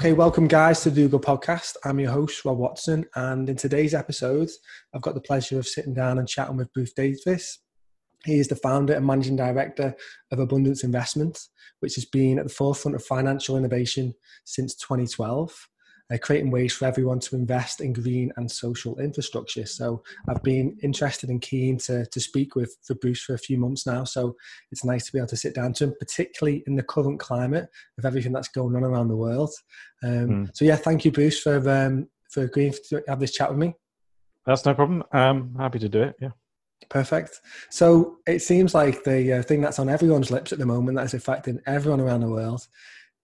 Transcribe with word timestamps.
Okay, 0.00 0.14
welcome 0.14 0.48
guys 0.48 0.80
to 0.80 0.88
the 0.88 1.02
Google 1.02 1.20
podcast. 1.20 1.76
I'm 1.84 2.00
your 2.00 2.10
host, 2.10 2.42
Rob 2.46 2.56
Watson, 2.56 3.04
and 3.16 3.50
in 3.50 3.56
today's 3.56 3.92
episode, 3.92 4.48
I've 4.94 5.02
got 5.02 5.12
the 5.12 5.20
pleasure 5.20 5.58
of 5.58 5.68
sitting 5.68 5.92
down 5.92 6.18
and 6.18 6.26
chatting 6.26 6.56
with 6.56 6.72
Bruce 6.72 6.94
Davis. 6.94 7.58
He 8.24 8.38
is 8.38 8.48
the 8.48 8.56
founder 8.56 8.94
and 8.94 9.06
managing 9.06 9.36
director 9.36 9.94
of 10.32 10.38
Abundance 10.38 10.84
Investment, 10.84 11.38
which 11.80 11.96
has 11.96 12.06
been 12.06 12.38
at 12.38 12.46
the 12.46 12.54
forefront 12.54 12.94
of 12.94 13.04
financial 13.04 13.58
innovation 13.58 14.14
since 14.46 14.74
2012 14.76 15.68
uh, 16.12 16.18
creating 16.18 16.50
ways 16.50 16.72
for 16.74 16.86
everyone 16.86 17.20
to 17.20 17.36
invest 17.36 17.80
in 17.80 17.92
green 17.92 18.32
and 18.36 18.50
social 18.50 18.98
infrastructure. 18.98 19.66
So 19.66 20.02
I've 20.28 20.42
been 20.42 20.76
interested 20.82 21.30
and 21.30 21.40
keen 21.40 21.78
to, 21.78 22.06
to 22.06 22.20
speak 22.20 22.54
with 22.54 22.76
for 22.82 22.94
Bruce 22.94 23.22
for 23.22 23.34
a 23.34 23.38
few 23.38 23.58
months 23.58 23.86
now. 23.86 24.04
So 24.04 24.36
it's 24.72 24.84
nice 24.84 25.06
to 25.06 25.12
be 25.12 25.18
able 25.18 25.28
to 25.28 25.36
sit 25.36 25.54
down 25.54 25.72
to 25.74 25.84
him, 25.84 25.94
particularly 25.98 26.64
in 26.66 26.76
the 26.76 26.82
current 26.82 27.20
climate 27.20 27.68
of 27.98 28.04
everything 28.04 28.32
that's 28.32 28.48
going 28.48 28.76
on 28.76 28.84
around 28.84 29.08
the 29.08 29.16
world. 29.16 29.50
Um, 30.02 30.28
mm. 30.28 30.50
So 30.54 30.64
yeah, 30.64 30.76
thank 30.76 31.04
you, 31.04 31.12
Bruce, 31.12 31.40
for 31.40 31.56
um, 31.70 32.08
for 32.30 32.42
agreeing 32.42 32.74
to 32.88 33.02
have 33.08 33.20
this 33.20 33.32
chat 33.32 33.50
with 33.50 33.58
me. 33.58 33.74
That's 34.46 34.64
no 34.64 34.74
problem. 34.74 35.02
I'm 35.12 35.54
happy 35.56 35.78
to 35.80 35.88
do 35.88 36.02
it. 36.02 36.16
Yeah. 36.20 36.30
Perfect. 36.88 37.40
So 37.70 38.18
it 38.26 38.40
seems 38.40 38.74
like 38.74 39.04
the 39.04 39.34
uh, 39.34 39.42
thing 39.42 39.60
that's 39.60 39.78
on 39.78 39.88
everyone's 39.88 40.30
lips 40.30 40.52
at 40.52 40.58
the 40.58 40.66
moment 40.66 40.96
that 40.96 41.04
is 41.04 41.14
affecting 41.14 41.60
everyone 41.66 42.00
around 42.00 42.20
the 42.20 42.30
world 42.30 42.66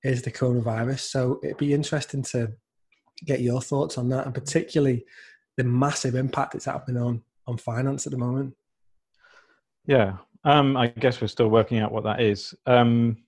is 0.05 0.23
the 0.23 0.31
coronavirus. 0.31 1.01
So 1.01 1.41
it'd 1.43 1.57
be 1.57 1.73
interesting 1.75 2.23
to 2.25 2.53
get 3.25 3.41
your 3.41 3.61
thoughts 3.61 3.99
on 3.99 4.09
that, 4.11 4.27
and 4.27 4.35
particularly 4.35 5.05
the 5.57 5.65
massive 5.65 6.15
impact 6.15 6.55
it's 6.55 6.65
happening 6.65 7.03
on 7.03 7.23
on 7.47 7.57
finance 7.57 8.07
at 8.07 8.13
the 8.13 8.19
moment. 8.19 8.55
Yeah, 9.87 10.17
um, 10.45 10.77
I 10.77 10.89
guess 10.89 11.21
we're 11.21 11.29
still 11.29 11.49
working 11.49 11.79
out 11.79 11.93
what 11.93 12.05
that 12.05 12.21
is. 12.21 12.55
Um, 12.67 13.19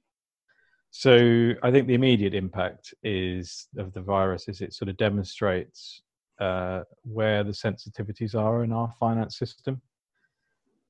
so 0.90 1.52
I 1.62 1.70
think 1.70 1.86
the 1.86 1.94
immediate 1.94 2.34
impact 2.34 2.94
is 3.02 3.68
of 3.76 3.92
the 3.92 4.00
virus 4.00 4.48
is 4.48 4.60
it 4.60 4.72
sort 4.72 4.88
of 4.88 4.96
demonstrates 4.96 6.02
uh, 6.40 6.82
where 7.02 7.44
the 7.44 7.52
sensitivities 7.52 8.34
are 8.34 8.64
in 8.64 8.72
our 8.72 8.92
finance 8.98 9.38
system, 9.38 9.80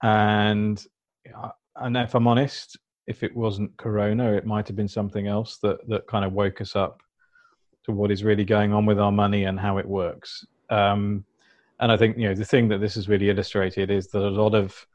and 0.02 0.84
uh, 1.36 1.50
and 1.76 1.96
if 1.96 2.14
I'm 2.14 2.26
honest, 2.26 2.78
if 3.06 3.22
it 3.22 3.34
wasn't 3.36 3.76
Corona, 3.76 4.32
it 4.32 4.46
might 4.46 4.66
have 4.68 4.76
been 4.76 4.88
something 4.88 5.26
else 5.26 5.58
that 5.58 5.86
that 5.88 6.06
kind 6.06 6.24
of 6.24 6.32
woke 6.32 6.60
us 6.60 6.76
up 6.76 7.02
to 7.88 7.94
what 7.94 8.10
is 8.10 8.22
really 8.22 8.44
going 8.44 8.72
on 8.72 8.86
with 8.86 9.00
our 9.00 9.10
money 9.10 9.44
and 9.44 9.58
how 9.58 9.78
it 9.78 9.86
works. 9.86 10.46
Um, 10.70 11.24
and 11.80 11.90
I 11.90 11.96
think 11.96 12.18
you 12.18 12.28
know 12.28 12.34
the 12.34 12.44
thing 12.44 12.68
that 12.68 12.80
this 12.80 12.94
has 12.94 13.08
really 13.08 13.30
illustrated 13.30 13.90
is 13.90 14.08
that 14.08 14.22
a 14.22 14.28
lot 14.28 14.54
of 14.54 14.86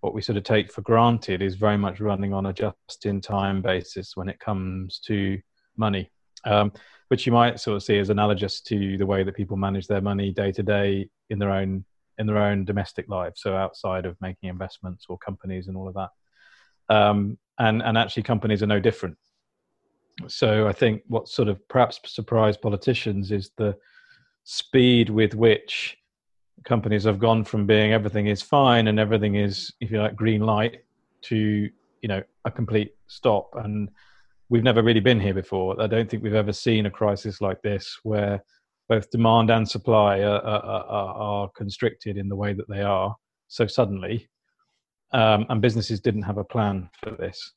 what 0.00 0.14
we 0.14 0.22
sort 0.22 0.38
of 0.38 0.44
take 0.44 0.72
for 0.72 0.80
granted 0.82 1.42
is 1.42 1.56
very 1.56 1.76
much 1.76 2.00
running 2.00 2.32
on 2.32 2.46
a 2.46 2.52
just-in-time 2.52 3.60
basis 3.60 4.16
when 4.16 4.28
it 4.28 4.38
comes 4.38 5.00
to 5.00 5.38
money, 5.76 6.08
um, 6.44 6.72
which 7.08 7.26
you 7.26 7.32
might 7.32 7.58
sort 7.58 7.76
of 7.76 7.82
see 7.82 7.98
as 7.98 8.08
analogous 8.08 8.60
to 8.60 8.96
the 8.96 9.06
way 9.06 9.24
that 9.24 9.34
people 9.34 9.56
manage 9.56 9.88
their 9.88 10.00
money 10.00 10.32
day 10.32 10.52
to 10.52 10.62
day 10.62 11.08
in 11.30 11.38
their 11.38 11.50
own 11.50 11.84
in 12.18 12.26
their 12.26 12.38
own 12.38 12.64
domestic 12.64 13.08
lives, 13.08 13.42
so 13.42 13.54
outside 13.56 14.06
of 14.06 14.16
making 14.20 14.48
investments 14.48 15.06
or 15.08 15.18
companies 15.18 15.68
and 15.68 15.76
all 15.76 15.86
of 15.86 15.94
that. 15.94 16.10
Um, 16.88 17.38
and 17.58 17.82
and 17.82 17.98
actually, 17.98 18.22
companies 18.22 18.62
are 18.62 18.66
no 18.66 18.80
different 18.80 19.18
so 20.26 20.66
I 20.66 20.72
think 20.72 21.02
what 21.06 21.28
sort 21.28 21.48
of 21.48 21.66
perhaps 21.68 22.00
surprised 22.06 22.60
politicians 22.60 23.30
is 23.30 23.50
the 23.56 23.76
speed 24.44 25.10
with 25.10 25.34
which 25.34 25.96
companies 26.64 27.04
have 27.04 27.18
gone 27.18 27.44
from 27.44 27.66
being 27.66 27.92
everything 27.92 28.26
is 28.26 28.42
fine 28.42 28.88
and 28.88 28.98
everything 28.98 29.36
is, 29.36 29.72
if 29.80 29.90
you 29.90 30.00
like, 30.00 30.16
green 30.16 30.40
light 30.40 30.78
to 31.22 31.36
you 31.36 32.08
know 32.08 32.22
a 32.44 32.50
complete 32.50 32.94
stop. 33.06 33.50
And 33.54 33.90
we've 34.48 34.64
never 34.64 34.82
really 34.82 35.00
been 35.00 35.20
here 35.20 35.34
before. 35.34 35.80
I 35.80 35.86
don't 35.86 36.08
think 36.08 36.22
we've 36.22 36.34
ever 36.34 36.52
seen 36.52 36.86
a 36.86 36.90
crisis 36.90 37.40
like 37.40 37.60
this 37.62 37.98
where 38.02 38.42
both 38.88 39.10
demand 39.10 39.50
and 39.50 39.68
supply 39.68 40.20
are, 40.20 40.40
are, 40.40 41.14
are 41.14 41.48
constricted 41.54 42.16
in 42.16 42.28
the 42.28 42.36
way 42.36 42.54
that 42.54 42.68
they 42.68 42.82
are 42.82 43.14
so 43.48 43.66
suddenly. 43.66 44.28
Um, 45.12 45.46
and 45.48 45.60
businesses 45.62 46.00
didn't 46.00 46.22
have 46.22 46.38
a 46.38 46.44
plan 46.44 46.88
for 47.02 47.10
this. 47.10 47.52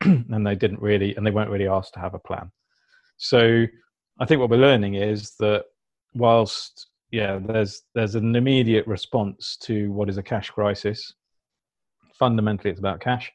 and 0.04 0.46
they 0.46 0.54
didn't 0.54 0.80
really, 0.80 1.14
and 1.16 1.26
they 1.26 1.30
weren't 1.30 1.50
really 1.50 1.68
asked 1.68 1.94
to 1.94 2.00
have 2.00 2.14
a 2.14 2.18
plan. 2.18 2.50
So 3.16 3.66
I 4.18 4.24
think 4.24 4.40
what 4.40 4.50
we're 4.50 4.56
learning 4.56 4.94
is 4.94 5.34
that 5.38 5.64
whilst 6.14 6.88
yeah, 7.10 7.38
there's 7.38 7.82
there's 7.94 8.14
an 8.14 8.34
immediate 8.34 8.86
response 8.86 9.56
to 9.62 9.92
what 9.92 10.08
is 10.08 10.18
a 10.18 10.22
cash 10.22 10.50
crisis. 10.50 11.14
Fundamentally, 12.18 12.70
it's 12.70 12.80
about 12.80 13.00
cash. 13.00 13.32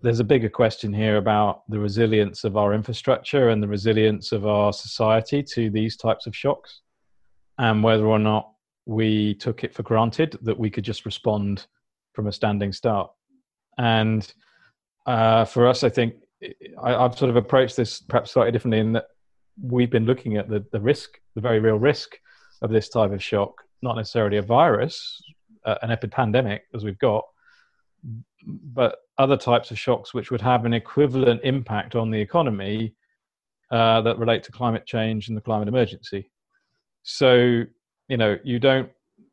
There's 0.00 0.20
a 0.20 0.24
bigger 0.24 0.48
question 0.48 0.92
here 0.92 1.16
about 1.16 1.62
the 1.68 1.78
resilience 1.78 2.44
of 2.44 2.56
our 2.56 2.74
infrastructure 2.74 3.48
and 3.50 3.62
the 3.62 3.68
resilience 3.68 4.32
of 4.32 4.46
our 4.46 4.72
society 4.72 5.42
to 5.54 5.70
these 5.70 5.96
types 5.96 6.26
of 6.26 6.36
shocks, 6.36 6.80
and 7.58 7.82
whether 7.82 8.06
or 8.06 8.18
not 8.18 8.50
we 8.86 9.34
took 9.36 9.64
it 9.64 9.72
for 9.72 9.82
granted 9.82 10.38
that 10.42 10.58
we 10.58 10.68
could 10.68 10.84
just 10.84 11.06
respond 11.06 11.66
from 12.12 12.26
a 12.26 12.32
standing 12.32 12.72
start. 12.72 13.10
And 13.78 14.30
uh, 15.06 15.44
for 15.44 15.66
us, 15.66 15.84
I 15.84 15.88
think 15.88 16.14
I, 16.82 16.90
have 16.90 17.16
sort 17.16 17.30
of 17.30 17.36
approached 17.36 17.76
this 17.76 18.00
perhaps 18.00 18.32
slightly 18.32 18.52
differently 18.52 18.80
in 18.80 18.92
that 18.92 19.06
we've 19.62 19.90
been 19.90 20.06
looking 20.06 20.36
at 20.36 20.48
the, 20.48 20.64
the 20.72 20.80
risk, 20.80 21.20
the 21.34 21.40
very 21.40 21.60
real 21.60 21.78
risk 21.78 22.18
of 22.62 22.70
this 22.70 22.88
type 22.88 23.12
of 23.12 23.22
shock, 23.22 23.62
not 23.82 23.96
necessarily 23.96 24.38
a 24.38 24.42
virus, 24.42 25.22
uh, 25.64 25.76
an 25.82 25.90
epidemic 25.90 26.64
as 26.74 26.84
we've 26.84 26.98
got, 26.98 27.24
but 28.46 28.96
other 29.18 29.36
types 29.36 29.70
of 29.70 29.78
shocks 29.78 30.12
which 30.12 30.30
would 30.30 30.40
have 30.40 30.64
an 30.64 30.74
equivalent 30.74 31.40
impact 31.44 31.94
on 31.94 32.10
the 32.10 32.20
economy 32.20 32.94
uh, 33.70 34.00
that 34.02 34.18
relate 34.18 34.42
to 34.42 34.52
climate 34.52 34.86
change 34.86 35.28
and 35.28 35.36
the 35.36 35.40
climate 35.40 35.68
emergency. 35.68 36.30
So, 37.02 37.64
you 38.08 38.16
know, 38.16 38.38
you 38.44 38.58
don't 38.58 38.90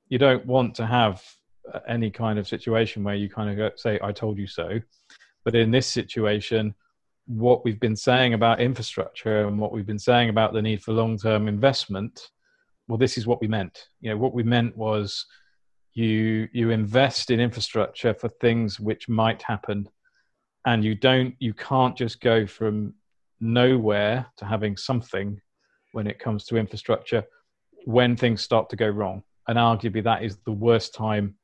you 0.10 0.18
don't 0.18 0.46
want 0.46 0.76
to 0.76 0.86
have 0.86 1.24
any 1.88 2.12
kind 2.12 2.38
of 2.38 2.48
situation 2.48 3.04
where 3.04 3.16
you 3.16 3.30
kind 3.30 3.50
of 3.50 3.58
go, 3.58 3.72
say, 3.76 4.00
"I 4.02 4.12
told 4.12 4.38
you 4.38 4.48
so." 4.48 4.80
But 5.44 5.56
in 5.56 5.72
this 5.72 5.88
situation, 5.88 6.76
what 7.26 7.64
we've 7.64 7.80
been 7.80 7.96
saying 7.96 8.34
about 8.34 8.62
infrastructure 8.62 9.48
and 9.48 9.60
what 9.60 9.72
we've 9.72 9.86
been 9.86 10.00
saying 10.00 10.30
about 10.30 10.54
the 10.54 10.62
need 10.62 10.84
for 10.84 10.92
long 10.94 11.18
term 11.18 11.48
investment, 11.48 12.30
well, 12.88 12.98
this 12.98 13.18
is 13.18 13.26
what 13.26 13.42
we 13.42 13.48
meant. 13.48 13.88
You 14.02 14.12
know, 14.12 14.18
what 14.18 14.34
we 14.34 14.44
meant 14.44 14.76
was 14.76 15.26
you 15.94 16.48
you 16.54 16.70
invest 16.70 17.32
in 17.32 17.40
infrastructure 17.40 18.14
for 18.14 18.30
things 18.30 18.80
which 18.80 19.10
might 19.10 19.42
happen 19.42 19.90
and 20.66 20.84
you 20.84 20.96
don't 20.96 21.36
you 21.40 21.54
can't 21.54 21.98
just 21.98 22.22
go 22.22 22.46
from 22.46 22.94
nowhere 23.40 24.26
to 24.38 24.46
having 24.46 24.78
something 24.78 25.40
when 25.92 26.08
it 26.08 26.20
comes 26.20 26.46
to 26.46 26.58
infrastructure 26.58 27.24
when 27.86 28.16
things 28.16 28.42
start 28.42 28.70
to 28.70 28.76
go 28.76 28.88
wrong 28.88 29.24
and 29.48 29.58
arguably 29.58 30.04
that 30.04 30.24
is 30.24 30.38
the 30.46 30.52
worst 30.52 30.94
time 30.94 31.36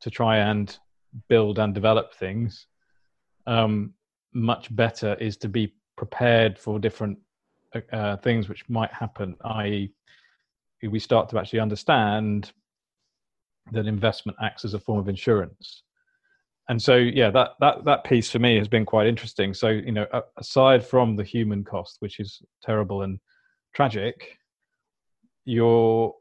to 0.00 0.10
try 0.10 0.38
and 0.38 0.78
build 1.28 1.58
and 1.58 1.74
develop 1.74 2.14
things 2.14 2.66
um, 3.46 3.94
much 4.32 4.74
better 4.74 5.14
is 5.14 5.36
to 5.38 5.48
be 5.48 5.74
prepared 5.96 6.58
for 6.58 6.78
different 6.78 7.18
uh, 7.92 8.16
things 8.18 8.48
which 8.48 8.68
might 8.68 8.92
happen. 8.92 9.36
I.e., 9.44 9.92
we 10.82 10.98
start 10.98 11.28
to 11.30 11.38
actually 11.38 11.60
understand 11.60 12.52
that 13.70 13.86
investment 13.86 14.36
acts 14.42 14.64
as 14.64 14.74
a 14.74 14.80
form 14.80 14.98
of 14.98 15.08
insurance. 15.08 15.84
And 16.68 16.80
so, 16.80 16.96
yeah, 16.96 17.30
that 17.30 17.50
that 17.60 17.84
that 17.84 18.04
piece 18.04 18.30
for 18.30 18.38
me 18.38 18.56
has 18.56 18.68
been 18.68 18.86
quite 18.86 19.06
interesting. 19.06 19.52
So, 19.52 19.68
you 19.68 19.92
know, 19.92 20.06
aside 20.38 20.84
from 20.84 21.16
the 21.16 21.24
human 21.24 21.64
cost, 21.64 21.96
which 22.00 22.20
is 22.20 22.40
terrible 22.62 23.02
and 23.02 23.18
tragic, 23.74 24.38
your 25.44 26.14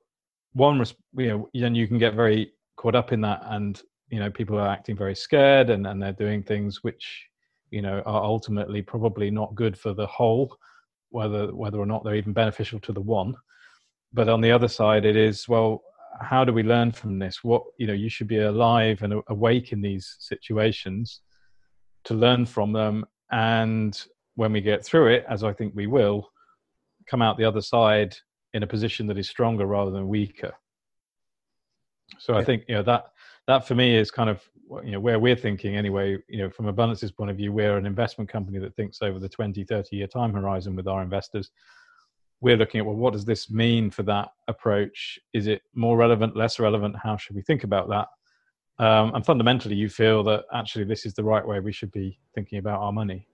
one, 0.53 0.83
you 1.15 1.27
know, 1.27 1.49
then 1.53 1.75
you 1.75 1.87
can 1.87 1.97
get 1.97 2.15
very 2.15 2.53
caught 2.75 2.95
up 2.95 3.11
in 3.11 3.21
that 3.21 3.41
and 3.45 3.81
you 4.11 4.19
know 4.19 4.29
people 4.29 4.59
are 4.59 4.67
acting 4.67 4.95
very 4.95 5.15
scared 5.15 5.69
and, 5.69 5.87
and 5.87 6.01
they're 6.01 6.11
doing 6.11 6.43
things 6.43 6.83
which 6.83 7.25
you 7.71 7.81
know 7.81 8.03
are 8.05 8.23
ultimately 8.23 8.81
probably 8.81 9.31
not 9.31 9.55
good 9.55 9.77
for 9.77 9.93
the 9.93 10.05
whole 10.05 10.55
whether 11.09 11.47
whether 11.55 11.79
or 11.79 11.85
not 11.85 12.03
they're 12.03 12.15
even 12.15 12.33
beneficial 12.33 12.79
to 12.81 12.93
the 12.93 13.01
one. 13.01 13.35
But 14.13 14.27
on 14.27 14.41
the 14.41 14.51
other 14.51 14.67
side 14.67 15.05
it 15.05 15.15
is 15.15 15.47
well 15.47 15.81
how 16.19 16.43
do 16.43 16.51
we 16.53 16.61
learn 16.61 16.91
from 16.91 17.17
this? 17.17 17.43
What 17.43 17.63
you 17.77 17.87
know 17.87 17.93
you 17.93 18.09
should 18.09 18.27
be 18.27 18.39
alive 18.39 19.01
and 19.01 19.21
awake 19.27 19.71
in 19.71 19.81
these 19.81 20.17
situations 20.19 21.21
to 22.03 22.13
learn 22.13 22.45
from 22.45 22.73
them. 22.73 23.05
And 23.31 23.99
when 24.35 24.51
we 24.51 24.61
get 24.61 24.83
through 24.83 25.07
it 25.07 25.25
as 25.29 25.43
i 25.43 25.53
think 25.53 25.73
we 25.75 25.87
will 25.87 26.31
come 27.05 27.21
out 27.21 27.37
the 27.37 27.45
other 27.45 27.61
side 27.61 28.15
in 28.53 28.63
a 28.63 28.67
position 28.67 29.05
that 29.07 29.17
is 29.17 29.29
stronger 29.29 29.65
rather 29.65 29.91
than 29.91 30.07
weaker. 30.07 30.53
So 32.19 32.33
i 32.35 32.43
think 32.43 32.63
you 32.67 32.75
know 32.75 32.83
that 32.83 33.05
that 33.51 33.67
for 33.67 33.75
me 33.75 33.95
is 33.95 34.09
kind 34.09 34.29
of 34.29 34.41
you 34.83 34.91
know 34.91 34.99
where 34.99 35.19
we're 35.19 35.35
thinking 35.35 35.75
anyway 35.75 36.17
you 36.29 36.37
know 36.37 36.49
from 36.49 36.67
abundance's 36.67 37.11
point 37.11 37.29
of 37.29 37.35
view 37.35 37.51
we're 37.51 37.77
an 37.77 37.85
investment 37.85 38.29
company 38.29 38.57
that 38.57 38.73
thinks 38.77 39.01
over 39.01 39.19
the 39.19 39.27
20 39.27 39.65
30 39.65 39.95
year 39.95 40.07
time 40.07 40.33
horizon 40.33 40.75
with 40.75 40.87
our 40.87 41.03
investors. 41.03 41.51
We're 42.39 42.57
looking 42.57 42.79
at 42.79 42.85
well 42.85 42.95
what 42.95 43.13
does 43.13 43.25
this 43.25 43.51
mean 43.51 43.91
for 43.91 44.03
that 44.03 44.29
approach? 44.47 45.19
Is 45.33 45.47
it 45.47 45.61
more 45.75 45.97
relevant 45.97 46.35
less 46.35 46.59
relevant? 46.59 46.95
How 47.03 47.17
should 47.17 47.35
we 47.35 47.41
think 47.41 47.63
about 47.65 47.89
that? 47.89 48.07
Um, 48.83 49.13
and 49.13 49.25
fundamentally 49.25 49.75
you 49.75 49.89
feel 49.89 50.23
that 50.23 50.45
actually 50.53 50.85
this 50.85 51.05
is 51.05 51.13
the 51.13 51.23
right 51.23 51.45
way 51.45 51.59
we 51.59 51.73
should 51.73 51.91
be 51.91 52.17
thinking 52.33 52.57
about 52.57 52.79
our 52.79 52.93
money. 52.93 53.27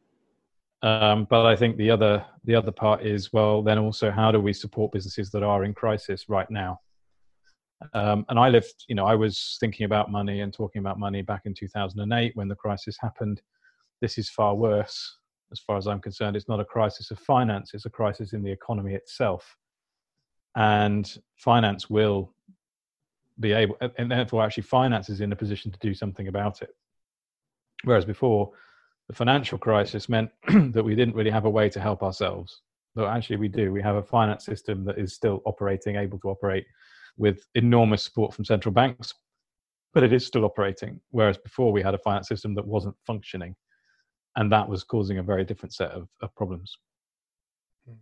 Um, 0.81 1.25
but 1.29 1.45
I 1.45 1.55
think 1.55 1.77
the 1.77 1.91
other 1.91 2.25
the 2.43 2.55
other 2.55 2.71
part 2.71 3.05
is 3.05 3.31
well, 3.31 3.61
then 3.61 3.77
also 3.77 4.09
how 4.09 4.31
do 4.31 4.39
we 4.39 4.53
support 4.53 4.91
businesses 4.91 5.29
that 5.31 5.43
are 5.43 5.63
in 5.63 5.73
crisis 5.73 6.27
right 6.27 6.49
now? 6.49 6.79
Um, 7.93 8.25
and 8.29 8.39
I 8.39 8.49
lived, 8.49 8.85
you 8.87 8.95
know, 8.95 9.05
I 9.05 9.15
was 9.15 9.57
thinking 9.59 9.85
about 9.85 10.11
money 10.11 10.41
and 10.41 10.53
talking 10.53 10.79
about 10.79 10.99
money 10.99 11.21
back 11.21 11.45
in 11.45 11.53
2008 11.53 12.35
when 12.35 12.47
the 12.47 12.55
crisis 12.55 12.97
happened. 12.99 13.41
This 14.01 14.17
is 14.17 14.29
far 14.29 14.55
worse, 14.55 15.17
as 15.51 15.59
far 15.59 15.77
as 15.77 15.87
I'm 15.87 16.01
concerned. 16.01 16.35
It's 16.35 16.47
not 16.47 16.59
a 16.59 16.65
crisis 16.65 17.11
of 17.11 17.19
finance; 17.19 17.71
it's 17.73 17.85
a 17.85 17.89
crisis 17.89 18.33
in 18.33 18.43
the 18.43 18.51
economy 18.51 18.93
itself, 18.93 19.57
and 20.55 21.17
finance 21.35 21.89
will 21.89 22.33
be 23.39 23.53
able, 23.53 23.77
and 23.97 24.11
therefore, 24.11 24.43
actually, 24.43 24.63
finance 24.63 25.09
is 25.09 25.21
in 25.21 25.31
a 25.31 25.35
position 25.35 25.71
to 25.71 25.79
do 25.79 25.93
something 25.93 26.27
about 26.27 26.61
it. 26.61 26.75
Whereas 27.83 28.05
before, 28.05 28.51
the 29.07 29.15
financial 29.15 29.57
crisis 29.57 30.09
meant 30.09 30.31
that 30.73 30.83
we 30.83 30.95
didn't 30.95 31.15
really 31.15 31.31
have 31.31 31.45
a 31.45 31.49
way 31.49 31.69
to 31.69 31.79
help 31.79 32.03
ourselves. 32.03 32.61
But 32.95 33.07
actually, 33.07 33.37
we 33.37 33.47
do. 33.47 33.71
We 33.71 33.81
have 33.83 33.95
a 33.95 34.03
finance 34.03 34.45
system 34.45 34.83
that 34.85 34.97
is 34.97 35.13
still 35.13 35.41
operating, 35.45 35.95
able 35.95 36.19
to 36.19 36.29
operate 36.29 36.65
with 37.17 37.45
enormous 37.55 38.03
support 38.03 38.33
from 38.33 38.45
central 38.45 38.73
banks, 38.73 39.13
but 39.93 40.03
it 40.03 40.13
is 40.13 40.25
still 40.25 40.45
operating. 40.45 40.99
Whereas 41.11 41.37
before, 41.37 41.71
we 41.71 41.81
had 41.81 41.93
a 41.93 41.99
finance 41.99 42.27
system 42.27 42.53
that 42.55 42.65
wasn't 42.65 42.95
functioning, 43.05 43.55
and 44.35 44.51
that 44.51 44.69
was 44.69 44.83
causing 44.83 45.17
a 45.17 45.23
very 45.23 45.43
different 45.43 45.73
set 45.73 45.91
of, 45.91 46.07
of 46.21 46.33
problems. 46.35 46.77
Hmm. 47.87 47.95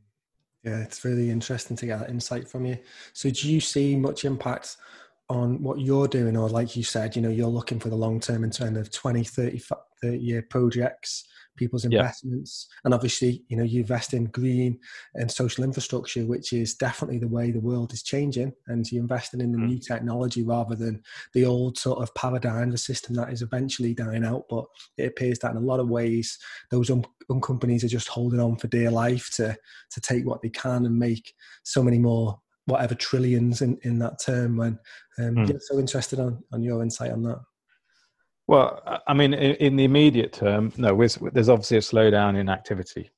Yeah, 0.63 0.81
it's 0.81 1.05
really 1.05 1.29
interesting 1.29 1.77
to 1.77 1.85
get 1.85 1.99
that 1.99 2.09
insight 2.09 2.47
from 2.47 2.65
you. 2.65 2.77
So, 3.13 3.29
do 3.29 3.51
you 3.51 3.61
see 3.61 3.95
much 3.95 4.25
impact 4.25 4.77
on 5.29 5.61
what 5.61 5.79
you're 5.79 6.07
doing 6.07 6.37
or 6.37 6.47
like 6.49 6.75
you 6.75 6.83
said 6.83 7.15
you 7.15 7.21
know 7.21 7.29
you're 7.29 7.47
looking 7.47 7.79
for 7.79 7.89
the 7.89 7.95
long 7.95 8.19
term 8.19 8.43
in 8.43 8.51
terms 8.51 8.77
of 8.77 8.91
20 8.91 9.23
30, 9.23 9.59
30 10.01 10.17
year 10.17 10.41
projects 10.49 11.25
people's 11.55 11.85
investments 11.85 12.67
yeah. 12.69 12.81
and 12.85 12.93
obviously 12.93 13.43
you 13.47 13.57
know 13.57 13.63
you 13.63 13.79
invest 13.79 14.13
in 14.13 14.25
green 14.25 14.77
and 15.15 15.31
social 15.31 15.63
infrastructure 15.63 16.25
which 16.25 16.53
is 16.53 16.75
definitely 16.75 17.17
the 17.17 17.27
way 17.27 17.49
the 17.49 17.59
world 17.59 17.93
is 17.93 18.03
changing 18.03 18.51
and 18.67 18.91
you're 18.91 19.01
investing 19.01 19.41
in 19.41 19.51
the 19.51 19.57
mm. 19.57 19.67
new 19.67 19.79
technology 19.79 20.43
rather 20.43 20.75
than 20.75 21.01
the 21.33 21.45
old 21.45 21.77
sort 21.77 21.99
of 21.99 22.13
paradigm 22.13 22.69
the 22.69 22.77
system 22.77 23.15
that 23.15 23.31
is 23.31 23.41
eventually 23.41 23.93
dying 23.93 24.25
out 24.25 24.43
but 24.49 24.65
it 24.97 25.07
appears 25.07 25.39
that 25.39 25.51
in 25.51 25.57
a 25.57 25.61
lot 25.61 25.79
of 25.79 25.89
ways 25.89 26.37
those 26.71 26.89
um, 26.89 27.03
um 27.29 27.41
companies 27.41 27.83
are 27.83 27.89
just 27.89 28.09
holding 28.09 28.39
on 28.39 28.55
for 28.57 28.67
dear 28.67 28.91
life 28.91 29.29
to 29.33 29.55
to 29.89 30.01
take 30.01 30.25
what 30.25 30.41
they 30.41 30.49
can 30.49 30.85
and 30.85 30.97
make 30.97 31.33
so 31.63 31.81
many 31.81 31.97
more 31.97 32.39
whatever 32.65 32.95
trillions 32.95 33.61
in, 33.61 33.77
in 33.83 33.99
that 33.99 34.19
term 34.19 34.57
when 34.57 34.79
um, 35.19 35.35
mm. 35.35 35.49
yeah, 35.49 35.57
so 35.59 35.79
interested 35.79 36.19
on, 36.19 36.43
on 36.51 36.63
your 36.63 36.81
insight 36.81 37.11
on 37.11 37.23
that. 37.23 37.39
Well 38.47 39.01
i 39.07 39.13
mean 39.13 39.33
in, 39.33 39.55
in 39.55 39.75
the 39.75 39.85
immediate 39.85 40.33
term 40.33 40.71
no 40.77 40.95
there's 40.95 41.49
obviously 41.49 41.77
a 41.77 41.81
slowdown 41.81 42.37
in 42.37 42.49
activity. 42.49 43.09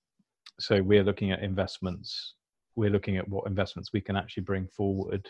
So 0.59 0.81
we're 0.81 1.03
looking 1.03 1.31
at 1.31 1.44
investments. 1.44 2.33
We're 2.75 2.89
looking 2.89 3.17
at 3.17 3.27
what 3.27 3.47
investments 3.47 3.91
we 3.94 4.01
can 4.01 4.15
actually 4.15 4.44
bring 4.44 4.67
forward 4.67 5.29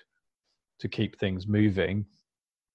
to 0.80 0.88
keep 0.88 1.20
things 1.20 1.48
moving 1.48 2.06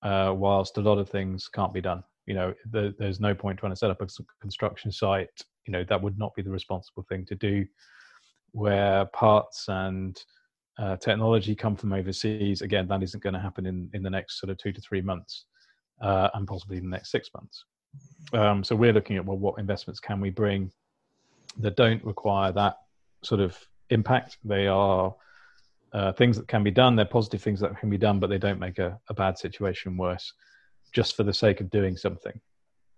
uh, 0.03 0.35
whilst 0.37 0.77
a 0.79 0.81
lot 0.81 0.99
of 0.99 1.09
things 1.09 1.49
can't 1.49 1.73
be 1.73 1.81
done. 1.81 2.03
You 2.27 2.35
know 2.35 2.55
the, 2.71 2.95
there's 2.99 3.21
no 3.21 3.35
point 3.35 3.59
trying 3.59 3.73
to 3.73 3.77
set 3.77 3.91
up 3.91 4.01
a 4.01 4.07
construction 4.41 4.93
site. 4.93 5.29
You 5.67 5.73
know 5.73 5.85
that 5.85 6.01
would 6.01 6.19
not 6.19 6.35
be 6.35 6.43
the 6.43 6.51
responsible 6.51 7.05
thing 7.09 7.25
to 7.27 7.35
do 7.35 7.65
where 8.53 9.07
parts 9.07 9.65
and 9.69 10.23
uh, 10.79 10.97
technology 10.97 11.55
come 11.55 11.77
from 11.77 11.93
overseas, 11.93 12.63
again, 12.63 12.89
that 12.89 13.03
isn't 13.03 13.23
going 13.23 13.35
to 13.35 13.41
happen 13.41 13.67
in, 13.67 13.91
in 13.93 14.03
the 14.03 14.11
next 14.11 14.41
sort 14.41 14.51
of 14.51 14.59
two 14.59 14.73
to 14.73 14.81
three 14.81 15.03
months, 15.03 15.47
uh, 16.01 16.29
and 16.35 16.47
possibly 16.47 16.79
in 16.79 16.85
the 16.85 16.91
next 16.91 17.11
six 17.11 17.31
months. 17.35 17.65
Um, 18.33 18.65
so 18.65 18.75
we're 18.75 18.93
looking 18.93 19.17
at 19.17 19.25
well, 19.25 19.37
what 19.37 19.59
investments 19.59 20.01
can 20.01 20.21
we 20.21 20.31
bring 20.31 20.71
that 21.59 21.77
don't 21.77 22.03
require 22.05 22.53
that 22.53 22.77
sort 23.23 23.41
of 23.41 23.59
impact. 23.91 24.39
They 24.45 24.67
are 24.67 25.15
uh, 25.93 26.13
things 26.13 26.39
that 26.39 26.49
can 26.49 26.65
be 26.65 26.71
done. 26.71 26.97
They're 26.97 27.05
positive 27.05 27.43
things 27.43 27.61
that 27.61 27.79
can 27.79 27.91
be 27.91 27.99
done, 27.99 28.19
but 28.19 28.31
they 28.31 28.39
don't 28.39 28.59
make 28.59 28.79
a, 28.79 28.99
a 29.11 29.15
bad 29.15 29.39
situation 29.39 29.99
worse, 29.99 30.33
just 30.93 31.17
for 31.17 31.23
the 31.23 31.35
sake 31.35 31.61
of 31.61 31.71
doing 31.71 31.97
something. 31.97 32.41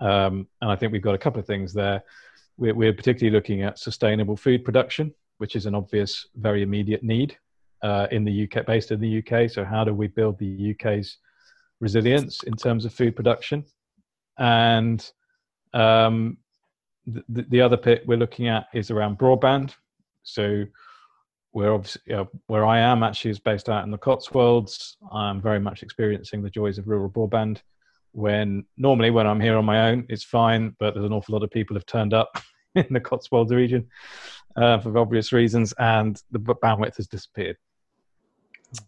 Um, 0.00 0.46
and 0.60 0.70
I 0.70 0.76
think 0.76 0.92
we've 0.92 1.02
got 1.02 1.14
a 1.14 1.18
couple 1.18 1.40
of 1.40 1.46
things 1.46 1.72
there. 1.72 2.04
We're, 2.56 2.74
we're 2.74 2.92
particularly 2.92 3.34
looking 3.34 3.62
at 3.62 3.80
sustainable 3.80 4.36
food 4.36 4.64
production, 4.64 5.12
which 5.38 5.56
is 5.56 5.66
an 5.66 5.74
obvious, 5.74 6.28
very 6.36 6.62
immediate 6.62 7.02
need 7.02 7.36
uh, 7.84 8.08
in 8.10 8.24
the 8.24 8.44
UK, 8.44 8.64
based 8.66 8.90
in 8.90 8.98
the 8.98 9.18
UK. 9.18 9.50
So, 9.50 9.62
how 9.62 9.84
do 9.84 9.92
we 9.92 10.08
build 10.08 10.38
the 10.38 10.74
UK's 10.74 11.18
resilience 11.80 12.42
in 12.44 12.54
terms 12.54 12.86
of 12.86 12.94
food 12.94 13.14
production? 13.14 13.64
And 14.38 15.08
um, 15.74 16.38
the, 17.06 17.44
the 17.50 17.60
other 17.60 17.76
bit 17.76 18.06
we're 18.06 18.16
looking 18.16 18.48
at 18.48 18.66
is 18.72 18.90
around 18.90 19.18
broadband. 19.18 19.74
So, 20.22 20.64
we're 21.52 21.72
obviously 21.72 22.16
where 22.46 22.64
I 22.64 22.80
am 22.80 23.02
actually 23.02 23.32
is 23.32 23.38
based 23.38 23.68
out 23.68 23.84
in 23.84 23.90
the 23.90 23.98
Cotswolds. 23.98 24.96
I'm 25.12 25.40
very 25.40 25.60
much 25.60 25.82
experiencing 25.82 26.42
the 26.42 26.50
joys 26.50 26.78
of 26.78 26.88
rural 26.88 27.10
broadband. 27.10 27.60
When 28.12 28.64
normally 28.78 29.10
when 29.10 29.26
I'm 29.26 29.40
here 29.40 29.58
on 29.58 29.64
my 29.64 29.90
own, 29.90 30.06
it's 30.08 30.24
fine, 30.24 30.74
but 30.80 30.94
there's 30.94 31.06
an 31.06 31.12
awful 31.12 31.34
lot 31.34 31.44
of 31.44 31.50
people 31.50 31.76
have 31.76 31.86
turned 31.86 32.14
up 32.14 32.38
in 32.74 32.86
the 32.90 33.00
Cotswolds 33.00 33.52
region 33.52 33.86
uh, 34.56 34.78
for 34.78 34.96
obvious 34.96 35.32
reasons, 35.32 35.74
and 35.78 36.20
the 36.30 36.38
bandwidth 36.38 36.96
has 36.96 37.06
disappeared 37.06 37.56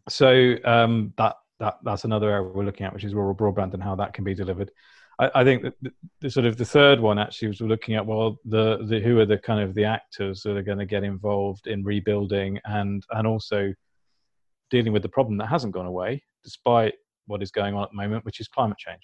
so 0.09 0.57
um, 0.65 1.13
that 1.17 1.37
that 1.59 1.79
that's 1.83 2.05
another 2.05 2.31
area 2.31 2.43
we're 2.43 2.65
looking 2.65 2.87
at, 2.87 2.93
which 2.93 3.05
is 3.05 3.15
rural 3.15 3.35
broadband 3.35 3.75
and 3.75 3.83
how 3.83 3.95
that 3.97 4.13
can 4.13 4.25
be 4.25 4.35
delivered. 4.35 4.71
I, 5.19 5.31
I 5.37 5.45
think 5.45 5.63
the, 5.63 5.93
the, 6.21 6.31
sort 6.31 6.47
of 6.47 6.57
the 6.57 6.65
third 6.65 7.01
one 7.01 7.19
actually 7.19 7.49
was 7.49 7.61
looking 7.61 7.95
at 7.95 8.05
well 8.05 8.39
the, 8.45 8.85
the 8.87 9.01
who 9.01 9.19
are 9.19 9.27
the 9.27 9.39
kind 9.39 9.61
of 9.61 9.75
the 9.75 9.85
actors 9.85 10.43
that 10.43 10.57
are 10.57 10.63
going 10.63 10.79
to 10.79 10.87
get 10.87 11.05
involved 11.05 11.67
in 11.67 11.83
rebuilding 11.85 12.61
and 12.65 13.03
and 13.13 13.27
also 13.27 13.73
dealing 14.71 14.93
with 14.93 15.03
the 15.03 15.09
problem 15.09 15.37
that 15.39 15.47
hasn't 15.47 15.73
gone 15.73 15.87
away 15.87 16.23
despite 16.45 16.95
what 17.27 17.43
is 17.43 17.51
going 17.51 17.75
on 17.75 17.83
at 17.83 17.91
the 17.91 17.97
moment, 17.97 18.25
which 18.25 18.41
is 18.41 18.49
climate 18.49 18.79
change. 18.79 19.03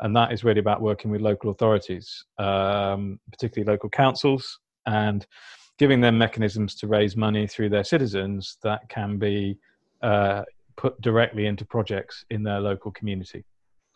And 0.00 0.14
that 0.14 0.32
is 0.32 0.44
really 0.44 0.60
about 0.60 0.82
working 0.82 1.10
with 1.10 1.22
local 1.22 1.50
authorities, 1.50 2.24
um, 2.38 3.18
particularly 3.30 3.70
local 3.70 3.88
councils, 3.88 4.58
and 4.84 5.26
giving 5.78 6.00
them 6.00 6.16
mechanisms 6.16 6.74
to 6.76 6.86
raise 6.86 7.16
money 7.16 7.46
through 7.46 7.68
their 7.68 7.84
citizens 7.84 8.58
that 8.62 8.88
can 8.88 9.18
be 9.18 9.58
uh, 10.02 10.42
put 10.76 11.00
directly 11.00 11.46
into 11.46 11.64
projects 11.64 12.24
in 12.30 12.42
their 12.42 12.60
local 12.60 12.90
community. 12.92 13.44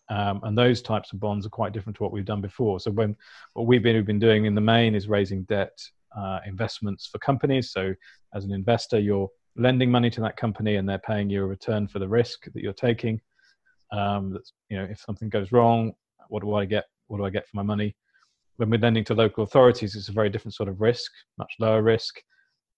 Um, 0.08 0.40
and 0.42 0.58
those 0.58 0.82
types 0.82 1.12
of 1.12 1.20
bonds 1.20 1.46
are 1.46 1.50
quite 1.50 1.72
different 1.72 1.96
to 1.98 2.02
what 2.02 2.12
we've 2.12 2.24
done 2.24 2.40
before. 2.40 2.80
So 2.80 2.90
when 2.90 3.16
what 3.54 3.66
we've 3.66 3.82
been, 3.82 3.94
we've 3.94 4.04
been 4.04 4.18
doing 4.18 4.44
in 4.44 4.54
the 4.54 4.60
main 4.60 4.94
is 4.94 5.08
raising 5.08 5.44
debt 5.44 5.78
uh, 6.18 6.40
investments 6.46 7.06
for 7.06 7.18
companies. 7.18 7.70
So 7.70 7.94
as 8.34 8.44
an 8.44 8.52
investor, 8.52 8.98
you're 8.98 9.28
lending 9.56 9.90
money 9.90 10.10
to 10.10 10.20
that 10.22 10.36
company, 10.36 10.76
and 10.76 10.88
they're 10.88 10.98
paying 10.98 11.30
you 11.30 11.44
a 11.44 11.46
return 11.46 11.86
for 11.86 12.00
the 12.00 12.08
risk 12.08 12.46
that 12.52 12.62
you're 12.62 12.72
taking. 12.72 13.20
Um, 13.92 14.32
that's 14.32 14.52
you 14.68 14.76
know, 14.76 14.84
if 14.84 15.00
something 15.00 15.28
goes 15.28 15.52
wrong, 15.52 15.92
what 16.28 16.42
do 16.42 16.54
I 16.54 16.64
get? 16.64 16.84
What 17.06 17.18
do 17.18 17.24
I 17.24 17.30
get 17.30 17.46
for 17.48 17.56
my 17.56 17.62
money? 17.62 17.94
When 18.60 18.68
we're 18.68 18.78
lending 18.78 19.04
to 19.04 19.14
local 19.14 19.42
authorities, 19.42 19.96
it's 19.96 20.10
a 20.10 20.12
very 20.12 20.28
different 20.28 20.54
sort 20.54 20.68
of 20.68 20.82
risk, 20.82 21.10
much 21.38 21.54
lower 21.58 21.82
risk, 21.82 22.20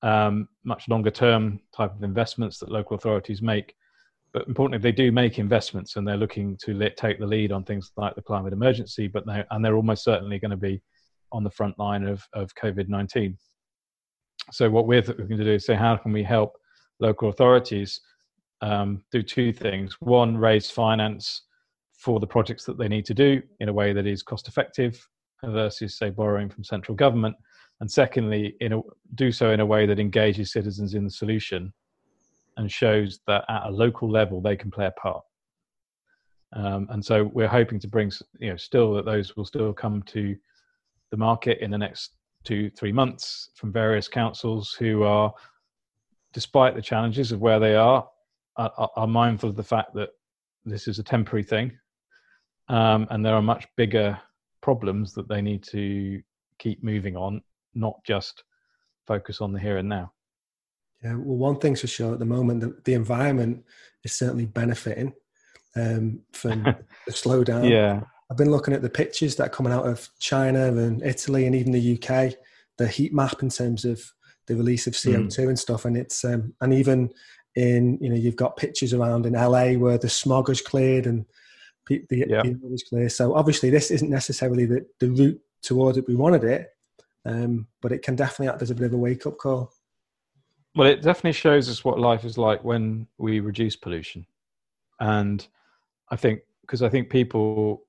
um, 0.02 0.46
much 0.64 0.88
longer 0.88 1.10
term 1.10 1.58
type 1.76 1.92
of 1.92 2.04
investments 2.04 2.58
that 2.58 2.70
local 2.70 2.94
authorities 2.94 3.42
make. 3.42 3.74
But 4.32 4.46
importantly, 4.46 4.78
they 4.78 4.94
do 4.94 5.10
make 5.10 5.40
investments 5.40 5.96
and 5.96 6.06
they're 6.06 6.16
looking 6.16 6.56
to 6.62 6.72
let, 6.72 6.96
take 6.96 7.18
the 7.18 7.26
lead 7.26 7.50
on 7.50 7.64
things 7.64 7.90
like 7.96 8.14
the 8.14 8.22
climate 8.22 8.52
emergency, 8.52 9.08
but 9.08 9.26
they, 9.26 9.44
and 9.50 9.64
they're 9.64 9.74
almost 9.74 10.04
certainly 10.04 10.38
going 10.38 10.52
to 10.52 10.56
be 10.56 10.80
on 11.32 11.42
the 11.42 11.50
front 11.50 11.76
line 11.80 12.04
of, 12.04 12.22
of 12.32 12.54
COVID 12.54 12.88
19. 12.88 13.36
So, 14.52 14.70
what 14.70 14.86
we're 14.86 15.02
looking 15.02 15.36
to 15.36 15.44
do 15.44 15.52
is 15.54 15.66
say, 15.66 15.74
how 15.74 15.96
can 15.96 16.12
we 16.12 16.22
help 16.22 16.52
local 17.00 17.28
authorities 17.28 18.00
um, 18.60 19.02
do 19.10 19.20
two 19.20 19.52
things? 19.52 19.96
One, 19.98 20.36
raise 20.36 20.70
finance 20.70 21.42
for 21.98 22.20
the 22.20 22.26
projects 22.26 22.64
that 22.66 22.78
they 22.78 22.88
need 22.88 23.04
to 23.06 23.14
do 23.14 23.42
in 23.58 23.68
a 23.68 23.72
way 23.72 23.92
that 23.92 24.06
is 24.06 24.22
cost 24.22 24.46
effective 24.46 25.04
versus, 25.50 25.96
say, 25.96 26.10
borrowing 26.10 26.48
from 26.48 26.64
central 26.64 26.94
government. 26.94 27.36
And 27.80 27.90
secondly, 27.90 28.54
in 28.60 28.74
a, 28.74 28.80
do 29.14 29.32
so 29.32 29.50
in 29.50 29.60
a 29.60 29.66
way 29.66 29.86
that 29.86 29.98
engages 29.98 30.52
citizens 30.52 30.94
in 30.94 31.04
the 31.04 31.10
solution 31.10 31.72
and 32.56 32.70
shows 32.70 33.20
that 33.26 33.44
at 33.48 33.66
a 33.66 33.70
local 33.70 34.10
level 34.10 34.40
they 34.40 34.56
can 34.56 34.70
play 34.70 34.86
a 34.86 34.92
part. 34.92 35.24
Um, 36.54 36.86
and 36.90 37.04
so 37.04 37.24
we're 37.24 37.48
hoping 37.48 37.80
to 37.80 37.88
bring, 37.88 38.12
you 38.38 38.50
know, 38.50 38.56
still 38.56 38.94
that 38.94 39.04
those 39.04 39.36
will 39.36 39.44
still 39.44 39.72
come 39.72 40.02
to 40.02 40.36
the 41.10 41.16
market 41.16 41.58
in 41.60 41.70
the 41.70 41.78
next 41.78 42.12
two, 42.44 42.70
three 42.70 42.92
months 42.92 43.50
from 43.54 43.72
various 43.72 44.06
councils 44.06 44.74
who 44.78 45.02
are, 45.02 45.32
despite 46.32 46.74
the 46.74 46.82
challenges 46.82 47.32
of 47.32 47.40
where 47.40 47.58
they 47.58 47.74
are, 47.74 48.06
are, 48.56 48.90
are 48.96 49.06
mindful 49.06 49.48
of 49.48 49.56
the 49.56 49.62
fact 49.62 49.94
that 49.94 50.10
this 50.64 50.86
is 50.86 50.98
a 50.98 51.02
temporary 51.02 51.42
thing. 51.42 51.72
Um, 52.68 53.06
and 53.10 53.24
there 53.24 53.34
are 53.34 53.42
much 53.42 53.66
bigger 53.76 54.20
problems 54.62 55.12
that 55.14 55.28
they 55.28 55.42
need 55.42 55.62
to 55.64 56.22
keep 56.58 56.82
moving 56.82 57.16
on, 57.16 57.42
not 57.74 58.02
just 58.04 58.44
focus 59.06 59.40
on 59.40 59.52
the 59.52 59.60
here 59.60 59.76
and 59.76 59.88
now. 59.88 60.12
Yeah, 61.02 61.14
well, 61.14 61.36
one 61.36 61.58
thing's 61.58 61.80
for 61.80 61.88
sure 61.88 62.12
at 62.12 62.20
the 62.20 62.24
moment, 62.24 62.60
the, 62.60 62.76
the 62.84 62.94
environment 62.94 63.64
is 64.04 64.12
certainly 64.12 64.46
benefiting 64.46 65.12
um, 65.76 66.20
from 66.32 66.62
the 67.06 67.12
slowdown. 67.12 67.68
Yeah. 67.68 68.02
I've 68.30 68.36
been 68.36 68.50
looking 68.50 68.72
at 68.72 68.82
the 68.82 68.88
pictures 68.88 69.36
that 69.36 69.46
are 69.46 69.50
coming 69.50 69.72
out 69.72 69.86
of 69.86 70.08
China 70.18 70.68
and 70.68 71.02
Italy 71.02 71.46
and 71.46 71.54
even 71.54 71.72
the 71.72 72.00
UK. 72.00 72.34
the 72.78 72.88
heat 72.88 73.12
map 73.12 73.42
in 73.42 73.50
terms 73.50 73.84
of 73.84 74.00
the 74.46 74.56
release 74.56 74.86
of 74.86 74.94
CO2 74.94 75.26
mm. 75.26 75.48
and 75.48 75.58
stuff. 75.58 75.84
And 75.84 75.96
it's 75.96 76.24
um, 76.24 76.54
and 76.60 76.72
even 76.72 77.10
in 77.54 77.98
you 78.00 78.08
know 78.08 78.16
you've 78.16 78.36
got 78.36 78.56
pictures 78.56 78.94
around 78.94 79.26
in 79.26 79.34
LA 79.34 79.72
where 79.72 79.98
the 79.98 80.08
smog 80.08 80.48
has 80.48 80.62
cleared 80.62 81.06
and 81.06 81.26
the, 81.88 82.04
yeah. 82.10 82.42
the 82.42 82.58
is 82.72 82.84
clear. 82.84 83.08
So 83.08 83.34
obviously 83.34 83.70
this 83.70 83.90
isn't 83.90 84.10
necessarily 84.10 84.66
the, 84.66 84.86
the 84.98 85.10
route 85.10 85.40
towards 85.62 85.98
it 85.98 86.08
we 86.08 86.14
wanted 86.14 86.44
it, 86.44 86.70
um, 87.24 87.66
but 87.80 87.92
it 87.92 88.02
can 88.02 88.16
definitely 88.16 88.48
act 88.48 88.62
as 88.62 88.70
a 88.70 88.74
bit 88.74 88.86
of 88.86 88.92
a 88.92 88.96
wake 88.96 89.26
up 89.26 89.38
call. 89.38 89.72
Well, 90.74 90.88
it 90.88 91.02
definitely 91.02 91.32
shows 91.32 91.68
us 91.68 91.84
what 91.84 91.98
life 91.98 92.24
is 92.24 92.38
like 92.38 92.64
when 92.64 93.06
we 93.18 93.40
reduce 93.40 93.76
pollution, 93.76 94.26
and 95.00 95.46
I 96.08 96.16
think 96.16 96.40
because 96.62 96.82
I 96.82 96.88
think 96.88 97.10
people 97.10 97.82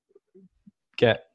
get 0.96 1.28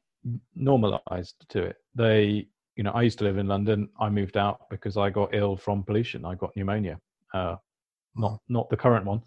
normalized 0.54 1.44
to 1.48 1.62
it. 1.64 1.76
They, 1.94 2.46
you 2.76 2.84
know, 2.84 2.92
I 2.92 3.02
used 3.02 3.18
to 3.18 3.24
live 3.24 3.38
in 3.38 3.48
London. 3.48 3.88
I 3.98 4.08
moved 4.08 4.36
out 4.36 4.70
because 4.70 4.96
I 4.96 5.10
got 5.10 5.34
ill 5.34 5.56
from 5.56 5.82
pollution. 5.82 6.24
I 6.24 6.34
got 6.36 6.54
pneumonia. 6.54 7.00
Uh, 7.34 7.56
not 8.16 8.40
not 8.48 8.68
the 8.70 8.76
current 8.76 9.06
one, 9.06 9.22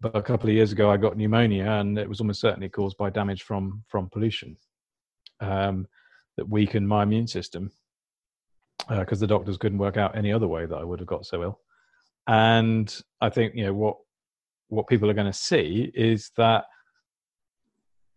but 0.00 0.14
a 0.14 0.22
couple 0.22 0.48
of 0.48 0.54
years 0.54 0.72
ago 0.72 0.90
I 0.90 0.96
got 0.96 1.16
pneumonia, 1.16 1.64
and 1.64 1.98
it 1.98 2.08
was 2.08 2.20
almost 2.20 2.40
certainly 2.40 2.68
caused 2.68 2.96
by 2.96 3.10
damage 3.10 3.42
from 3.42 3.82
from 3.88 4.08
pollution 4.08 4.56
um, 5.40 5.86
that 6.36 6.48
weakened 6.48 6.88
my 6.88 7.02
immune 7.02 7.26
system 7.26 7.70
because 8.88 9.18
uh, 9.18 9.20
the 9.20 9.26
doctors 9.26 9.58
couldn't 9.58 9.78
work 9.78 9.96
out 9.96 10.16
any 10.16 10.32
other 10.32 10.48
way 10.48 10.66
that 10.66 10.76
I 10.76 10.84
would 10.84 11.00
have 11.00 11.08
got 11.08 11.26
so 11.26 11.42
ill. 11.42 11.60
And 12.26 12.94
I 13.20 13.28
think 13.30 13.54
you 13.54 13.64
know 13.64 13.74
what 13.74 13.96
what 14.68 14.86
people 14.86 15.10
are 15.10 15.14
going 15.14 15.26
to 15.26 15.32
see 15.32 15.90
is 15.94 16.30
that 16.36 16.64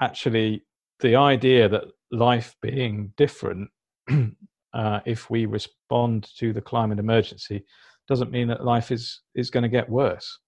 actually 0.01 0.63
the 0.99 1.15
idea 1.15 1.69
that 1.69 1.85
life 2.11 2.55
being 2.61 3.13
different, 3.15 3.69
uh, 4.73 4.99
if 5.05 5.29
we 5.29 5.45
respond 5.45 6.29
to 6.37 6.53
the 6.53 6.61
climate 6.61 6.99
emergency, 6.99 7.63
doesn't 8.07 8.31
mean 8.31 8.47
that 8.47 8.65
life 8.65 8.91
is 8.91 9.21
is 9.35 9.49
going 9.49 9.63
to 9.63 9.69
get 9.69 9.89
worse. 9.89 10.39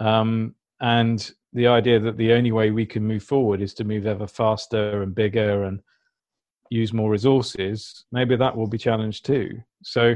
Um, 0.00 0.54
and 0.80 1.30
the 1.52 1.66
idea 1.66 2.00
that 2.00 2.16
the 2.16 2.32
only 2.32 2.50
way 2.50 2.70
we 2.70 2.86
can 2.86 3.06
move 3.06 3.22
forward 3.22 3.60
is 3.60 3.74
to 3.74 3.84
move 3.84 4.06
ever 4.06 4.26
faster 4.26 5.02
and 5.02 5.14
bigger 5.14 5.64
and 5.64 5.80
use 6.70 6.92
more 6.92 7.10
resources, 7.10 8.06
maybe 8.10 8.34
that 8.36 8.56
will 8.56 8.66
be 8.66 8.78
challenged 8.78 9.26
too. 9.26 9.60
So 9.82 10.14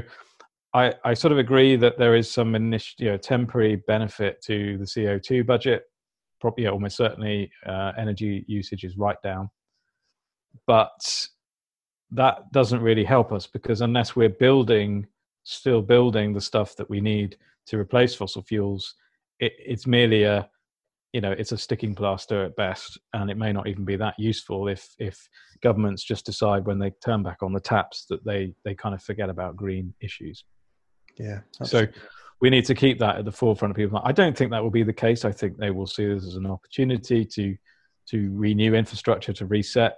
I, 0.73 0.93
I 1.05 1.13
sort 1.13 1.31
of 1.31 1.37
agree 1.37 1.75
that 1.75 1.97
there 1.97 2.15
is 2.15 2.29
some 2.29 2.55
initial, 2.55 2.95
you 3.05 3.11
know, 3.11 3.17
temporary 3.17 3.77
benefit 3.87 4.41
to 4.45 4.77
the 4.79 4.85
CO2 4.85 5.45
budget 5.45 5.83
probably 6.39 6.65
yeah, 6.65 6.71
almost 6.71 6.97
certainly 6.97 7.51
uh, 7.65 7.91
energy 7.97 8.45
usage 8.47 8.83
is 8.83 8.97
right 8.97 9.17
down. 9.23 9.49
But 10.65 11.27
that 12.11 12.51
doesn't 12.51 12.81
really 12.81 13.03
help 13.03 13.31
us 13.31 13.47
because 13.47 13.81
unless 13.81 14.15
we're 14.15 14.29
building, 14.29 15.07
still 15.47 15.81
building 15.81 16.33
the 16.33 16.41
stuff 16.41 16.75
that 16.75 16.89
we 16.89 16.99
need 16.99 17.37
to 17.67 17.77
replace 17.77 18.13
fossil 18.13 18.41
fuels, 18.41 18.95
it, 19.39 19.53
it's 19.57 19.87
merely 19.87 20.23
a, 20.23 20.49
you 21.13 21.21
know, 21.21 21.31
it's 21.31 21.53
a 21.53 21.57
sticking 21.57 21.95
plaster 21.95 22.43
at 22.43 22.55
best, 22.55 22.99
and 23.13 23.31
it 23.31 23.37
may 23.37 23.53
not 23.53 23.67
even 23.67 23.85
be 23.85 23.95
that 23.95 24.15
useful 24.17 24.67
if 24.67 24.93
if 24.99 25.27
governments 25.61 26.03
just 26.03 26.25
decide 26.25 26.65
when 26.65 26.79
they 26.79 26.91
turn 27.03 27.23
back 27.23 27.41
on 27.41 27.53
the 27.53 27.59
taps 27.59 28.05
that 28.09 28.23
they 28.25 28.53
they 28.65 28.75
kind 28.75 28.93
of 28.93 29.01
forget 29.01 29.29
about 29.29 29.55
green 29.55 29.93
issues. 30.01 30.43
Yeah. 31.17 31.39
So 31.63 31.87
we 32.41 32.49
need 32.49 32.65
to 32.65 32.75
keep 32.75 32.99
that 32.99 33.17
at 33.17 33.25
the 33.25 33.31
forefront 33.31 33.71
of 33.71 33.77
people. 33.77 34.01
I 34.03 34.11
don't 34.11 34.37
think 34.37 34.51
that 34.51 34.61
will 34.61 34.69
be 34.69 34.83
the 34.83 34.93
case. 34.93 35.25
I 35.25 35.31
think 35.31 35.57
they 35.57 35.71
will 35.71 35.87
see 35.87 36.05
this 36.05 36.25
as 36.25 36.35
an 36.35 36.45
opportunity 36.45 37.25
to 37.25 37.55
to 38.09 38.31
renew 38.33 38.73
infrastructure, 38.73 39.33
to 39.33 39.45
reset. 39.45 39.97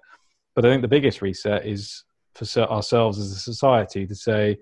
But 0.56 0.66
I 0.66 0.70
think 0.70 0.82
the 0.84 0.88
biggest 0.88 1.22
reset 1.22 1.66
is 1.66 2.04
for 2.36 2.62
ourselves 2.62 3.20
as 3.20 3.32
a 3.32 3.40
society 3.40 4.06
to 4.08 4.16
say, 4.16 4.58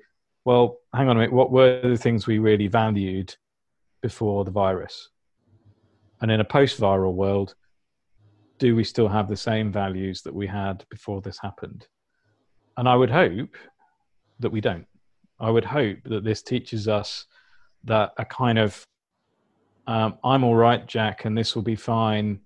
well, 0.47 0.79
hang 0.95 1.09
on 1.09 1.17
a 1.17 1.19
minute, 1.19 1.33
what 1.33 1.51
were 1.51 1.81
the 1.81 1.97
things 1.97 2.25
we 2.25 2.39
really 2.39 2.67
valued 2.67 3.35
before 4.01 4.45
the 4.45 4.51
virus? 4.51 5.09
And 6.21 6.31
in 6.31 6.39
a 6.39 6.45
post-viral 6.45 7.15
world, 7.15 7.53
do 8.57 8.73
we 8.73 8.85
still 8.85 9.09
have 9.09 9.27
the 9.27 9.35
same 9.35 9.73
values 9.73 10.21
that 10.21 10.33
we 10.33 10.47
had 10.47 10.85
before 10.89 11.19
this 11.19 11.37
happened? 11.37 11.85
And 12.77 12.87
I 12.87 12.95
would 12.95 13.09
hope 13.09 13.57
that 14.39 14.49
we 14.49 14.61
don't. 14.61 14.87
I 15.37 15.49
would 15.49 15.65
hope 15.65 15.97
that 16.05 16.23
this 16.23 16.41
teaches 16.43 16.87
us 16.87 17.25
that 17.83 18.13
a 18.17 18.23
kind 18.23 18.57
of 18.57 18.81
um, 19.85 20.17
I'm 20.23 20.45
all 20.45 20.55
right, 20.55 20.87
Jack, 20.87 21.25
and 21.25 21.37
this 21.37 21.55
will 21.55 21.61
be 21.61 21.75
fine. 21.75 22.39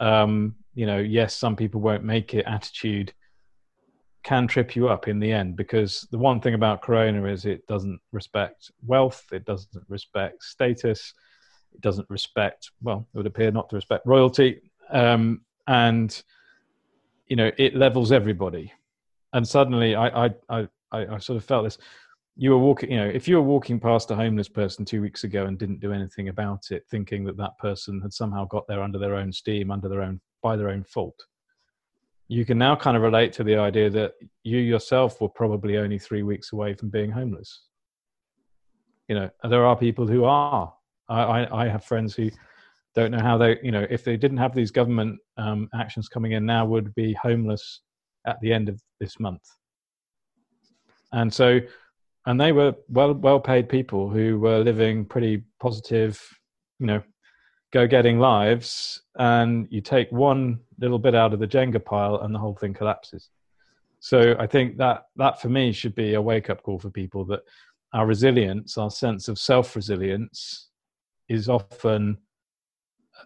Um, 0.00 0.54
you 0.74 0.84
know, 0.84 0.98
yes, 0.98 1.34
some 1.34 1.56
people 1.56 1.80
won't 1.80 2.04
make 2.04 2.34
it 2.34 2.44
attitude 2.44 3.14
can 4.28 4.46
trip 4.46 4.76
you 4.76 4.90
up 4.90 5.08
in 5.08 5.18
the 5.18 5.32
end 5.32 5.56
because 5.56 6.06
the 6.10 6.18
one 6.18 6.38
thing 6.38 6.52
about 6.52 6.82
Corona 6.82 7.24
is 7.24 7.46
it 7.46 7.66
doesn't 7.66 7.98
respect 8.12 8.70
wealth, 8.86 9.24
it 9.32 9.46
doesn't 9.46 9.82
respect 9.88 10.44
status, 10.44 11.14
it 11.72 11.80
doesn't 11.80 12.08
respect, 12.10 12.70
well, 12.82 13.08
it 13.14 13.16
would 13.16 13.26
appear 13.26 13.50
not 13.50 13.70
to 13.70 13.76
respect 13.76 14.04
royalty. 14.04 14.60
Um, 14.90 15.40
and, 15.66 16.22
you 17.26 17.36
know, 17.36 17.50
it 17.56 17.74
levels 17.74 18.12
everybody. 18.12 18.70
And 19.32 19.48
suddenly 19.48 19.94
I, 19.94 20.26
I, 20.26 20.30
I, 20.50 20.68
I 20.92 21.18
sort 21.18 21.38
of 21.38 21.44
felt 21.44 21.64
this 21.64 21.78
you 22.36 22.50
were 22.50 22.58
walking, 22.58 22.90
you 22.92 22.98
know, 22.98 23.08
if 23.08 23.26
you 23.28 23.36
were 23.36 23.42
walking 23.54 23.80
past 23.80 24.10
a 24.10 24.14
homeless 24.14 24.48
person 24.48 24.84
two 24.84 25.00
weeks 25.00 25.24
ago 25.24 25.46
and 25.46 25.58
didn't 25.58 25.80
do 25.80 25.94
anything 25.94 26.28
about 26.28 26.70
it, 26.70 26.84
thinking 26.90 27.24
that 27.24 27.38
that 27.38 27.56
person 27.58 27.98
had 28.02 28.12
somehow 28.12 28.44
got 28.44 28.68
there 28.68 28.82
under 28.82 28.98
their 28.98 29.14
own 29.14 29.32
steam, 29.32 29.70
under 29.70 29.88
their 29.88 30.02
own, 30.02 30.20
by 30.42 30.54
their 30.54 30.68
own 30.68 30.84
fault, 30.84 31.18
you 32.28 32.44
can 32.44 32.58
now 32.58 32.76
kind 32.76 32.96
of 32.96 33.02
relate 33.02 33.32
to 33.34 33.44
the 33.44 33.56
idea 33.56 33.88
that 33.90 34.12
you 34.44 34.58
yourself 34.58 35.20
were 35.20 35.28
probably 35.28 35.78
only 35.78 35.98
three 35.98 36.22
weeks 36.22 36.52
away 36.52 36.74
from 36.74 36.90
being 36.90 37.10
homeless. 37.10 37.62
You 39.08 39.14
know, 39.14 39.30
there 39.48 39.64
are 39.64 39.74
people 39.76 40.06
who 40.06 40.24
are. 40.24 40.72
I, 41.08 41.22
I, 41.22 41.64
I 41.64 41.68
have 41.68 41.84
friends 41.84 42.14
who 42.14 42.30
don't 42.94 43.10
know 43.10 43.20
how 43.22 43.38
they, 43.38 43.58
you 43.62 43.72
know, 43.72 43.86
if 43.88 44.04
they 44.04 44.18
didn't 44.18 44.36
have 44.36 44.54
these 44.54 44.70
government 44.70 45.18
um, 45.38 45.70
actions 45.74 46.08
coming 46.08 46.32
in 46.32 46.44
now, 46.44 46.66
would 46.66 46.94
be 46.94 47.14
homeless 47.14 47.80
at 48.26 48.38
the 48.42 48.52
end 48.52 48.68
of 48.68 48.78
this 49.00 49.18
month. 49.18 49.42
And 51.12 51.32
so 51.32 51.60
and 52.26 52.38
they 52.38 52.52
were 52.52 52.74
well 52.90 53.14
well 53.14 53.40
paid 53.40 53.70
people 53.70 54.10
who 54.10 54.38
were 54.38 54.58
living 54.58 55.06
pretty 55.06 55.44
positive, 55.60 56.22
you 56.78 56.86
know, 56.86 57.02
go 57.72 57.86
getting 57.86 58.18
lives. 58.18 59.00
And 59.18 59.66
you 59.70 59.80
take 59.80 60.12
one 60.12 60.60
little 60.80 60.98
bit 60.98 61.14
out 61.14 61.32
of 61.32 61.40
the 61.40 61.46
Jenga 61.46 61.84
pile, 61.84 62.20
and 62.22 62.34
the 62.34 62.38
whole 62.38 62.54
thing 62.54 62.74
collapses. 62.74 63.30
So 64.00 64.36
I 64.38 64.46
think 64.46 64.76
that 64.76 65.06
that 65.16 65.40
for 65.40 65.48
me 65.48 65.72
should 65.72 65.94
be 65.94 66.14
a 66.14 66.22
wake 66.22 66.50
up 66.50 66.62
call 66.62 66.78
for 66.78 66.90
people 66.90 67.24
that 67.26 67.40
our 67.92 68.06
resilience, 68.06 68.78
our 68.78 68.90
sense 68.90 69.28
of 69.28 69.38
self 69.38 69.74
resilience, 69.74 70.68
is 71.28 71.48
often 71.48 72.18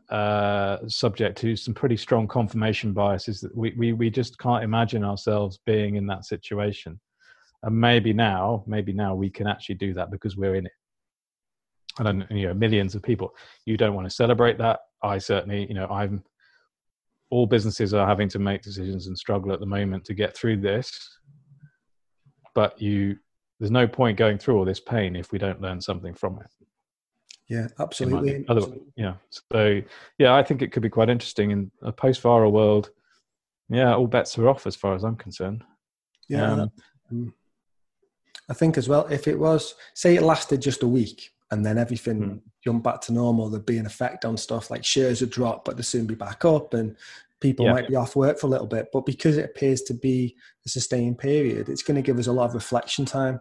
uh, 0.09 0.78
subject 0.88 1.38
to 1.38 1.56
some 1.56 1.75
pretty 1.75 1.97
strong 1.97 2.26
confirmation 2.26 2.92
biases 2.92 3.40
that 3.40 3.54
we, 3.56 3.75
we, 3.76 3.92
we 3.92 4.11
just 4.11 4.38
can't 4.38 4.64
imagine 4.64 5.04
ourselves 5.04 5.59
being 5.66 5.97
in 5.97 6.06
that 6.06 6.25
situation. 6.25 6.99
And 7.62 7.78
maybe 7.78 8.12
now 8.12 8.64
maybe 8.66 8.92
now 8.92 9.14
we 9.14 9.30
can 9.30 9.47
actually 9.47 9.76
do 9.76 9.94
that 9.94 10.11
because 10.11 10.37
we're 10.37 10.56
in 10.56 10.66
it. 10.66 10.73
And 11.99 12.26
you 12.30 12.49
know 12.49 12.54
millions 12.54 12.94
of 12.94 13.02
people 13.02 13.35
you 13.66 13.76
don't 13.76 13.94
want 13.94 14.09
to 14.09 14.14
celebrate 14.14 14.59
that. 14.59 14.80
I 15.02 15.18
certainly 15.18 15.66
you 15.66 15.75
know 15.75 15.87
i'm 15.88 16.23
all 17.33 17.47
businesses 17.47 17.95
are 17.95 18.07
having 18.07 18.29
to 18.29 18.39
make 18.39 18.61
decisions 18.61 19.07
and 19.07 19.17
struggle 19.17 19.55
at 19.55 19.59
the 19.59 19.65
moment 19.65 20.05
to 20.05 20.12
get 20.12 20.37
through 20.37 20.59
this. 20.59 21.19
But 22.55 22.81
you 22.81 23.17
there's 23.59 23.71
no 23.71 23.89
point 23.89 24.19
going 24.19 24.37
through 24.37 24.59
all 24.59 24.67
this 24.67 24.81
pain 24.81 25.17
if 25.17 25.33
we 25.33 25.39
don't 25.39 25.62
learn 25.62 25.81
something 25.81 26.12
from 26.12 26.39
it. 26.41 26.67
Yeah 27.49 27.69
absolutely, 27.81 28.45
Other, 28.49 28.67
yeah. 28.97 29.15
So 29.51 29.81
yeah 30.19 30.35
i 30.35 30.43
think 30.43 30.61
it 30.61 30.73
could 30.73 30.83
be 30.83 30.91
quite 30.91 31.09
interesting 31.09 31.51
in 31.53 31.71
a 31.81 31.91
post-viral 31.91 32.53
world. 32.53 32.91
Yeah 33.71 33.95
all 33.95 34.07
bets 34.07 34.37
are 34.39 34.49
off 34.49 34.67
as 34.67 34.77
far 34.77 34.95
as 34.95 35.03
i'm 35.03 35.17
concerned. 35.17 35.65
Yeah 36.29 36.53
um, 36.53 36.71
mm. 37.11 37.33
I 38.51 38.55
think 38.55 38.77
as 38.77 38.89
well, 38.89 39.07
if 39.07 39.29
it 39.29 39.39
was, 39.39 39.75
say 39.95 40.17
it 40.17 40.23
lasted 40.23 40.61
just 40.61 40.83
a 40.83 40.89
week 40.89 41.31
and 41.52 41.64
then 41.64 41.76
everything 41.76 42.21
mm. 42.21 42.40
jumped 42.64 42.82
back 42.82 43.02
to 43.02 43.12
normal, 43.12 43.50
there'd 43.50 43.66
be 43.66 43.76
an 43.76 43.87
effect 43.87 44.25
on 44.25 44.38
stuff 44.38 44.71
like 44.71 44.85
shares 44.85 45.21
would 45.21 45.30
drop, 45.30 45.66
but 45.66 45.76
they'd 45.76 45.85
soon 45.85 46.06
be 46.06 46.14
back 46.14 46.47
up 46.47 46.73
and 46.73 46.97
people 47.40 47.66
yeah. 47.66 47.75
might 47.75 47.88
be 47.88 47.94
off 47.94 48.16
work 48.16 48.38
for 48.40 48.47
a 48.47 48.50
little 48.50 48.66
bit. 48.66 48.88
But 48.90 49.04
because 49.04 49.37
it 49.37 49.44
appears 49.44 49.82
to 49.82 49.94
be 49.94 50.35
a 50.64 50.71
sustained 50.71 51.18
period, 51.18 51.68
it's 51.68 51.82
going 51.82 51.97
to 51.97 52.02
give 52.02 52.18
us 52.18 52.26
a 52.26 52.32
lot 52.32 52.49
of 52.49 52.54
reflection 52.54 53.04
time. 53.04 53.38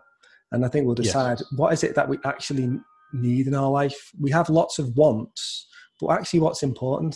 And 0.51 0.65
I 0.65 0.67
think 0.67 0.85
we'll 0.85 0.95
decide 0.95 1.39
yes. 1.39 1.47
what 1.55 1.71
is 1.71 1.85
it 1.85 1.95
that 1.95 2.09
we 2.09 2.17
actually 2.25 2.77
need 3.13 3.47
in 3.47 3.55
our 3.55 3.71
life. 3.71 4.11
We 4.19 4.29
have 4.31 4.49
lots 4.49 4.77
of 4.77 4.95
wants, 4.97 5.67
but 6.01 6.09
actually 6.09 6.41
what's 6.41 6.63
important. 6.63 7.15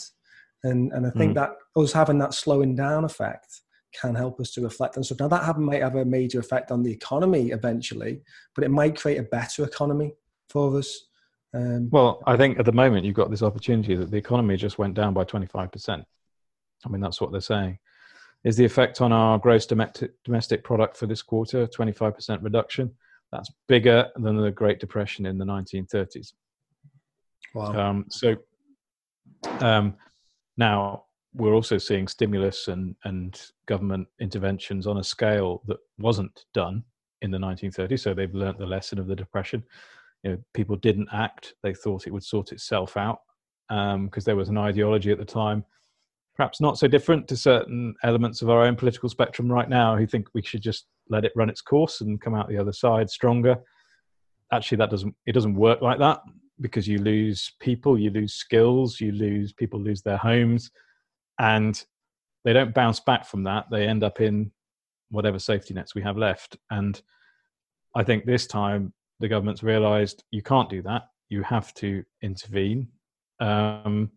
And, 0.63 0.93
and 0.93 1.05
I 1.05 1.09
think 1.09 1.33
mm. 1.33 1.35
that 1.35 1.57
us 1.75 1.91
having 1.91 2.19
that 2.19 2.33
slowing 2.33 2.73
down 2.73 3.03
effect 3.03 3.63
can 3.99 4.15
help 4.15 4.39
us 4.39 4.51
to 4.51 4.61
reflect 4.61 4.95
on 4.95 5.03
stuff. 5.03 5.19
Now, 5.19 5.27
that 5.27 5.43
have, 5.43 5.57
might 5.57 5.81
have 5.81 5.95
a 5.95 6.05
major 6.05 6.39
effect 6.39 6.71
on 6.71 6.83
the 6.83 6.91
economy 6.91 7.51
eventually, 7.51 8.21
but 8.55 8.63
it 8.63 8.71
might 8.71 8.97
create 8.97 9.17
a 9.17 9.23
better 9.23 9.65
economy 9.65 10.13
for 10.55 10.77
us. 10.77 11.07
Um, 11.53 11.89
well, 11.91 12.23
I 12.25 12.37
think 12.37 12.59
at 12.59 12.65
the 12.65 12.71
moment 12.71 13.05
you've 13.05 13.21
got 13.21 13.29
this 13.29 13.43
opportunity 13.43 13.93
that 13.95 14.09
the 14.09 14.17
economy 14.17 14.55
just 14.55 14.77
went 14.77 14.93
down 14.93 15.13
by 15.13 15.25
25%. 15.25 16.05
I 16.85 16.89
mean, 16.89 17.01
that's 17.01 17.19
what 17.19 17.31
they're 17.33 17.41
saying. 17.41 17.77
is 18.45 18.55
the 18.55 18.63
effect 18.63 19.01
on 19.01 19.11
our 19.11 19.37
gross 19.37 19.65
domestic 19.65 20.11
domestic 20.23 20.63
product 20.63 20.95
for 20.95 21.07
this 21.07 21.21
quarter, 21.21 21.67
25% 21.67 22.41
reduction. 22.41 22.89
That's 23.33 23.51
bigger 23.67 24.07
than 24.15 24.37
the 24.37 24.51
Great 24.51 24.79
Depression 24.79 25.25
in 25.25 25.37
the 25.37 25.45
1930s. 25.45 26.33
Wow. 27.53 27.73
Um, 27.73 28.05
so 28.09 28.35
um, 29.59 29.95
now 30.55 31.03
we're 31.33 31.53
also 31.53 31.77
seeing 31.77 32.07
stimulus 32.07 32.69
and, 32.69 32.95
and 33.03 33.41
government 33.65 34.07
interventions 34.21 34.87
on 34.87 34.99
a 34.99 35.03
scale 35.03 35.61
that 35.67 35.79
wasn't 35.97 36.45
done 36.53 36.83
in 37.21 37.31
the 37.31 37.37
1930s. 37.37 37.99
So 37.99 38.13
they've 38.13 38.33
learnt 38.33 38.57
the 38.57 38.65
lesson 38.65 38.99
of 38.99 39.07
the 39.07 39.15
Depression. 39.15 39.63
You 40.25 40.31
know, 40.31 40.37
people 40.55 40.75
didn't 40.75 41.07
act; 41.13 41.53
they 41.61 41.75
thought 41.75 42.07
it 42.07 42.11
would 42.11 42.23
sort 42.23 42.51
itself 42.51 42.97
out 42.97 43.19
because 43.69 43.93
um, 43.95 44.09
there 44.25 44.35
was 44.35 44.49
an 44.49 44.57
ideology 44.57 45.11
at 45.11 45.19
the 45.19 45.25
time, 45.25 45.63
perhaps 46.35 46.59
not 46.59 46.79
so 46.79 46.87
different 46.87 47.27
to 47.27 47.37
certain 47.37 47.93
elements 48.03 48.41
of 48.41 48.49
our 48.49 48.63
own 48.63 48.75
political 48.75 49.07
spectrum 49.07 49.51
right 49.51 49.69
now, 49.69 49.95
who 49.95 50.07
think 50.07 50.27
we 50.33 50.41
should 50.41 50.63
just 50.63 50.87
let 51.09 51.25
it 51.25 51.31
run 51.35 51.47
its 51.47 51.61
course 51.61 52.01
and 52.01 52.19
come 52.19 52.33
out 52.33 52.49
the 52.49 52.57
other 52.57 52.73
side 52.73 53.07
stronger. 53.07 53.55
Actually, 54.51 54.79
that 54.79 54.89
doesn't 54.89 55.15
it 55.27 55.33
doesn't 55.33 55.53
work 55.53 55.81
like 55.83 55.99
that 55.99 56.21
because 56.59 56.87
you 56.87 56.97
lose 56.97 57.51
people, 57.59 57.95
you 57.95 58.09
lose 58.09 58.33
skills, 58.33 58.99
you 58.99 59.11
lose 59.11 59.53
people 59.53 59.79
lose 59.79 60.01
their 60.01 60.17
homes, 60.17 60.71
and 61.39 61.85
they 62.45 62.53
don't 62.53 62.73
bounce 62.73 62.99
back 62.99 63.27
from 63.27 63.43
that. 63.43 63.65
They 63.69 63.87
end 63.87 64.03
up 64.03 64.21
in 64.21 64.51
whatever 65.09 65.37
safety 65.37 65.75
nets 65.75 65.93
we 65.93 66.01
have 66.01 66.17
left. 66.17 66.57
And 66.71 66.99
I 67.95 68.03
think 68.03 68.25
this 68.25 68.47
time 68.47 68.93
the 69.19 69.27
government's 69.27 69.63
realised 69.63 70.23
you 70.31 70.41
can't 70.41 70.69
do 70.69 70.81
that. 70.83 71.03
You 71.29 71.41
have 71.43 71.73
to 71.75 72.03
intervene, 72.21 72.87
um, 73.39 74.11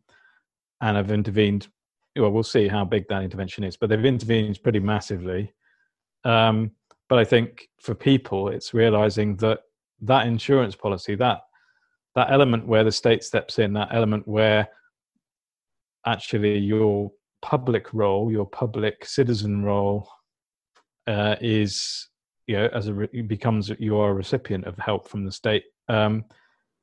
and 0.81 0.97
have 0.97 1.11
intervened. 1.11 1.69
Well, 2.17 2.31
we'll 2.31 2.43
see 2.43 2.69
how 2.69 2.85
big 2.85 3.07
that 3.09 3.23
intervention 3.23 3.65
is, 3.65 3.77
but 3.77 3.89
they've 3.89 4.05
intervened 4.05 4.63
pretty 4.63 4.81
massively. 4.81 5.53
Um, 6.25 6.73
but 7.09 7.19
I 7.19 7.25
think 7.25 7.69
for 7.81 7.95
people, 7.95 8.49
it's 8.49 8.75
realizing 8.75 9.37
that 9.37 9.61
that 10.03 10.27
insurance 10.27 10.75
policy, 10.75 11.15
that 11.17 11.41
that 12.15 12.31
element 12.31 12.67
where 12.67 12.85
the 12.85 12.93
state 12.93 13.23
steps 13.23 13.59
in, 13.59 13.73
that 13.75 13.95
element 13.95 14.27
where 14.27 14.69
actually 16.07 16.59
your 16.59 17.13
public 17.43 17.95
role, 17.95 18.31
your 18.33 18.47
public 18.47 19.05
citizen 19.05 19.63
role, 19.63 20.09
uh, 21.07 21.37
is 21.41 22.08
you 22.49 22.57
know 22.57 22.69
as 22.73 22.89
a 22.89 22.95
re- 22.95 23.23
becomes 23.23 23.71
you 23.79 23.97
are 23.99 24.11
a 24.11 24.15
recipient 24.15 24.65
of 24.65 24.77
help 24.79 25.07
from 25.07 25.25
the 25.25 25.31
state. 25.31 25.65
Um, 25.89 26.25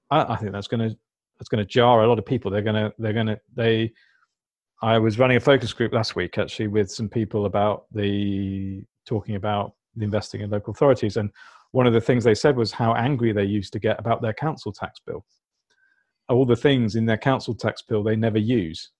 I, 0.10 0.34
I 0.34 0.36
think 0.38 0.54
that's 0.54 0.68
going 0.68 0.90
to 0.90 0.98
that's 1.38 1.50
going 1.50 1.64
to 1.64 1.70
jar 1.70 2.04
a 2.04 2.08
lot 2.08 2.20
of 2.20 2.26
people. 2.26 2.50
They're 2.50 2.62
going 2.62 2.76
to 2.76 2.94
they're 2.98 3.14
going 3.14 3.28
to 3.28 3.40
they. 3.54 3.92
I 4.82 5.00
was 5.00 5.18
running 5.18 5.38
a 5.38 5.42
focus 5.42 5.74
group 5.74 5.94
last 5.94 6.16
week 6.16 6.38
actually 6.38 6.68
with 6.68 6.92
some 6.92 7.10
people 7.10 7.46
about 7.46 7.86
the 7.92 8.84
talking 9.06 9.36
about 9.36 9.74
the 9.96 10.04
investing 10.06 10.42
in 10.42 10.50
local 10.50 10.72
authorities, 10.72 11.18
and 11.18 11.32
one 11.72 11.88
of 11.88 11.94
the 11.94 12.02
things 12.02 12.24
they 12.24 12.36
said 12.36 12.56
was 12.56 12.72
how 12.72 12.94
angry 12.94 13.34
they 13.34 13.44
used 13.44 13.74
to 13.74 13.80
get 13.80 14.00
about 14.00 14.22
their 14.22 14.34
council 14.34 14.72
tax 14.72 15.00
bill. 15.06 15.26
All 16.30 16.46
the 16.46 16.56
things 16.56 16.96
in 16.96 17.06
their 17.06 17.18
council 17.18 17.56
tax 17.56 17.82
bill 17.82 18.04
they 18.04 18.16
never 18.16 18.38
use. 18.38 18.92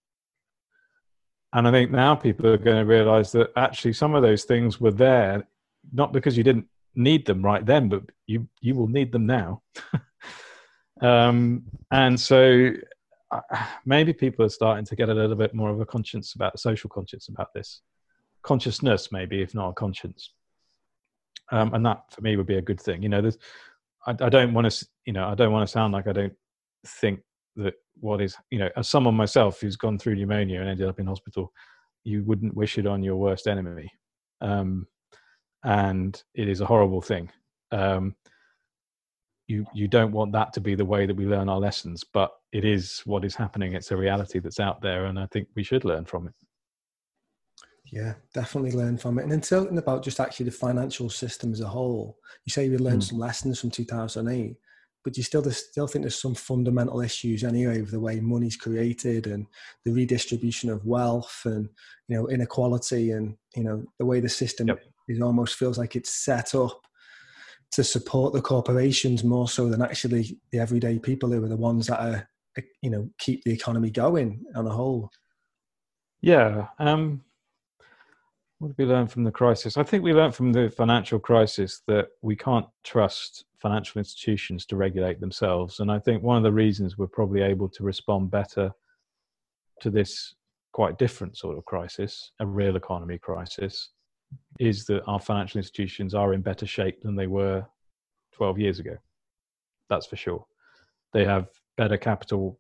And 1.54 1.68
I 1.68 1.72
think 1.72 1.90
now 1.90 2.16
people 2.16 2.48
are 2.48 2.58
going 2.58 2.78
to 2.78 2.86
realize 2.86 3.32
that 3.32 3.52
actually 3.56 3.94
some 3.94 4.14
of 4.14 4.22
those 4.22 4.44
things 4.44 4.82
were 4.82 4.92
there, 4.92 5.48
not 5.94 6.14
because 6.14 6.38
you 6.38 6.44
didn't 6.44 6.68
need 6.96 7.26
them 7.26 7.44
right 7.44 7.66
then, 7.66 7.90
but 7.90 8.04
you, 8.28 8.48
you 8.62 8.76
will 8.76 8.88
need 8.88 9.12
them 9.12 9.26
now. 9.26 9.62
um, 11.02 11.64
and 11.92 12.20
so 12.20 12.72
uh, 13.32 13.42
maybe 13.86 14.14
people 14.14 14.46
are 14.46 14.50
starting 14.50 14.86
to 14.86 14.96
get 14.96 15.10
a 15.10 15.14
little 15.14 15.36
bit 15.36 15.54
more 15.54 15.70
of 15.70 15.80
a 15.82 15.86
conscience 15.86 16.36
about 16.36 16.60
social 16.60 16.90
conscience 16.90 17.28
about 17.28 17.54
this 17.54 17.82
consciousness, 18.44 19.12
maybe, 19.12 19.42
if 19.42 19.54
not 19.54 19.70
a 19.70 19.74
conscience 19.74 20.32
um, 21.52 21.74
and 21.74 21.86
that 21.86 22.04
for 22.12 22.22
me 22.22 22.36
would 22.36 22.48
be 22.48 22.58
a 22.58 22.62
good 22.62 22.80
thing. 22.80 23.04
You 23.04 23.10
know, 23.10 23.22
there's, 23.22 23.38
I, 24.08 24.12
I 24.12 24.30
don't 24.30 24.54
want 24.54 24.70
to, 24.70 24.88
you 25.06 25.14
know, 25.14 25.28
I 25.28 25.36
don't 25.36 25.52
want 25.52 25.68
to 25.68 25.72
sound 25.72 25.94
like 25.94 26.08
I 26.08 26.14
don't 26.14 26.34
think 26.86 27.20
that 27.58 27.76
what 28.00 28.22
is, 28.22 28.36
you 28.52 28.60
know, 28.60 28.70
as 28.76 28.88
someone 28.88 29.16
myself 29.16 29.62
who's 29.62 29.76
gone 29.76 29.98
through 29.98 30.16
pneumonia 30.16 30.60
and 30.60 30.70
ended 30.70 30.88
up 30.88 31.00
in 31.00 31.08
hospital, 31.08 31.52
you 32.04 32.24
wouldn't 32.24 32.56
wish 32.56 32.78
it 32.78 32.88
on 32.88 33.04
your 33.04 33.16
worst 33.16 33.48
enemy, 33.48 33.92
um, 34.42 34.88
and 35.66 36.24
it 36.36 36.48
is 36.48 36.62
a 36.62 36.66
horrible 36.66 37.02
thing. 37.02 37.30
Um, 37.72 38.16
you 39.48 39.66
you 39.74 39.88
don't 39.88 40.12
want 40.12 40.32
that 40.32 40.54
to 40.54 40.62
be 40.62 40.76
the 40.76 40.86
way 40.86 41.06
that 41.06 41.16
we 41.16 41.26
learn 41.26 41.50
our 41.50 41.60
lessons, 41.60 42.04
but 42.04 42.32
it 42.52 42.64
is 42.64 43.02
what 43.06 43.26
is 43.26 43.36
happening. 43.36 43.74
It's 43.74 43.92
a 43.92 43.98
reality 43.98 44.40
that's 44.40 44.60
out 44.60 44.82
there, 44.82 45.06
and 45.06 45.20
I 45.20 45.28
think 45.28 45.50
we 45.56 45.64
should 45.64 45.84
learn 45.84 46.06
from 46.06 46.28
it. 46.28 46.34
Yeah, 47.92 48.14
definitely 48.34 48.72
learn 48.72 48.98
from 48.98 49.20
it. 49.20 49.24
And 49.24 49.32
then 49.32 49.42
talking 49.42 49.78
about 49.78 50.04
just 50.04 50.20
actually 50.20 50.46
the 50.46 50.52
financial 50.52 51.10
system 51.10 51.52
as 51.52 51.62
a 51.62 51.68
whole, 51.68 52.18
you 52.44 52.52
say 52.52 52.68
we 52.70 52.78
learned 52.78 53.04
mm. 53.04 53.10
some 53.10 53.20
lessons 53.20 53.60
from 53.60 53.70
2008, 53.70 54.56
but 55.04 55.18
you 55.18 55.24
still 55.24 55.44
still 55.52 55.86
think 55.88 56.04
there's 56.04 56.20
some 56.20 56.34
fundamental 56.34 57.02
issues 57.02 57.44
anyway 57.44 57.82
with 57.82 57.92
the 57.92 58.00
way 58.00 58.20
money's 58.20 58.58
created 58.58 59.28
and 59.28 59.46
the 59.84 59.92
redistribution 59.92 60.72
of 60.72 60.86
wealth 60.86 61.42
and 61.46 61.70
you 62.08 62.18
know 62.18 62.28
inequality 62.28 63.12
and 63.12 63.38
you 63.56 63.64
know 63.64 63.84
the 64.00 64.06
way 64.06 64.20
the 64.20 64.28
system 64.28 64.68
yep. 64.68 64.80
Is 65.08 65.22
almost 65.22 65.56
feels 65.56 65.78
like 65.78 65.96
it's 65.96 66.14
set 66.14 66.56
up 66.56 66.82
to 67.72 67.84
support 67.84 68.34
the 68.34 68.42
corporations 68.42 69.24
more 69.24 69.50
so 69.50 69.68
than 69.68 69.82
actually 69.82 70.38
the 70.52 70.60
everyday 70.60 71.00
people 71.00 71.30
who 71.32 71.44
are 71.44 71.50
the 71.50 71.58
ones 71.58 71.88
that 71.88 72.00
are 72.00 72.30
you 72.82 72.90
know 72.90 73.10
keep 73.20 73.44
the 73.44 73.54
economy 73.54 73.90
going 73.90 74.44
on 74.56 74.66
a 74.68 74.70
whole. 74.70 75.10
Yeah, 76.22 76.68
um, 76.80 77.22
what 78.60 78.70
did 78.70 78.78
we 78.78 78.86
learn 78.86 79.08
from 79.08 79.24
the 79.24 79.32
crisis? 79.32 79.78
I 79.78 79.84
think 79.84 80.04
we 80.04 80.14
learned 80.14 80.36
from 80.36 80.54
the 80.54 80.70
financial 80.70 81.20
crisis 81.20 81.82
that 81.88 82.08
we 82.22 82.36
can't 82.36 82.66
trust 82.84 83.46
financial 83.62 84.00
institutions 84.00 84.66
to 84.68 84.76
regulate 84.76 85.20
themselves. 85.20 85.80
And 85.80 85.92
I 85.92 86.00
think 86.00 86.24
one 86.24 86.38
of 86.38 86.44
the 86.44 86.52
reasons 86.52 86.98
we're 86.98 87.08
probably 87.08 87.42
able 87.42 87.68
to 87.70 87.84
respond 87.84 88.32
better 88.32 88.72
to 89.82 89.90
this 89.90 90.36
quite 90.72 90.98
different 90.98 91.38
sort 91.38 91.58
of 91.58 91.66
crisis, 91.66 92.32
a 92.40 92.46
real 92.46 92.76
economy 92.76 93.18
crisis, 93.18 93.92
is 94.60 94.86
that 94.86 95.04
our 95.06 95.20
financial 95.20 95.58
institutions 95.58 96.14
are 96.14 96.34
in 96.34 96.42
better 96.42 96.66
shape 96.66 97.02
than 97.02 97.16
they 97.16 97.28
were 97.28 97.66
12 98.34 98.60
years 98.60 98.80
ago. 98.80 98.98
That's 99.90 100.06
for 100.06 100.16
sure. 100.16 100.46
They 101.14 101.26
have 101.26 101.48
better 101.78 101.98
capital 101.98 102.60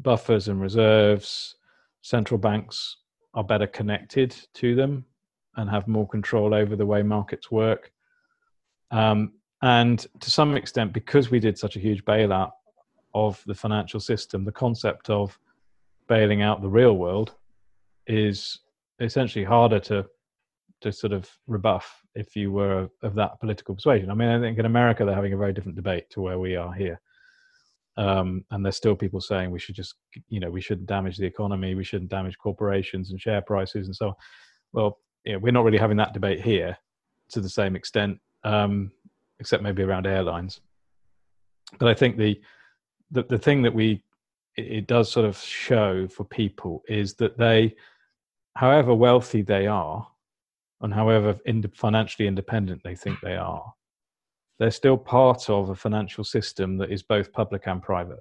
buffers 0.00 0.48
and 0.48 0.60
reserves. 0.60 1.56
Central 2.02 2.38
banks 2.38 2.96
are 3.34 3.44
better 3.44 3.66
connected 3.66 4.34
to 4.54 4.74
them 4.74 5.04
and 5.56 5.68
have 5.68 5.88
more 5.88 6.08
control 6.08 6.54
over 6.54 6.76
the 6.76 6.86
way 6.86 7.02
markets 7.02 7.50
work. 7.50 7.92
Um, 8.90 9.32
and 9.62 10.04
to 10.20 10.30
some 10.30 10.56
extent, 10.56 10.92
because 10.92 11.30
we 11.30 11.38
did 11.38 11.56
such 11.56 11.76
a 11.76 11.80
huge 11.80 12.04
bailout 12.04 12.52
of 13.14 13.42
the 13.46 13.54
financial 13.54 14.00
system, 14.00 14.44
the 14.44 14.52
concept 14.52 15.08
of 15.10 15.38
bailing 16.08 16.42
out 16.42 16.62
the 16.62 16.68
real 16.68 16.96
world 16.96 17.34
is 18.06 18.60
essentially 19.00 19.44
harder 19.44 19.78
to 19.78 20.06
to 20.82 20.92
sort 20.92 21.12
of 21.12 21.30
rebuff 21.46 22.02
if 22.14 22.36
you 22.36 22.52
were 22.52 22.88
of 23.02 23.14
that 23.14 23.40
political 23.40 23.74
persuasion. 23.74 24.10
I 24.10 24.14
mean, 24.14 24.28
I 24.28 24.40
think 24.40 24.58
in 24.58 24.66
America 24.66 25.04
they're 25.04 25.14
having 25.14 25.32
a 25.32 25.38
very 25.38 25.52
different 25.52 25.76
debate 25.76 26.10
to 26.10 26.20
where 26.20 26.38
we 26.38 26.56
are 26.56 26.72
here. 26.72 27.00
Um, 27.96 28.44
and 28.50 28.64
there's 28.64 28.76
still 28.76 28.96
people 28.96 29.20
saying 29.20 29.50
we 29.50 29.58
should 29.58 29.74
just, 29.74 29.94
you 30.28 30.40
know, 30.40 30.50
we 30.50 30.60
shouldn't 30.60 30.86
damage 30.86 31.18
the 31.18 31.26
economy, 31.26 31.74
we 31.74 31.84
shouldn't 31.84 32.10
damage 32.10 32.38
corporations 32.38 33.10
and 33.10 33.20
share 33.20 33.42
prices 33.42 33.86
and 33.86 33.96
so 33.96 34.08
on. 34.08 34.14
Well, 34.72 34.98
you 35.24 35.34
know, 35.34 35.38
we're 35.38 35.52
not 35.52 35.64
really 35.64 35.78
having 35.78 35.98
that 35.98 36.14
debate 36.14 36.40
here 36.40 36.76
to 37.30 37.40
the 37.40 37.48
same 37.48 37.76
extent, 37.76 38.18
um, 38.44 38.90
except 39.40 39.62
maybe 39.62 39.82
around 39.82 40.06
airlines. 40.06 40.60
But 41.78 41.88
I 41.88 41.94
think 41.94 42.16
the 42.16 42.40
the, 43.10 43.24
the 43.24 43.38
thing 43.38 43.62
that 43.62 43.74
we 43.74 44.02
it, 44.56 44.66
it 44.66 44.86
does 44.86 45.10
sort 45.10 45.26
of 45.26 45.36
show 45.38 46.08
for 46.08 46.24
people 46.24 46.82
is 46.88 47.14
that 47.14 47.38
they, 47.38 47.74
however 48.56 48.94
wealthy 48.94 49.42
they 49.42 49.66
are, 49.66 50.06
and 50.82 50.92
however 50.92 51.38
financially 51.74 52.28
independent 52.28 52.82
they 52.82 52.94
think 52.94 53.18
they 53.20 53.36
are, 53.36 53.72
they're 54.58 54.70
still 54.70 54.96
part 54.96 55.48
of 55.48 55.70
a 55.70 55.74
financial 55.74 56.24
system 56.24 56.78
that 56.78 56.92
is 56.92 57.02
both 57.02 57.32
public 57.32 57.66
and 57.66 57.82
private. 57.82 58.20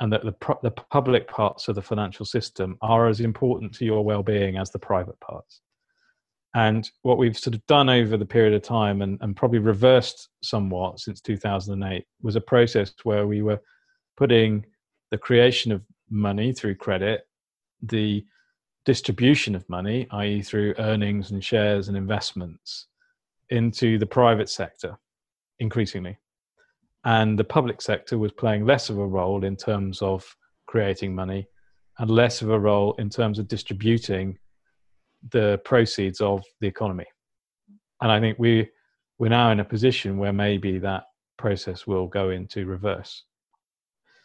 And 0.00 0.12
that 0.12 0.22
the, 0.22 0.34
the 0.62 0.70
public 0.70 1.26
parts 1.28 1.66
of 1.66 1.74
the 1.74 1.82
financial 1.82 2.24
system 2.24 2.76
are 2.82 3.08
as 3.08 3.20
important 3.20 3.74
to 3.74 3.84
your 3.84 4.04
well-being 4.04 4.56
as 4.56 4.70
the 4.70 4.78
private 4.78 5.18
parts. 5.20 5.60
And 6.54 6.88
what 7.02 7.18
we've 7.18 7.38
sort 7.38 7.54
of 7.54 7.66
done 7.66 7.88
over 7.88 8.16
the 8.16 8.24
period 8.24 8.54
of 8.54 8.62
time 8.62 9.02
and, 9.02 9.18
and 9.20 9.36
probably 9.36 9.58
reversed 9.58 10.28
somewhat 10.42 11.00
since 11.00 11.20
2008 11.20 12.04
was 12.22 12.36
a 12.36 12.40
process 12.40 12.92
where 13.02 13.26
we 13.26 13.42
were 13.42 13.60
putting 14.16 14.64
the 15.10 15.18
creation 15.18 15.72
of 15.72 15.82
money 16.10 16.52
through 16.52 16.76
credit 16.76 17.26
the 17.82 18.24
distribution 18.92 19.54
of 19.54 19.68
money 19.68 19.98
i.e 20.12 20.42
through 20.42 20.74
earnings 20.78 21.30
and 21.30 21.44
shares 21.44 21.88
and 21.88 21.96
investments 21.96 22.86
into 23.50 23.98
the 23.98 24.10
private 24.18 24.48
sector 24.48 24.92
increasingly 25.58 26.16
and 27.04 27.38
the 27.38 27.44
public 27.44 27.80
sector 27.80 28.18
was 28.18 28.32
playing 28.32 28.66
less 28.66 28.90
of 28.90 28.98
a 28.98 29.06
role 29.06 29.44
in 29.44 29.56
terms 29.56 30.02
of 30.02 30.36
creating 30.66 31.14
money 31.14 31.46
and 31.98 32.10
less 32.10 32.42
of 32.42 32.50
a 32.50 32.58
role 32.58 32.94
in 32.98 33.08
terms 33.08 33.38
of 33.38 33.48
distributing 33.48 34.38
the 35.30 35.60
proceeds 35.64 36.20
of 36.20 36.44
the 36.60 36.66
economy. 36.66 37.06
And 38.00 38.12
I 38.12 38.20
think 38.20 38.38
we 38.38 38.68
we're 39.18 39.28
now 39.30 39.50
in 39.50 39.60
a 39.60 39.64
position 39.64 40.18
where 40.18 40.32
maybe 40.32 40.78
that 40.78 41.04
process 41.38 41.86
will 41.86 42.06
go 42.06 42.30
into 42.30 42.66
reverse. 42.66 43.24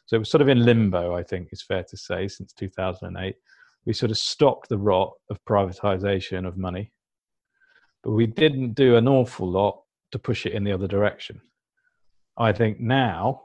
So 0.06 0.18
it 0.18 0.20
was 0.20 0.30
sort 0.30 0.42
of 0.42 0.50
in 0.50 0.66
limbo, 0.66 1.16
I 1.16 1.24
think 1.24 1.50
is 1.52 1.64
fair 1.64 1.84
to 1.84 1.98
say, 1.98 2.28
since 2.28 2.54
2008. 2.54 3.36
We 3.86 3.94
sort 3.94 4.12
of 4.12 4.18
stopped 4.18 4.70
the 4.70 4.78
rot 4.78 5.14
of 5.30 5.44
privatization 5.46 6.48
of 6.48 6.58
money, 6.58 6.92
but 8.04 8.12
we 8.12 8.28
didn't 8.28 8.74
do 8.74 8.96
an 8.96 9.08
awful 9.08 9.50
lot 9.50 9.82
to 10.12 10.20
push 10.20 10.46
it 10.46 10.54
in 10.54 10.64
the 10.64 10.72
other 10.72 10.88
direction. 10.88 11.42
I 12.38 12.52
think 12.52 12.80
now 12.80 13.44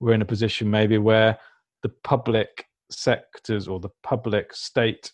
we're 0.00 0.14
in 0.14 0.22
a 0.22 0.26
position 0.26 0.70
maybe 0.70 0.98
where 0.98 1.38
the 1.82 1.88
public 2.04 2.66
sectors 2.90 3.68
or 3.68 3.80
the 3.80 3.88
public 4.02 4.54
state, 4.54 5.12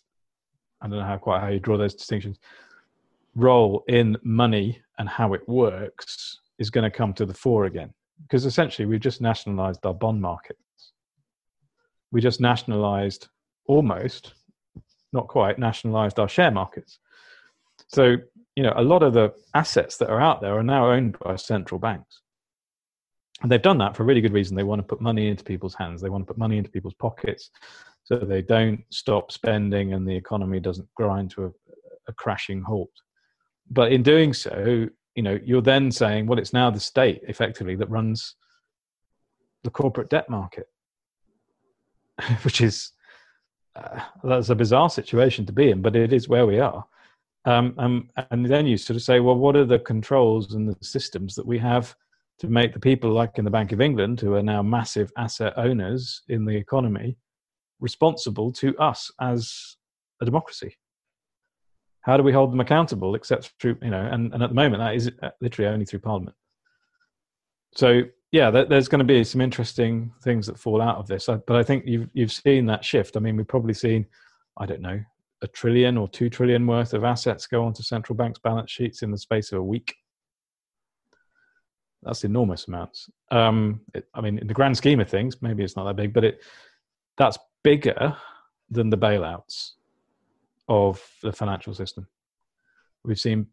I 0.81 0.87
don't 0.87 0.99
know 0.99 1.05
how 1.05 1.17
quite 1.17 1.41
how 1.41 1.47
you 1.47 1.59
draw 1.59 1.77
those 1.77 1.95
distinctions, 1.95 2.39
role 3.35 3.83
in 3.87 4.17
money 4.23 4.81
and 4.97 5.07
how 5.07 5.33
it 5.33 5.47
works 5.47 6.39
is 6.57 6.69
going 6.69 6.89
to 6.89 6.95
come 6.95 7.13
to 7.13 7.25
the 7.25 7.33
fore 7.33 7.65
again. 7.65 7.93
Because 8.23 8.45
essentially, 8.45 8.85
we've 8.85 8.99
just 8.99 9.21
nationalized 9.21 9.85
our 9.85 9.93
bond 9.93 10.21
markets. 10.21 10.59
We 12.11 12.19
just 12.19 12.41
nationalized 12.41 13.29
almost, 13.69 14.33
not 15.13 15.27
quite, 15.27 15.59
nationalized 15.59 16.19
our 16.19 16.27
share 16.27 16.49
markets. 16.49 16.97
So, 17.87 18.17
you 18.55 18.63
know, 18.63 18.73
a 18.75 18.81
lot 18.81 19.03
of 19.03 19.13
the 19.13 19.31
assets 19.53 19.95
that 19.97 20.09
are 20.09 20.19
out 20.19 20.41
there 20.41 20.57
are 20.57 20.63
now 20.63 20.91
owned 20.91 21.17
by 21.19 21.35
central 21.35 21.79
banks. 21.79 22.21
And 23.41 23.49
they've 23.49 23.61
done 23.61 23.77
that 23.77 23.95
for 23.95 24.03
a 24.03 24.05
really 24.07 24.21
good 24.21 24.33
reason. 24.33 24.57
They 24.57 24.63
want 24.63 24.79
to 24.79 24.87
put 24.87 24.99
money 24.99 25.29
into 25.29 25.43
people's 25.43 25.75
hands, 25.75 26.01
they 26.01 26.09
want 26.09 26.23
to 26.23 26.33
put 26.33 26.37
money 26.37 26.57
into 26.57 26.71
people's 26.71 26.95
pockets 26.95 27.51
so 28.03 28.17
they 28.17 28.41
don't 28.41 28.83
stop 28.89 29.31
spending 29.31 29.93
and 29.93 30.05
the 30.05 30.15
economy 30.15 30.59
doesn't 30.59 30.91
grind 30.95 31.29
to 31.31 31.45
a, 31.45 31.51
a 32.07 32.13
crashing 32.13 32.63
halt. 32.63 32.89
But 33.69 33.91
in 33.91 34.01
doing 34.01 34.33
so, 34.33 34.87
you 35.13 35.23
know, 35.23 35.39
you're 35.43 35.61
then 35.61 35.91
saying, 35.91 36.25
well, 36.25 36.39
it's 36.39 36.53
now 36.53 36.71
the 36.71 36.79
state 36.79 37.21
effectively 37.27 37.75
that 37.75 37.89
runs 37.89 38.35
the 39.63 39.69
corporate 39.69 40.09
debt 40.09 40.27
market, 40.27 40.65
which 42.41 42.61
is 42.61 42.93
uh, 43.75 43.99
that's 44.23 44.49
a 44.49 44.55
bizarre 44.55 44.89
situation 44.89 45.45
to 45.45 45.53
be 45.53 45.71
in, 45.71 45.81
but 45.81 45.95
it 45.95 46.13
is 46.13 46.29
where 46.29 46.45
we 46.45 46.59
are. 46.59 46.85
Um, 47.45 47.73
um, 47.77 48.09
and 48.31 48.45
then 48.45 48.67
you 48.67 48.77
sort 48.77 48.95
of 48.95 49.03
say, 49.03 49.19
well, 49.19 49.35
what 49.35 49.55
are 49.55 49.65
the 49.65 49.79
controls 49.79 50.53
and 50.53 50.67
the 50.67 50.75
systems 50.83 51.35
that 51.35 51.45
we 51.45 51.57
have 51.59 51.95
to 52.39 52.47
make 52.47 52.73
the 52.73 52.79
people 52.79 53.11
like 53.11 53.37
in 53.37 53.45
the 53.45 53.51
Bank 53.51 53.71
of 53.71 53.81
England, 53.81 54.19
who 54.19 54.33
are 54.33 54.43
now 54.43 54.61
massive 54.61 55.11
asset 55.17 55.53
owners 55.57 56.21
in 56.29 56.45
the 56.45 56.55
economy, 56.55 57.17
responsible 57.79 58.51
to 58.53 58.77
us 58.77 59.11
as 59.21 59.77
a 60.21 60.25
democracy? 60.25 60.75
How 62.01 62.17
do 62.17 62.23
we 62.23 62.31
hold 62.31 62.51
them 62.51 62.59
accountable 62.59 63.15
except 63.15 63.53
through, 63.59 63.77
you 63.81 63.89
know, 63.89 64.07
and, 64.11 64.33
and 64.33 64.41
at 64.41 64.49
the 64.49 64.55
moment 64.55 64.79
that 64.79 64.95
is 64.95 65.11
literally 65.41 65.71
only 65.71 65.85
through 65.85 65.99
Parliament. 65.99 66.35
So 67.75 68.03
yeah, 68.31 68.51
there's 68.51 68.87
going 68.87 68.99
to 68.99 69.05
be 69.05 69.23
some 69.23 69.41
interesting 69.41 70.11
things 70.21 70.45
that 70.47 70.59
fall 70.59 70.81
out 70.81 70.97
of 70.97 71.07
this. 71.07 71.25
But 71.25 71.55
I 71.55 71.63
think 71.63 71.85
you've 71.87 72.09
you've 72.13 72.31
seen 72.31 72.65
that 72.67 72.85
shift. 72.85 73.17
I 73.17 73.19
mean, 73.19 73.35
we've 73.35 73.47
probably 73.47 73.73
seen, 73.73 74.05
I 74.57 74.65
don't 74.67 74.81
know, 74.81 74.99
a 75.41 75.47
trillion 75.47 75.97
or 75.97 76.07
two 76.07 76.29
trillion 76.29 76.67
worth 76.67 76.93
of 76.93 77.03
assets 77.03 77.47
go 77.47 77.63
onto 77.63 77.81
central 77.81 78.15
banks' 78.15 78.39
balance 78.39 78.69
sheets 78.69 79.01
in 79.01 79.11
the 79.11 79.17
space 79.17 79.51
of 79.51 79.59
a 79.59 79.63
week. 79.63 79.95
That's 82.03 82.23
enormous 82.23 82.67
amounts. 82.67 83.09
Um, 83.31 83.81
it, 83.93 84.07
I 84.13 84.21
mean, 84.21 84.37
in 84.37 84.47
the 84.47 84.53
grand 84.53 84.77
scheme 84.77 84.99
of 84.99 85.09
things, 85.09 85.41
maybe 85.41 85.63
it's 85.63 85.75
not 85.75 85.85
that 85.85 85.95
big, 85.95 86.13
but 86.13 86.23
it 86.23 86.41
that's 87.17 87.37
bigger 87.63 88.15
than 88.69 88.91
the 88.91 88.97
bailouts 88.97 89.71
of 90.67 91.03
the 91.23 91.33
financial 91.33 91.73
system. 91.73 92.07
We've 93.03 93.19
seen 93.19 93.47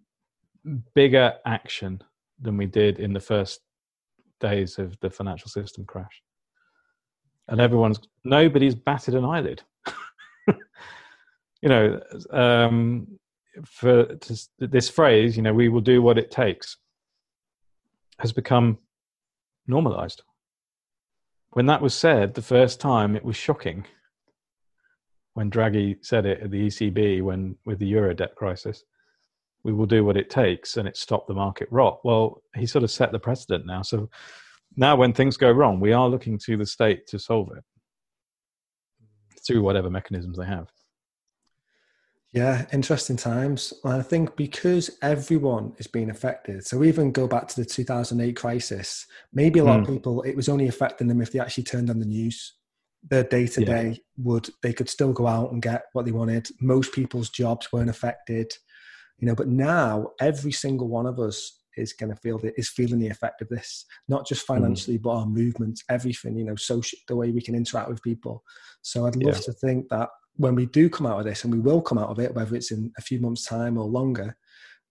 bigger 0.94 1.34
action 1.46 2.02
than 2.40 2.58
we 2.58 2.66
did 2.66 2.98
in 2.98 3.14
the 3.14 3.20
first 3.20 3.60
days 4.40 4.78
of 4.78 4.98
the 5.00 5.10
financial 5.10 5.48
system 5.48 5.84
crash. 5.84 6.22
And 7.48 7.60
everyone's 7.60 8.00
nobody's 8.24 8.74
batted 8.74 9.14
an 9.14 9.24
eyelid. 9.24 9.62
you 10.48 11.68
know, 11.68 12.00
um, 12.30 13.06
for 13.64 14.16
to, 14.16 14.48
this 14.58 14.88
phrase, 14.88 15.36
you 15.36 15.42
know, 15.42 15.54
we 15.54 15.68
will 15.68 15.80
do 15.80 16.02
what 16.02 16.18
it 16.18 16.30
takes, 16.30 16.76
has 18.18 18.32
become 18.32 18.78
normalized. 19.66 20.22
When 21.50 21.66
that 21.66 21.80
was 21.80 21.94
said 21.94 22.34
the 22.34 22.42
first 22.42 22.80
time, 22.80 23.16
it 23.16 23.24
was 23.24 23.36
shocking. 23.36 23.86
When 25.34 25.50
Draghi 25.50 26.04
said 26.04 26.26
it 26.26 26.42
at 26.42 26.50
the 26.50 26.66
ECB, 26.66 27.22
when 27.22 27.56
with 27.64 27.78
the 27.78 27.86
euro 27.86 28.14
debt 28.14 28.34
crisis, 28.34 28.84
we 29.66 29.72
will 29.72 29.86
do 29.86 30.04
what 30.04 30.16
it 30.16 30.30
takes, 30.30 30.76
and 30.76 30.86
it 30.86 30.96
stopped 30.96 31.26
the 31.26 31.34
market 31.34 31.66
rot. 31.72 31.98
Well, 32.04 32.40
he 32.54 32.66
sort 32.66 32.84
of 32.84 32.90
set 32.90 33.10
the 33.10 33.18
precedent 33.18 33.66
now. 33.66 33.82
So 33.82 34.08
now, 34.76 34.94
when 34.94 35.12
things 35.12 35.36
go 35.36 35.50
wrong, 35.50 35.80
we 35.80 35.92
are 35.92 36.08
looking 36.08 36.38
to 36.46 36.56
the 36.56 36.64
state 36.64 37.08
to 37.08 37.18
solve 37.18 37.50
it 37.56 37.64
through 39.44 39.62
whatever 39.62 39.90
mechanisms 39.90 40.38
they 40.38 40.46
have. 40.46 40.70
Yeah, 42.32 42.66
interesting 42.72 43.16
times. 43.16 43.72
I 43.84 44.02
think 44.02 44.36
because 44.36 44.90
everyone 45.02 45.72
is 45.78 45.88
being 45.88 46.10
affected, 46.10 46.64
so 46.64 46.84
even 46.84 47.10
go 47.10 47.26
back 47.26 47.48
to 47.48 47.56
the 47.56 47.64
2008 47.64 48.36
crisis, 48.36 49.06
maybe 49.32 49.58
a 49.58 49.64
lot 49.64 49.78
mm. 49.78 49.82
of 49.82 49.86
hmm. 49.88 49.92
people, 49.94 50.22
it 50.22 50.36
was 50.36 50.48
only 50.48 50.68
affecting 50.68 51.08
them 51.08 51.20
if 51.20 51.32
they 51.32 51.40
actually 51.40 51.64
turned 51.64 51.90
on 51.90 51.98
the 51.98 52.06
news. 52.06 52.54
Their 53.08 53.24
day 53.24 53.46
to 53.46 53.64
day 53.64 54.00
would, 54.18 54.48
they 54.62 54.72
could 54.72 54.90
still 54.90 55.12
go 55.12 55.26
out 55.26 55.52
and 55.52 55.62
get 55.62 55.84
what 55.92 56.04
they 56.04 56.12
wanted. 56.12 56.48
Most 56.60 56.92
people's 56.92 57.30
jobs 57.30 57.72
weren't 57.72 57.90
affected, 57.90 58.52
you 59.18 59.26
know, 59.26 59.34
but 59.34 59.48
now 59.48 60.12
every 60.20 60.52
single 60.52 60.88
one 60.88 61.06
of 61.06 61.18
us 61.18 61.60
is 61.76 61.92
going 61.92 62.10
to 62.10 62.20
feel 62.20 62.38
the, 62.38 62.58
is 62.58 62.68
feeling 62.68 62.98
the 62.98 63.08
effect 63.08 63.42
of 63.42 63.48
this, 63.48 63.84
not 64.08 64.26
just 64.26 64.46
hmm. 64.46 64.54
financially, 64.54 64.98
mm. 64.98 65.02
but 65.02 65.10
our 65.10 65.26
movements, 65.26 65.84
everything, 65.90 66.36
you 66.36 66.44
know, 66.44 66.56
social, 66.56 66.98
the 67.06 67.16
way 67.16 67.30
we 67.30 67.42
can 67.42 67.54
interact 67.54 67.88
with 67.88 68.02
people. 68.02 68.42
So 68.82 69.06
I'd 69.06 69.16
love 69.16 69.36
yeah. 69.36 69.40
to 69.42 69.52
think 69.52 69.88
that 69.90 70.08
when 70.36 70.54
we 70.54 70.66
do 70.66 70.88
come 70.88 71.06
out 71.06 71.18
of 71.18 71.24
this, 71.24 71.44
and 71.44 71.52
we 71.52 71.60
will 71.60 71.80
come 71.80 71.98
out 71.98 72.10
of 72.10 72.18
it, 72.18 72.34
whether 72.34 72.54
it's 72.54 72.70
in 72.70 72.92
a 72.98 73.02
few 73.02 73.20
months' 73.20 73.46
time 73.46 73.78
or 73.78 73.84
longer, 73.84 74.36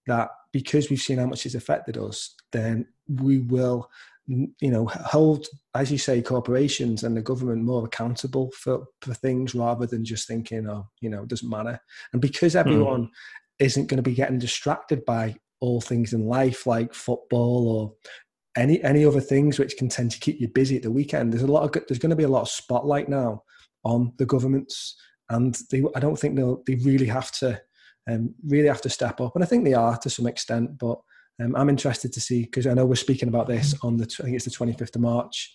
that 0.06 0.30
because 0.52 0.90
we've 0.90 1.00
seen 1.00 1.18
how 1.18 1.26
much 1.26 1.46
it's 1.46 1.54
affected 1.54 1.96
us, 1.96 2.34
then 2.52 2.86
we 3.08 3.38
will, 3.38 3.88
you 4.26 4.70
know, 4.70 4.86
hold, 4.86 5.46
as 5.74 5.90
you 5.90 5.98
say, 5.98 6.20
corporations 6.20 7.04
and 7.04 7.16
the 7.16 7.22
government 7.22 7.62
more 7.62 7.84
accountable 7.84 8.50
for, 8.52 8.86
for 9.00 9.14
things 9.14 9.54
rather 9.54 9.86
than 9.86 10.04
just 10.04 10.26
thinking, 10.26 10.68
oh, 10.68 10.88
you 11.00 11.10
know, 11.10 11.22
it 11.22 11.28
doesn't 11.28 11.50
matter. 11.50 11.80
And 12.12 12.22
because 12.22 12.52
hmm. 12.52 12.58
everyone 12.58 13.02
mm. 13.04 13.10
Isn't 13.58 13.86
going 13.86 13.96
to 13.96 14.02
be 14.02 14.14
getting 14.14 14.38
distracted 14.38 15.04
by 15.04 15.34
all 15.60 15.80
things 15.80 16.12
in 16.12 16.26
life 16.26 16.66
like 16.66 16.92
football 16.92 17.68
or 17.68 18.10
any 18.56 18.82
any 18.82 19.04
other 19.04 19.20
things 19.20 19.58
which 19.58 19.76
can 19.76 19.88
tend 19.88 20.10
to 20.10 20.20
keep 20.20 20.40
you 20.40 20.48
busy 20.48 20.76
at 20.76 20.82
the 20.82 20.90
weekend, 20.90 21.32
there's 21.32 21.42
a 21.42 21.46
lot 21.46 21.64
of 21.64 21.86
there's 21.88 21.98
going 21.98 22.10
to 22.10 22.16
be 22.16 22.24
a 22.24 22.28
lot 22.28 22.42
of 22.42 22.48
spotlight 22.48 23.08
now 23.08 23.42
on 23.84 24.12
the 24.18 24.26
governments 24.26 24.96
and 25.30 25.58
they, 25.70 25.82
I 25.94 26.00
don't 26.00 26.18
think 26.18 26.36
they'll 26.36 26.62
they 26.66 26.76
really 26.76 27.06
have 27.06 27.30
to 27.32 27.60
um, 28.08 28.34
really 28.46 28.68
have 28.68 28.82
to 28.82 28.90
step 28.90 29.20
up, 29.20 29.34
and 29.34 29.42
I 29.42 29.46
think 29.46 29.64
they 29.64 29.74
are 29.74 29.96
to 29.98 30.10
some 30.10 30.26
extent. 30.26 30.78
But 30.78 30.98
um, 31.42 31.56
I'm 31.56 31.68
interested 31.68 32.12
to 32.12 32.20
see 32.20 32.42
because 32.42 32.66
I 32.66 32.74
know 32.74 32.86
we're 32.86 32.94
speaking 32.94 33.28
about 33.28 33.48
this 33.48 33.74
on 33.82 33.96
the 33.96 34.04
I 34.20 34.24
think 34.24 34.36
it's 34.36 34.44
the 34.44 34.50
25th 34.50 34.96
of 34.96 35.02
March, 35.02 35.54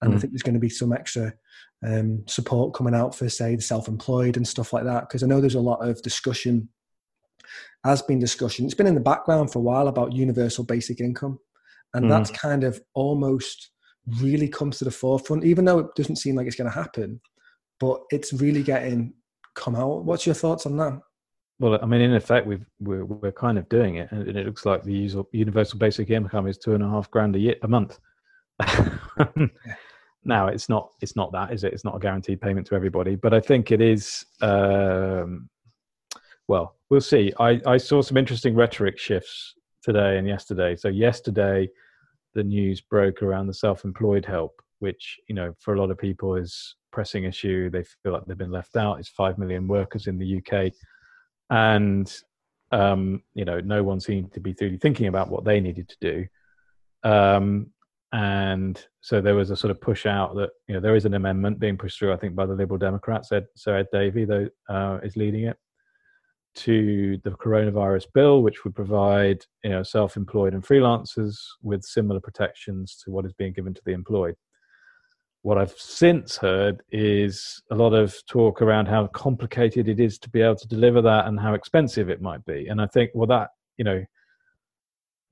and 0.00 0.12
mm. 0.12 0.16
I 0.16 0.18
think 0.18 0.32
there's 0.32 0.42
going 0.42 0.54
to 0.54 0.60
be 0.60 0.68
some 0.68 0.92
extra 0.92 1.32
um, 1.86 2.24
support 2.26 2.74
coming 2.74 2.94
out 2.94 3.14
for 3.14 3.28
say 3.28 3.56
the 3.56 3.62
self-employed 3.62 4.36
and 4.36 4.46
stuff 4.46 4.72
like 4.72 4.84
that 4.84 5.08
because 5.08 5.22
I 5.22 5.26
know 5.26 5.40
there's 5.40 5.54
a 5.54 5.60
lot 5.60 5.86
of 5.86 6.02
discussion 6.02 6.68
has 7.84 8.02
been 8.02 8.18
discussion. 8.18 8.64
It's 8.64 8.74
been 8.74 8.86
in 8.86 8.94
the 8.94 9.00
background 9.00 9.52
for 9.52 9.58
a 9.58 9.62
while 9.62 9.88
about 9.88 10.12
universal 10.12 10.64
basic 10.64 11.00
income, 11.00 11.38
and 11.94 12.06
mm. 12.06 12.08
that's 12.08 12.30
kind 12.30 12.64
of 12.64 12.80
almost 12.94 13.70
really 14.20 14.48
comes 14.48 14.78
to 14.78 14.84
the 14.84 14.90
forefront, 14.90 15.44
even 15.44 15.64
though 15.64 15.78
it 15.78 15.94
doesn't 15.94 16.16
seem 16.16 16.34
like 16.34 16.46
it's 16.46 16.56
going 16.56 16.70
to 16.70 16.76
happen 16.76 17.20
but 17.82 18.00
it's 18.10 18.32
really 18.32 18.62
getting 18.62 19.12
come 19.56 19.74
out. 19.74 20.04
What's 20.04 20.24
your 20.24 20.36
thoughts 20.36 20.66
on 20.66 20.76
that? 20.76 21.00
Well, 21.58 21.80
I 21.82 21.86
mean, 21.86 22.00
in 22.00 22.14
effect, 22.14 22.46
we've, 22.46 22.64
we're 22.78 23.04
we're 23.04 23.32
kind 23.32 23.58
of 23.58 23.68
doing 23.68 23.96
it, 23.96 24.10
and 24.12 24.28
it 24.36 24.46
looks 24.46 24.64
like 24.64 24.84
the 24.84 25.26
universal 25.32 25.80
basic 25.80 26.08
income 26.10 26.46
is 26.46 26.58
two 26.58 26.74
and 26.74 26.84
a 26.84 26.88
half 26.88 27.10
grand 27.10 27.34
a 27.34 27.40
year 27.40 27.56
a 27.62 27.68
month. 27.68 27.98
now, 30.24 30.46
it's 30.46 30.68
not 30.68 30.90
it's 31.00 31.16
not 31.16 31.32
that, 31.32 31.52
is 31.52 31.64
it? 31.64 31.72
It's 31.72 31.84
not 31.84 31.96
a 31.96 31.98
guaranteed 31.98 32.40
payment 32.40 32.68
to 32.68 32.76
everybody, 32.76 33.16
but 33.16 33.34
I 33.34 33.40
think 33.40 33.72
it 33.72 33.80
is. 33.80 34.24
Um, 34.40 35.48
well, 36.46 36.76
we'll 36.92 37.00
see. 37.00 37.32
I, 37.40 37.58
I 37.64 37.78
saw 37.78 38.02
some 38.02 38.18
interesting 38.18 38.54
rhetoric 38.54 38.98
shifts 38.98 39.54
today 39.82 40.18
and 40.18 40.28
yesterday. 40.28 40.76
So 40.76 40.88
yesterday, 40.88 41.70
the 42.34 42.44
news 42.44 42.82
broke 42.82 43.22
around 43.22 43.46
the 43.46 43.54
self-employed 43.54 44.26
help, 44.26 44.60
which 44.80 45.18
you 45.26 45.34
know 45.34 45.54
for 45.58 45.72
a 45.72 45.80
lot 45.80 45.90
of 45.90 45.96
people 45.96 46.36
is 46.36 46.76
pressing 46.90 47.24
issue. 47.24 47.70
They 47.70 47.82
feel 48.02 48.12
like 48.12 48.26
they've 48.26 48.36
been 48.36 48.50
left 48.50 48.76
out. 48.76 48.98
It's 48.98 49.08
five 49.08 49.38
million 49.38 49.66
workers 49.66 50.06
in 50.06 50.18
the 50.18 50.36
UK, 50.36 50.70
and 51.48 52.14
um, 52.72 53.22
you 53.32 53.46
know, 53.46 53.58
no 53.60 53.82
one 53.82 53.98
seemed 53.98 54.34
to 54.34 54.40
be 54.40 54.54
really 54.60 54.76
thinking 54.76 55.06
about 55.06 55.30
what 55.30 55.44
they 55.44 55.60
needed 55.60 55.88
to 55.88 55.96
do. 55.98 56.26
Um, 57.08 57.68
and 58.12 58.86
so 59.00 59.22
there 59.22 59.34
was 59.34 59.50
a 59.50 59.56
sort 59.56 59.70
of 59.70 59.80
push 59.80 60.04
out 60.04 60.34
that 60.36 60.50
you 60.68 60.74
know 60.74 60.80
there 60.80 60.94
is 60.94 61.06
an 61.06 61.14
amendment 61.14 61.58
being 61.58 61.78
pushed 61.78 61.98
through. 61.98 62.12
I 62.12 62.18
think 62.18 62.34
by 62.34 62.44
the 62.44 62.54
Liberal 62.54 62.76
Democrats. 62.76 63.32
Ed, 63.32 63.46
so 63.56 63.72
Ed 63.72 63.86
Davey 63.94 64.26
though 64.26 64.50
uh, 64.68 64.98
is 65.02 65.16
leading 65.16 65.44
it, 65.44 65.56
to 66.54 67.18
the 67.24 67.30
coronavirus 67.30 68.06
bill, 68.14 68.42
which 68.42 68.64
would 68.64 68.74
provide 68.74 69.44
you 69.64 69.70
know 69.70 69.82
self-employed 69.82 70.54
and 70.54 70.62
freelancers 70.62 71.36
with 71.62 71.82
similar 71.84 72.20
protections 72.20 73.00
to 73.04 73.10
what 73.10 73.24
is 73.24 73.32
being 73.32 73.52
given 73.52 73.74
to 73.74 73.82
the 73.84 73.92
employed. 73.92 74.34
What 75.42 75.58
I've 75.58 75.72
since 75.72 76.36
heard 76.36 76.82
is 76.92 77.60
a 77.70 77.74
lot 77.74 77.94
of 77.94 78.14
talk 78.26 78.62
around 78.62 78.86
how 78.86 79.08
complicated 79.08 79.88
it 79.88 79.98
is 79.98 80.18
to 80.20 80.30
be 80.30 80.40
able 80.40 80.56
to 80.56 80.68
deliver 80.68 81.02
that 81.02 81.26
and 81.26 81.40
how 81.40 81.54
expensive 81.54 82.08
it 82.08 82.22
might 82.22 82.44
be. 82.44 82.68
And 82.68 82.80
I 82.80 82.86
think, 82.86 83.10
well, 83.14 83.26
that 83.26 83.50
you 83.76 83.84
know, 83.84 84.04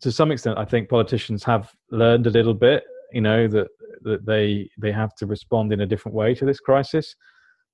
to 0.01 0.11
some 0.11 0.33
extent, 0.33 0.59
I 0.59 0.65
think 0.65 0.89
politicians 0.89 1.45
have 1.45 1.71
learned 1.91 2.27
a 2.27 2.31
little 2.31 2.55
bit. 2.55 2.85
You 3.13 3.21
know 3.21 3.47
that 3.49 3.69
that 4.03 4.25
they 4.25 4.71
they 4.79 4.93
have 4.93 5.15
to 5.17 5.27
respond 5.27 5.73
in 5.73 5.83
a 5.83 5.87
different 5.87 6.15
way 6.15 6.35
to 6.35 6.45
this 6.45 6.61
crisis 6.61 7.15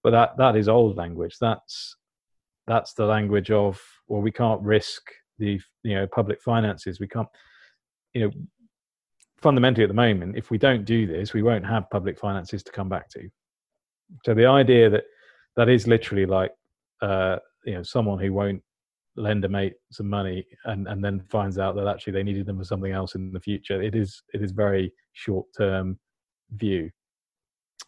but 0.06 0.12
that 0.12 0.36
that 0.36 0.54
is 0.54 0.68
old 0.68 0.96
language 0.96 1.36
that's 1.40 1.96
that's 2.66 2.94
the 2.94 3.06
language 3.06 3.50
of 3.50 3.80
well 4.08 4.20
we 4.20 4.32
can't 4.32 4.60
risk 4.62 5.02
the 5.38 5.60
you 5.82 5.94
know 5.94 6.06
public 6.06 6.40
finances. 6.42 7.00
We 7.00 7.08
can't 7.08 7.28
you 8.14 8.22
know 8.22 8.30
fundamentally 9.38 9.84
at 9.84 9.88
the 9.88 9.94
moment 9.94 10.36
if 10.36 10.50
we 10.50 10.58
don't 10.58 10.84
do 10.84 11.06
this 11.06 11.34
we 11.34 11.42
won't 11.42 11.66
have 11.66 11.90
public 11.90 12.18
finances 12.18 12.62
to 12.64 12.72
come 12.72 12.88
back 12.88 13.08
to. 13.10 13.28
So 14.24 14.34
the 14.34 14.46
idea 14.46 14.88
that 14.90 15.04
that 15.56 15.68
is 15.68 15.86
literally 15.86 16.26
like 16.26 16.52
uh 17.02 17.36
you 17.64 17.74
know 17.74 17.82
someone 17.82 18.18
who 18.18 18.32
won't 18.32 18.62
lend 19.16 19.44
a 19.44 19.48
mate 19.48 19.74
some 19.92 20.08
money 20.08 20.46
and 20.64 20.86
and 20.88 21.04
then 21.04 21.20
finds 21.30 21.58
out 21.58 21.74
that 21.76 21.86
actually 21.86 22.12
they 22.12 22.22
needed 22.22 22.46
them 22.46 22.58
for 22.58 22.64
something 22.64 22.92
else 22.92 23.14
in 23.14 23.32
the 23.32 23.40
future 23.40 23.80
it 23.80 23.94
is 23.94 24.22
it 24.34 24.42
is 24.42 24.52
very 24.52 24.92
short 25.12 25.46
term 25.56 25.98
view. 26.52 26.90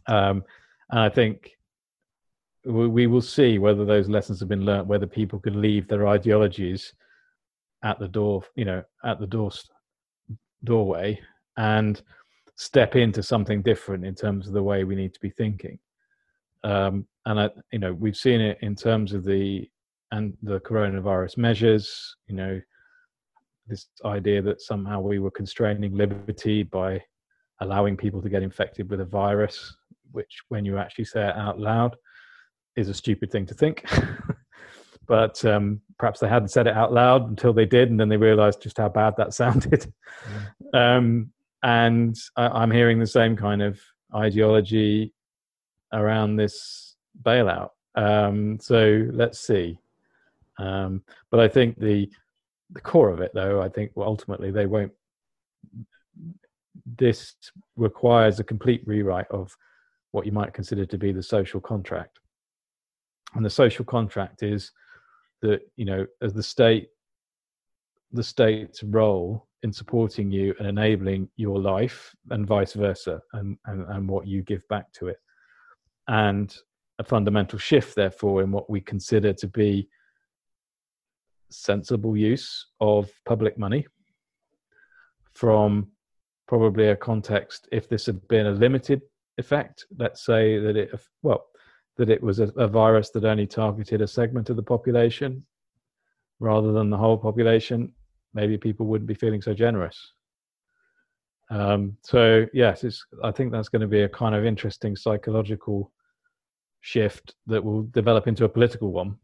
Um 0.06 0.42
and 0.90 1.00
i 1.00 1.08
think 1.08 1.57
we 2.68 3.06
will 3.06 3.22
see 3.22 3.58
whether 3.58 3.84
those 3.84 4.08
lessons 4.08 4.40
have 4.40 4.48
been 4.48 4.64
learnt, 4.64 4.86
whether 4.86 5.06
people 5.06 5.38
can 5.38 5.60
leave 5.60 5.88
their 5.88 6.06
ideologies 6.06 6.92
at 7.82 7.98
the 7.98 8.08
door, 8.08 8.42
you 8.56 8.64
know, 8.66 8.82
at 9.04 9.18
the 9.18 9.26
door 9.26 9.50
doorway, 10.64 11.18
and 11.56 12.02
step 12.56 12.94
into 12.94 13.22
something 13.22 13.62
different 13.62 14.04
in 14.04 14.14
terms 14.14 14.46
of 14.46 14.52
the 14.52 14.62
way 14.62 14.84
we 14.84 14.94
need 14.94 15.14
to 15.14 15.20
be 15.20 15.30
thinking. 15.30 15.78
Um, 16.62 17.06
and 17.24 17.40
I, 17.40 17.50
you 17.72 17.78
know, 17.78 17.94
we've 17.94 18.16
seen 18.16 18.40
it 18.40 18.58
in 18.60 18.74
terms 18.74 19.14
of 19.14 19.24
the 19.24 19.68
and 20.12 20.36
the 20.42 20.60
coronavirus 20.60 21.38
measures. 21.38 22.16
You 22.26 22.36
know, 22.36 22.60
this 23.66 23.86
idea 24.04 24.42
that 24.42 24.60
somehow 24.60 25.00
we 25.00 25.20
were 25.20 25.30
constraining 25.30 25.96
liberty 25.96 26.64
by 26.64 27.02
allowing 27.60 27.96
people 27.96 28.20
to 28.20 28.28
get 28.28 28.42
infected 28.42 28.90
with 28.90 29.00
a 29.00 29.06
virus, 29.06 29.74
which, 30.12 30.42
when 30.48 30.66
you 30.66 30.76
actually 30.76 31.04
say 31.06 31.26
it 31.28 31.36
out 31.36 31.58
loud, 31.58 31.96
is 32.78 32.88
a 32.88 32.94
stupid 32.94 33.30
thing 33.30 33.44
to 33.46 33.54
think. 33.54 33.84
but 35.06 35.44
um, 35.44 35.80
perhaps 35.98 36.20
they 36.20 36.28
hadn't 36.28 36.48
said 36.48 36.66
it 36.66 36.76
out 36.76 36.92
loud 36.92 37.28
until 37.28 37.52
they 37.52 37.66
did, 37.66 37.90
and 37.90 37.98
then 37.98 38.08
they 38.08 38.16
realized 38.16 38.62
just 38.62 38.78
how 38.78 38.88
bad 38.88 39.14
that 39.16 39.34
sounded. 39.42 39.92
Um, 40.72 41.30
and 41.62 42.16
I, 42.36 42.62
am 42.62 42.70
hearing 42.70 43.00
the 43.00 43.06
same 43.06 43.36
kind 43.36 43.62
of 43.62 43.80
ideology 44.14 45.12
around 45.92 46.36
this 46.36 46.94
bailout. 47.22 47.70
Um, 47.96 48.60
so 48.60 49.08
let's 49.12 49.40
see. 49.40 49.78
Um, 50.58 51.02
but 51.30 51.40
I 51.40 51.48
think 51.48 51.78
the 51.78 52.08
the 52.70 52.80
core 52.82 53.08
of 53.08 53.20
it, 53.20 53.32
though, 53.34 53.62
I 53.62 53.68
think 53.68 53.92
well, 53.94 54.08
ultimately 54.08 54.50
they 54.50 54.66
won't. 54.66 54.92
This 56.98 57.34
requires 57.76 58.38
a 58.38 58.44
complete 58.44 58.82
rewrite 58.86 59.28
of 59.30 59.56
what 60.12 60.26
you 60.26 60.32
might 60.32 60.54
consider 60.54 60.84
to 60.86 60.98
be 60.98 61.12
the 61.12 61.22
social 61.22 61.60
contract 61.60 62.18
and 63.34 63.44
the 63.44 63.50
social 63.50 63.84
contract 63.84 64.42
is 64.42 64.70
that 65.42 65.60
you 65.76 65.84
know 65.84 66.06
as 66.22 66.32
the 66.32 66.42
state 66.42 66.88
the 68.12 68.22
state's 68.22 68.82
role 68.82 69.46
in 69.62 69.72
supporting 69.72 70.30
you 70.30 70.54
and 70.58 70.68
enabling 70.68 71.28
your 71.36 71.60
life 71.60 72.14
and 72.30 72.46
vice 72.46 72.72
versa 72.72 73.20
and, 73.34 73.56
and 73.66 73.84
and 73.88 74.08
what 74.08 74.26
you 74.26 74.42
give 74.42 74.66
back 74.68 74.90
to 74.92 75.08
it. 75.08 75.18
And 76.06 76.54
a 76.98 77.04
fundamental 77.04 77.58
shift 77.58 77.94
therefore 77.94 78.42
in 78.42 78.50
what 78.50 78.70
we 78.70 78.80
consider 78.80 79.32
to 79.32 79.46
be 79.46 79.88
sensible 81.50 82.16
use 82.16 82.66
of 82.80 83.10
public 83.24 83.58
money 83.58 83.86
from 85.32 85.88
probably 86.46 86.88
a 86.88 86.96
context 86.96 87.68
if 87.72 87.88
this 87.88 88.06
had 88.06 88.26
been 88.28 88.46
a 88.46 88.50
limited 88.50 89.00
effect 89.38 89.86
let's 89.98 90.24
say 90.24 90.58
that 90.58 90.76
it 90.76 90.90
well 91.22 91.46
that 91.98 92.08
it 92.08 92.22
was 92.22 92.38
a, 92.38 92.48
a 92.56 92.66
virus 92.66 93.10
that 93.10 93.24
only 93.24 93.46
targeted 93.46 94.00
a 94.00 94.06
segment 94.06 94.48
of 94.48 94.56
the 94.56 94.62
population 94.62 95.44
rather 96.40 96.72
than 96.72 96.88
the 96.88 96.96
whole 96.96 97.18
population, 97.18 97.92
maybe 98.32 98.56
people 98.56 98.86
wouldn't 98.86 99.08
be 99.08 99.14
feeling 99.14 99.42
so 99.42 99.52
generous. 99.52 100.12
Um, 101.50 101.96
so 102.02 102.46
yes, 102.52 102.84
I 103.24 103.32
think 103.32 103.50
that's 103.50 103.68
going 103.68 103.82
to 103.82 103.88
be 103.88 104.02
a 104.02 104.08
kind 104.08 104.34
of 104.34 104.44
interesting 104.44 104.96
psychological 104.96 105.92
shift 106.80 107.34
that 107.46 107.62
will 107.62 107.82
develop 107.82 108.28
into 108.28 108.44
a 108.44 108.48
political 108.48 108.92
one. 108.92 109.16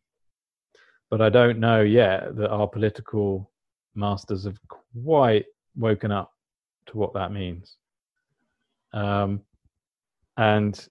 But 1.11 1.21
I 1.21 1.29
don't 1.29 1.61
know 1.61 1.83
yet 1.83 2.35
that 2.37 2.51
our 2.51 2.67
political 2.67 3.53
masters 3.95 4.45
have 4.45 4.59
quite 4.69 5.45
woken 5.77 6.11
up 6.11 6.33
to 6.87 6.99
what 6.99 7.15
that 7.15 7.31
means. 7.31 7.77
Um, 8.93 9.43
and 10.37 10.89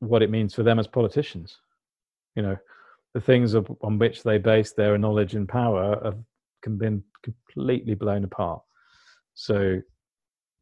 what 0.00 0.22
it 0.22 0.30
means 0.30 0.54
for 0.54 0.62
them 0.62 0.78
as 0.78 0.86
politicians. 0.86 1.58
You 2.36 2.42
know, 2.42 2.56
the 3.14 3.20
things 3.20 3.54
on 3.54 3.98
which 3.98 4.22
they 4.22 4.38
base 4.38 4.72
their 4.72 4.96
knowledge 4.98 5.34
and 5.34 5.48
power 5.48 6.00
have 6.04 6.78
been 6.78 7.02
completely 7.22 7.94
blown 7.94 8.24
apart. 8.24 8.62
So, 9.34 9.80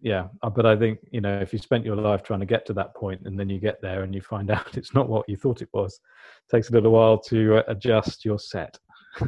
yeah, 0.01 0.29
uh, 0.43 0.51
but 0.51 0.67
I 0.67 0.77
think 0.77 1.01
you 1.11 1.21
know 1.21 1.39
if 1.41 1.53
you 1.53 1.59
spent 1.59 1.85
your 1.85 1.97
life 1.97 2.23
trying 2.23 2.41
to 2.41 2.47
get 2.47 2.67
to 2.67 2.73
that 2.75 2.95
point 2.95 3.23
and 3.25 3.39
then 3.39 3.49
you 3.49 3.59
get 3.59 3.81
there 3.81 4.03
and 4.03 4.15
you 4.15 4.21
find 4.21 4.51
out 4.57 4.77
it's 4.77 4.95
not 4.95 5.09
what 5.09 5.29
you 5.29 5.37
thought 5.37 5.63
it 5.63 5.69
was, 5.73 5.95
it 5.95 6.55
takes 6.55 6.71
a 6.71 6.73
little 6.73 6.93
while 6.93 7.19
to 7.19 7.57
uh, 7.57 7.63
adjust 7.69 8.25
your 8.25 8.39
set. 8.39 8.79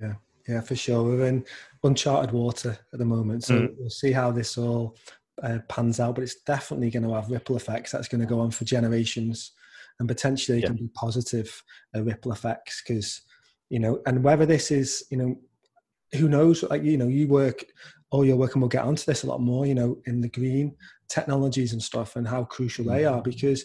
yeah, 0.00 0.14
yeah, 0.48 0.60
for 0.60 0.76
sure. 0.76 1.02
We're 1.02 1.26
in 1.26 1.44
uncharted 1.82 2.32
water 2.32 2.78
at 2.92 2.98
the 2.98 3.04
moment, 3.04 3.44
so 3.44 3.54
mm. 3.54 3.74
we'll 3.78 3.90
see 3.90 4.12
how 4.12 4.30
this 4.30 4.58
all 4.58 4.96
uh, 5.42 5.58
pans 5.68 6.00
out, 6.00 6.14
but 6.14 6.24
it's 6.24 6.42
definitely 6.42 6.90
going 6.90 7.02
to 7.02 7.14
have 7.14 7.30
ripple 7.30 7.56
effects 7.56 7.92
that's 7.92 8.08
going 8.08 8.20
to 8.20 8.26
go 8.26 8.40
on 8.40 8.50
for 8.50 8.64
generations 8.64 9.52
and 9.98 10.08
potentially 10.08 10.60
yeah. 10.60 10.66
can 10.66 10.76
be 10.76 10.88
positive 10.94 11.62
uh, 11.96 12.02
ripple 12.02 12.32
effects 12.32 12.82
because 12.82 13.22
you 13.70 13.78
know 13.78 14.00
and 14.06 14.22
whether 14.22 14.46
this 14.46 14.70
is 14.70 15.04
you 15.10 15.16
know 15.16 15.36
who 16.14 16.28
knows 16.28 16.62
like 16.64 16.82
you 16.82 16.96
know 16.96 17.08
you 17.08 17.28
work 17.28 17.64
all 18.10 18.24
your 18.24 18.36
work 18.36 18.54
and 18.54 18.62
we'll 18.62 18.68
get 18.68 18.84
onto 18.84 19.04
this 19.04 19.22
a 19.22 19.26
lot 19.26 19.40
more 19.40 19.66
you 19.66 19.74
know 19.74 19.96
in 20.06 20.20
the 20.20 20.28
green 20.28 20.74
technologies 21.08 21.72
and 21.72 21.82
stuff 21.82 22.16
and 22.16 22.26
how 22.26 22.44
crucial 22.44 22.84
they 22.84 23.04
are 23.04 23.22
because 23.22 23.64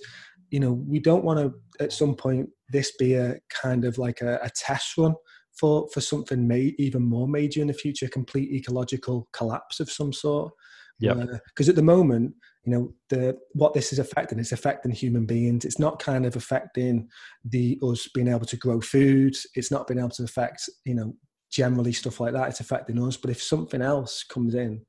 you 0.50 0.60
know 0.60 0.74
we 0.88 1.00
don't 1.00 1.24
want 1.24 1.40
to 1.40 1.84
at 1.84 1.94
some 1.94 2.16
point 2.16 2.50
this 2.70 2.96
be 2.98 3.14
a 3.14 3.36
kind 3.50 3.86
of 3.86 3.98
like 3.98 4.22
a, 4.22 4.40
a 4.42 4.50
test 4.56 4.98
run 4.98 5.16
for 5.54 5.88
for 5.94 6.02
something 6.02 6.48
may, 6.48 6.74
even 6.78 7.02
more 7.04 7.28
major 7.28 7.62
in 7.62 7.68
the 7.68 7.74
future 7.74 8.08
complete 8.08 8.52
ecological 8.52 9.28
collapse 9.34 9.80
of 9.80 9.92
some 9.92 10.14
sort 10.14 10.52
yeah. 11.00 11.14
Because 11.14 11.70
uh, 11.70 11.72
at 11.72 11.76
the 11.76 11.82
moment, 11.82 12.34
you 12.66 12.72
know, 12.72 12.94
the 13.10 13.38
what 13.54 13.74
this 13.74 13.94
is 13.94 14.00
affecting 14.00 14.40
is 14.40 14.52
affecting 14.52 14.92
human 14.92 15.26
beings. 15.26 15.66
It's 15.66 15.80
not 15.80 16.00
kind 16.00 16.26
of 16.26 16.36
affecting 16.36 17.08
the 17.46 17.80
us 17.82 18.08
being 18.14 18.28
able 18.28 18.46
to 18.46 18.58
grow 18.58 18.82
food. 18.82 19.36
It's 19.56 19.72
not 19.72 19.88
being 19.88 20.00
able 20.00 20.10
to 20.12 20.24
affect, 20.24 20.70
you 20.86 20.96
know, 20.96 21.16
generally 21.52 21.94
stuff 21.94 22.20
like 22.20 22.34
that. 22.34 22.50
It's 22.50 22.60
affecting 22.60 23.02
us. 23.02 23.18
But 23.18 23.32
if 23.32 23.42
something 23.42 23.82
else 23.82 24.24
comes 24.24 24.56
in 24.56 24.86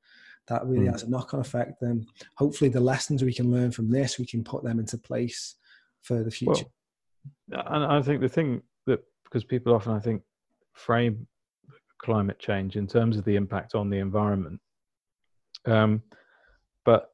that 0.47 0.65
really 0.65 0.87
mm. 0.87 0.91
has 0.91 1.03
a 1.03 1.09
knock-on 1.09 1.39
effect, 1.39 1.75
then 1.81 2.05
hopefully 2.37 2.69
the 2.69 2.79
lessons 2.79 3.23
we 3.23 3.33
can 3.33 3.51
learn 3.51 3.71
from 3.71 3.89
this, 3.89 4.19
we 4.19 4.25
can 4.25 4.43
put 4.43 4.63
them 4.63 4.79
into 4.79 4.97
place 4.97 5.55
for 6.01 6.23
the 6.23 6.31
future. 6.31 6.65
Well, 7.47 7.63
and 7.67 7.85
I 7.85 8.01
think 8.01 8.21
the 8.21 8.29
thing 8.29 8.61
that 8.87 8.99
because 9.23 9.43
people 9.43 9.73
often 9.73 9.93
I 9.93 9.99
think 9.99 10.23
frame 10.73 11.27
climate 11.99 12.39
change 12.39 12.75
in 12.75 12.87
terms 12.87 13.17
of 13.17 13.23
the 13.25 13.35
impact 13.35 13.75
on 13.75 13.89
the 13.89 13.99
environment 13.99 14.59
um, 15.65 16.01
but 16.85 17.13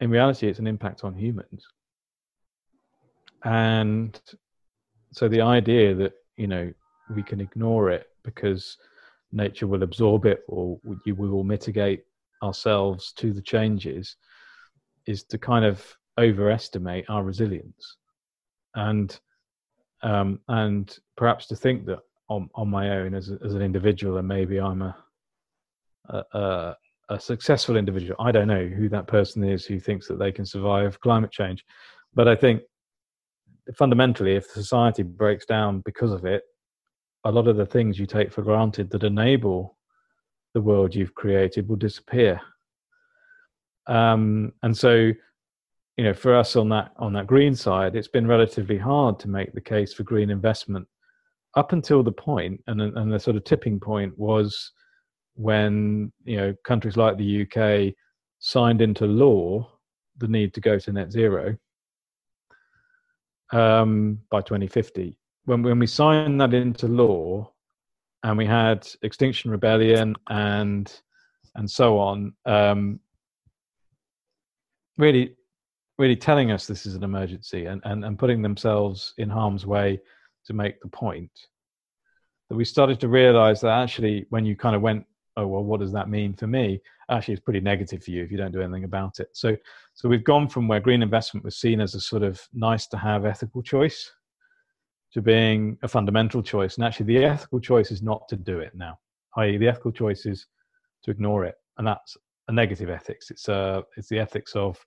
in 0.00 0.10
reality, 0.10 0.48
it's 0.48 0.58
an 0.58 0.66
impact 0.66 1.04
on 1.04 1.14
humans. 1.14 1.66
And 3.44 4.20
so 5.12 5.28
the 5.28 5.40
idea 5.40 5.94
that, 5.94 6.12
you 6.36 6.46
know, 6.46 6.72
we 7.14 7.22
can 7.22 7.40
ignore 7.40 7.90
it 7.90 8.08
because 8.22 8.76
nature 9.32 9.66
will 9.66 9.82
absorb 9.82 10.26
it 10.26 10.42
or 10.48 10.78
you 11.04 11.14
will 11.14 11.44
mitigate 11.44 12.04
ourselves 12.42 13.12
to 13.12 13.32
the 13.32 13.42
changes 13.42 14.16
is 15.06 15.24
to 15.24 15.38
kind 15.38 15.64
of 15.64 15.84
overestimate 16.18 17.04
our 17.08 17.24
resilience 17.24 17.96
and 18.74 19.18
um, 20.02 20.38
and 20.48 20.98
perhaps 21.16 21.46
to 21.46 21.56
think 21.56 21.86
that 21.86 21.98
on, 22.28 22.50
on 22.54 22.68
my 22.68 22.90
own 22.90 23.14
as, 23.14 23.30
a, 23.30 23.38
as 23.44 23.54
an 23.54 23.62
individual 23.62 24.18
and 24.18 24.28
maybe 24.28 24.60
I'm 24.60 24.82
a, 24.82 24.96
a, 26.10 26.22
a 26.32 26.76
successful 27.18 27.76
individual. 27.76 28.16
I 28.18 28.32
don't 28.32 28.48
know 28.48 28.66
who 28.66 28.88
that 28.88 29.06
person 29.06 29.44
is 29.44 29.66
who 29.66 29.78
thinks 29.78 30.08
that 30.08 30.18
they 30.18 30.32
can 30.32 30.46
survive 30.46 31.00
climate 31.00 31.30
change, 31.30 31.64
but 32.14 32.28
I 32.28 32.36
think 32.36 32.62
fundamentally, 33.76 34.36
if 34.36 34.46
society 34.46 35.02
breaks 35.02 35.46
down 35.46 35.80
because 35.84 36.12
of 36.12 36.24
it, 36.24 36.42
a 37.24 37.32
lot 37.32 37.48
of 37.48 37.56
the 37.56 37.66
things 37.66 37.98
you 37.98 38.06
take 38.06 38.32
for 38.32 38.42
granted 38.42 38.90
that 38.90 39.04
enable 39.04 39.78
the 40.52 40.60
world 40.60 40.94
you've 40.94 41.14
created 41.14 41.68
will 41.68 41.76
disappear. 41.76 42.40
Um, 43.86 44.52
and 44.62 44.76
so, 44.76 45.12
you 45.96 46.04
know, 46.04 46.14
for 46.14 46.34
us 46.34 46.56
on 46.56 46.68
that 46.70 46.92
on 46.96 47.12
that 47.14 47.26
green 47.26 47.54
side, 47.54 47.96
it's 47.96 48.08
been 48.08 48.26
relatively 48.26 48.78
hard 48.78 49.18
to 49.20 49.28
make 49.28 49.52
the 49.52 49.60
case 49.60 49.92
for 49.92 50.02
green 50.02 50.30
investment 50.30 50.86
up 51.56 51.72
until 51.72 52.02
the 52.02 52.12
point, 52.12 52.62
and 52.66 52.80
and 52.80 53.12
the 53.12 53.18
sort 53.18 53.36
of 53.36 53.44
tipping 53.44 53.78
point 53.80 54.16
was 54.18 54.72
when 55.34 56.12
you 56.24 56.36
know 56.36 56.54
countries 56.64 56.96
like 56.96 57.16
the 57.16 57.42
UK 57.42 57.94
signed 58.38 58.80
into 58.80 59.06
law 59.06 59.68
the 60.18 60.28
need 60.28 60.54
to 60.54 60.60
go 60.60 60.78
to 60.78 60.92
net 60.92 61.10
zero 61.10 61.56
um, 63.52 64.18
by 64.30 64.40
2050. 64.40 65.18
When 65.44 65.62
when 65.62 65.78
we 65.78 65.86
signed 65.86 66.40
that 66.40 66.54
into 66.54 66.88
law, 66.88 67.52
and 68.22 68.38
we 68.38 68.46
had 68.46 68.88
Extinction 69.02 69.50
Rebellion 69.50 70.14
and 70.28 70.92
and 71.56 71.70
so 71.70 71.98
on, 71.98 72.32
um, 72.46 73.00
really 74.96 75.36
really 75.98 76.16
telling 76.16 76.50
us 76.50 76.66
this 76.66 76.86
is 76.86 76.96
an 76.96 77.04
emergency 77.04 77.66
and, 77.66 77.80
and, 77.84 78.04
and 78.04 78.18
putting 78.18 78.42
themselves 78.42 79.14
in 79.18 79.30
harm's 79.30 79.64
way 79.64 80.00
to 80.44 80.52
make 80.52 80.80
the 80.80 80.88
point 80.88 81.30
that 82.48 82.56
we 82.56 82.64
started 82.64 82.98
to 82.98 83.06
realize 83.06 83.60
that 83.60 83.70
actually 83.70 84.26
when 84.30 84.44
you 84.44 84.56
kind 84.56 84.74
of 84.74 84.82
went 84.82 85.06
oh 85.36 85.46
well 85.46 85.64
what 85.64 85.80
does 85.80 85.92
that 85.92 86.08
mean 86.08 86.34
for 86.34 86.46
me? 86.46 86.80
Actually 87.10 87.34
it's 87.34 87.42
pretty 87.42 87.60
negative 87.60 88.02
for 88.02 88.10
you 88.10 88.22
if 88.22 88.30
you 88.30 88.38
don't 88.38 88.52
do 88.52 88.62
anything 88.62 88.84
about 88.84 89.20
it. 89.20 89.28
So 89.32 89.56
so 89.94 90.08
we've 90.08 90.24
gone 90.24 90.48
from 90.48 90.68
where 90.68 90.80
green 90.80 91.02
investment 91.02 91.44
was 91.44 91.56
seen 91.56 91.80
as 91.80 91.94
a 91.94 92.00
sort 92.00 92.22
of 92.22 92.40
nice 92.52 92.86
to 92.88 92.96
have 92.96 93.24
ethical 93.24 93.62
choice 93.62 94.10
to 95.12 95.22
being 95.22 95.78
a 95.82 95.88
fundamental 95.88 96.42
choice. 96.42 96.76
And 96.76 96.84
actually 96.84 97.06
the 97.06 97.24
ethical 97.24 97.60
choice 97.60 97.90
is 97.90 98.02
not 98.02 98.28
to 98.28 98.36
do 98.36 98.58
it 98.58 98.74
now. 98.74 98.98
I.e 99.36 99.56
the 99.56 99.68
ethical 99.68 99.92
choice 99.92 100.26
is 100.26 100.46
to 101.04 101.10
ignore 101.10 101.44
it. 101.44 101.56
And 101.78 101.86
that's 101.86 102.16
a 102.48 102.52
negative 102.52 102.90
ethics. 102.90 103.30
It's 103.30 103.48
uh 103.48 103.82
it's 103.96 104.08
the 104.08 104.18
ethics 104.18 104.54
of 104.56 104.84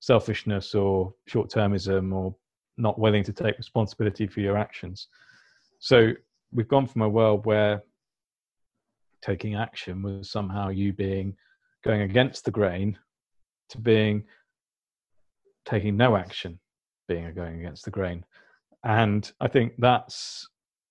selfishness 0.00 0.74
or 0.74 1.12
short-termism 1.26 2.14
or 2.14 2.34
not 2.76 2.98
willing 2.98 3.24
to 3.24 3.32
take 3.32 3.58
responsibility 3.58 4.26
for 4.26 4.40
your 4.40 4.56
actions. 4.56 5.08
So 5.80 6.12
we've 6.52 6.68
gone 6.68 6.86
from 6.86 7.02
a 7.02 7.08
world 7.08 7.44
where 7.46 7.82
taking 9.22 9.54
action 9.54 10.02
was 10.02 10.30
somehow 10.30 10.68
you 10.68 10.92
being 10.92 11.36
going 11.84 12.02
against 12.02 12.44
the 12.44 12.50
grain 12.50 12.98
to 13.70 13.78
being 13.78 14.24
taking 15.64 15.96
no 15.96 16.16
action 16.16 16.58
being 17.06 17.32
going 17.34 17.58
against 17.58 17.84
the 17.84 17.90
grain. 17.90 18.24
And 18.84 19.30
i 19.40 19.48
think 19.48 19.72
that's 19.78 20.48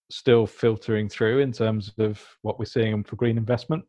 still 0.09 0.47
filtering 0.47 1.09
through 1.09 1.39
in 1.39 1.51
terms 1.51 1.91
of 1.97 2.23
what 2.41 2.59
we're 2.59 2.65
seeing 2.65 3.03
for 3.03 3.15
green 3.15 3.37
investment. 3.37 3.83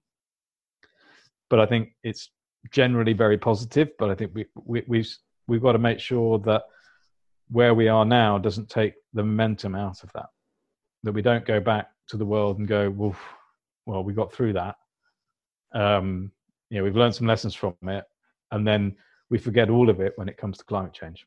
But 1.50 1.60
i 1.60 1.66
think 1.66 1.90
it's 2.02 2.30
generally 2.72 3.12
very 3.12 3.38
positive 3.38 3.90
but 4.00 4.10
i 4.10 4.14
think 4.16 4.32
we, 4.34 4.44
we 4.64 4.82
we've 4.88 5.08
we've 5.46 5.62
got 5.62 5.72
to 5.72 5.78
make 5.78 6.00
sure 6.00 6.38
that 6.40 6.62
where 7.50 7.74
we 7.74 7.88
are 7.88 8.04
now 8.04 8.38
doesn't 8.38 8.68
take 8.68 8.94
the 9.14 9.22
momentum 9.22 9.74
out 9.74 10.02
of 10.02 10.12
that. 10.12 10.26
That 11.02 11.12
we 11.12 11.22
don't 11.22 11.46
go 11.46 11.60
back 11.60 11.88
to 12.08 12.16
the 12.16 12.26
world 12.26 12.58
and 12.58 12.68
go 12.68 12.90
well 12.90 13.16
well, 13.88 14.04
we 14.04 14.12
got 14.12 14.32
through 14.32 14.52
that. 14.52 14.76
Um, 15.72 16.30
you 16.68 16.76
know, 16.76 16.84
we've 16.84 16.96
learned 16.96 17.14
some 17.14 17.26
lessons 17.26 17.54
from 17.54 17.74
it, 17.82 18.04
and 18.52 18.66
then 18.66 18.94
we 19.30 19.38
forget 19.38 19.70
all 19.70 19.88
of 19.88 20.00
it 20.00 20.12
when 20.16 20.28
it 20.28 20.36
comes 20.36 20.58
to 20.58 20.64
climate 20.64 20.92
change. 20.92 21.26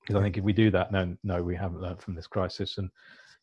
Because 0.00 0.20
I 0.20 0.22
think 0.22 0.36
if 0.36 0.44
we 0.44 0.52
do 0.52 0.70
that, 0.70 0.92
no, 0.92 1.16
no, 1.24 1.42
we 1.42 1.56
haven't 1.56 1.80
learned 1.80 2.02
from 2.02 2.14
this 2.14 2.26
crisis. 2.26 2.76
And 2.76 2.90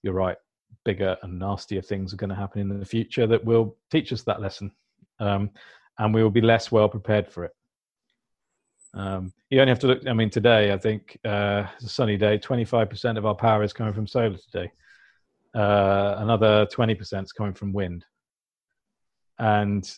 you're 0.04 0.13
right, 0.13 0.38
bigger 0.84 1.17
and 1.23 1.39
nastier 1.39 1.82
things 1.82 2.13
are 2.13 2.17
going 2.17 2.30
to 2.30 2.36
happen 2.36 2.62
in 2.62 2.80
the 2.80 2.86
future 2.86 3.25
that 3.25 3.43
will 3.43 3.75
teach 3.89 4.13
us 4.13 4.21
that 4.23 4.41
lesson, 4.41 4.71
um, 5.19 5.49
and 5.97 6.13
we 6.13 6.21
will 6.21 6.30
be 6.30 6.41
less 6.41 6.71
well 6.71 6.88
prepared 6.88 7.28
for 7.28 7.45
it. 7.45 7.56
Um, 8.93 9.34
you 9.49 9.60
only 9.60 9.71
have 9.71 9.80
to 9.80 9.88
look. 9.88 10.08
I 10.08 10.13
mean, 10.13 10.30
today 10.30 10.71
I 10.71 10.78
think 10.78 11.17
uh, 11.25 11.65
it's 11.75 11.86
a 11.86 11.89
sunny 11.89 12.17
day. 12.17 12.38
Twenty-five 12.38 12.91
percent 12.91 13.17
of 13.17 13.25
our 13.25 13.36
power 13.36 13.63
is 13.63 13.73
coming 13.73 13.93
from 13.93 14.08
solar 14.08 14.38
today. 14.38 14.71
Uh, 15.56 16.15
another 16.20 16.65
20% 16.65 17.24
is 17.24 17.32
coming 17.32 17.54
from 17.54 17.72
wind. 17.72 18.06
And 19.39 19.89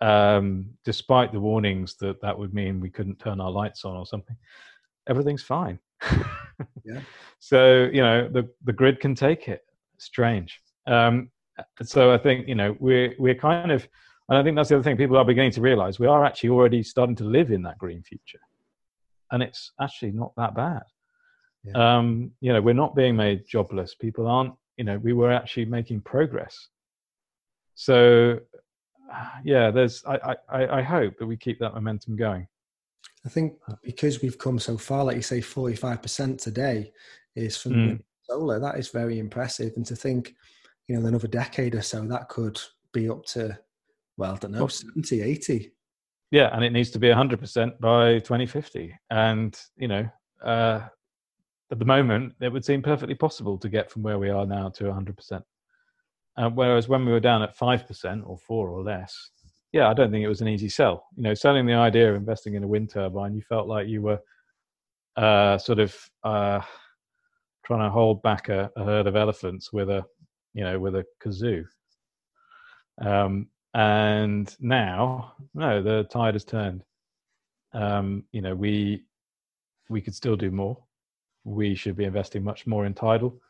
um, 0.00 0.70
despite 0.84 1.32
the 1.32 1.40
warnings 1.40 1.96
that 1.96 2.20
that 2.20 2.36
would 2.36 2.52
mean 2.52 2.80
we 2.80 2.90
couldn't 2.90 3.20
turn 3.20 3.40
our 3.40 3.50
lights 3.50 3.84
on 3.84 3.96
or 3.96 4.06
something, 4.06 4.36
everything's 5.08 5.42
fine. 5.42 5.78
yeah. 6.84 7.00
So, 7.38 7.88
you 7.92 8.02
know, 8.02 8.28
the, 8.28 8.48
the 8.64 8.72
grid 8.72 9.00
can 9.00 9.14
take 9.14 9.48
it. 9.48 9.62
Strange. 9.98 10.60
Um, 10.86 11.30
so 11.82 12.12
I 12.12 12.18
think, 12.18 12.48
you 12.48 12.56
know, 12.56 12.76
we're, 12.80 13.14
we're 13.18 13.36
kind 13.36 13.70
of, 13.70 13.86
and 14.28 14.38
I 14.38 14.42
think 14.42 14.56
that's 14.56 14.70
the 14.70 14.76
other 14.76 14.82
thing 14.82 14.96
people 14.96 15.16
are 15.16 15.24
beginning 15.24 15.52
to 15.52 15.60
realize 15.60 15.98
we 16.00 16.06
are 16.06 16.24
actually 16.24 16.50
already 16.50 16.82
starting 16.82 17.14
to 17.16 17.24
live 17.24 17.52
in 17.52 17.62
that 17.62 17.78
green 17.78 18.02
future. 18.02 18.40
And 19.30 19.42
it's 19.42 19.72
actually 19.80 20.12
not 20.12 20.32
that 20.36 20.54
bad. 20.56 20.82
Yeah. 21.64 21.98
Um, 21.98 22.32
you 22.40 22.52
know, 22.52 22.60
we're 22.60 22.74
not 22.74 22.96
being 22.96 23.16
made 23.16 23.46
jobless. 23.46 23.94
People 23.94 24.26
aren't 24.26 24.54
you 24.76 24.84
know 24.84 24.98
we 24.98 25.12
were 25.12 25.32
actually 25.32 25.64
making 25.64 26.00
progress. 26.00 26.68
So 27.74 28.38
yeah 29.44 29.70
there's 29.70 30.02
i 30.06 30.36
i, 30.48 30.78
I 30.78 30.82
hope 30.82 31.18
that 31.18 31.26
we 31.26 31.36
keep 31.36 31.58
that 31.60 31.74
momentum 31.74 32.16
going. 32.16 32.46
I 33.26 33.28
think 33.28 33.54
because 33.82 34.20
we've 34.22 34.38
come 34.38 34.58
so 34.58 34.76
far 34.76 35.04
like 35.04 35.16
you 35.16 35.22
say 35.22 35.40
45% 35.40 36.42
today 36.42 36.92
is 37.34 37.56
from 37.56 37.72
mm. 37.72 38.02
solar. 38.24 38.60
That 38.60 38.78
is 38.78 38.90
very 38.90 39.18
impressive. 39.18 39.72
And 39.76 39.86
to 39.86 39.96
think 39.96 40.34
you 40.88 40.98
know 40.98 41.06
another 41.06 41.28
decade 41.28 41.74
or 41.74 41.82
so 41.82 42.06
that 42.06 42.28
could 42.28 42.60
be 42.92 43.08
up 43.08 43.24
to 43.24 43.58
well 44.16 44.34
i 44.34 44.38
don't 44.38 44.52
know 44.52 44.60
well, 44.60 44.68
70 44.68 45.22
80 45.22 45.72
yeah 46.30 46.50
and 46.52 46.64
it 46.64 46.72
needs 46.72 46.90
to 46.90 46.98
be 46.98 47.08
100% 47.08 47.80
by 47.80 48.18
2050 48.20 48.94
and 49.10 49.58
you 49.76 49.88
know 49.88 50.08
uh, 50.44 50.80
at 51.74 51.80
the 51.80 51.84
moment, 51.84 52.32
it 52.40 52.52
would 52.52 52.64
seem 52.64 52.82
perfectly 52.82 53.16
possible 53.16 53.58
to 53.58 53.68
get 53.68 53.90
from 53.90 54.04
where 54.04 54.20
we 54.20 54.30
are 54.30 54.46
now 54.46 54.68
to 54.68 54.84
100%. 54.84 55.42
Uh, 56.36 56.48
whereas 56.50 56.88
when 56.88 57.04
we 57.04 57.10
were 57.10 57.18
down 57.18 57.42
at 57.42 57.58
5% 57.58 58.22
or 58.24 58.38
4 58.38 58.68
or 58.68 58.84
less, 58.84 59.30
yeah, 59.72 59.88
I 59.88 59.92
don't 59.92 60.12
think 60.12 60.22
it 60.22 60.28
was 60.28 60.40
an 60.40 60.46
easy 60.46 60.68
sell. 60.68 61.04
You 61.16 61.24
know, 61.24 61.34
selling 61.34 61.66
the 61.66 61.74
idea 61.74 62.10
of 62.10 62.14
investing 62.14 62.54
in 62.54 62.62
a 62.62 62.68
wind 62.68 62.90
turbine, 62.90 63.34
you 63.34 63.42
felt 63.42 63.66
like 63.66 63.88
you 63.88 64.02
were 64.02 64.20
uh, 65.16 65.58
sort 65.58 65.80
of 65.80 65.96
uh, 66.22 66.60
trying 67.66 67.80
to 67.80 67.90
hold 67.90 68.22
back 68.22 68.50
a, 68.50 68.70
a, 68.76 68.84
herd 68.84 69.08
of 69.08 69.16
elephants 69.16 69.72
with 69.72 69.90
a, 69.90 70.04
you 70.52 70.62
know, 70.62 70.78
with 70.78 70.94
a 70.94 71.04
kazoo. 71.20 71.64
Um, 73.00 73.48
and 73.74 74.54
now, 74.60 75.32
no, 75.54 75.82
the 75.82 76.04
tide 76.04 76.36
has 76.36 76.44
turned. 76.44 76.84
Um, 77.72 78.22
you 78.30 78.42
know, 78.42 78.54
we 78.54 79.02
we 79.88 80.00
could 80.00 80.14
still 80.14 80.36
do 80.36 80.52
more 80.52 80.78
we 81.44 81.74
should 81.74 81.96
be 81.96 82.04
investing 82.04 82.42
much 82.42 82.66
more 82.66 82.86
in 82.86 82.94
tidal. 82.94 83.40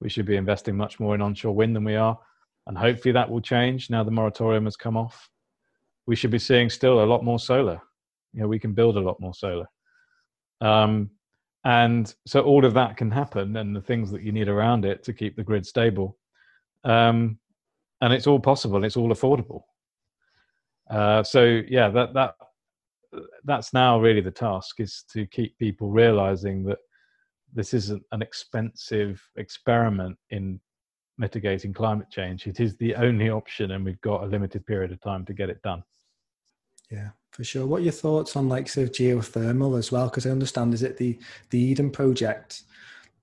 We 0.00 0.08
should 0.08 0.26
be 0.26 0.36
investing 0.36 0.76
much 0.76 1.00
more 1.00 1.14
in 1.14 1.22
onshore 1.22 1.54
wind 1.54 1.74
than 1.74 1.84
we 1.84 1.96
are. 1.96 2.18
And 2.66 2.76
hopefully 2.76 3.12
that 3.12 3.28
will 3.28 3.40
change 3.40 3.90
now 3.90 4.04
the 4.04 4.10
moratorium 4.10 4.64
has 4.64 4.76
come 4.76 4.96
off. 4.96 5.28
We 6.06 6.14
should 6.14 6.30
be 6.30 6.38
seeing 6.38 6.70
still 6.70 7.02
a 7.02 7.06
lot 7.06 7.24
more 7.24 7.38
solar. 7.38 7.80
You 8.32 8.42
know, 8.42 8.48
we 8.48 8.58
can 8.58 8.74
build 8.74 8.96
a 8.96 9.00
lot 9.00 9.20
more 9.20 9.34
solar. 9.34 9.66
Um, 10.60 11.10
and 11.64 12.14
so 12.26 12.40
all 12.42 12.64
of 12.64 12.74
that 12.74 12.96
can 12.96 13.10
happen 13.10 13.56
and 13.56 13.74
the 13.74 13.80
things 13.80 14.10
that 14.12 14.22
you 14.22 14.32
need 14.32 14.48
around 14.48 14.84
it 14.84 15.02
to 15.04 15.12
keep 15.12 15.36
the 15.36 15.42
grid 15.42 15.66
stable. 15.66 16.16
Um, 16.84 17.38
and 18.00 18.12
it's 18.12 18.26
all 18.26 18.38
possible, 18.38 18.84
it's 18.84 18.96
all 18.96 19.08
affordable. 19.08 19.62
Uh, 20.88 21.22
so 21.22 21.62
yeah, 21.68 21.88
that 21.90 22.14
that 22.14 22.34
that's 23.44 23.72
now 23.72 24.00
really 24.00 24.20
the 24.20 24.30
task 24.30 24.80
is 24.80 25.04
to 25.12 25.26
keep 25.26 25.58
people 25.58 25.90
realizing 25.90 26.64
that 26.64 26.78
this 27.54 27.74
isn't 27.74 28.02
an 28.12 28.22
expensive 28.22 29.22
experiment 29.36 30.16
in 30.30 30.60
mitigating 31.18 31.72
climate 31.72 32.08
change. 32.10 32.46
It 32.46 32.60
is 32.60 32.76
the 32.76 32.94
only 32.94 33.30
option, 33.30 33.72
and 33.72 33.84
we've 33.84 34.00
got 34.00 34.22
a 34.22 34.26
limited 34.26 34.66
period 34.66 34.92
of 34.92 35.00
time 35.00 35.24
to 35.26 35.32
get 35.32 35.50
it 35.50 35.60
done. 35.62 35.82
Yeah, 36.90 37.10
for 37.32 37.44
sure. 37.44 37.66
What 37.66 37.80
are 37.80 37.84
your 37.84 37.92
thoughts 37.92 38.36
on 38.36 38.48
like 38.48 38.68
sort 38.68 38.88
of 38.88 38.94
geothermal 38.94 39.78
as 39.78 39.92
well? 39.92 40.06
Because 40.06 40.26
I 40.26 40.30
understand 40.30 40.72
is 40.72 40.82
it 40.82 40.96
the 40.96 41.18
the 41.50 41.58
Eden 41.58 41.90
project 41.90 42.62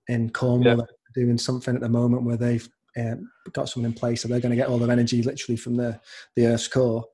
in 0.08 0.30
Cornwall 0.30 0.78
yeah. 0.78 1.24
doing 1.24 1.38
something 1.38 1.74
at 1.74 1.82
the 1.82 1.90
moment 1.90 2.24
where 2.24 2.38
they've 2.38 2.68
um, 2.98 3.30
got 3.54 3.70
something 3.70 3.92
in 3.92 3.98
place, 3.98 4.22
so 4.22 4.28
they're 4.28 4.40
going 4.40 4.52
to 4.52 4.56
get 4.56 4.68
all 4.68 4.78
their 4.78 4.92
energy 4.92 5.24
literally 5.24 5.58
from 5.58 5.76
the 5.76 6.00
the 6.36 6.48
Earth's 6.48 6.68
core. 6.68 7.06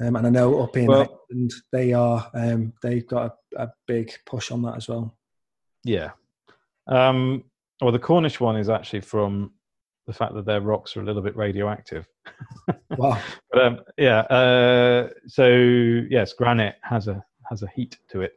Um, 0.00 0.16
and 0.16 0.26
I 0.26 0.30
know 0.30 0.62
up 0.62 0.76
in 0.78 0.86
well, 0.86 1.20
Ireland, 1.30 1.52
they 1.72 1.92
are 1.92 2.30
um, 2.32 2.72
they've 2.82 3.06
got 3.06 3.36
a, 3.56 3.64
a 3.64 3.72
big 3.86 4.12
push 4.24 4.50
on 4.50 4.62
that 4.62 4.76
as 4.76 4.88
well. 4.88 5.14
Yeah, 5.84 6.10
um, 6.90 7.44
well, 7.80 7.92
the 7.92 7.98
Cornish 7.98 8.40
one 8.40 8.56
is 8.56 8.68
actually 8.68 9.00
from 9.00 9.52
the 10.06 10.12
fact 10.12 10.34
that 10.34 10.44
their 10.44 10.60
rocks 10.60 10.96
are 10.96 11.00
a 11.00 11.04
little 11.04 11.22
bit 11.22 11.36
radioactive. 11.36 12.06
wow. 12.96 13.18
but, 13.50 13.62
um, 13.62 13.80
yeah. 13.96 14.20
Uh, 14.22 15.08
so 15.26 15.48
yes, 15.48 16.32
granite 16.32 16.76
has 16.82 17.08
a 17.08 17.24
has 17.48 17.62
a 17.62 17.68
heat 17.74 17.98
to 18.08 18.20
it, 18.20 18.34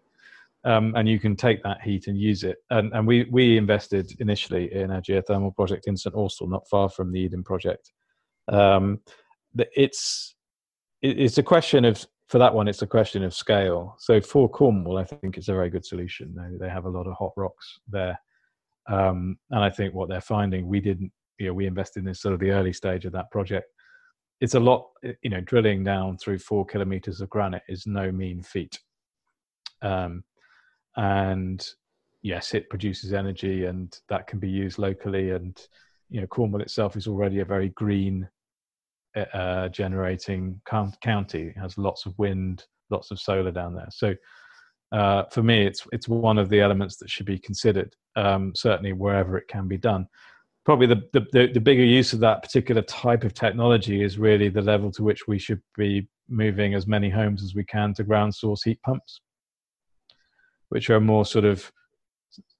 um, 0.63 0.93
and 0.95 1.07
you 1.09 1.19
can 1.19 1.35
take 1.35 1.61
that 1.63 1.81
heat 1.81 2.07
and 2.07 2.17
use 2.17 2.43
it. 2.43 2.57
And, 2.69 2.93
and 2.93 3.05
we 3.05 3.27
we 3.31 3.57
invested 3.57 4.13
initially 4.19 4.73
in 4.73 4.91
a 4.91 5.01
geothermal 5.01 5.55
project 5.55 5.87
in 5.87 5.97
St 5.97 6.15
Austell, 6.15 6.47
not 6.47 6.67
far 6.69 6.89
from 6.89 7.11
the 7.11 7.19
Eden 7.19 7.43
project. 7.43 7.91
Um, 8.47 8.99
it's 9.57 10.35
it's 11.01 11.37
a 11.37 11.43
question 11.43 11.85
of 11.85 12.05
for 12.33 12.39
that 12.39 12.53
one, 12.53 12.67
it's 12.67 12.81
a 12.81 12.87
question 12.87 13.23
of 13.23 13.33
scale. 13.33 13.95
So 13.99 14.19
for 14.19 14.49
Cornwall, 14.49 14.97
I 14.97 15.03
think 15.03 15.37
it's 15.37 15.49
a 15.49 15.53
very 15.53 15.69
good 15.69 15.85
solution. 15.85 16.33
They, 16.35 16.65
they 16.65 16.69
have 16.71 16.85
a 16.85 16.89
lot 16.89 17.05
of 17.05 17.13
hot 17.13 17.33
rocks 17.35 17.79
there, 17.87 18.19
um, 18.87 19.37
and 19.51 19.63
I 19.63 19.69
think 19.69 19.93
what 19.93 20.09
they're 20.09 20.21
finding, 20.21 20.67
we 20.67 20.79
didn't, 20.79 21.11
you 21.39 21.47
know, 21.47 21.53
we 21.53 21.65
invested 21.65 22.05
in 22.05 22.13
sort 22.13 22.33
of 22.33 22.39
the 22.39 22.51
early 22.51 22.73
stage 22.73 23.05
of 23.05 23.13
that 23.13 23.31
project. 23.31 23.67
It's 24.41 24.55
a 24.55 24.59
lot, 24.59 24.89
you 25.21 25.29
know, 25.29 25.41
drilling 25.41 25.83
down 25.83 26.17
through 26.17 26.39
four 26.39 26.65
kilometers 26.65 27.21
of 27.21 27.29
granite 27.29 27.63
is 27.69 27.87
no 27.87 28.11
mean 28.11 28.43
feat. 28.43 28.77
Um, 29.81 30.23
and 30.97 31.65
yes, 32.21 32.53
it 32.53 32.69
produces 32.69 33.13
energy, 33.13 33.65
and 33.65 33.97
that 34.09 34.27
can 34.27 34.39
be 34.39 34.49
used 34.49 34.79
locally. 34.79 35.31
And 35.31 35.59
you 36.09 36.21
know, 36.21 36.27
Cornwall 36.27 36.61
itself 36.61 36.95
is 36.95 37.07
already 37.07 37.39
a 37.39 37.45
very 37.45 37.69
green 37.69 38.27
uh, 39.15 39.69
generating 39.69 40.59
county. 40.65 41.53
It 41.55 41.57
has 41.59 41.77
lots 41.77 42.05
of 42.05 42.17
wind, 42.17 42.65
lots 42.89 43.11
of 43.11 43.19
solar 43.19 43.51
down 43.51 43.75
there. 43.75 43.89
So 43.91 44.13
uh, 44.93 45.23
for 45.31 45.43
me, 45.43 45.65
it's 45.65 45.85
it's 45.91 46.07
one 46.07 46.37
of 46.37 46.49
the 46.49 46.61
elements 46.61 46.97
that 46.97 47.09
should 47.09 47.25
be 47.25 47.39
considered. 47.39 47.95
Um, 48.15 48.53
certainly, 48.55 48.93
wherever 48.93 49.37
it 49.37 49.47
can 49.47 49.67
be 49.67 49.77
done. 49.77 50.07
Probably 50.65 50.87
the, 50.87 51.01
the 51.11 51.49
the 51.53 51.59
bigger 51.59 51.83
use 51.83 52.13
of 52.13 52.21
that 52.21 52.41
particular 52.41 52.83
type 52.83 53.25
of 53.25 53.33
technology 53.33 54.01
is 54.01 54.17
really 54.17 54.47
the 54.47 54.61
level 54.61 54.91
to 54.91 55.03
which 55.03 55.27
we 55.27 55.37
should 55.37 55.61
be 55.75 56.07
moving 56.29 56.73
as 56.73 56.87
many 56.87 57.09
homes 57.09 57.43
as 57.43 57.53
we 57.53 57.65
can 57.65 57.93
to 57.95 58.03
ground 58.03 58.33
source 58.33 58.63
heat 58.63 58.81
pumps 58.81 59.19
which 60.73 60.89
are 60.89 60.95
a 60.95 61.01
more 61.01 61.23
sort 61.23 61.45
of 61.45 61.71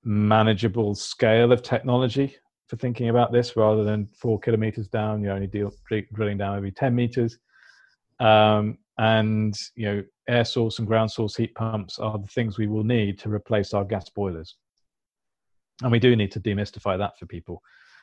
manageable 0.04 0.94
scale 0.94 1.52
of 1.52 1.64
technology 1.64 2.36
for 2.68 2.76
thinking 2.76 3.10
about 3.10 3.32
this 3.32 3.58
rather 3.58 3.84
than 3.84 4.06
four 4.06 4.40
kilometers 4.40 4.88
down. 4.88 5.24
You're 5.24 5.34
only 5.34 5.48
deal, 5.48 5.74
drilling 6.14 6.38
down 6.38 6.56
every 6.56 6.72
10 6.72 6.94
meters. 6.94 7.40
Um, 8.20 8.78
and, 8.98 9.56
you 9.76 9.86
know, 9.86 10.04
air 10.28 10.46
source 10.46 10.80
and 10.80 10.88
ground 10.88 11.12
source 11.12 11.36
heat 11.36 11.54
pumps 11.56 12.00
are 12.00 12.18
the 12.18 12.28
things 12.28 12.58
we 12.58 12.68
will 12.68 12.84
need 12.84 13.20
to 13.20 13.30
replace 13.30 13.74
our 13.74 13.84
gas 13.84 14.10
boilers. 14.10 14.56
And 15.82 15.92
we 15.92 16.00
do 16.00 16.16
need 16.16 16.32
to 16.34 16.40
demystify 16.40 16.98
that 16.98 17.18
for 17.18 17.26
people. 17.26 17.62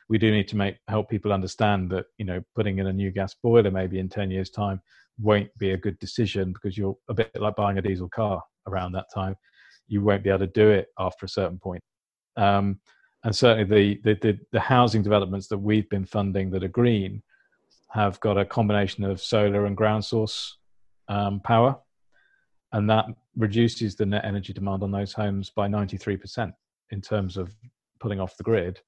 We 0.09 0.19
do 0.19 0.31
need 0.31 0.49
to 0.49 0.57
make 0.57 0.77
help 0.89 1.09
people 1.09 1.33
understand 1.33 1.91
that, 1.91 2.07
you 2.19 2.25
know, 2.25 2.43
putting 2.57 2.79
in 2.79 2.89
a 2.89 2.93
new 2.93 3.13
gas 3.13 3.35
boiler 3.41 3.71
maybe 3.71 4.01
in 4.01 4.09
10 4.09 4.31
years' 4.31 4.51
time 4.51 4.81
won't 5.21 5.57
be 5.59 5.71
a 5.71 5.77
good 5.77 5.99
decision 6.01 6.53
because 6.53 6.77
you're 6.77 6.97
a 7.09 7.15
bit 7.15 7.31
like 7.37 7.55
buying 7.55 7.79
a 7.79 7.83
diesel 7.83 8.09
car 8.09 8.43
around 8.67 8.93
that 8.93 9.07
time 9.15 9.37
you 9.91 10.01
won't 10.01 10.23
be 10.23 10.31
able 10.31 10.39
to 10.39 10.47
do 10.47 10.71
it 10.71 10.89
after 10.99 11.27
a 11.27 11.29
certain 11.29 11.59
point. 11.59 11.83
Um, 12.37 12.81
and 13.25 13.35
certainly 13.37 13.65
the, 13.65 14.01
the, 14.15 14.19
the, 14.21 14.39
the, 14.53 14.61
housing 14.61 15.03
developments 15.03 15.49
that 15.49 15.59
we've 15.59 15.91
been 15.91 16.07
funding 16.07 16.49
that 16.51 16.65
are 16.65 16.69
green 16.69 17.23
have 17.91 18.19
got 18.21 18.39
a 18.39 18.45
combination 18.45 19.05
of 19.05 19.21
solar 19.21 19.67
and 19.67 19.77
ground 19.77 20.05
source 20.05 20.57
um, 21.11 21.41
power. 21.41 21.77
And 22.73 22.89
that 22.89 23.07
reduces 23.37 23.97
the 23.97 24.07
net 24.07 24.25
energy 24.25 24.53
demand 24.53 24.83
on 24.83 24.91
those 24.91 25.13
homes 25.13 25.51
by 25.51 25.69
93% 25.69 26.53
in 26.91 27.01
terms 27.01 27.37
of 27.37 27.55
pulling 27.99 28.21
off 28.21 28.37
the 28.37 28.45
grid 28.45 28.81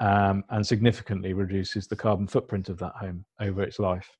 um, 0.00 0.44
and 0.50 0.66
significantly 0.66 1.32
reduces 1.32 1.86
the 1.86 1.96
carbon 1.96 2.26
footprint 2.26 2.68
of 2.68 2.78
that 2.78 2.92
home 2.94 3.24
over 3.40 3.62
its 3.62 3.78
life. 3.78 4.16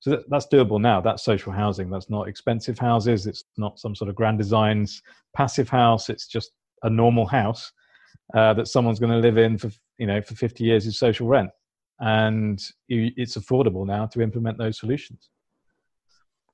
So 0.00 0.10
that, 0.10 0.30
that's 0.30 0.46
doable 0.46 0.80
now. 0.80 1.00
That's 1.00 1.24
social 1.24 1.52
housing. 1.52 1.90
That's 1.90 2.10
not 2.10 2.28
expensive 2.28 2.78
houses. 2.78 3.26
It's 3.26 3.44
not 3.56 3.80
some 3.80 3.94
sort 3.94 4.10
of 4.10 4.14
grand 4.14 4.38
designs 4.38 5.02
passive 5.34 5.68
house. 5.68 6.08
It's 6.08 6.28
just 6.28 6.52
a 6.82 6.90
normal 6.90 7.26
house 7.26 7.72
uh, 8.34 8.54
that 8.54 8.68
someone's 8.68 9.00
going 9.00 9.12
to 9.12 9.18
live 9.18 9.38
in 9.38 9.58
for 9.58 9.70
you 9.98 10.06
know 10.06 10.20
for 10.22 10.34
50 10.34 10.62
years 10.62 10.86
is 10.86 10.98
social 10.98 11.26
rent, 11.26 11.50
and 12.00 12.62
you, 12.86 13.10
it's 13.16 13.36
affordable 13.36 13.86
now 13.86 14.06
to 14.06 14.20
implement 14.20 14.58
those 14.58 14.78
solutions. 14.78 15.30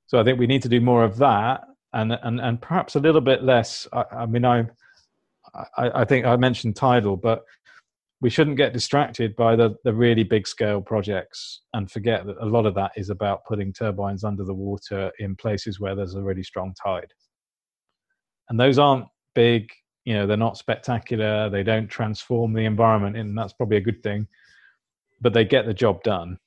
So 0.07 0.20
I 0.20 0.24
think 0.24 0.38
we 0.38 0.46
need 0.46 0.62
to 0.62 0.68
do 0.68 0.80
more 0.80 1.05
of 1.05 1.16
that, 1.18 1.64
and 1.92 2.12
and 2.12 2.40
and 2.40 2.61
perhaps 2.61 2.94
a 2.96 3.00
little 3.00 3.20
bit 3.20 3.42
less. 3.42 3.86
I, 3.92 4.05
I 4.12 4.26
mean, 4.26 4.44
I, 4.44 4.66
I 5.76 6.02
I 6.02 6.05
think 6.05 6.26
I 6.26 6.36
mentioned 6.36 6.76
tidal, 6.76 7.16
but 7.16 7.44
we 8.24 8.30
shouldn't 8.30 8.57
get 8.57 8.72
distracted 8.72 9.36
by 9.36 9.55
the, 9.55 9.76
the 9.84 9.92
really 9.92 10.22
big 10.22 10.46
scale 10.46 10.80
projects 10.80 11.61
and 11.74 11.90
forget 11.90 12.24
that 12.24 12.38
a 12.40 12.46
lot 12.46 12.64
of 12.64 12.74
that 12.74 12.90
is 12.96 13.11
about 13.11 13.44
putting 13.44 13.70
turbines 13.70 14.24
under 14.24 14.44
the 14.44 14.55
water 14.55 15.12
in 15.18 15.36
places 15.36 15.78
where 15.78 15.94
there's 15.94 16.14
a 16.14 16.22
really 16.22 16.42
strong 16.42 16.74
tide. 16.82 17.12
And 18.48 18.59
those 18.59 18.78
aren't 18.78 19.05
big, 19.34 19.70
you 20.07 20.14
know, 20.14 20.26
they're 20.26 20.38
not 20.38 20.57
spectacular, 20.57 21.50
they 21.50 21.62
don't 21.62 21.86
transform 21.86 22.55
the 22.55 22.64
environment, 22.64 23.18
and 23.18 23.36
that's 23.36 23.52
probably 23.52 23.76
a 23.76 23.82
good 23.82 24.02
thing, 24.02 24.26
but 25.20 25.34
they 25.34 25.44
get 25.44 25.66
the 25.66 25.74
job 25.74 26.02
done. 26.02 26.38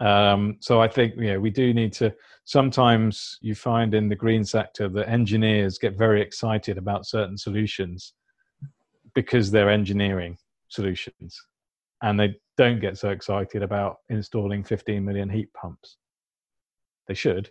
Um, 0.00 0.56
so 0.60 0.80
I 0.80 0.88
think 0.88 1.16
know 1.16 1.40
we 1.40 1.50
do 1.50 1.74
need 1.74 1.92
to. 1.94 2.14
Sometimes 2.44 3.38
you 3.42 3.54
find 3.54 3.94
in 3.94 4.08
the 4.08 4.16
green 4.16 4.44
sector 4.44 4.88
that 4.88 5.08
engineers 5.08 5.78
get 5.78 5.96
very 5.96 6.22
excited 6.22 6.78
about 6.78 7.06
certain 7.06 7.36
solutions 7.36 8.14
because 9.14 9.50
they're 9.50 9.70
engineering 9.70 10.38
solutions 10.68 11.38
and 12.02 12.18
they 12.18 12.34
don't 12.56 12.80
get 12.80 12.96
so 12.96 13.10
excited 13.10 13.62
about 13.62 13.98
installing 14.08 14.64
15 14.64 15.04
million 15.04 15.28
heat 15.28 15.52
pumps. 15.52 15.98
They 17.06 17.14
should, 17.14 17.50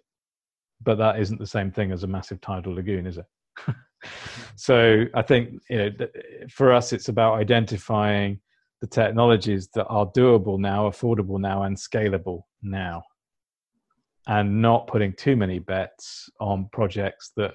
but 0.82 0.98
that 0.98 1.20
isn't 1.20 1.40
the 1.40 1.48
same 1.48 1.72
thing 1.72 1.92
as 1.92 2.04
a 2.04 2.08
massive 2.08 2.42
tidal 2.42 2.74
lagoon, 2.74 3.06
is 3.06 3.18
it? 3.18 3.26
so 4.56 5.06
I 5.14 5.22
think 5.22 5.62
you 5.70 5.78
know 5.78 6.08
for 6.50 6.74
us 6.74 6.94
it's 6.94 7.10
about 7.10 7.36
identifying 7.36 8.40
the 8.82 8.88
technologies 8.88 9.70
that 9.74 9.86
are 9.88 10.08
doable 10.08 10.58
now, 10.58 10.90
affordable 10.90 11.40
now, 11.40 11.64
and 11.64 11.76
scalable 11.76 12.44
now, 12.62 13.04
and 14.28 14.62
not 14.62 14.88
putting 14.88 15.14
too 15.14 15.36
many 15.36 15.60
bets 15.60 16.30
on 16.40 16.70
projects 16.72 17.32
that 17.36 17.54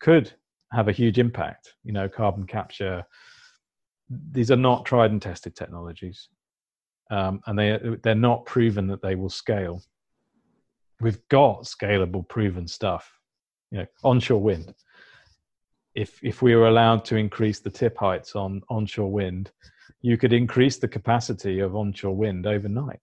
could 0.00 0.32
have 0.72 0.88
a 0.88 0.92
huge 0.92 1.18
impact. 1.18 1.74
You 1.84 1.92
know, 1.92 2.08
carbon 2.08 2.46
capture, 2.46 3.04
these 4.30 4.50
are 4.50 4.56
not 4.56 4.84
tried 4.84 5.10
and 5.10 5.20
tested 5.20 5.56
technologies, 5.56 6.28
um, 7.10 7.40
and 7.46 7.58
they 7.58 7.78
they're 8.02 8.14
not 8.14 8.46
proven 8.46 8.86
that 8.88 9.02
they 9.02 9.16
will 9.16 9.30
scale. 9.30 9.82
We've 11.00 11.26
got 11.28 11.64
scalable, 11.64 12.28
proven 12.28 12.68
stuff. 12.68 13.10
You 13.70 13.78
know, 13.78 13.86
onshore 14.04 14.40
wind. 14.40 14.74
If 16.00 16.18
if 16.22 16.40
we 16.40 16.56
were 16.56 16.68
allowed 16.68 17.04
to 17.06 17.16
increase 17.16 17.60
the 17.60 17.70
tip 17.70 17.96
heights 17.98 18.34
on 18.34 18.62
onshore 18.70 19.12
wind, 19.12 19.50
you 20.00 20.16
could 20.16 20.32
increase 20.32 20.78
the 20.78 20.88
capacity 20.88 21.60
of 21.60 21.76
onshore 21.76 22.16
wind 22.16 22.46
overnight. 22.46 23.00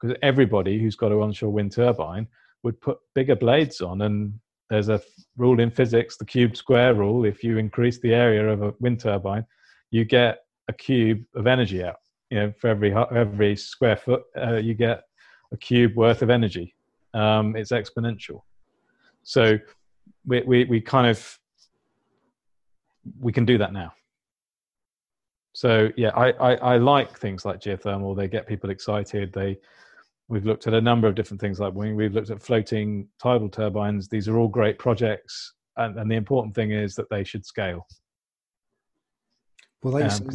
Because 0.00 0.16
everybody 0.22 0.78
who's 0.80 0.94
got 0.94 1.10
an 1.10 1.18
onshore 1.18 1.50
wind 1.50 1.72
turbine 1.72 2.28
would 2.62 2.80
put 2.80 2.98
bigger 3.14 3.36
blades 3.36 3.80
on 3.80 4.02
and 4.02 4.38
there's 4.70 4.88
a 4.88 5.00
rule 5.36 5.60
in 5.60 5.70
physics, 5.70 6.16
the 6.16 6.24
cube 6.24 6.56
square 6.56 6.94
rule. 6.94 7.24
If 7.24 7.44
you 7.44 7.58
increase 7.58 7.98
the 8.00 8.14
area 8.14 8.48
of 8.48 8.62
a 8.62 8.74
wind 8.80 9.00
turbine, 9.00 9.44
you 9.90 10.04
get 10.04 10.44
a 10.68 10.72
cube 10.72 11.24
of 11.34 11.46
energy 11.46 11.82
out. 11.84 11.96
You 12.30 12.38
know, 12.38 12.52
for 12.58 12.68
every 12.68 12.94
every 12.94 13.56
square 13.56 13.96
foot, 13.96 14.22
uh, 14.36 14.56
you 14.56 14.74
get 14.74 15.02
a 15.52 15.56
cube 15.56 15.96
worth 15.96 16.22
of 16.22 16.30
energy. 16.30 16.74
Um, 17.14 17.56
it's 17.56 17.72
exponential. 17.72 18.42
So 19.24 19.58
we, 20.24 20.42
we 20.42 20.64
we 20.64 20.80
kind 20.80 21.08
of 21.08 21.38
we 23.20 23.32
can 23.32 23.44
do 23.44 23.58
that 23.58 23.72
now. 23.72 23.92
So 25.52 25.90
yeah, 25.96 26.10
I, 26.10 26.32
I, 26.32 26.54
I 26.54 26.76
like 26.78 27.16
things 27.18 27.44
like 27.44 27.60
geothermal. 27.60 28.16
They 28.16 28.28
get 28.28 28.46
people 28.46 28.70
excited. 28.70 29.32
They 29.32 29.58
we've 30.28 30.44
looked 30.44 30.66
at 30.66 30.74
a 30.74 30.80
number 30.80 31.06
of 31.06 31.14
different 31.14 31.40
things 31.40 31.60
like 31.60 31.72
we've 31.74 32.12
looked 32.12 32.30
at 32.30 32.42
floating 32.42 33.08
tidal 33.22 33.48
turbines. 33.48 34.08
These 34.08 34.28
are 34.28 34.36
all 34.38 34.48
great 34.48 34.78
projects, 34.78 35.54
and, 35.76 35.98
and 35.98 36.10
the 36.10 36.16
important 36.16 36.54
thing 36.54 36.72
is 36.72 36.94
that 36.96 37.08
they 37.08 37.22
should 37.24 37.46
scale. 37.46 37.86
Well, 39.82 39.94
like 39.94 40.10
um, 40.10 40.28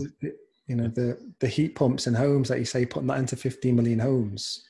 you 0.67 0.75
know, 0.75 0.87
the 0.87 1.19
the 1.39 1.47
heat 1.47 1.75
pumps 1.75 2.07
in 2.07 2.13
homes, 2.13 2.49
like 2.49 2.59
you 2.59 2.65
say, 2.65 2.85
putting 2.85 3.07
that 3.07 3.19
into 3.19 3.35
15 3.35 3.75
million 3.75 3.99
homes 3.99 4.63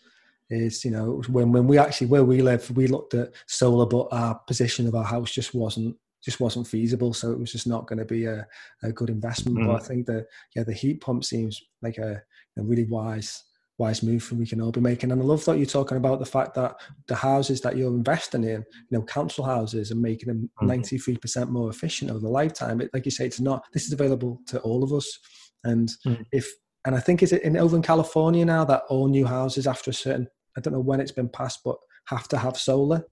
is, 0.50 0.84
you 0.84 0.92
know, 0.92 1.22
when 1.28 1.52
when 1.52 1.68
we 1.68 1.78
actually 1.78 2.08
where 2.08 2.24
we 2.24 2.42
live, 2.42 2.72
we 2.76 2.88
looked 2.88 3.14
at 3.14 3.34
solar, 3.46 3.86
but 3.86 4.08
our 4.12 4.36
position 4.48 4.88
of 4.88 4.96
our 4.96 5.04
house 5.04 5.32
just 5.32 5.54
wasn't 5.54 5.96
just 6.24 6.40
wasn't 6.40 6.68
feasible. 6.68 7.14
So 7.14 7.32
it 7.32 7.40
was 7.40 7.52
just 7.52 7.68
not 7.68 7.88
going 7.88 8.00
to 8.00 8.06
be 8.06 8.26
a, 8.26 8.46
a 8.84 8.92
good 8.92 9.10
investment. 9.10 9.58
Mm. 9.58 9.68
But 9.68 9.82
I 9.82 9.86
think 9.86 10.06
that 10.08 10.28
yeah, 10.56 10.64
the 10.64 10.74
heat 10.74 11.02
pump 11.02 11.24
seems 11.24 11.62
like 11.82 11.98
a, 11.98 12.22
a 12.58 12.64
really 12.64 12.86
wise 12.86 13.44
wise 13.80 14.04
move 14.04 14.22
for 14.22 14.36
we 14.36 14.46
can 14.46 14.62
all 14.62 14.72
be 14.72 14.82
making. 14.82 15.12
And 15.12 15.22
I 15.22 15.26
love 15.26 15.44
that 15.46 15.58
you're 15.58 15.66
talking 15.66 15.98
about 15.98 16.20
the 16.20 16.26
fact 16.26 16.54
that 16.56 16.76
the 17.08 17.16
houses 17.16 17.62
that 17.62 17.78
you're 17.78 17.88
investing 17.88 18.44
in, 18.44 18.66
you 18.90 18.98
know, 18.98 19.02
council 19.04 19.46
houses 19.46 19.90
and 19.90 20.02
making 20.02 20.28
them 20.28 20.50
mm-hmm. 20.62 20.70
93% 20.70 21.50
more 21.50 21.70
efficient 21.70 22.12
over 22.12 22.20
the 22.20 22.30
lifetime. 22.30 22.82
It, 22.82 22.92
like 22.94 23.06
you 23.06 23.12
say, 23.12 23.26
it's 23.26 23.40
not, 23.40 23.64
this 23.74 23.86
is 23.86 23.94
available 23.94 24.42
to 24.48 24.60
all 24.60 24.84
of 24.84 24.92
us. 24.92 25.18
And 25.64 25.90
mm-hmm. 26.06 26.22
if, 26.34 26.52
and 26.86 26.94
I 26.94 27.00
think 27.00 27.24
is 27.24 27.32
it 27.32 27.42
in 27.44 27.58
over 27.58 27.76
in 27.76 27.82
California 27.82 28.46
now 28.46 28.66
that 28.66 28.84
all 28.90 29.08
new 29.08 29.26
houses 29.26 29.66
after 29.66 29.92
a 29.92 29.94
certain, 29.94 30.28
I 30.58 30.62
don't 30.62 30.74
know 30.74 30.80
when 30.82 31.00
it's 31.00 31.12
been 31.12 31.30
passed, 31.30 31.62
but 31.64 31.78
have 32.06 32.28
to 32.30 32.38
have 32.38 32.58
solar 32.58 33.06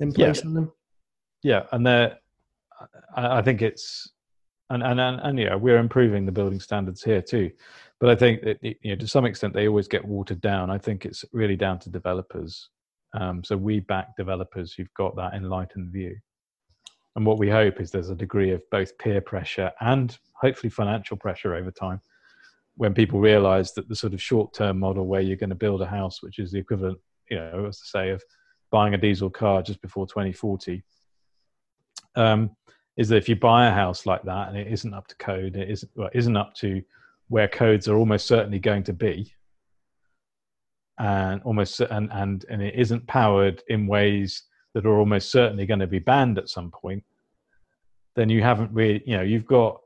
in 0.00 0.12
place 0.12 0.40
yeah. 0.40 0.46
on 0.46 0.54
them. 0.54 0.72
Yeah. 1.44 1.62
And 1.70 1.86
they're, 1.86 2.18
I, 3.16 3.38
I 3.38 3.42
think 3.42 3.62
it's 3.62 4.10
and, 4.70 4.82
and 4.82 5.00
and 5.00 5.20
and 5.20 5.38
yeah, 5.38 5.54
we're 5.54 5.78
improving 5.78 6.26
the 6.26 6.32
building 6.32 6.60
standards 6.60 7.02
here 7.02 7.22
too. 7.22 7.50
But 8.00 8.10
I 8.10 8.16
think 8.16 8.42
that 8.42 8.58
you 8.62 8.76
know 8.84 8.96
to 8.96 9.06
some 9.06 9.26
extent 9.26 9.54
they 9.54 9.68
always 9.68 9.88
get 9.88 10.04
watered 10.04 10.40
down. 10.40 10.70
I 10.70 10.78
think 10.78 11.04
it's 11.04 11.24
really 11.32 11.56
down 11.56 11.78
to 11.80 11.90
developers. 11.90 12.68
Um, 13.14 13.44
so 13.44 13.56
we 13.56 13.80
back 13.80 14.16
developers 14.16 14.72
who've 14.72 14.92
got 14.94 15.14
that 15.16 15.34
enlightened 15.34 15.92
view. 15.92 16.16
And 17.14 17.26
what 17.26 17.38
we 17.38 17.50
hope 17.50 17.78
is 17.78 17.90
there's 17.90 18.08
a 18.08 18.14
degree 18.14 18.52
of 18.52 18.62
both 18.70 18.96
peer 18.96 19.20
pressure 19.20 19.70
and 19.80 20.16
hopefully 20.32 20.70
financial 20.70 21.18
pressure 21.18 21.54
over 21.54 21.70
time 21.70 22.00
when 22.76 22.94
people 22.94 23.20
realize 23.20 23.72
that 23.74 23.88
the 23.88 23.96
sort 23.96 24.14
of 24.14 24.22
short 24.22 24.54
term 24.54 24.78
model 24.78 25.06
where 25.06 25.20
you're 25.20 25.36
going 25.36 25.50
to 25.50 25.56
build 25.56 25.82
a 25.82 25.86
house, 25.86 26.22
which 26.22 26.38
is 26.38 26.52
the 26.52 26.58
equivalent, 26.58 26.98
you 27.30 27.36
know, 27.36 27.66
as 27.68 27.78
to 27.80 27.86
say, 27.86 28.10
of 28.10 28.22
buying 28.70 28.94
a 28.94 28.98
diesel 28.98 29.28
car 29.28 29.62
just 29.62 29.82
before 29.82 30.06
2040, 30.06 30.82
um, 32.16 32.50
is 32.96 33.08
that 33.08 33.16
if 33.16 33.28
you 33.28 33.36
buy 33.36 33.66
a 33.66 33.72
house 33.72 34.06
like 34.06 34.22
that 34.22 34.48
and 34.48 34.56
it 34.56 34.66
isn't 34.66 34.94
up 34.94 35.06
to 35.08 35.16
code, 35.16 35.56
it 35.56 35.70
isn't, 35.70 35.90
well, 35.94 36.10
isn't 36.12 36.36
up 36.36 36.54
to 36.56 36.82
where 37.28 37.48
codes 37.48 37.88
are 37.88 37.96
almost 37.96 38.26
certainly 38.26 38.58
going 38.58 38.82
to 38.84 38.92
be, 38.92 39.32
and 40.98 41.40
almost 41.42 41.80
and 41.80 42.10
and 42.12 42.44
and 42.50 42.62
it 42.62 42.74
isn't 42.74 43.06
powered 43.06 43.62
in 43.68 43.86
ways 43.86 44.42
that 44.74 44.86
are 44.86 44.98
almost 44.98 45.30
certainly 45.30 45.66
going 45.66 45.80
to 45.80 45.86
be 45.86 45.98
banned 45.98 46.38
at 46.38 46.48
some 46.48 46.70
point, 46.70 47.02
then 48.14 48.28
you 48.28 48.42
haven't 48.42 48.70
really, 48.72 49.02
you 49.06 49.16
know, 49.16 49.22
you've 49.22 49.46
got 49.46 49.80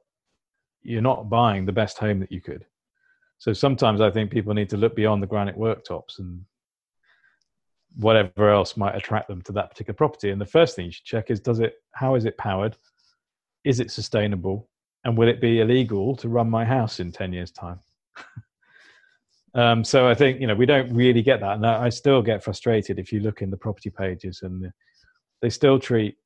you're 0.82 1.02
not 1.02 1.28
buying 1.28 1.66
the 1.66 1.72
best 1.72 1.98
home 1.98 2.20
that 2.20 2.32
you 2.32 2.40
could. 2.40 2.64
So 3.38 3.52
sometimes 3.52 4.00
I 4.00 4.10
think 4.10 4.30
people 4.30 4.54
need 4.54 4.70
to 4.70 4.76
look 4.76 4.96
beyond 4.96 5.22
the 5.22 5.26
granite 5.26 5.58
worktops 5.58 6.18
and 6.18 6.44
whatever 7.96 8.50
else 8.50 8.76
might 8.76 8.94
attract 8.94 9.28
them 9.28 9.42
to 9.42 9.52
that 9.52 9.70
particular 9.70 9.96
property. 9.96 10.30
And 10.30 10.40
the 10.40 10.46
first 10.46 10.76
thing 10.76 10.86
you 10.86 10.92
should 10.92 11.04
check 11.04 11.30
is 11.30 11.40
does 11.40 11.60
it 11.60 11.74
how 11.92 12.14
is 12.14 12.24
it 12.24 12.38
powered? 12.38 12.76
Is 13.66 13.80
it 13.80 13.90
sustainable? 13.90 14.68
And 15.04 15.18
will 15.18 15.28
it 15.28 15.40
be 15.40 15.60
illegal 15.60 16.14
to 16.16 16.28
run 16.28 16.48
my 16.48 16.64
house 16.64 17.00
in 17.00 17.10
10 17.10 17.32
years' 17.32 17.50
time? 17.50 17.80
um, 19.54 19.82
so 19.82 20.08
I 20.08 20.14
think, 20.14 20.40
you 20.40 20.46
know, 20.46 20.54
we 20.54 20.66
don't 20.66 20.92
really 20.94 21.20
get 21.20 21.40
that. 21.40 21.56
And 21.56 21.66
I 21.66 21.88
still 21.88 22.22
get 22.22 22.44
frustrated 22.44 23.00
if 23.00 23.12
you 23.12 23.18
look 23.18 23.42
in 23.42 23.50
the 23.50 23.56
property 23.56 23.90
pages 23.90 24.40
and 24.42 24.70
they 25.42 25.50
still 25.50 25.80
treat 25.80 26.16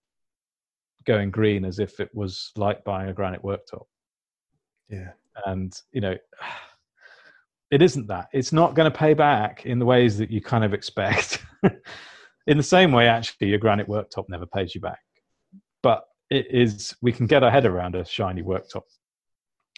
going 1.07 1.31
green 1.31 1.65
as 1.65 1.79
if 1.79 1.99
it 1.99 2.11
was 2.15 2.53
like 2.57 2.85
buying 2.85 3.09
a 3.09 3.15
granite 3.15 3.43
worktop. 3.43 3.87
Yeah. 4.91 5.13
And, 5.47 5.75
you 5.93 6.03
know, 6.03 6.17
it 7.71 7.81
isn't 7.81 8.07
that. 8.09 8.29
It's 8.35 8.53
not 8.53 8.75
going 8.75 8.91
to 8.91 8.99
pay 8.99 9.15
back 9.15 9.65
in 9.65 9.79
the 9.79 9.87
ways 9.87 10.19
that 10.19 10.31
you 10.31 10.43
kind 10.43 10.63
of 10.63 10.75
expect. 10.75 11.43
in 12.47 12.59
the 12.59 12.63
same 12.63 12.93
way, 12.93 13.09
actually, 13.09 13.49
your 13.49 13.59
granite 13.59 13.89
worktop 13.89 14.27
never 14.29 14.45
pays 14.45 14.75
you 14.75 14.83
back. 14.83 14.99
But 15.83 16.05
it 16.31 16.47
is, 16.51 16.95
we 17.03 17.13
can 17.13 17.27
get 17.27 17.43
our 17.43 17.51
head 17.51 17.67
around 17.67 17.97
a 17.97 18.05
shiny 18.05 18.43
worktop. 18.43 18.85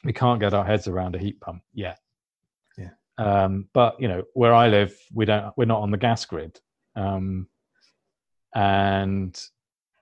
We 0.05 0.13
can't 0.13 0.41
get 0.41 0.55
our 0.55 0.65
heads 0.65 0.87
around 0.87 1.17
a 1.17 1.19
heat 1.19 1.41
pump 1.41 1.63
yet. 1.73 1.99
Yeah. 2.77 2.91
Um, 3.19 3.69
but 3.73 4.01
you 4.01 4.09
know, 4.09 4.23
where 4.35 4.55
I 4.55 4.69
live, 4.69 4.97
we 5.13 5.25
don't. 5.25 5.53
We're 5.57 5.65
not 5.65 5.81
on 5.81 5.91
the 5.91 5.97
gas 5.97 6.25
grid, 6.25 6.61
um, 6.97 7.47
and 8.55 9.41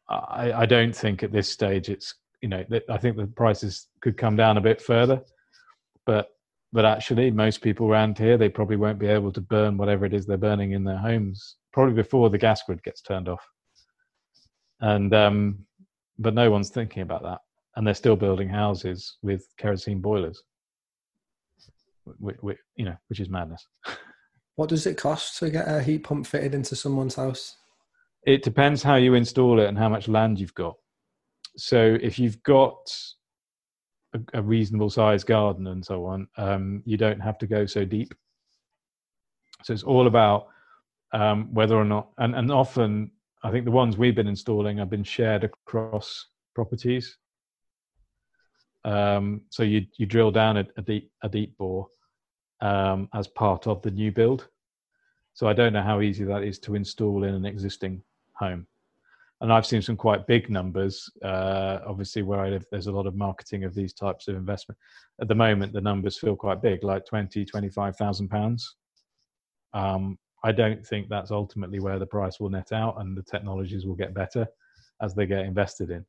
I, 0.08 0.52
I 0.52 0.66
don't 0.66 0.94
think 0.94 1.22
at 1.22 1.32
this 1.32 1.48
stage 1.48 1.88
it's. 1.88 2.14
You 2.40 2.48
know, 2.48 2.64
I 2.88 2.96
think 2.96 3.18
the 3.18 3.26
prices 3.26 3.88
could 4.00 4.16
come 4.16 4.34
down 4.34 4.56
a 4.56 4.62
bit 4.62 4.80
further, 4.80 5.22
but 6.06 6.30
but 6.72 6.84
actually 6.84 7.30
most 7.30 7.60
people 7.60 7.88
around 7.88 8.16
here 8.16 8.38
they 8.38 8.48
probably 8.48 8.76
won't 8.76 8.98
be 8.98 9.06
able 9.06 9.32
to 9.32 9.40
burn 9.40 9.76
whatever 9.76 10.04
it 10.04 10.14
is 10.14 10.24
they're 10.24 10.36
burning 10.36 10.72
in 10.72 10.84
their 10.84 10.96
homes 10.96 11.56
probably 11.72 11.94
before 11.94 12.30
the 12.30 12.38
gas 12.38 12.62
grid 12.62 12.82
gets 12.82 13.00
turned 13.00 13.28
off 13.28 13.44
and 14.80 15.12
um, 15.14 15.58
but 16.20 16.34
no 16.34 16.50
one's 16.50 16.70
thinking 16.70 17.02
about 17.02 17.22
that. 17.24 17.38
And 17.76 17.86
they're 17.86 17.94
still 17.94 18.16
building 18.16 18.48
houses 18.48 19.16
with 19.22 19.44
kerosene 19.58 20.00
boilers 20.00 20.42
which, 22.18 22.36
which, 22.40 22.58
you 22.76 22.84
know 22.84 22.96
which 23.08 23.20
is 23.20 23.28
madness. 23.28 23.66
What 24.56 24.68
does 24.68 24.86
it 24.86 24.98
cost 24.98 25.38
to 25.38 25.48
get 25.48 25.66
a 25.66 25.82
heat 25.82 26.00
pump 26.00 26.26
fitted 26.26 26.54
into 26.54 26.76
someone's 26.76 27.14
house? 27.14 27.56
It 28.26 28.42
depends 28.42 28.82
how 28.82 28.96
you 28.96 29.14
install 29.14 29.58
it 29.58 29.66
and 29.66 29.78
how 29.78 29.88
much 29.88 30.06
land 30.06 30.38
you've 30.38 30.54
got. 30.54 30.74
So 31.56 31.96
if 32.02 32.18
you've 32.18 32.42
got 32.42 32.76
a, 34.12 34.20
a 34.34 34.42
reasonable 34.42 34.90
sized 34.90 35.26
garden 35.26 35.68
and 35.68 35.82
so 35.82 36.04
on, 36.04 36.28
um, 36.36 36.82
you 36.84 36.98
don't 36.98 37.20
have 37.20 37.38
to 37.38 37.46
go 37.46 37.64
so 37.64 37.86
deep. 37.86 38.12
So 39.62 39.72
it's 39.72 39.84
all 39.84 40.06
about 40.06 40.48
um, 41.14 41.54
whether 41.54 41.76
or 41.76 41.86
not, 41.86 42.08
and, 42.18 42.34
and 42.34 42.52
often 42.52 43.12
I 43.42 43.50
think 43.50 43.64
the 43.64 43.70
ones 43.70 43.96
we've 43.96 44.14
been 44.14 44.28
installing 44.28 44.78
have 44.78 44.90
been 44.90 45.04
shared 45.04 45.44
across 45.44 46.26
properties. 46.54 47.16
Um, 48.84 49.42
so 49.50 49.62
you 49.62 49.86
you 49.98 50.06
drill 50.06 50.30
down 50.30 50.56
a, 50.58 50.66
a 50.76 50.82
deep 50.82 51.10
a 51.22 51.28
deep 51.28 51.56
bore 51.58 51.88
um, 52.60 53.08
as 53.14 53.28
part 53.28 53.66
of 53.66 53.82
the 53.82 53.90
new 53.90 54.12
build. 54.12 54.48
So 55.34 55.48
I 55.48 55.52
don't 55.52 55.72
know 55.72 55.82
how 55.82 56.00
easy 56.00 56.24
that 56.24 56.42
is 56.42 56.58
to 56.60 56.74
install 56.74 57.24
in 57.24 57.34
an 57.34 57.46
existing 57.46 58.02
home 58.34 58.66
and 59.40 59.52
I've 59.52 59.66
seen 59.66 59.80
some 59.80 59.96
quite 59.96 60.26
big 60.26 60.50
numbers. 60.50 61.10
Uh, 61.24 61.78
obviously, 61.86 62.22
where 62.22 62.40
I 62.40 62.50
live, 62.50 62.66
there's 62.70 62.88
a 62.88 62.92
lot 62.92 63.06
of 63.06 63.16
marketing 63.16 63.64
of 63.64 63.74
these 63.74 63.94
types 63.94 64.28
of 64.28 64.36
investment. 64.36 64.78
At 65.20 65.28
the 65.28 65.34
moment, 65.34 65.72
the 65.72 65.80
numbers 65.80 66.18
feel 66.18 66.36
quite 66.36 66.60
big, 66.60 66.84
like 66.84 67.06
20, 67.06 67.44
25,000 67.44 68.28
pounds. 68.28 68.76
I 70.42 70.52
don't 70.52 70.86
think 70.86 71.08
that's 71.08 71.30
ultimately 71.30 71.80
where 71.80 71.98
the 71.98 72.06
price 72.06 72.40
will 72.40 72.50
net 72.50 72.72
out, 72.72 73.00
and 73.00 73.16
the 73.16 73.22
technologies 73.22 73.86
will 73.86 73.94
get 73.94 74.14
better 74.14 74.46
as 75.02 75.14
they 75.14 75.26
get 75.26 75.44
invested 75.44 75.90
in. 75.90 76.04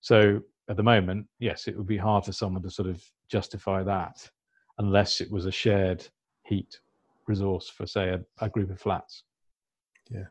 So, 0.00 0.40
at 0.68 0.76
the 0.76 0.82
moment, 0.82 1.26
yes, 1.38 1.66
it 1.66 1.76
would 1.76 1.86
be 1.86 1.96
hard 1.96 2.24
for 2.24 2.32
someone 2.32 2.62
to 2.62 2.70
sort 2.70 2.88
of 2.88 3.02
justify 3.28 3.82
that 3.82 4.30
unless 4.78 5.20
it 5.20 5.30
was 5.30 5.46
a 5.46 5.52
shared 5.52 6.06
heat 6.44 6.78
resource 7.26 7.68
for, 7.68 7.86
say, 7.86 8.10
a, 8.10 8.20
a 8.40 8.48
group 8.48 8.70
of 8.70 8.80
flats. 8.80 9.24
Yeah. 10.10 10.26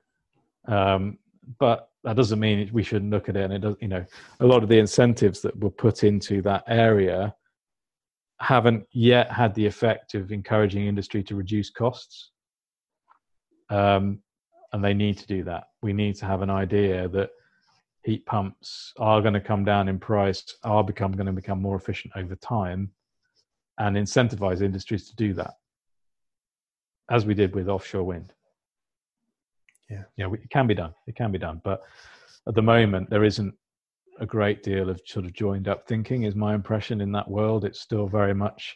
Um, 0.67 1.17
but 1.59 1.89
that 2.03 2.15
doesn't 2.15 2.39
mean 2.39 2.69
we 2.73 2.83
shouldn't 2.83 3.11
look 3.11 3.29
at 3.29 3.37
it. 3.37 3.43
And 3.43 3.53
it 3.53 3.59
does, 3.59 3.75
you 3.81 3.87
know, 3.87 4.05
a 4.39 4.45
lot 4.45 4.63
of 4.63 4.69
the 4.69 4.79
incentives 4.79 5.41
that 5.41 5.57
were 5.59 5.69
put 5.69 6.03
into 6.03 6.41
that 6.43 6.63
area 6.67 7.35
haven't 8.39 8.85
yet 8.91 9.31
had 9.31 9.53
the 9.55 9.65
effect 9.65 10.13
of 10.13 10.31
encouraging 10.31 10.85
industry 10.85 11.23
to 11.23 11.35
reduce 11.35 11.69
costs. 11.69 12.31
Um, 13.69 14.19
and 14.73 14.83
they 14.83 14.93
need 14.93 15.17
to 15.17 15.27
do 15.27 15.43
that. 15.43 15.65
We 15.81 15.93
need 15.93 16.15
to 16.17 16.25
have 16.25 16.41
an 16.41 16.49
idea 16.49 17.07
that 17.09 17.29
heat 18.03 18.25
pumps 18.25 18.93
are 18.97 19.21
going 19.21 19.33
to 19.33 19.41
come 19.41 19.65
down 19.65 19.87
in 19.87 19.99
price, 19.99 20.55
are 20.63 20.83
become 20.83 21.11
going 21.13 21.25
to 21.25 21.31
become 21.31 21.61
more 21.61 21.75
efficient 21.75 22.13
over 22.15 22.35
time, 22.35 22.91
and 23.79 23.95
incentivize 23.95 24.61
industries 24.61 25.07
to 25.09 25.15
do 25.15 25.33
that, 25.33 25.55
as 27.09 27.25
we 27.25 27.33
did 27.33 27.55
with 27.55 27.69
offshore 27.69 28.03
wind. 28.03 28.33
Yeah. 29.89 30.03
Yeah 30.17 30.31
it 30.31 30.49
can 30.49 30.67
be 30.67 30.73
done. 30.73 30.93
It 31.07 31.15
can 31.15 31.31
be 31.31 31.37
done. 31.37 31.61
But 31.63 31.81
at 32.47 32.55
the 32.55 32.61
moment 32.61 33.09
there 33.09 33.23
isn't 33.23 33.53
a 34.19 34.25
great 34.25 34.63
deal 34.63 34.89
of 34.89 34.99
sort 35.05 35.25
of 35.25 35.33
joined 35.33 35.67
up 35.67 35.87
thinking 35.87 36.23
is 36.23 36.35
my 36.35 36.55
impression 36.55 37.01
in 37.01 37.11
that 37.11 37.29
world. 37.29 37.65
It's 37.65 37.79
still 37.79 38.07
very 38.07 38.33
much 38.33 38.75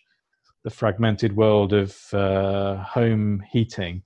the 0.64 0.70
fragmented 0.70 1.36
world 1.36 1.74
of 1.74 1.98
uh, 2.14 2.78
home 2.78 3.44
heating 3.52 4.04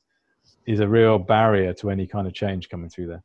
is 0.65 0.79
a 0.79 0.87
real 0.87 1.19
barrier 1.19 1.73
to 1.73 1.89
any 1.89 2.07
kind 2.07 2.27
of 2.27 2.33
change 2.33 2.69
coming 2.69 2.89
through 2.89 3.07
there 3.07 3.23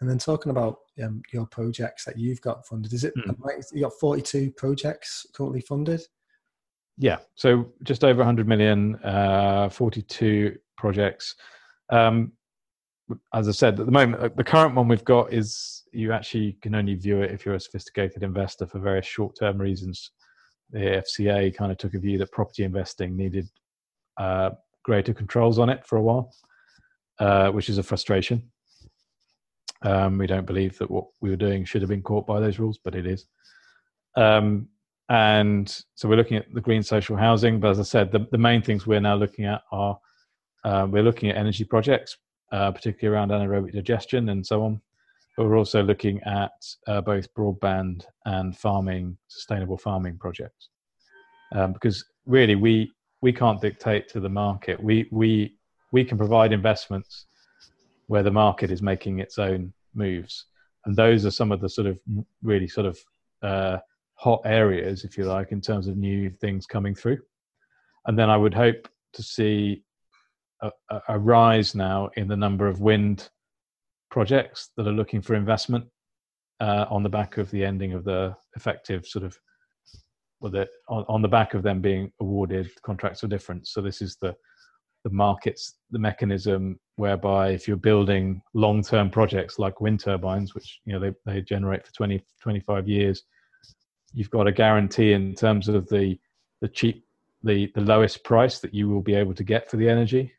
and 0.00 0.10
then 0.10 0.18
talking 0.18 0.50
about 0.50 0.78
um, 1.02 1.22
your 1.32 1.46
projects 1.46 2.04
that 2.04 2.18
you've 2.18 2.40
got 2.40 2.66
funded 2.66 2.92
is 2.92 3.04
it 3.04 3.14
mm. 3.16 3.34
you 3.72 3.82
got 3.82 3.92
42 4.00 4.50
projects 4.52 5.26
currently 5.32 5.60
funded 5.60 6.02
yeah 6.98 7.18
so 7.34 7.72
just 7.82 8.04
over 8.04 8.18
100 8.18 8.46
million 8.46 8.96
uh, 8.96 9.68
42 9.68 10.58
projects 10.76 11.36
um, 11.90 12.32
as 13.34 13.48
I 13.48 13.52
said, 13.52 13.78
at 13.78 13.86
the 13.86 13.92
moment, 13.92 14.22
uh, 14.22 14.28
the 14.34 14.44
current 14.44 14.74
one 14.74 14.88
we've 14.88 15.04
got 15.04 15.32
is 15.32 15.82
you 15.92 16.12
actually 16.12 16.56
can 16.62 16.74
only 16.74 16.94
view 16.94 17.20
it 17.20 17.30
if 17.30 17.44
you're 17.44 17.56
a 17.56 17.60
sophisticated 17.60 18.22
investor 18.22 18.66
for 18.66 18.78
various 18.78 19.06
short 19.06 19.36
term 19.38 19.58
reasons. 19.58 20.12
The 20.70 21.02
FCA 21.04 21.54
kind 21.54 21.70
of 21.70 21.78
took 21.78 21.94
a 21.94 21.98
view 21.98 22.18
that 22.18 22.32
property 22.32 22.64
investing 22.64 23.16
needed 23.16 23.48
uh, 24.16 24.50
greater 24.82 25.14
controls 25.14 25.58
on 25.58 25.68
it 25.68 25.86
for 25.86 25.96
a 25.96 26.02
while, 26.02 26.34
uh, 27.18 27.50
which 27.50 27.68
is 27.68 27.78
a 27.78 27.82
frustration. 27.82 28.50
Um, 29.82 30.18
we 30.18 30.26
don't 30.26 30.46
believe 30.46 30.78
that 30.78 30.90
what 30.90 31.06
we 31.20 31.30
were 31.30 31.36
doing 31.36 31.64
should 31.64 31.82
have 31.82 31.88
been 31.88 32.02
caught 32.02 32.26
by 32.26 32.40
those 32.40 32.58
rules, 32.58 32.78
but 32.82 32.94
it 32.94 33.06
is. 33.06 33.26
Um, 34.16 34.68
and 35.08 35.68
so 35.94 36.08
we're 36.08 36.16
looking 36.16 36.36
at 36.36 36.52
the 36.54 36.60
green 36.60 36.82
social 36.82 37.16
housing. 37.16 37.60
But 37.60 37.72
as 37.72 37.80
I 37.80 37.82
said, 37.82 38.12
the, 38.12 38.26
the 38.30 38.38
main 38.38 38.62
things 38.62 38.86
we're 38.86 39.00
now 39.00 39.16
looking 39.16 39.44
at 39.44 39.62
are 39.72 39.98
uh, 40.64 40.86
we're 40.88 41.02
looking 41.02 41.28
at 41.28 41.36
energy 41.36 41.64
projects, 41.64 42.16
uh, 42.52 42.70
particularly 42.70 43.14
around 43.14 43.30
anaerobic 43.30 43.72
digestion 43.72 44.28
and 44.28 44.46
so 44.46 44.62
on. 44.62 44.80
But 45.36 45.46
we're 45.46 45.58
also 45.58 45.82
looking 45.82 46.22
at 46.22 46.52
uh, 46.86 47.00
both 47.00 47.32
broadband 47.34 48.04
and 48.26 48.56
farming, 48.56 49.16
sustainable 49.28 49.78
farming 49.78 50.18
projects. 50.18 50.68
Um, 51.54 51.72
because 51.72 52.04
really, 52.26 52.54
we 52.54 52.90
we 53.22 53.32
can't 53.32 53.60
dictate 53.60 54.08
to 54.10 54.20
the 54.20 54.28
market. 54.28 54.82
We 54.82 55.08
we 55.10 55.56
we 55.92 56.04
can 56.04 56.18
provide 56.18 56.52
investments 56.52 57.26
where 58.08 58.22
the 58.22 58.30
market 58.30 58.70
is 58.70 58.82
making 58.82 59.20
its 59.20 59.38
own 59.38 59.72
moves. 59.94 60.46
and 60.84 60.96
those 60.96 61.24
are 61.24 61.30
some 61.30 61.52
of 61.52 61.60
the 61.60 61.68
sort 61.68 61.86
of 61.86 61.98
really 62.42 62.66
sort 62.66 62.86
of 62.86 62.98
uh, 63.42 63.78
hot 64.14 64.40
areas, 64.44 65.04
if 65.04 65.16
you 65.16 65.24
like, 65.24 65.52
in 65.52 65.60
terms 65.60 65.86
of 65.86 65.96
new 65.96 66.28
things 66.28 66.66
coming 66.66 66.94
through. 66.94 67.18
And 68.06 68.18
then 68.18 68.28
I 68.28 68.36
would 68.36 68.54
hope 68.54 68.88
to 69.12 69.22
see 69.22 69.84
a, 70.60 70.70
a 71.08 71.18
rise 71.18 71.74
now 71.74 72.10
in 72.16 72.26
the 72.28 72.36
number 72.36 72.66
of 72.66 72.80
wind 72.80 73.30
projects 74.10 74.70
that 74.76 74.86
are 74.86 74.92
looking 74.92 75.22
for 75.22 75.34
investment 75.34 75.84
uh, 76.60 76.86
on 76.90 77.02
the 77.02 77.08
back 77.08 77.38
of 77.38 77.50
the 77.50 77.64
ending 77.64 77.92
of 77.92 78.04
the 78.04 78.34
effective 78.56 79.06
sort 79.06 79.24
of 79.24 79.38
the, 80.50 80.68
on, 80.88 81.04
on 81.08 81.22
the 81.22 81.28
back 81.28 81.54
of 81.54 81.62
them 81.62 81.80
being 81.80 82.12
awarded 82.20 82.70
contracts 82.82 83.20
for 83.20 83.28
difference. 83.28 83.72
So 83.72 83.80
this 83.80 84.02
is 84.02 84.16
the 84.20 84.34
the 85.04 85.10
markets, 85.10 85.78
the 85.90 85.98
mechanism 85.98 86.78
whereby 86.96 87.50
if 87.50 87.66
you're 87.66 87.76
building 87.76 88.40
long-term 88.54 89.10
projects 89.10 89.58
like 89.58 89.80
wind 89.80 90.00
turbines, 90.00 90.54
which 90.54 90.80
you 90.84 90.92
know 90.92 91.00
they, 91.00 91.12
they 91.26 91.40
generate 91.40 91.86
for 91.86 91.92
20, 91.92 92.24
25 92.40 92.88
years, 92.88 93.24
you've 94.12 94.30
got 94.30 94.46
a 94.46 94.52
guarantee 94.52 95.12
in 95.12 95.34
terms 95.34 95.68
of 95.68 95.88
the 95.88 96.18
the 96.60 96.68
cheap 96.68 97.04
the 97.42 97.70
the 97.74 97.80
lowest 97.80 98.22
price 98.22 98.60
that 98.60 98.72
you 98.72 98.88
will 98.88 99.02
be 99.02 99.14
able 99.14 99.34
to 99.34 99.44
get 99.44 99.70
for 99.70 99.76
the 99.76 99.88
energy. 99.88 100.32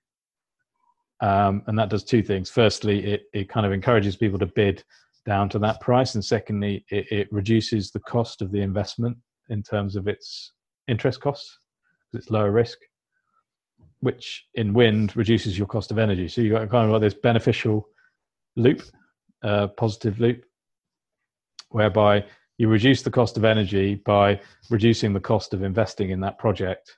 Um, 1.20 1.64
and 1.68 1.78
that 1.80 1.90
does 1.90 2.04
two 2.04 2.22
things. 2.22 2.50
Firstly, 2.50 3.06
it, 3.06 3.24
it 3.34 3.48
kind 3.48 3.66
of 3.66 3.72
encourages 3.72 4.18
people 4.18 4.40
to 4.40 4.46
bid 4.46 4.84
down 5.26 5.48
to 5.50 5.60
that 5.60 5.80
price, 5.80 6.16
and 6.16 6.24
secondly, 6.24 6.86
it, 6.90 7.12
it 7.12 7.32
reduces 7.32 7.92
the 7.92 8.00
cost 8.02 8.42
of 8.42 8.52
the 8.52 8.62
investment 8.62 9.18
in 9.50 9.64
terms 9.64 9.96
of 9.96 10.08
its 10.08 10.52
interest 10.88 11.22
costs 11.22 11.58
because 12.12 12.24
it's 12.24 12.32
lower 12.32 12.52
risk 12.52 12.78
which 14.04 14.46
in 14.56 14.74
wind 14.74 15.16
reduces 15.16 15.58
your 15.58 15.66
cost 15.66 15.90
of 15.90 15.98
energy. 15.98 16.28
So 16.28 16.42
you've 16.42 16.52
got 16.52 16.70
kind 16.70 16.86
of 16.86 16.92
like 16.92 17.02
this 17.02 17.14
beneficial 17.14 17.88
loop, 18.58 18.82
uh, 19.44 19.68
positive 19.68 20.20
loop, 20.20 20.44
whereby 21.70 22.26
you 22.58 22.68
reduce 22.68 23.02
the 23.02 23.10
cost 23.10 23.38
of 23.38 23.46
energy 23.46 23.96
by 23.96 24.42
reducing 24.70 25.14
the 25.14 25.22
cost 25.22 25.54
of 25.54 25.64
investing 25.64 26.10
in 26.10 26.20
that 26.20 26.38
project. 26.38 26.98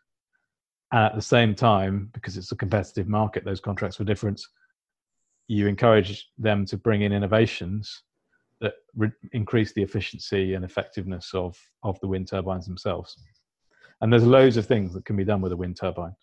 And 0.92 1.06
at 1.06 1.14
the 1.14 1.22
same 1.22 1.54
time, 1.54 2.10
because 2.12 2.38
it's 2.38 2.52
a 2.52 2.56
competitive 2.56 3.08
market, 3.08 3.46
those 3.46 3.60
contracts 3.60 3.98
for 3.98 4.04
difference, 4.04 4.48
you 5.48 5.68
encourage 5.68 6.28
them 6.40 6.66
to 6.66 6.76
bring 6.76 7.04
in 7.04 7.14
innovations 7.14 8.02
that 8.62 8.74
re- 8.96 9.12
increase 9.34 9.74
the 9.74 9.84
efficiency 9.84 10.54
and 10.54 10.64
effectiveness 10.64 11.32
of, 11.34 11.58
of 11.84 12.00
the 12.00 12.08
wind 12.08 12.28
turbines 12.28 12.66
themselves. 12.66 13.18
And 14.02 14.12
there's 14.12 14.26
loads 14.26 14.58
of 14.58 14.66
things 14.66 14.94
that 14.94 15.06
can 15.06 15.16
be 15.16 15.24
done 15.24 15.42
with 15.42 15.52
a 15.52 15.58
wind 15.58 15.78
turbine 15.78 16.16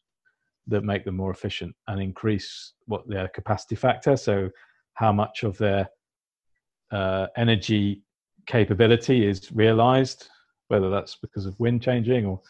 that 0.69 0.85
make 0.85 1.05
them 1.05 1.17
more 1.17 1.31
efficient 1.31 1.75
and 1.89 2.01
increase 2.01 2.75
what 2.87 3.09
their 3.09 3.29
capacity 3.29 3.75
factor. 3.75 4.17
So, 4.17 4.51
how 4.95 5.13
much 5.13 5.43
of 5.43 5.57
their 5.59 5.89
uh, 6.91 7.27
energy 7.37 8.03
capability 8.47 9.27
is 9.27 9.51
realized, 9.53 10.29
whether 10.69 10.91
that's 10.91 11.17
because 11.17 11.47
of 11.47 11.59
wind 11.59 11.83
changing 11.83 12.27
or 12.27 12.41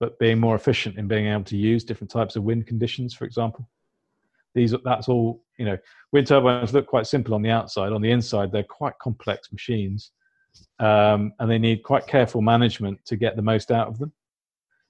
but 0.00 0.18
being 0.20 0.38
more 0.38 0.54
efficient 0.54 0.96
in 0.96 1.08
being 1.08 1.26
able 1.26 1.44
to 1.44 1.56
use 1.56 1.82
different 1.82 2.10
types 2.10 2.36
of 2.36 2.44
wind 2.44 2.66
conditions, 2.66 3.14
for 3.14 3.24
example. 3.24 3.68
These 4.58 4.74
that's 4.84 5.08
all 5.08 5.42
you 5.58 5.64
know. 5.64 5.78
Wind 6.12 6.26
turbines 6.26 6.72
look 6.72 6.86
quite 6.86 7.06
simple 7.06 7.34
on 7.34 7.42
the 7.42 7.50
outside. 7.50 7.92
On 7.92 8.00
the 8.00 8.10
inside, 8.10 8.50
they're 8.50 8.62
quite 8.62 8.98
complex 8.98 9.52
machines, 9.52 10.12
um, 10.78 11.32
and 11.38 11.50
they 11.50 11.58
need 11.58 11.82
quite 11.82 12.06
careful 12.06 12.42
management 12.42 13.04
to 13.06 13.16
get 13.16 13.36
the 13.36 13.42
most 13.42 13.70
out 13.70 13.88
of 13.88 13.98
them 13.98 14.12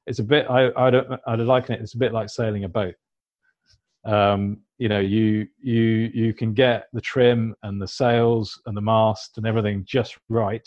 it's 0.09 0.19
a 0.19 0.25
bit 0.25 0.47
I 0.49 0.71
I 0.75 0.91
don't 0.91 1.21
I'd 1.27 1.39
liken 1.41 1.75
it. 1.75 1.83
It's 1.83 1.95
a 1.95 1.99
bit 1.99 2.13
like 2.13 2.31
sailing 2.31 2.65
a 2.65 2.69
boat. 2.69 2.95
Um, 4.05 4.63
you 4.79 4.89
know, 4.89 5.01
you 5.01 5.47
you 5.61 6.11
you 6.15 6.33
can 6.33 6.55
get 6.55 6.87
the 6.95 7.01
trim 7.01 7.55
and 7.63 7.81
the 7.81 7.87
sails 7.87 8.61
and 8.67 8.77
the 8.77 8.81
mast 8.81 9.37
and 9.37 9.47
everything 9.47 9.85
just 9.87 10.17
right 10.29 10.67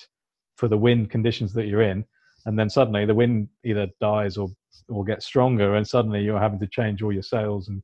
for 0.55 0.67
the 0.67 0.77
wind 0.77 1.09
conditions 1.09 1.53
that 1.53 1.65
you're 1.65 1.81
in, 1.81 2.05
and 2.45 2.57
then 2.57 2.69
suddenly 2.69 3.05
the 3.05 3.15
wind 3.15 3.49
either 3.65 3.87
dies 3.99 4.37
or 4.37 4.49
or 4.89 5.03
gets 5.03 5.25
stronger, 5.25 5.75
and 5.75 5.87
suddenly 5.87 6.21
you're 6.21 6.39
having 6.39 6.59
to 6.59 6.67
change 6.67 7.01
all 7.01 7.11
your 7.11 7.23
sails 7.23 7.67
and 7.67 7.81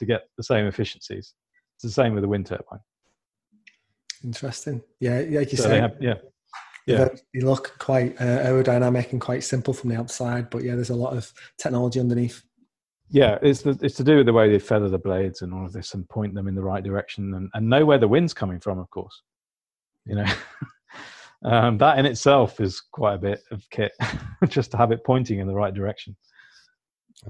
to 0.00 0.06
get 0.06 0.22
the 0.36 0.42
same 0.42 0.66
efficiencies. 0.66 1.34
It's 1.76 1.84
the 1.84 1.90
same 1.90 2.14
with 2.14 2.24
a 2.24 2.28
wind 2.28 2.46
turbine. 2.46 2.80
Interesting. 4.24 4.82
Yeah, 4.98 5.20
like 5.30 5.52
you 5.52 5.58
so 5.58 5.64
say. 5.64 5.88
yeah 6.00 6.14
yeah. 6.86 7.08
They 7.32 7.40
look 7.40 7.76
quite 7.78 8.20
uh, 8.20 8.44
aerodynamic 8.44 9.12
and 9.12 9.20
quite 9.20 9.44
simple 9.44 9.74
from 9.74 9.90
the 9.90 9.96
outside, 9.96 10.50
but 10.50 10.62
yeah, 10.62 10.74
there's 10.74 10.90
a 10.90 10.94
lot 10.94 11.16
of 11.16 11.32
technology 11.58 12.00
underneath. 12.00 12.42
Yeah, 13.08 13.38
it's 13.42 13.62
the, 13.62 13.78
it's 13.82 13.96
to 13.96 14.04
do 14.04 14.18
with 14.18 14.26
the 14.26 14.32
way 14.32 14.50
they 14.50 14.58
feather 14.58 14.88
the 14.88 14.98
blades 14.98 15.42
and 15.42 15.52
all 15.52 15.66
of 15.66 15.72
this, 15.72 15.94
and 15.94 16.08
point 16.08 16.34
them 16.34 16.46
in 16.46 16.54
the 16.54 16.62
right 16.62 16.82
direction, 16.82 17.34
and, 17.34 17.50
and 17.54 17.68
know 17.68 17.84
where 17.84 17.98
the 17.98 18.08
wind's 18.08 18.32
coming 18.32 18.60
from. 18.60 18.78
Of 18.78 18.88
course, 18.90 19.22
you 20.06 20.14
know 20.14 20.26
um, 21.44 21.78
that 21.78 21.98
in 21.98 22.06
itself 22.06 22.60
is 22.60 22.80
quite 22.92 23.14
a 23.14 23.18
bit 23.18 23.42
of 23.50 23.68
kit, 23.70 23.92
just 24.48 24.70
to 24.72 24.76
have 24.76 24.92
it 24.92 25.04
pointing 25.04 25.40
in 25.40 25.48
the 25.48 25.54
right 25.54 25.74
direction. 25.74 26.16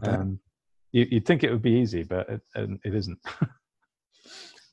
Um, 0.02 0.38
you, 0.92 1.06
would 1.12 1.26
think 1.26 1.44
it 1.44 1.50
would 1.50 1.62
be 1.62 1.72
easy, 1.72 2.02
but 2.02 2.28
it, 2.28 2.42
it 2.84 2.94
isn't. 2.94 3.18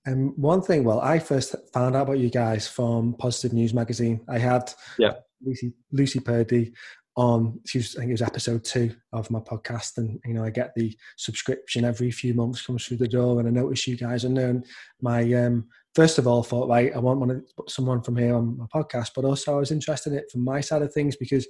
Um, 0.08 0.34
one 0.38 0.62
thing, 0.62 0.86
well, 0.86 1.02
I 1.02 1.20
first 1.20 1.54
found 1.74 1.96
out 1.96 2.04
about 2.04 2.20
you 2.20 2.30
guys 2.30 2.66
from 2.66 3.14
Positive 3.16 3.52
News 3.52 3.74
magazine. 3.74 4.22
I 4.30 4.38
had 4.38 4.74
yeah. 4.98 5.16
Lucy, 5.44 5.74
Lucy 5.92 6.22
Purdy 6.22 6.74
on, 7.18 7.60
she 7.66 7.80
was, 7.80 7.96
I 7.96 8.00
think 8.00 8.12
it 8.12 8.14
was 8.14 8.22
episode 8.22 8.64
two 8.64 8.96
of 9.12 9.30
my 9.30 9.40
podcast. 9.40 9.98
And, 9.98 10.20
you 10.24 10.34
know, 10.34 10.46
I 10.46 10.50
get 10.50 10.74
the 10.76 10.96
subscription 11.18 11.84
every 11.84 12.12
few 12.12 12.34
months 12.34 12.66
comes 12.66 12.86
through 12.86 12.98
the 12.98 13.08
door. 13.08 13.40
And 13.40 13.50
I 13.50 13.52
notice 13.52 13.86
you 13.86 13.98
guys 13.98 14.24
are 14.24 14.30
known. 14.30 14.64
My 15.02 15.34
um, 15.34 15.68
first 15.98 16.20
of 16.20 16.28
all 16.28 16.44
thought, 16.44 16.70
right, 16.70 16.96
I 16.96 17.00
want 17.00 17.20
one 17.20 17.32
of, 17.32 17.44
someone 17.68 18.04
from 18.04 18.18
here 18.18 18.36
on 18.36 18.56
my 18.56 18.66
podcast, 18.66 19.14
but 19.16 19.26
also 19.26 19.56
I 19.56 19.60
was 19.60 19.72
interested 19.72 20.14
in 20.14 20.20
it 20.20 20.30
from 20.32 20.44
my 20.44 20.62
side 20.62 20.84
of 20.84 20.94
things 20.94 21.16
because 21.16 21.48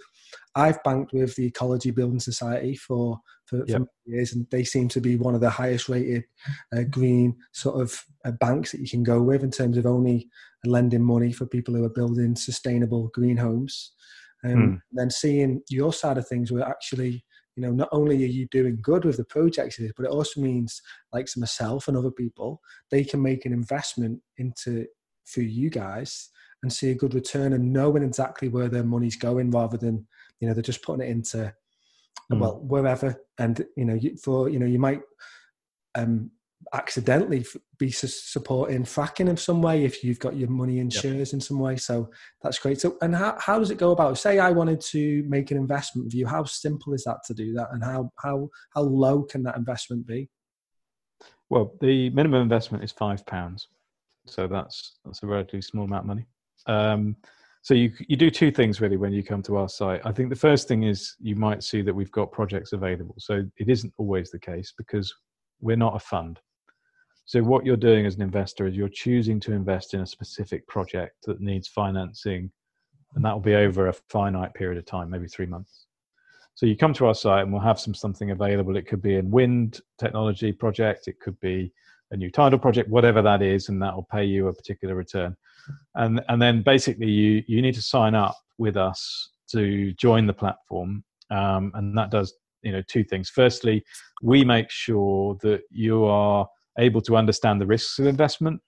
I've 0.56 0.82
banked 0.84 1.12
with 1.12 1.36
the 1.36 1.48
Ecology 1.48 1.92
Building 1.92 2.22
Society 2.22 2.78
for, 2.78 3.20
for, 3.44 3.66
yep. 3.68 3.82
for 3.82 3.88
years, 4.06 4.32
and 4.32 4.48
they 4.50 4.64
seem 4.64 4.88
to 4.88 5.02
be 5.02 5.18
one 5.18 5.36
of 5.36 5.42
the 5.42 5.50
highest 5.50 5.90
rated 5.90 6.24
uh, 6.74 6.84
green 6.84 7.36
sort 7.52 7.82
of 7.82 8.02
uh, 8.24 8.32
banks 8.40 8.72
that 8.72 8.80
you 8.80 8.90
can 8.90 9.04
go 9.04 9.22
with 9.22 9.44
in 9.44 9.52
terms 9.52 9.76
of 9.78 9.86
only 9.86 10.30
lending 10.64 11.04
money 11.04 11.34
for 11.34 11.46
people 11.46 11.76
who 11.76 11.84
are 11.84 11.90
building 11.90 12.34
sustainable 12.34 13.10
green 13.14 13.36
homes. 13.36 13.92
Um, 14.46 14.54
hmm. 14.54 14.76
Then 14.94 15.10
seeing 15.10 15.62
your 15.70 15.92
side 15.92 16.18
of 16.18 16.26
things, 16.26 16.54
where 16.54 16.64
actually 16.64 17.26
you 17.58 17.64
know 17.64 17.72
not 17.72 17.90
only 17.92 18.24
are 18.24 18.28
you 18.28 18.48
doing 18.48 18.78
good 18.82 19.04
with 19.04 19.18
the 19.18 19.26
projects 19.26 19.80
but 19.98 20.06
it 20.06 20.12
also 20.12 20.40
means 20.40 20.82
like 21.12 21.28
myself 21.36 21.88
and 21.88 21.98
other 21.98 22.12
people 22.12 22.62
they 22.92 23.04
can 23.04 23.22
make 23.22 23.46
an 23.46 23.52
investment 23.52 24.22
into 24.38 24.86
for 25.26 25.42
you 25.42 25.70
guys 25.70 26.30
and 26.64 26.72
see 26.72 26.92
a 26.92 26.96
good 26.96 27.14
return 27.14 27.54
and 27.54 27.74
knowing 27.74 28.04
exactly 28.04 28.48
where 28.48 28.70
their 28.70 28.84
money's 28.84 29.18
going 29.18 29.52
rather 29.52 29.78
than 29.78 30.08
you 30.40 30.48
know 30.48 30.54
they're 30.54 30.64
just 30.64 30.84
putting 30.84 31.06
it 31.06 31.10
into 31.10 31.52
mm. 32.32 32.40
well 32.40 32.60
wherever 32.62 33.16
and 33.40 33.66
you 33.76 33.86
know 33.86 34.00
for 34.24 34.48
you 34.48 34.60
know 34.60 34.66
you 34.66 34.80
might 34.80 35.02
um 35.96 36.30
accidentally 36.74 37.46
be 37.78 37.92
supporting 37.92 38.84
fracking 38.84 39.30
in 39.30 39.38
some 39.38 39.62
way 39.62 39.86
if 39.86 40.04
you've 40.04 40.20
got 40.20 40.36
your 40.36 40.50
money 40.50 40.80
in 40.80 40.90
yep. 40.90 41.02
shares 41.02 41.34
in 41.34 41.40
some 41.40 41.60
way. 41.60 41.78
So 41.78 42.10
that's 42.42 42.60
great. 42.60 42.82
So, 42.82 42.98
and 43.02 43.16
how, 43.16 43.38
how 43.40 43.60
does 43.60 43.72
it 43.72 43.78
go 43.78 43.92
about? 43.92 44.18
Say 44.18 44.40
I 44.40 44.52
wanted 44.52 44.82
to 44.82 45.24
make 45.28 45.52
an 45.52 45.58
investment 45.58 46.06
with 46.06 46.16
you. 46.16 46.26
How 46.26 46.44
simple 46.44 46.94
is 46.94 47.04
that 47.04 47.20
to 47.28 47.34
do 47.34 47.54
that, 47.54 47.70
and 47.72 47.84
how 47.84 48.12
how 48.20 48.50
how 48.74 48.82
low 48.82 49.24
can 49.24 49.44
that 49.44 49.58
investment 49.58 50.06
be? 50.08 50.30
Well, 51.50 51.74
the 51.80 52.10
minimum 52.10 52.42
investment 52.42 52.84
is 52.84 52.92
five 52.92 53.26
pounds, 53.26 53.68
so 54.26 54.48
that's 54.48 54.98
that's 55.06 55.24
a 55.24 55.28
relatively 55.28 55.62
small 55.62 55.86
amount 55.86 56.04
of 56.04 56.08
money. 56.08 56.26
Um, 56.66 57.16
so 57.62 57.74
you 57.74 57.92
you 58.08 58.16
do 58.16 58.32
two 58.32 58.52
things 58.52 58.82
really 58.82 58.98
when 58.98 59.14
you 59.14 59.24
come 59.24 59.44
to 59.44 59.58
our 59.58 59.70
site. 59.70 60.02
I 60.06 60.12
think 60.12 60.30
the 60.30 60.36
first 60.36 60.68
thing 60.68 60.84
is 60.84 61.16
you 61.20 61.36
might 61.36 61.64
see 61.64 61.82
that 61.82 61.94
we've 61.94 62.12
got 62.12 62.32
projects 62.32 62.74
available. 62.74 63.16
So 63.20 63.46
it 63.58 63.70
isn't 63.70 63.94
always 63.98 64.32
the 64.32 64.40
case 64.40 64.74
because 64.78 65.14
we're 65.60 65.78
not 65.78 65.96
a 65.96 66.00
fund. 66.00 66.40
So 67.28 67.44
what 67.44 67.66
you're 67.66 67.76
doing 67.76 68.06
as 68.06 68.16
an 68.16 68.22
investor 68.22 68.68
is 68.68 68.76
you're 68.78 68.88
choosing 68.88 69.38
to 69.42 69.52
invest 69.52 69.94
in 69.94 70.00
a 70.00 70.08
specific 70.08 70.66
project 70.66 71.26
that 71.26 71.42
needs 71.42 71.68
financing, 71.68 72.50
and 73.16 73.26
that 73.26 73.34
will 73.34 73.42
be 73.42 73.56
over 73.56 73.88
a 73.88 73.94
finite 73.94 74.54
period 74.54 74.78
of 74.78 74.86
time, 74.86 75.10
maybe 75.10 75.28
three 75.28 75.46
months. 75.46 75.88
So 76.56 76.66
you 76.66 76.78
come 76.78 76.94
to 76.94 77.06
our 77.08 77.14
site 77.14 77.44
and 77.44 77.52
we'll 77.52 77.62
have 77.62 77.82
some 77.82 77.94
something 77.94 78.32
available. 78.32 78.78
It 78.78 78.88
could 78.88 79.02
be 79.02 79.18
a 79.18 79.24
wind 79.24 79.82
technology 80.00 80.54
project, 80.54 81.10
it 81.10 81.20
could 81.20 81.38
be 81.42 81.74
a 82.12 82.16
new 82.16 82.32
tidal 82.32 82.60
project, 82.60 82.90
whatever 82.90 83.22
that 83.22 83.42
is, 83.42 83.68
and 83.68 83.82
that 83.82 83.94
will 83.94 84.08
pay 84.10 84.24
you 84.24 84.48
a 84.48 84.54
particular 84.54 84.96
return. 84.96 85.36
And 85.96 86.22
and 86.30 86.42
then 86.42 86.62
basically 86.62 87.10
you 87.10 87.44
you 87.46 87.62
need 87.62 87.76
to 87.76 87.82
sign 87.82 88.16
up 88.16 88.38
with 88.58 88.78
us 88.78 89.32
to 89.52 89.92
join 89.96 90.28
the 90.28 90.34
platform, 90.34 91.04
um, 91.30 91.74
and 91.76 91.98
that 91.98 92.10
does 92.10 92.34
you 92.62 92.72
know 92.72 92.82
two 92.84 93.04
things. 93.04 93.30
Firstly, 93.30 93.84
we 94.22 94.46
make 94.46 94.70
sure 94.70 95.38
that 95.42 95.64
you 95.70 96.06
are 96.06 96.48
able 96.78 97.02
to 97.02 97.18
understand 97.18 97.60
the 97.60 97.66
risks 97.66 98.00
of 98.00 98.08
investment, 98.08 98.62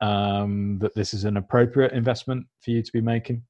um, 0.00 0.78
that 0.80 0.94
this 0.94 1.14
is 1.14 1.24
an 1.24 1.36
appropriate 1.36 1.92
investment 1.92 2.46
for 2.60 2.70
you 2.70 2.82
to 2.82 2.92
be 2.92 3.00
making, 3.00 3.42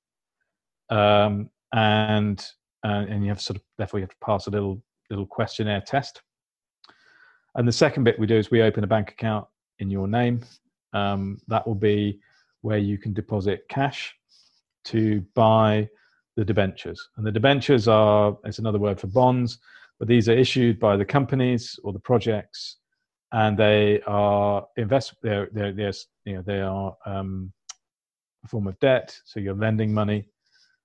um, 0.91 1.51
and 1.73 2.47
uh, 2.85 3.05
and 3.09 3.23
you 3.23 3.29
have 3.29 3.41
sort 3.41 3.57
of 3.57 3.63
therefore 3.79 4.01
you 4.01 4.05
have 4.05 4.11
to 4.11 4.25
pass 4.25 4.47
a 4.47 4.51
little 4.51 4.83
little 5.11 5.27
questionnaire 5.27 5.81
test. 5.81 6.23
And 7.57 7.67
the 7.67 7.73
second 7.73 8.05
bit 8.05 8.19
we 8.19 8.27
do 8.27 8.37
is 8.37 8.51
we 8.51 8.63
open 8.63 8.85
a 8.85 8.87
bank 8.87 9.11
account 9.11 9.47
in 9.79 9.91
your 9.91 10.07
name. 10.07 10.45
Um, 10.93 11.39
that 11.49 11.67
will 11.67 11.75
be 11.75 12.21
where 12.61 12.79
you 12.79 12.99
can 12.99 13.13
deposit 13.13 13.65
cash 13.69 14.15
to 14.85 15.25
buy 15.35 15.89
the 16.37 16.45
debentures. 16.45 17.09
And 17.17 17.27
the 17.27 17.33
debentures 17.33 17.89
are, 17.89 18.37
it's 18.45 18.59
another 18.59 18.79
word 18.79 19.01
for 19.01 19.07
bonds, 19.07 19.59
but 19.99 20.09
these 20.09 20.29
are 20.29 20.37
issued 20.37 20.79
by 20.79 20.97
the 20.97 21.05
companies 21.05 21.79
or 21.83 21.93
the 21.93 21.99
projects, 21.99 22.77
and 23.33 23.57
they 23.57 24.01
are 24.07 24.67
invest. 24.77 25.15
They're 25.23 25.49
they're, 25.53 25.73
they're 25.73 25.93
you 26.25 26.37
know 26.37 26.43
they 26.43 26.61
are 26.61 26.97
um, 27.07 27.53
a 28.45 28.49
form 28.49 28.67
of 28.67 28.79
debt. 28.81 29.17
So 29.25 29.41
you're 29.41 29.55
lending 29.55 29.93
money, 29.93 30.29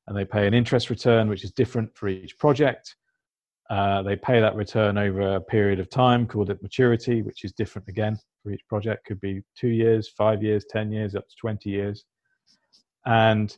and 0.08 0.18
they 0.18 0.26
pay 0.26 0.48
an 0.48 0.54
interest 0.54 0.90
return, 0.90 1.30
which 1.30 1.44
is 1.44 1.52
different 1.52 1.96
for 1.96 2.08
each 2.08 2.38
project. 2.38 2.96
Uh, 3.70 4.02
they 4.02 4.18
pay 4.18 4.42
that 4.42 4.56
return 4.56 4.98
over 4.98 5.36
a 5.36 5.42
period 5.42 5.80
of 5.80 5.90
time 5.90 6.28
called 6.28 6.50
at 6.50 6.62
maturity, 6.62 7.22
which 7.22 7.46
is 7.46 7.54
different 7.54 7.88
again 7.88 8.18
for 8.44 8.52
each 8.52 8.68
project. 8.68 9.06
Could 9.06 9.22
be 9.22 9.42
two 9.58 9.70
years, 9.70 10.10
five 10.10 10.44
years, 10.44 10.66
ten 10.70 10.92
years, 10.92 11.16
up 11.16 11.28
to 11.30 11.36
twenty 11.40 11.70
years, 11.70 12.04
and 13.06 13.56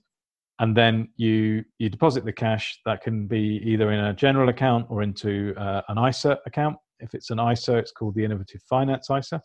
and 0.60 0.76
then 0.76 1.10
you 1.18 1.64
you 1.80 1.90
deposit 1.90 2.26
the 2.26 2.34
cash. 2.34 2.80
That 2.86 3.02
can 3.02 3.28
be 3.28 3.62
either 3.66 3.92
in 3.92 4.00
a 4.00 4.14
general 4.14 4.50
account 4.50 4.88
or 4.90 5.02
into 5.02 5.54
uh, 5.58 5.82
an 5.90 5.98
ISA 6.04 6.40
account. 6.46 6.78
If 7.00 7.14
it's 7.14 7.30
an 7.32 7.40
ISA, 7.40 7.78
it's 7.78 7.92
called 7.92 8.16
the 8.16 8.24
Innovative 8.24 8.62
Finance 8.70 9.10
ISA, 9.10 9.42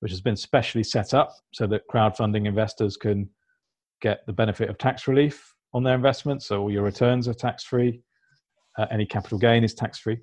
which 0.00 0.12
has 0.12 0.20
been 0.20 0.36
specially 0.36 0.82
set 0.82 1.14
up 1.14 1.32
so 1.52 1.66
that 1.68 1.82
crowdfunding 1.90 2.46
investors 2.46 2.96
can 2.96 3.28
get 4.00 4.26
the 4.26 4.32
benefit 4.32 4.68
of 4.68 4.78
tax 4.78 5.08
relief 5.08 5.54
on 5.72 5.82
their 5.82 5.94
investments. 5.94 6.46
So 6.46 6.62
all 6.62 6.70
your 6.70 6.82
returns 6.82 7.28
are 7.28 7.34
tax 7.34 7.64
free. 7.64 8.02
Uh, 8.76 8.86
any 8.90 9.06
capital 9.06 9.38
gain 9.38 9.64
is 9.64 9.74
tax 9.74 9.98
free. 9.98 10.18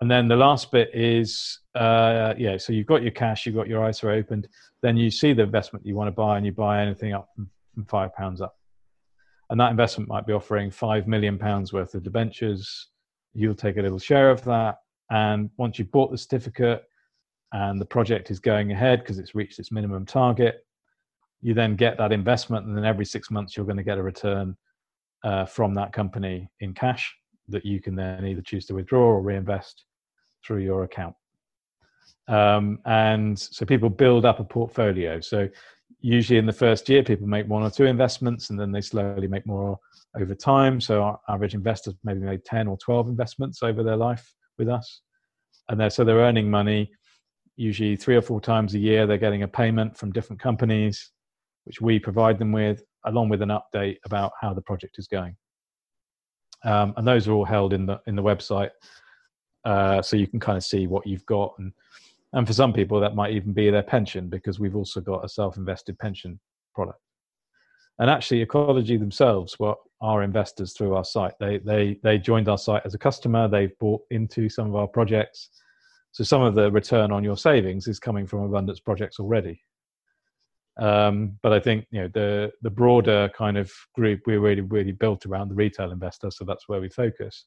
And 0.00 0.10
then 0.10 0.28
the 0.28 0.36
last 0.36 0.70
bit 0.70 0.90
is, 0.92 1.60
uh, 1.74 2.34
yeah, 2.36 2.56
so 2.56 2.72
you've 2.72 2.86
got 2.86 3.02
your 3.02 3.12
cash, 3.12 3.46
you've 3.46 3.54
got 3.54 3.68
your 3.68 3.88
ISA 3.88 4.10
opened, 4.10 4.48
then 4.82 4.96
you 4.96 5.10
see 5.10 5.32
the 5.32 5.42
investment 5.42 5.86
you 5.86 5.94
want 5.94 6.08
to 6.08 6.12
buy 6.12 6.36
and 6.36 6.44
you 6.44 6.52
buy 6.52 6.82
anything 6.82 7.12
up 7.12 7.28
from, 7.34 7.48
from 7.74 7.84
five 7.84 8.14
pounds 8.14 8.40
up. 8.40 8.56
And 9.50 9.60
that 9.60 9.70
investment 9.70 10.08
might 10.08 10.26
be 10.26 10.32
offering 10.32 10.70
five 10.70 11.06
million 11.06 11.38
pounds 11.38 11.72
worth 11.72 11.94
of 11.94 12.02
debentures. 12.02 12.88
You'll 13.34 13.54
take 13.54 13.76
a 13.76 13.82
little 13.82 13.98
share 13.98 14.30
of 14.30 14.42
that. 14.44 14.78
And 15.10 15.50
once 15.58 15.78
you've 15.78 15.90
bought 15.90 16.10
the 16.10 16.18
certificate 16.18 16.84
and 17.52 17.80
the 17.80 17.84
project 17.84 18.30
is 18.30 18.40
going 18.40 18.72
ahead 18.72 19.00
because 19.00 19.18
it's 19.18 19.34
reached 19.34 19.58
its 19.58 19.70
minimum 19.70 20.06
target, 20.06 20.64
you 21.42 21.52
then 21.52 21.76
get 21.76 21.98
that 21.98 22.12
investment. 22.12 22.66
And 22.66 22.76
then 22.76 22.86
every 22.86 23.04
six 23.04 23.30
months, 23.30 23.56
you're 23.56 23.66
going 23.66 23.76
to 23.76 23.82
get 23.82 23.98
a 23.98 24.02
return 24.02 24.56
uh, 25.24 25.44
from 25.44 25.74
that 25.74 25.92
company 25.92 26.48
in 26.60 26.72
cash 26.72 27.14
that 27.48 27.64
you 27.64 27.80
can 27.80 27.94
then 27.94 28.24
either 28.24 28.40
choose 28.40 28.64
to 28.66 28.74
withdraw 28.74 29.02
or 29.02 29.20
reinvest 29.20 29.84
through 30.44 30.62
your 30.62 30.84
account. 30.84 31.14
Um, 32.28 32.78
and 32.86 33.38
so 33.38 33.66
people 33.66 33.90
build 33.90 34.24
up 34.24 34.40
a 34.40 34.44
portfolio. 34.44 35.20
So 35.20 35.48
usually 36.04 36.38
in 36.38 36.46
the 36.46 36.52
first 36.52 36.88
year, 36.88 37.02
people 37.02 37.26
make 37.26 37.48
one 37.48 37.62
or 37.62 37.70
two 37.70 37.84
investments 37.84 38.50
and 38.50 38.58
then 38.58 38.72
they 38.72 38.80
slowly 38.80 39.26
make 39.26 39.46
more 39.46 39.78
over 40.16 40.34
time. 40.34 40.80
So 40.80 41.02
our 41.02 41.20
average 41.28 41.54
investors 41.54 41.94
maybe 42.04 42.20
made 42.20 42.44
10 42.44 42.68
or 42.68 42.76
12 42.78 43.08
investments 43.08 43.62
over 43.62 43.82
their 43.82 43.96
life 43.96 44.32
with 44.58 44.68
us. 44.68 45.02
And 45.68 45.80
they're, 45.80 45.90
so 45.90 46.04
they're 46.04 46.18
earning 46.18 46.50
money 46.50 46.90
usually 47.56 47.96
three 47.96 48.16
or 48.16 48.22
four 48.22 48.40
times 48.40 48.74
a 48.74 48.78
year. 48.78 49.06
They're 49.06 49.16
getting 49.16 49.44
a 49.44 49.48
payment 49.48 49.96
from 49.96 50.12
different 50.12 50.42
companies, 50.42 51.12
which 51.64 51.80
we 51.80 51.98
provide 51.98 52.38
them 52.38 52.52
with, 52.52 52.82
along 53.06 53.28
with 53.28 53.42
an 53.42 53.50
update 53.50 53.98
about 54.04 54.32
how 54.40 54.52
the 54.52 54.62
project 54.62 54.98
is 54.98 55.06
going 55.06 55.36
um, 56.64 56.94
and 56.96 57.06
those 57.06 57.28
are 57.28 57.32
all 57.32 57.44
held 57.44 57.72
in 57.72 57.86
the 57.86 58.00
in 58.06 58.16
the 58.16 58.22
website, 58.22 58.70
uh, 59.64 60.02
so 60.02 60.16
you 60.16 60.26
can 60.26 60.40
kind 60.40 60.56
of 60.56 60.64
see 60.64 60.86
what 60.86 61.06
you've 61.06 61.26
got, 61.26 61.54
and 61.58 61.72
and 62.34 62.46
for 62.46 62.52
some 62.52 62.72
people 62.72 63.00
that 63.00 63.14
might 63.14 63.32
even 63.32 63.52
be 63.52 63.70
their 63.70 63.82
pension 63.82 64.28
because 64.28 64.58
we've 64.58 64.76
also 64.76 65.00
got 65.00 65.24
a 65.24 65.28
self-invested 65.28 65.98
pension 65.98 66.38
product. 66.74 66.98
And 68.00 68.10
actually, 68.10 68.42
Ecology 68.42 68.96
themselves 68.96 69.56
were 69.58 69.76
our 70.00 70.24
investors 70.24 70.74
through 70.76 70.94
our 70.94 71.04
site. 71.04 71.34
They 71.38 71.58
they 71.58 71.98
they 72.02 72.18
joined 72.18 72.48
our 72.48 72.58
site 72.58 72.82
as 72.84 72.94
a 72.94 72.98
customer. 72.98 73.46
They've 73.46 73.78
bought 73.78 74.02
into 74.10 74.48
some 74.48 74.66
of 74.66 74.74
our 74.74 74.88
projects. 74.88 75.48
So 76.10 76.24
some 76.24 76.42
of 76.42 76.56
the 76.56 76.70
return 76.72 77.12
on 77.12 77.22
your 77.22 77.36
savings 77.36 77.86
is 77.86 78.00
coming 78.00 78.26
from 78.26 78.40
abundance 78.40 78.80
projects 78.80 79.20
already. 79.20 79.60
Um, 80.80 81.38
but 81.42 81.52
I 81.52 81.60
think 81.60 81.86
you 81.92 82.02
know 82.02 82.08
the 82.12 82.50
the 82.62 82.70
broader 82.70 83.30
kind 83.36 83.56
of 83.56 83.72
group 83.94 84.22
we're 84.26 84.40
really 84.40 84.62
really 84.62 84.92
built 84.92 85.24
around 85.24 85.48
the 85.48 85.54
retail 85.54 85.92
investor, 85.92 86.32
so 86.32 86.44
that's 86.44 86.68
where 86.68 86.80
we 86.80 86.88
focus. 86.88 87.46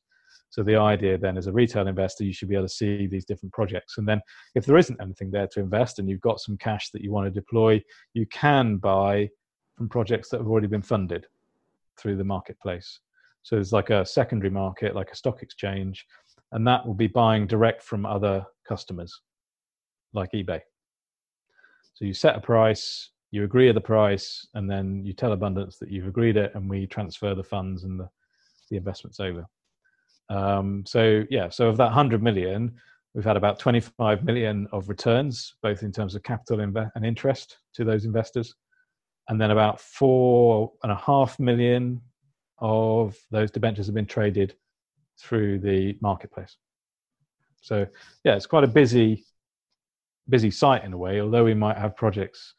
So 0.49 0.63
the 0.63 0.77
idea 0.77 1.17
then, 1.17 1.37
as 1.37 1.47
a 1.47 1.51
retail 1.51 1.87
investor, 1.87 2.23
you 2.23 2.33
should 2.33 2.49
be 2.49 2.55
able 2.55 2.67
to 2.67 2.73
see 2.73 3.05
these 3.05 3.25
different 3.25 3.53
projects, 3.53 3.97
and 3.97 4.07
then 4.07 4.21
if 4.55 4.65
there 4.65 4.77
isn't 4.77 5.01
anything 5.01 5.29
there 5.29 5.47
to 5.47 5.59
invest, 5.59 5.99
and 5.99 6.09
you've 6.09 6.21
got 6.21 6.39
some 6.39 6.57
cash 6.57 6.89
that 6.91 7.01
you 7.01 7.11
want 7.11 7.25
to 7.27 7.31
deploy, 7.31 7.83
you 8.13 8.25
can 8.27 8.77
buy 8.77 9.29
from 9.75 9.89
projects 9.89 10.29
that 10.29 10.39
have 10.39 10.47
already 10.47 10.67
been 10.67 10.81
funded 10.81 11.27
through 11.97 12.15
the 12.15 12.23
marketplace. 12.23 12.99
So 13.43 13.55
there's 13.55 13.73
like 13.73 13.89
a 13.89 14.05
secondary 14.05 14.49
market, 14.49 14.95
like 14.95 15.11
a 15.11 15.15
stock 15.15 15.43
exchange, 15.43 16.05
and 16.51 16.65
that 16.65 16.85
will 16.85 16.93
be 16.93 17.07
buying 17.07 17.45
direct 17.45 17.83
from 17.83 18.05
other 18.05 18.45
customers, 18.67 19.21
like 20.13 20.31
eBay. 20.33 20.61
So 21.93 22.05
you 22.05 22.13
set 22.13 22.35
a 22.35 22.41
price, 22.41 23.09
you 23.31 23.43
agree 23.43 23.71
the 23.71 23.81
price, 23.81 24.47
and 24.53 24.69
then 24.69 25.03
you 25.05 25.13
tell 25.13 25.33
Abundance 25.33 25.77
that 25.79 25.91
you've 25.91 26.07
agreed 26.07 26.37
it, 26.37 26.51
and 26.55 26.69
we 26.69 26.87
transfer 26.87 27.35
the 27.35 27.43
funds 27.43 27.83
and 27.83 27.99
the, 27.99 28.09
the 28.69 28.77
investments 28.77 29.19
over. 29.19 29.45
Um, 30.30 30.84
so 30.86 31.23
yeah, 31.30 31.49
so 31.49 31.67
of 31.67 31.78
that 31.78 31.86
100 31.86 32.21
million, 32.21 32.73
we've 33.13 33.25
had 33.25 33.38
about 33.38 33.59
25 33.59 34.23
million 34.23 34.67
of 34.71 34.89
returns, 34.89 35.55
both 35.61 35.84
in 35.84 35.91
terms 35.91 36.15
of 36.15 36.23
capital 36.23 36.57
inv- 36.57 36.91
and 36.95 37.05
interest 37.05 37.57
to 37.75 37.84
those 37.84 38.05
investors, 38.05 38.55
and 39.30 39.39
then 39.39 39.51
about 39.51 39.80
four 39.80 40.71
and 40.84 40.91
a 40.91 40.95
half 40.95 41.39
million 41.39 42.01
of 42.59 43.15
those 43.32 43.51
debentures 43.51 43.86
have 43.86 43.95
been 43.95 44.05
traded 44.05 44.55
through 45.19 45.59
the 45.59 45.97
marketplace. 46.01 46.57
So 47.61 47.88
yeah, 48.23 48.36
it's 48.36 48.45
quite 48.45 48.63
a 48.63 48.67
busy 48.67 49.23
busy 50.30 50.51
site 50.51 50.84
in 50.84 50.91
a 50.91 50.97
way. 50.97 51.21
Although 51.21 51.45
we 51.45 51.53
might 51.53 51.78
have 51.78 51.95
projects 51.95 52.53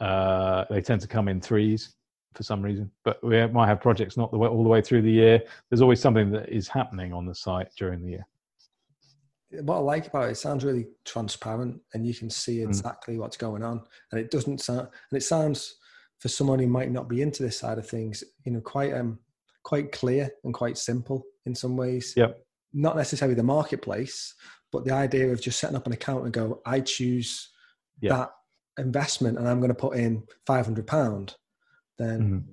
uh, 0.00 0.64
they 0.68 0.80
tend 0.80 1.00
to 1.00 1.08
come 1.08 1.28
in 1.28 1.40
threes 1.40 1.95
for 2.36 2.42
some 2.42 2.62
reason, 2.62 2.90
but 3.04 3.22
we 3.24 3.46
might 3.48 3.66
have 3.66 3.80
projects 3.80 4.16
not 4.16 4.30
the 4.30 4.38
way, 4.38 4.48
all 4.48 4.62
the 4.62 4.68
way 4.68 4.82
through 4.82 5.02
the 5.02 5.10
year. 5.10 5.42
There's 5.70 5.82
always 5.82 6.00
something 6.00 6.30
that 6.32 6.48
is 6.48 6.68
happening 6.68 7.12
on 7.12 7.26
the 7.26 7.34
site 7.34 7.68
during 7.76 8.02
the 8.02 8.10
year. 8.10 8.26
What 9.62 9.76
I 9.76 9.80
like 9.80 10.06
about 10.08 10.28
it, 10.28 10.32
it 10.32 10.36
sounds 10.36 10.64
really 10.64 10.86
transparent, 11.04 11.80
and 11.94 12.06
you 12.06 12.14
can 12.14 12.28
see 12.28 12.58
mm. 12.58 12.64
exactly 12.66 13.16
mm. 13.16 13.20
what's 13.20 13.36
going 13.36 13.62
on, 13.62 13.82
and 14.10 14.20
it 14.20 14.30
doesn't 14.30 14.60
sound, 14.60 14.80
and 14.80 15.16
it 15.16 15.22
sounds 15.22 15.76
for 16.18 16.28
someone 16.28 16.58
who 16.58 16.66
might 16.66 16.90
not 16.90 17.08
be 17.08 17.22
into 17.22 17.42
this 17.42 17.58
side 17.58 17.78
of 17.78 17.88
things, 17.88 18.24
you 18.44 18.52
know, 18.52 18.60
quite 18.60 18.92
um, 18.92 19.18
quite 19.62 19.92
clear 19.92 20.30
and 20.44 20.54
quite 20.54 20.78
simple 20.78 21.24
in 21.44 21.54
some 21.54 21.76
ways. 21.76 22.14
Yep. 22.16 22.40
Not 22.72 22.96
necessarily 22.96 23.34
the 23.34 23.42
marketplace, 23.42 24.34
but 24.72 24.84
the 24.84 24.92
idea 24.92 25.32
of 25.32 25.40
just 25.40 25.58
setting 25.58 25.76
up 25.76 25.86
an 25.86 25.92
account 25.92 26.24
and 26.24 26.32
go, 26.32 26.60
I 26.64 26.80
choose 26.80 27.50
yep. 28.00 28.12
that 28.12 28.30
investment 28.78 29.38
and 29.38 29.48
I'm 29.48 29.58
going 29.58 29.70
to 29.70 29.74
put 29.74 29.96
in 29.96 30.22
five 30.46 30.66
hundred 30.66 30.86
pound, 30.86 31.34
then 31.98 32.20
mm-hmm. 32.20 32.52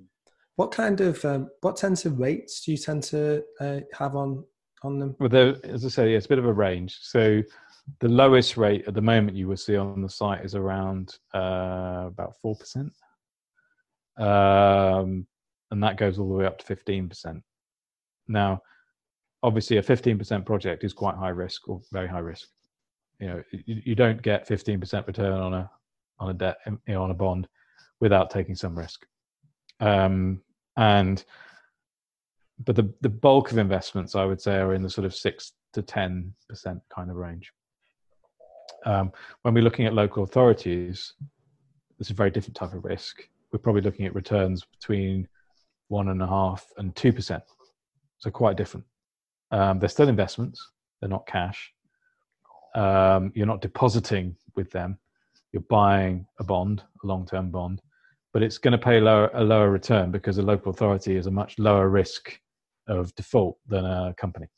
what 0.56 0.70
kind 0.70 1.00
of 1.00 1.24
um, 1.24 1.48
what 1.60 1.76
tends 1.76 2.06
of 2.06 2.18
rates 2.18 2.64
do 2.64 2.72
you 2.72 2.78
tend 2.78 3.02
to 3.04 3.42
uh, 3.60 3.80
have 3.98 4.16
on 4.16 4.44
on 4.82 4.98
them? 4.98 5.16
Well, 5.18 5.28
there, 5.28 5.56
as 5.64 5.84
I 5.84 5.88
say, 5.88 6.10
yeah, 6.10 6.16
it's 6.16 6.26
a 6.26 6.28
bit 6.28 6.38
of 6.38 6.46
a 6.46 6.52
range. 6.52 6.98
So 7.00 7.42
the 8.00 8.08
lowest 8.08 8.56
rate 8.56 8.84
at 8.86 8.94
the 8.94 9.00
moment 9.00 9.36
you 9.36 9.48
will 9.48 9.56
see 9.56 9.76
on 9.76 10.02
the 10.02 10.08
site 10.08 10.44
is 10.44 10.54
around 10.54 11.16
uh, 11.34 12.04
about 12.06 12.34
four 12.40 12.56
percent, 12.56 12.92
um, 14.18 15.26
and 15.70 15.82
that 15.82 15.96
goes 15.96 16.18
all 16.18 16.28
the 16.28 16.34
way 16.34 16.46
up 16.46 16.58
to 16.58 16.66
fifteen 16.66 17.08
percent. 17.08 17.42
Now, 18.26 18.62
obviously, 19.42 19.76
a 19.76 19.82
fifteen 19.82 20.18
percent 20.18 20.46
project 20.46 20.84
is 20.84 20.92
quite 20.92 21.16
high 21.16 21.28
risk 21.28 21.68
or 21.68 21.80
very 21.92 22.08
high 22.08 22.20
risk. 22.20 22.48
You 23.20 23.26
know, 23.28 23.42
you, 23.52 23.82
you 23.84 23.94
don't 23.94 24.22
get 24.22 24.46
fifteen 24.46 24.80
percent 24.80 25.06
return 25.06 25.40
on 25.40 25.54
a 25.54 25.70
on 26.18 26.30
a 26.30 26.34
debt 26.34 26.58
you 26.66 26.78
know, 26.86 27.02
on 27.02 27.10
a 27.10 27.14
bond 27.14 27.48
without 28.00 28.30
taking 28.30 28.54
some 28.54 28.78
risk. 28.78 29.06
Um, 29.80 30.40
and 30.76 31.24
but 32.64 32.76
the 32.76 32.92
the 33.00 33.08
bulk 33.08 33.52
of 33.52 33.58
investments 33.58 34.14
I 34.14 34.24
would 34.24 34.40
say 34.40 34.56
are 34.56 34.74
in 34.74 34.82
the 34.82 34.90
sort 34.90 35.04
of 35.04 35.14
six 35.14 35.52
to 35.72 35.82
ten 35.82 36.32
percent 36.48 36.80
kind 36.94 37.10
of 37.10 37.16
range. 37.16 37.52
Um, 38.86 39.12
when 39.42 39.54
we're 39.54 39.64
looking 39.64 39.86
at 39.86 39.94
local 39.94 40.22
authorities, 40.22 41.14
it's 41.98 42.10
a 42.10 42.14
very 42.14 42.30
different 42.30 42.56
type 42.56 42.72
of 42.74 42.84
risk. 42.84 43.28
We're 43.52 43.58
probably 43.58 43.82
looking 43.82 44.06
at 44.06 44.14
returns 44.14 44.64
between 44.64 45.28
one 45.88 46.08
and 46.08 46.22
a 46.22 46.26
half 46.26 46.66
and 46.76 46.94
two 46.94 47.12
percent, 47.12 47.42
so 48.18 48.30
quite 48.30 48.56
different. 48.56 48.86
Um, 49.50 49.78
they're 49.78 49.88
still 49.88 50.08
investments; 50.08 50.70
they're 51.00 51.10
not 51.10 51.26
cash. 51.26 51.72
Um, 52.74 53.30
you're 53.34 53.46
not 53.46 53.60
depositing 53.60 54.36
with 54.56 54.70
them, 54.72 54.98
you're 55.52 55.62
buying 55.70 56.26
a 56.40 56.44
bond, 56.44 56.82
a 57.02 57.06
long-term 57.06 57.50
bond, 57.50 57.80
but 58.34 58.42
it's 58.42 58.58
going 58.58 58.72
to 58.72 58.78
pay 58.78 59.00
lower, 59.00 59.30
a 59.32 59.44
lower 59.44 59.70
return 59.70 60.10
because 60.10 60.38
a 60.38 60.42
local 60.42 60.70
authority 60.70 61.16
is 61.16 61.26
a 61.26 61.30
much 61.30 61.56
lower 61.58 61.88
risk 61.88 62.38
of 62.88 63.14
default 63.14 63.56
than 63.68 63.84
a 63.86 64.12
company. 64.18 64.48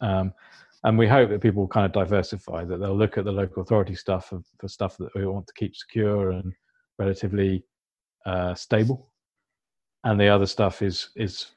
Um, 0.00 0.34
and 0.82 0.98
we 0.98 1.06
hope 1.06 1.30
that 1.30 1.40
people 1.40 1.62
will 1.62 1.68
kind 1.68 1.86
of 1.86 1.92
diversify 1.92 2.64
that 2.64 2.78
they'll 2.78 2.98
look 2.98 3.16
at 3.16 3.24
the 3.24 3.32
local 3.32 3.62
authority 3.62 3.94
stuff 3.94 4.28
for, 4.28 4.42
for 4.58 4.68
stuff 4.68 4.98
that 4.98 5.14
we 5.14 5.24
want 5.24 5.46
to 5.46 5.54
keep 5.54 5.74
secure 5.76 6.32
and 6.32 6.52
relatively 6.98 7.64
uh, 8.26 8.54
stable, 8.54 9.10
and 10.02 10.20
the 10.20 10.28
other 10.28 10.46
stuff 10.46 10.82
is 10.82 11.10
is 11.16 11.52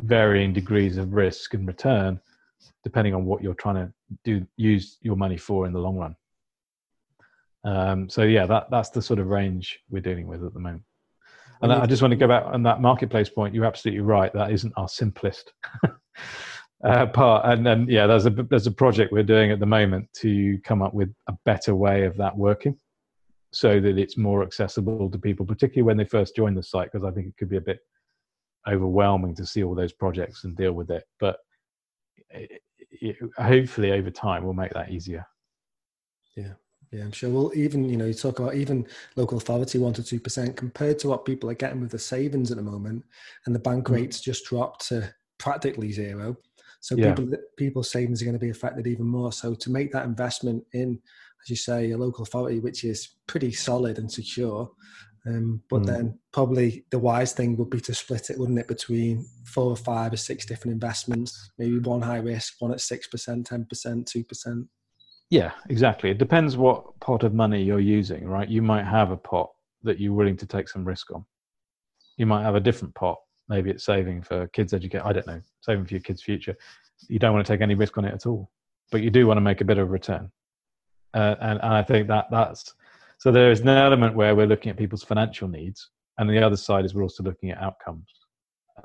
varying 0.00 0.52
degrees 0.52 0.96
of 0.96 1.12
risk 1.12 1.52
and 1.52 1.66
return 1.66 2.18
depending 2.84 3.14
on 3.14 3.26
what 3.26 3.42
you're 3.42 3.54
trying 3.54 3.74
to 3.74 3.92
do 4.24 4.46
use 4.56 4.98
your 5.02 5.16
money 5.16 5.36
for 5.36 5.66
in 5.66 5.72
the 5.72 5.78
long 5.78 5.96
run. 5.96 6.16
Um, 7.64 8.08
so 8.08 8.22
yeah, 8.22 8.46
that 8.46 8.70
that's 8.70 8.90
the 8.90 9.02
sort 9.02 9.18
of 9.18 9.26
range 9.26 9.78
we're 9.90 10.00
dealing 10.00 10.26
with 10.26 10.44
at 10.44 10.54
the 10.54 10.60
moment. 10.60 10.84
And 11.62 11.72
I 11.72 11.84
just 11.84 12.00
want 12.00 12.12
to 12.12 12.16
go 12.16 12.26
back 12.26 12.44
on 12.46 12.62
that 12.62 12.80
marketplace 12.80 13.28
point. 13.28 13.54
You're 13.54 13.66
absolutely 13.66 14.00
right. 14.00 14.32
That 14.32 14.50
isn't 14.50 14.72
our 14.78 14.88
simplest 14.88 15.52
uh, 16.84 17.06
part. 17.06 17.44
And 17.44 17.66
then 17.66 17.86
yeah, 17.88 18.06
there's 18.06 18.24
a 18.24 18.30
there's 18.30 18.66
a 18.66 18.72
project 18.72 19.12
we're 19.12 19.22
doing 19.22 19.50
at 19.50 19.60
the 19.60 19.66
moment 19.66 20.08
to 20.20 20.58
come 20.64 20.80
up 20.80 20.94
with 20.94 21.14
a 21.28 21.34
better 21.44 21.74
way 21.74 22.04
of 22.04 22.16
that 22.16 22.34
working, 22.34 22.78
so 23.52 23.78
that 23.78 23.98
it's 23.98 24.16
more 24.16 24.42
accessible 24.42 25.10
to 25.10 25.18
people, 25.18 25.44
particularly 25.44 25.86
when 25.86 25.98
they 25.98 26.04
first 26.04 26.34
join 26.34 26.54
the 26.54 26.62
site, 26.62 26.90
because 26.90 27.06
I 27.06 27.10
think 27.10 27.26
it 27.26 27.36
could 27.36 27.50
be 27.50 27.58
a 27.58 27.62
bit 27.62 27.80
overwhelming 28.66 29.34
to 29.34 29.44
see 29.44 29.62
all 29.62 29.74
those 29.74 29.92
projects 29.92 30.44
and 30.44 30.56
deal 30.56 30.72
with 30.72 30.90
it. 30.90 31.04
But 31.18 31.36
it, 32.30 32.62
it, 32.90 33.16
hopefully, 33.36 33.92
over 33.92 34.10
time, 34.10 34.44
we'll 34.44 34.54
make 34.54 34.72
that 34.72 34.90
easier. 34.90 35.26
Yeah. 36.36 36.54
Yeah, 36.92 37.04
I'm 37.04 37.12
sure. 37.12 37.30
Well, 37.30 37.52
even 37.54 37.88
you 37.88 37.96
know, 37.96 38.06
you 38.06 38.14
talk 38.14 38.40
about 38.40 38.56
even 38.56 38.86
local 39.14 39.38
authority 39.38 39.78
one 39.78 39.92
to 39.94 40.02
two 40.02 40.18
percent 40.18 40.56
compared 40.56 40.98
to 41.00 41.08
what 41.08 41.24
people 41.24 41.48
are 41.48 41.54
getting 41.54 41.80
with 41.80 41.92
the 41.92 41.98
savings 41.98 42.50
at 42.50 42.56
the 42.56 42.62
moment, 42.62 43.04
and 43.46 43.54
the 43.54 43.60
bank 43.60 43.86
mm. 43.86 43.94
rates 43.94 44.20
just 44.20 44.46
dropped 44.46 44.88
to 44.88 45.14
practically 45.38 45.92
zero. 45.92 46.36
So 46.80 46.96
yeah. 46.96 47.14
people 47.14 47.38
people's 47.56 47.90
savings 47.90 48.20
are 48.20 48.24
going 48.24 48.38
to 48.38 48.44
be 48.44 48.50
affected 48.50 48.86
even 48.86 49.06
more. 49.06 49.32
So 49.32 49.54
to 49.54 49.70
make 49.70 49.92
that 49.92 50.04
investment 50.04 50.64
in, 50.72 50.98
as 51.42 51.50
you 51.50 51.56
say, 51.56 51.92
a 51.92 51.98
local 51.98 52.24
authority 52.24 52.58
which 52.58 52.82
is 52.84 53.16
pretty 53.28 53.52
solid 53.52 53.98
and 53.98 54.10
secure, 54.10 54.68
um, 55.26 55.62
but 55.70 55.82
mm. 55.82 55.86
then 55.86 56.18
probably 56.32 56.86
the 56.90 56.98
wise 56.98 57.32
thing 57.32 57.56
would 57.56 57.70
be 57.70 57.80
to 57.82 57.94
split 57.94 58.30
it, 58.30 58.38
wouldn't 58.38 58.58
it, 58.58 58.66
between 58.66 59.26
four 59.44 59.70
or 59.70 59.76
five 59.76 60.12
or 60.12 60.16
six 60.16 60.44
different 60.46 60.72
investments, 60.72 61.52
maybe 61.58 61.78
one 61.78 62.02
high 62.02 62.18
risk, 62.18 62.54
one 62.58 62.72
at 62.72 62.80
six 62.80 63.06
percent, 63.06 63.46
ten 63.46 63.64
percent, 63.66 64.08
two 64.08 64.24
percent. 64.24 64.66
Yeah, 65.30 65.52
exactly. 65.68 66.10
It 66.10 66.18
depends 66.18 66.56
what 66.56 66.98
pot 66.98 67.22
of 67.22 67.34
money 67.34 67.62
you're 67.62 67.78
using, 67.78 68.26
right? 68.26 68.48
You 68.48 68.62
might 68.62 68.84
have 68.84 69.12
a 69.12 69.16
pot 69.16 69.50
that 69.84 70.00
you're 70.00 70.12
willing 70.12 70.36
to 70.38 70.46
take 70.46 70.68
some 70.68 70.84
risk 70.84 71.12
on. 71.12 71.24
You 72.16 72.26
might 72.26 72.42
have 72.42 72.56
a 72.56 72.60
different 72.60 72.94
pot. 72.96 73.18
Maybe 73.48 73.70
it's 73.70 73.84
saving 73.84 74.22
for 74.22 74.48
kids' 74.48 74.74
education. 74.74 75.06
I 75.06 75.12
don't 75.12 75.26
know, 75.26 75.40
saving 75.60 75.86
for 75.86 75.94
your 75.94 76.02
kids' 76.02 76.22
future. 76.22 76.56
You 77.08 77.20
don't 77.20 77.32
want 77.32 77.46
to 77.46 77.52
take 77.52 77.60
any 77.60 77.76
risk 77.76 77.96
on 77.96 78.04
it 78.04 78.12
at 78.12 78.26
all, 78.26 78.50
but 78.90 79.02
you 79.02 79.10
do 79.10 79.26
want 79.26 79.38
to 79.38 79.42
make 79.42 79.60
a 79.60 79.64
bit 79.64 79.78
of 79.78 79.88
a 79.88 79.90
return. 79.90 80.30
Uh, 81.14 81.36
and, 81.40 81.60
and 81.62 81.74
I 81.74 81.82
think 81.82 82.08
that 82.08 82.26
that's 82.30 82.74
so. 83.18 83.32
There 83.32 83.50
is 83.50 83.60
an 83.60 83.68
element 83.68 84.14
where 84.14 84.36
we're 84.36 84.46
looking 84.46 84.70
at 84.70 84.76
people's 84.76 85.02
financial 85.02 85.48
needs, 85.48 85.90
and 86.18 86.28
the 86.28 86.44
other 86.44 86.56
side 86.56 86.84
is 86.84 86.94
we're 86.94 87.02
also 87.02 87.24
looking 87.24 87.50
at 87.50 87.60
outcomes. 87.60 88.08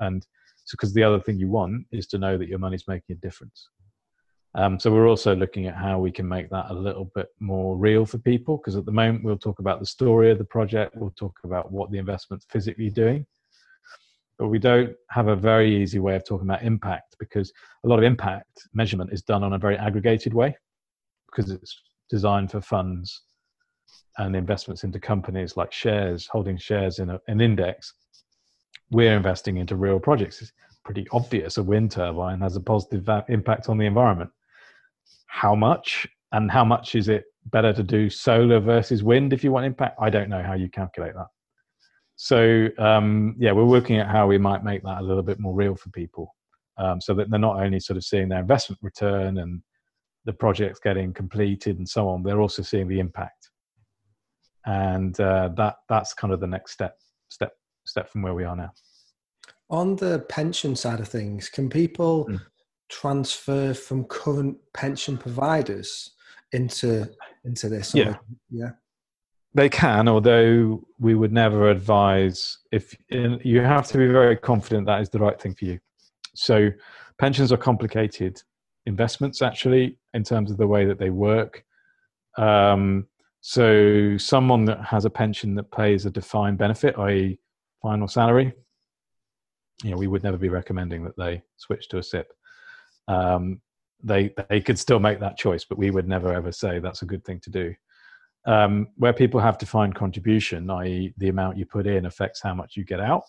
And 0.00 0.26
so, 0.64 0.72
because 0.72 0.92
the 0.92 1.04
other 1.04 1.20
thing 1.20 1.38
you 1.38 1.48
want 1.48 1.86
is 1.92 2.06
to 2.08 2.18
know 2.18 2.36
that 2.38 2.48
your 2.48 2.58
money's 2.58 2.88
making 2.88 3.14
a 3.16 3.20
difference. 3.20 3.68
Um, 4.56 4.80
so 4.80 4.90
we're 4.90 5.06
also 5.06 5.36
looking 5.36 5.66
at 5.66 5.76
how 5.76 5.98
we 5.98 6.10
can 6.10 6.26
make 6.26 6.48
that 6.48 6.70
a 6.70 6.74
little 6.74 7.12
bit 7.14 7.28
more 7.40 7.76
real 7.76 8.06
for 8.06 8.16
people 8.16 8.56
because 8.56 8.74
at 8.74 8.86
the 8.86 8.92
moment 8.92 9.22
we'll 9.22 9.36
talk 9.36 9.58
about 9.58 9.80
the 9.80 9.86
story 9.86 10.30
of 10.30 10.38
the 10.38 10.44
project, 10.44 10.96
we'll 10.96 11.10
talk 11.10 11.38
about 11.44 11.70
what 11.70 11.90
the 11.90 11.98
investment's 11.98 12.46
physically 12.48 12.88
doing, 12.88 13.26
but 14.38 14.48
we 14.48 14.58
don't 14.58 14.94
have 15.10 15.28
a 15.28 15.36
very 15.36 15.76
easy 15.76 15.98
way 15.98 16.16
of 16.16 16.24
talking 16.24 16.48
about 16.48 16.62
impact 16.62 17.16
because 17.18 17.52
a 17.84 17.88
lot 17.88 17.98
of 17.98 18.04
impact 18.06 18.66
measurement 18.72 19.12
is 19.12 19.20
done 19.20 19.44
on 19.44 19.52
a 19.52 19.58
very 19.58 19.76
aggregated 19.76 20.32
way 20.32 20.56
because 21.26 21.50
it's 21.50 21.78
designed 22.08 22.50
for 22.50 22.62
funds 22.62 23.24
and 24.16 24.34
investments 24.34 24.84
into 24.84 24.98
companies 24.98 25.58
like 25.58 25.70
shares, 25.70 26.26
holding 26.28 26.56
shares 26.56 26.98
in 26.98 27.10
a, 27.10 27.20
an 27.28 27.42
index. 27.42 27.92
We're 28.90 29.18
investing 29.18 29.58
into 29.58 29.76
real 29.76 30.00
projects. 30.00 30.40
It's 30.40 30.52
pretty 30.82 31.06
obvious 31.12 31.58
a 31.58 31.62
wind 31.62 31.90
turbine 31.90 32.40
has 32.40 32.56
a 32.56 32.60
positive 32.60 33.06
impact 33.28 33.68
on 33.68 33.76
the 33.76 33.84
environment 33.84 34.30
how 35.26 35.54
much 35.54 36.06
and 36.32 36.50
how 36.50 36.64
much 36.64 36.94
is 36.94 37.08
it 37.08 37.24
better 37.46 37.72
to 37.72 37.82
do 37.82 38.10
solar 38.10 38.60
versus 38.60 39.02
wind 39.02 39.32
if 39.32 39.44
you 39.44 39.52
want 39.52 39.66
impact? 39.66 39.98
I 40.00 40.10
don't 40.10 40.28
know 40.28 40.42
how 40.42 40.54
you 40.54 40.68
calculate 40.68 41.14
that. 41.14 41.26
So 42.16 42.68
um, 42.78 43.36
yeah 43.38 43.52
we're 43.52 43.64
working 43.64 43.98
at 43.98 44.08
how 44.08 44.26
we 44.26 44.38
might 44.38 44.64
make 44.64 44.82
that 44.84 45.00
a 45.00 45.02
little 45.02 45.22
bit 45.22 45.38
more 45.38 45.54
real 45.54 45.76
for 45.76 45.90
people 45.90 46.34
um, 46.78 47.00
so 47.00 47.14
that 47.14 47.30
they're 47.30 47.38
not 47.38 47.60
only 47.60 47.78
sort 47.78 47.98
of 47.98 48.04
seeing 48.04 48.28
their 48.28 48.40
investment 48.40 48.80
return 48.82 49.38
and 49.38 49.62
the 50.24 50.32
projects 50.32 50.80
getting 50.80 51.12
completed 51.12 51.78
and 51.78 51.88
so 51.88 52.08
on 52.08 52.22
they're 52.22 52.40
also 52.40 52.62
seeing 52.62 52.88
the 52.88 52.98
impact. 52.98 53.50
And 54.64 55.18
uh, 55.20 55.50
that 55.56 55.76
that's 55.88 56.12
kind 56.14 56.32
of 56.32 56.40
the 56.40 56.46
next 56.46 56.72
step 56.72 56.96
step 57.28 57.52
step 57.84 58.10
from 58.10 58.22
where 58.22 58.34
we 58.34 58.44
are 58.44 58.56
now. 58.56 58.72
On 59.70 59.96
the 59.96 60.20
pension 60.28 60.74
side 60.74 61.00
of 61.00 61.08
things 61.08 61.48
can 61.48 61.68
people 61.68 62.26
mm 62.26 62.40
transfer 62.88 63.74
from 63.74 64.04
current 64.04 64.56
pension 64.74 65.16
providers 65.16 66.12
into 66.52 67.08
into 67.44 67.68
this? 67.68 67.94
Yeah, 67.94 68.16
yeah. 68.50 68.70
They 69.54 69.68
can, 69.68 70.06
although 70.06 70.86
we 70.98 71.14
would 71.14 71.32
never 71.32 71.70
advise 71.70 72.58
if 72.72 72.94
you 73.08 73.60
have 73.60 73.86
to 73.88 73.98
be 73.98 74.06
very 74.06 74.36
confident 74.36 74.86
that 74.86 75.00
is 75.00 75.08
the 75.08 75.18
right 75.18 75.40
thing 75.40 75.54
for 75.54 75.64
you. 75.64 75.78
So, 76.34 76.68
pensions 77.18 77.52
are 77.52 77.56
complicated 77.56 78.42
investments 78.84 79.40
actually 79.40 79.98
in 80.12 80.22
terms 80.24 80.50
of 80.50 80.58
the 80.58 80.66
way 80.66 80.84
that 80.84 80.98
they 80.98 81.08
work. 81.08 81.64
Um, 82.36 83.06
so, 83.40 84.18
someone 84.18 84.66
that 84.66 84.84
has 84.84 85.06
a 85.06 85.10
pension 85.10 85.54
that 85.54 85.70
pays 85.70 86.04
a 86.04 86.10
defined 86.10 86.58
benefit, 86.58 86.98
i.e., 86.98 87.38
final 87.80 88.08
salary, 88.08 88.52
you 89.82 89.90
know, 89.90 89.96
we 89.96 90.06
would 90.06 90.22
never 90.22 90.36
be 90.36 90.48
recommending 90.48 91.04
that 91.04 91.16
they 91.16 91.42
switch 91.56 91.88
to 91.88 91.98
a 91.98 92.02
SIPP 92.02 92.26
um, 93.08 93.60
they 94.02 94.32
they 94.48 94.60
could 94.60 94.78
still 94.78 95.00
make 95.00 95.20
that 95.20 95.36
choice, 95.36 95.64
but 95.64 95.78
we 95.78 95.90
would 95.90 96.08
never 96.08 96.32
ever 96.32 96.52
say 96.52 96.78
that's 96.78 97.02
a 97.02 97.06
good 97.06 97.24
thing 97.24 97.40
to 97.40 97.50
do. 97.50 97.74
Um, 98.46 98.88
where 98.96 99.12
people 99.12 99.40
have 99.40 99.58
defined 99.58 99.96
contribution, 99.96 100.70
i.e., 100.70 101.12
the 101.18 101.28
amount 101.28 101.56
you 101.56 101.66
put 101.66 101.86
in 101.86 102.06
affects 102.06 102.40
how 102.40 102.54
much 102.54 102.76
you 102.76 102.84
get 102.84 103.00
out, 103.00 103.24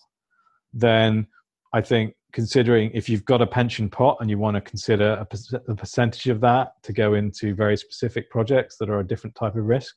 then 0.74 1.26
I 1.74 1.82
think 1.82 2.14
considering 2.34 2.92
if 2.94 3.10
you've 3.10 3.26
got 3.26 3.42
a 3.42 3.48
pension 3.48 3.90
pot 3.90 4.18
and 4.20 4.30
you 4.30 4.38
want 4.38 4.56
to 4.56 4.62
consider 4.62 5.14
a, 5.14 5.28
a 5.72 5.76
percentage 5.76 6.28
of 6.28 6.40
that 6.42 6.74
to 6.84 6.94
go 6.94 7.16
into 7.16 7.56
very 7.56 7.76
specific 7.78 8.30
projects 8.30 8.78
that 8.78 8.92
are 8.92 9.00
a 9.00 9.08
different 9.08 9.36
type 9.36 9.56
of 9.56 9.66
risk, 9.66 9.96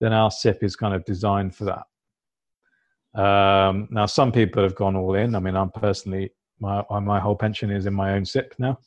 then 0.00 0.14
our 0.14 0.30
SIPP 0.30 0.62
is 0.62 0.76
kind 0.76 0.94
of 0.94 1.04
designed 1.04 1.54
for 1.54 1.64
that. 1.64 3.20
Um, 3.20 3.88
now, 3.90 4.06
some 4.06 4.32
people 4.32 4.62
have 4.62 4.76
gone 4.76 4.96
all 4.96 5.14
in. 5.14 5.34
I 5.34 5.40
mean, 5.40 5.56
I'm 5.56 5.70
personally 5.70 6.30
my 6.60 6.82
my 7.00 7.20
whole 7.20 7.36
pension 7.36 7.70
is 7.70 7.86
in 7.86 7.94
my 7.94 8.12
own 8.12 8.24
SIPP 8.24 8.54
now. 8.58 8.78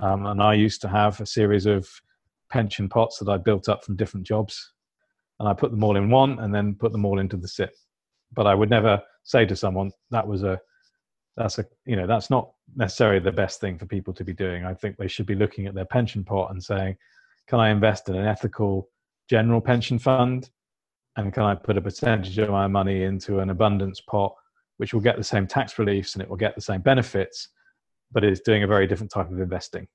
Um, 0.00 0.26
and 0.26 0.42
I 0.42 0.54
used 0.54 0.80
to 0.82 0.88
have 0.88 1.20
a 1.20 1.26
series 1.26 1.66
of 1.66 1.88
pension 2.50 2.88
pots 2.88 3.18
that 3.18 3.28
I 3.28 3.36
built 3.36 3.68
up 3.68 3.84
from 3.84 3.96
different 3.96 4.26
jobs. 4.26 4.72
And 5.40 5.48
I 5.48 5.52
put 5.52 5.70
them 5.70 5.84
all 5.84 5.96
in 5.96 6.10
one 6.10 6.38
and 6.40 6.54
then 6.54 6.74
put 6.74 6.92
them 6.92 7.04
all 7.04 7.18
into 7.18 7.36
the 7.36 7.48
SIPP. 7.48 7.72
But 8.32 8.46
I 8.46 8.54
would 8.54 8.70
never 8.70 9.00
say 9.22 9.46
to 9.46 9.56
someone 9.56 9.90
that 10.10 10.26
was 10.26 10.42
a, 10.42 10.60
that's 11.36 11.58
a, 11.58 11.66
you 11.86 11.96
know, 11.96 12.06
that's 12.06 12.30
not 12.30 12.50
necessarily 12.76 13.20
the 13.20 13.32
best 13.32 13.60
thing 13.60 13.78
for 13.78 13.86
people 13.86 14.12
to 14.14 14.24
be 14.24 14.32
doing. 14.32 14.64
I 14.64 14.74
think 14.74 14.96
they 14.96 15.08
should 15.08 15.26
be 15.26 15.36
looking 15.36 15.66
at 15.66 15.74
their 15.74 15.84
pension 15.84 16.24
pot 16.24 16.50
and 16.50 16.62
saying, 16.62 16.96
can 17.46 17.60
I 17.60 17.70
invest 17.70 18.08
in 18.08 18.16
an 18.16 18.26
ethical 18.26 18.88
general 19.30 19.60
pension 19.60 19.98
fund? 19.98 20.50
And 21.16 21.32
can 21.32 21.44
I 21.44 21.54
put 21.54 21.76
a 21.76 21.80
percentage 21.80 22.38
of 22.38 22.50
my 22.50 22.66
money 22.66 23.04
into 23.04 23.40
an 23.40 23.50
abundance 23.50 24.00
pot, 24.00 24.34
which 24.76 24.92
will 24.92 25.00
get 25.00 25.16
the 25.16 25.24
same 25.24 25.46
tax 25.46 25.78
reliefs 25.78 26.14
and 26.14 26.22
it 26.22 26.28
will 26.28 26.36
get 26.36 26.54
the 26.54 26.60
same 26.60 26.80
benefits? 26.80 27.48
But 28.12 28.24
is 28.24 28.40
doing 28.40 28.62
a 28.62 28.66
very 28.66 28.86
different 28.86 29.12
type 29.12 29.30
of 29.30 29.40
investing. 29.40 29.86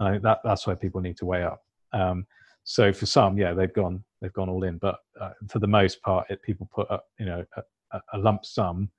I 0.00 0.12
think 0.12 0.22
that 0.22 0.38
that's 0.44 0.66
why 0.66 0.74
people 0.74 1.00
need 1.00 1.16
to 1.18 1.26
weigh 1.26 1.44
up. 1.44 1.60
Um, 1.92 2.26
so 2.64 2.92
for 2.92 3.06
some, 3.06 3.38
yeah, 3.38 3.54
they've 3.54 3.72
gone 3.72 4.04
they've 4.20 4.32
gone 4.32 4.48
all 4.48 4.64
in, 4.64 4.78
but 4.78 4.96
uh, 5.20 5.30
for 5.48 5.58
the 5.58 5.66
most 5.66 6.02
part, 6.02 6.30
it, 6.30 6.42
people 6.42 6.68
put 6.72 6.90
up 6.90 7.06
you 7.18 7.26
know 7.26 7.44
a, 7.56 8.00
a, 8.12 8.18
lump 8.18 8.44
sum, 8.44 8.90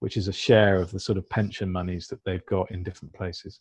which 0.00 0.16
is 0.16 0.28
a 0.28 0.32
share 0.32 0.76
of 0.76 0.90
the 0.90 1.00
sort 1.00 1.18
of 1.18 1.28
pension 1.28 1.70
monies 1.70 2.08
that 2.08 2.24
they've 2.24 2.46
got 2.46 2.70
in 2.70 2.82
different 2.82 3.12
places. 3.12 3.60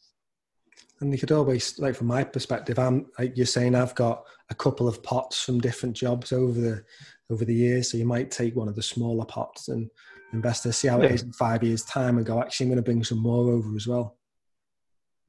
And 1.02 1.12
you 1.12 1.20
could 1.20 1.32
always, 1.32 1.78
like 1.80 1.96
from 1.96 2.08
my 2.08 2.24
perspective, 2.24 2.80
I'm 2.80 3.08
like 3.20 3.36
you're 3.36 3.46
saying, 3.46 3.76
I've 3.76 3.96
got 3.96 4.24
a 4.50 4.56
couple 4.56 4.88
of 4.88 5.04
pots 5.04 5.44
from 5.44 5.60
different 5.60 5.96
jobs 5.96 6.32
over 6.32 6.60
the 6.60 6.84
over 7.30 7.46
the 7.46 7.54
years. 7.54 7.92
So 7.92 7.98
you 7.98 8.06
might 8.06 8.32
take 8.32 8.56
one 8.56 8.68
of 8.68 8.76
the 8.76 8.84
smaller 8.84 9.26
pots 9.26 9.68
and 9.68 9.90
invest 10.34 10.64
to 10.64 10.74
see 10.74 10.88
how 10.88 11.00
yeah. 11.00 11.06
it 11.06 11.12
is 11.12 11.24
in 11.24 11.34
five 11.34 11.64
years' 11.64 11.84
time, 11.84 12.18
and 12.18 12.26
go, 12.26 12.42
actually, 12.42 12.66
I'm 12.66 12.70
going 12.70 12.78
to 12.78 12.84
bring 12.84 13.04
some 13.04 13.20
more 13.20 13.52
over 13.52 13.76
as 13.76 13.88
well. 13.88 14.16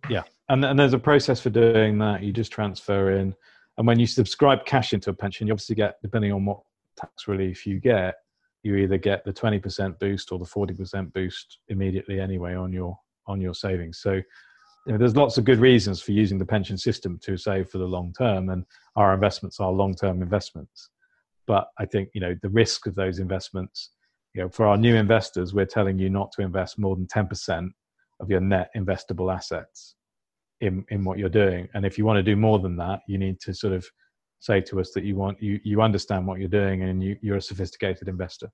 Yeah, 0.08 0.22
and 0.48 0.64
and 0.64 0.78
there's 0.78 0.94
a 0.94 0.98
process 0.98 1.40
for 1.40 1.50
doing 1.50 1.98
that. 1.98 2.22
You 2.22 2.32
just 2.32 2.52
transfer 2.52 3.12
in, 3.12 3.34
and 3.76 3.86
when 3.86 3.98
you 3.98 4.06
subscribe 4.06 4.64
cash 4.64 4.92
into 4.92 5.10
a 5.10 5.14
pension, 5.14 5.46
you 5.46 5.52
obviously 5.52 5.76
get 5.76 6.00
depending 6.02 6.32
on 6.32 6.44
what 6.44 6.60
tax 6.96 7.28
relief 7.28 7.66
you 7.66 7.78
get, 7.80 8.16
you 8.62 8.76
either 8.76 8.98
get 8.98 9.24
the 9.24 9.32
20% 9.32 9.98
boost 10.00 10.32
or 10.32 10.38
the 10.38 10.44
40% 10.44 11.12
boost 11.12 11.58
immediately 11.68 12.20
anyway 12.20 12.54
on 12.54 12.72
your 12.72 12.98
on 13.26 13.40
your 13.40 13.54
savings. 13.54 13.98
So 13.98 14.14
you 14.14 14.92
know, 14.92 14.98
there's 14.98 15.16
lots 15.16 15.36
of 15.36 15.44
good 15.44 15.58
reasons 15.58 16.00
for 16.00 16.12
using 16.12 16.38
the 16.38 16.46
pension 16.46 16.78
system 16.78 17.18
to 17.22 17.36
save 17.36 17.68
for 17.68 17.78
the 17.78 17.84
long 17.84 18.12
term, 18.16 18.48
and 18.48 18.64
our 18.96 19.12
investments 19.14 19.60
are 19.60 19.70
long 19.70 19.94
term 19.94 20.22
investments. 20.22 20.90
but 21.46 21.68
I 21.78 21.86
think 21.86 22.10
you 22.14 22.20
know 22.20 22.36
the 22.42 22.50
risk 22.50 22.86
of 22.86 22.94
those 22.94 23.18
investments. 23.18 23.90
You 24.34 24.42
know, 24.42 24.48
for 24.48 24.66
our 24.66 24.76
new 24.76 24.94
investors, 24.94 25.52
we're 25.54 25.66
telling 25.66 25.98
you 25.98 26.10
not 26.10 26.30
to 26.32 26.42
invest 26.42 26.78
more 26.78 26.94
than 26.96 27.06
ten 27.06 27.26
percent 27.26 27.72
of 28.20 28.30
your 28.30 28.40
net 28.40 28.70
investable 28.76 29.32
assets 29.34 29.94
in 30.60 30.84
in 30.88 31.04
what 31.04 31.18
you're 31.18 31.28
doing. 31.28 31.68
And 31.74 31.84
if 31.86 31.98
you 31.98 32.04
want 32.04 32.18
to 32.18 32.22
do 32.22 32.36
more 32.36 32.58
than 32.58 32.76
that, 32.76 33.00
you 33.06 33.18
need 33.18 33.40
to 33.40 33.54
sort 33.54 33.72
of 33.72 33.86
say 34.40 34.60
to 34.60 34.80
us 34.80 34.92
that 34.92 35.04
you 35.04 35.16
want 35.16 35.40
you 35.42 35.60
you 35.64 35.82
understand 35.82 36.26
what 36.26 36.38
you're 36.38 36.48
doing 36.48 36.82
and 36.82 37.02
you, 37.02 37.16
you're 37.20 37.36
a 37.36 37.42
sophisticated 37.42 38.08
investor. 38.08 38.50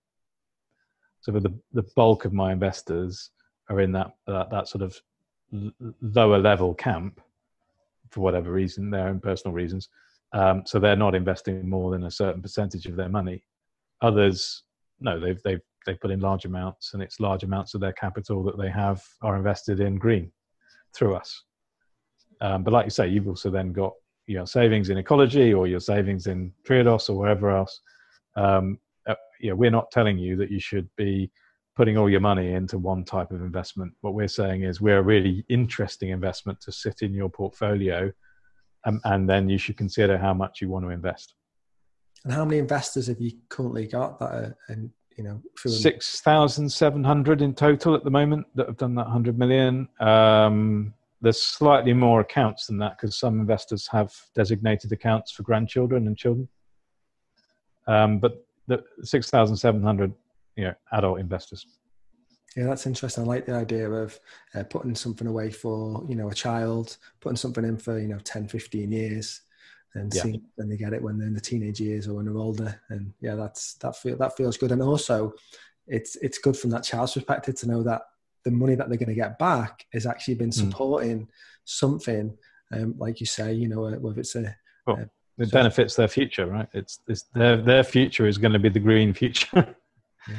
So 1.21 1.33
the 1.33 1.55
the 1.73 1.85
bulk 1.97 2.25
of 2.25 2.33
my 2.33 2.53
investors 2.53 3.31
are 3.71 3.81
in 3.81 3.93
that 3.93 4.13
that, 4.27 4.51
that 4.51 4.69
sort 4.69 4.83
of 4.83 5.01
lower 6.01 6.39
level 6.39 6.75
camp 6.75 7.21
for 8.11 8.21
whatever 8.21 8.53
reason, 8.53 8.91
their 8.91 9.09
own 9.09 9.21
personal 9.21 9.55
reasons. 9.55 9.89
Um, 10.33 10.63
so 10.67 10.79
they're 10.79 10.97
not 10.97 11.15
investing 11.15 11.69
more 11.69 11.91
than 11.93 12.05
a 12.05 12.11
certain 12.11 12.43
percentage 12.43 12.87
of 12.87 12.97
their 12.97 13.09
money. 13.09 13.45
Others, 14.03 14.65
no, 15.01 15.21
they've 15.21 15.43
they've 15.43 15.61
they 15.85 15.95
put 15.95 16.11
in 16.11 16.21
large 16.21 16.45
amounts, 16.45 16.95
and 16.95 17.03
it's 17.03 17.21
large 17.21 17.45
amounts 17.45 17.75
of 17.75 17.81
their 17.81 17.93
capital 17.93 18.43
that 18.45 18.59
they 18.59 18.71
have 18.71 19.03
are 19.23 19.37
invested 19.37 19.81
in 19.81 19.97
green 19.97 20.31
through 20.95 21.15
us. 21.15 21.43
Um, 22.41 22.63
but 22.63 22.73
like 22.73 22.87
you 22.87 22.91
say, 22.91 23.09
you've 23.09 23.29
also 23.29 23.51
then 23.51 23.73
got 23.73 23.93
your 24.27 24.47
savings 24.47 24.91
in 24.91 24.99
ecology 24.99 25.53
or 25.53 25.67
your 25.67 25.81
savings 25.81 26.27
in 26.27 26.53
Triodos 26.67 27.11
or 27.11 27.17
wherever 27.17 27.51
else. 27.51 27.81
Um, 28.37 28.79
uh, 29.07 29.15
we're 29.43 29.71
not 29.71 29.91
telling 29.91 30.19
you 30.19 30.37
that 30.37 30.51
you 30.51 30.61
should 30.61 30.89
be 30.97 31.31
putting 31.77 31.99
all 31.99 32.09
your 32.09 32.21
money 32.21 32.53
into 32.53 32.79
one 32.79 33.05
type 33.05 33.31
of 33.33 33.41
investment. 33.41 33.93
What 34.01 34.15
we're 34.15 34.29
saying 34.29 34.63
is 34.63 34.81
we're 34.81 34.99
a 34.99 35.03
really 35.03 35.45
interesting 35.49 36.11
investment 36.11 36.61
to 36.63 36.73
sit 36.73 37.03
in 37.03 37.13
your 37.13 37.29
portfolio, 37.29 38.13
um, 38.87 39.01
and 39.05 39.29
then 39.29 39.49
you 39.49 39.59
should 39.59 39.77
consider 39.77 40.17
how 40.17 40.35
much 40.35 40.61
you 40.61 40.69
want 40.69 40.85
to 40.85 40.91
invest. 40.91 41.35
And 42.25 42.33
how 42.33 42.45
many 42.45 42.59
investors 42.59 43.09
have 43.09 43.21
you 43.21 43.33
currently 43.49 43.87
got 43.87 44.19
that 44.21 44.31
are, 44.31 44.57
you 45.17 45.25
know, 45.25 45.41
six 45.57 46.21
thousand 46.21 46.69
seven 46.71 47.05
hundred 47.05 47.43
in 47.43 47.55
total 47.55 47.95
at 47.95 48.05
the 48.05 48.11
moment 48.11 48.47
that 48.55 48.67
have 48.67 48.77
done 48.77 48.95
that 48.97 49.07
hundred 49.07 49.39
million. 49.39 49.89
Um, 50.01 50.95
there's 51.21 51.41
slightly 51.41 51.93
more 51.93 52.21
accounts 52.21 52.67
than 52.67 52.79
that 52.79 52.99
because 52.99 53.17
some 53.17 53.41
investors 53.41 53.89
have 53.91 54.13
designated 54.35 54.93
accounts 54.93 55.31
for 55.33 55.43
grandchildren 55.43 56.07
and 56.07 56.17
children. 56.17 56.49
Um, 57.87 58.19
but 58.19 58.47
the 58.67 58.83
6,700 59.03 60.13
you 60.57 60.65
know 60.65 60.75
adult 60.93 61.21
investors. 61.21 61.67
Yeah, 62.57 62.67
that's 62.67 62.87
interesting. 62.87 63.25
I 63.25 63.27
like 63.27 63.47
the 63.47 63.55
idea 63.55 63.91
of 63.91 64.19
uh, 64.55 64.63
putting 64.65 64.95
something 64.95 65.27
away 65.27 65.51
for 65.51 66.05
you 66.09 66.15
know 66.15 66.29
a 66.29 66.35
child, 66.35 66.97
putting 67.21 67.37
something 67.37 67.65
in 67.65 67.77
for 67.77 67.99
you 67.99 68.09
know 68.09 68.19
10, 68.19 68.49
15 68.49 68.93
years, 68.93 69.41
and 69.95 70.13
yeah. 70.15 70.23
seeing 70.23 70.43
when 70.57 70.69
they 70.69 70.77
get 70.77 70.93
it 70.93 71.03
when 71.03 71.19
they're 71.19 71.29
in 71.29 71.35
the 71.35 71.41
teenage 71.41 71.81
years 71.81 72.09
or 72.09 72.15
when 72.15 72.25
they're 72.25 72.37
older. 72.37 72.81
And 72.91 73.13
yeah, 73.21 73.35
that's 73.35 73.75
that 73.75 73.97
feel 73.97 74.17
that 74.17 74.37
feels 74.37 74.57
good. 74.57 74.73
And 74.73 74.83
also, 74.83 75.33
it's 75.87 76.17
it's 76.17 76.39
good 76.39 76.57
from 76.57 76.71
that 76.71 76.85
child's 76.85 77.13
perspective 77.13 77.55
to 77.57 77.69
know 77.69 77.83
that 77.83 78.03
the 78.45 78.51
money 78.51 78.75
that 78.75 78.89
they're 78.89 78.99
going 78.99 79.09
to 79.09 79.15
get 79.15 79.39
back 79.39 79.87
has 79.93 80.07
actually 80.07 80.35
been 80.35 80.51
hmm. 80.51 80.71
supporting 80.71 81.21
mm. 81.21 81.29
something, 81.65 82.37
um, 82.73 82.95
like 82.99 83.19
you 83.21 83.27
say, 83.27 83.55
you 83.55 83.69
know, 83.69 83.87
uh, 83.87 83.93
whether 83.93 84.21
it's 84.21 84.35
a, 84.35 84.55
well, 84.87 84.99
it 85.39 85.49
so 85.49 85.51
benefits 85.51 85.97
their 85.97 86.09
future, 86.09 86.47
right? 86.47 86.69
It's, 86.75 87.01
it's 87.09 87.23
their 87.35 87.57
their 87.57 87.83
future 87.83 88.27
is 88.27 88.39
going 88.39 88.53
to 88.53 88.59
be 88.59 88.69
the 88.69 88.81
green 88.81 89.15
future. 89.15 89.75
yeah. 90.29 90.37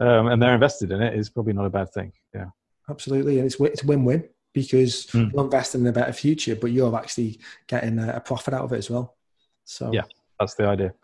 um, 0.00 0.28
and 0.28 0.42
they're 0.42 0.54
invested 0.54 0.92
in 0.92 1.00
it 1.00 1.14
is 1.18 1.30
probably 1.30 1.54
not 1.54 1.64
a 1.64 1.70
bad 1.70 1.90
thing. 1.92 2.12
Yeah, 2.34 2.46
absolutely, 2.90 3.38
and 3.38 3.46
it's 3.46 3.58
it's 3.60 3.84
win 3.84 4.04
win 4.04 4.28
because 4.52 5.06
mm. 5.08 5.32
you're 5.32 5.44
investing 5.44 5.82
in 5.82 5.86
a 5.88 5.92
better 5.92 6.12
future, 6.12 6.56
but 6.56 6.72
you're 6.72 6.94
actually 6.96 7.38
getting 7.66 7.98
a, 7.98 8.14
a, 8.16 8.20
profit 8.20 8.54
out 8.54 8.64
of 8.64 8.72
it 8.72 8.78
as 8.78 8.90
well. 8.90 9.16
So 9.64 9.92
yeah, 9.92 10.04
that's 10.40 10.54
the 10.54 10.66
idea. 10.66 10.94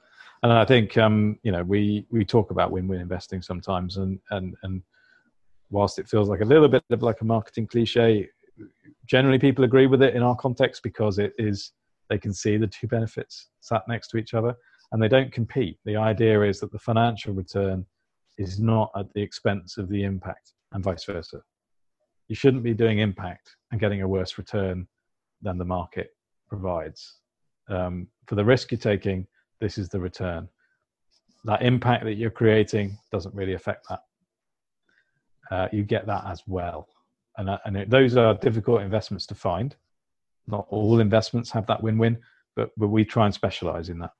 And 0.43 0.53
I 0.53 0.65
think 0.65 0.97
um, 0.99 1.39
you 1.43 1.53
know 1.53 1.63
we 1.63 2.07
we 2.11 2.25
talk 2.25 2.51
about 2.51 2.71
win 2.71 2.89
win 2.89 3.01
investing 3.01 3.43
sometimes, 3.43 3.97
and 3.97 4.19
and 4.31 4.55
and 4.63 4.83
whilst 5.71 5.99
it 5.99 6.09
feels 6.09 6.29
like 6.29 6.41
a 6.41 6.45
little 6.45 6.69
bit 6.69 6.85
of 6.91 7.03
like 7.03 7.21
a 7.21 7.25
marketing 7.25 7.67
cliche, 7.67 8.29
generally 9.07 9.39
people 9.39 9.65
agree 9.65 9.87
with 9.87 10.03
it 10.03 10.15
in 10.15 10.23
our 10.23 10.37
context 10.37 10.83
because 10.83 11.19
it 11.19 11.33
is 11.39 11.73
they 12.11 12.19
can 12.19 12.33
see 12.33 12.57
the 12.57 12.67
two 12.67 12.87
benefits 12.87 13.49
sat 13.61 13.83
next 13.89 14.09
to 14.09 14.19
each 14.19 14.35
other 14.35 14.55
and 14.93 15.03
they 15.03 15.09
don't 15.09 15.33
compete. 15.33 15.79
The 15.85 15.97
idea 15.97 16.43
is 16.43 16.61
that 16.61 16.71
the 16.71 16.79
financial 16.79 17.35
return 17.35 17.87
is 18.39 18.61
not 18.61 18.91
at 18.97 19.13
the 19.15 19.23
expense 19.23 19.79
of 19.79 19.89
the 19.89 20.05
impact 20.05 20.53
and 20.73 20.85
vice 20.85 21.05
versa. 21.05 21.41
You 22.29 22.35
shouldn't 22.35 22.62
be 22.62 22.75
doing 22.75 22.99
impact 22.99 23.57
and 23.70 23.81
getting 23.81 24.03
a 24.03 24.09
worse 24.09 24.39
return 24.39 24.87
than 25.43 25.59
the 25.59 25.64
market 25.64 26.11
provides. 26.49 27.20
Um, 27.68 28.09
for 28.27 28.35
the 28.35 28.45
risk 28.45 28.70
you're 28.70 28.79
taking, 28.79 29.27
this 29.61 29.79
is 29.79 29.89
the 29.89 30.01
return. 30.01 30.49
That 31.45 31.62
impact 31.62 32.05
that 32.05 32.14
you're 32.14 32.31
creating 32.31 32.99
doesn't 33.12 33.35
really 33.35 33.55
affect 33.55 33.87
that. 33.89 34.01
Uh, 35.51 35.68
you 35.72 35.83
get 35.83 36.07
that 36.07 36.25
as 36.27 36.43
well. 36.47 36.89
And, 37.37 37.51
uh, 37.51 37.59
and 37.66 37.77
it, 37.77 37.91
those 37.91 38.16
are 38.16 38.35
difficult 38.35 38.81
investments 38.81 39.27
to 39.27 39.35
find. 39.35 39.77
Not 40.47 40.66
all 40.70 41.01
investments 41.01 41.51
have 41.51 41.66
that 41.66 41.83
win 41.83 41.99
win, 41.99 42.18
but, 42.57 42.70
but 42.77 42.89
we 42.89 43.05
try 43.05 43.27
and 43.27 43.35
specialize 43.35 43.89
in 43.91 43.99
that. 43.99 44.12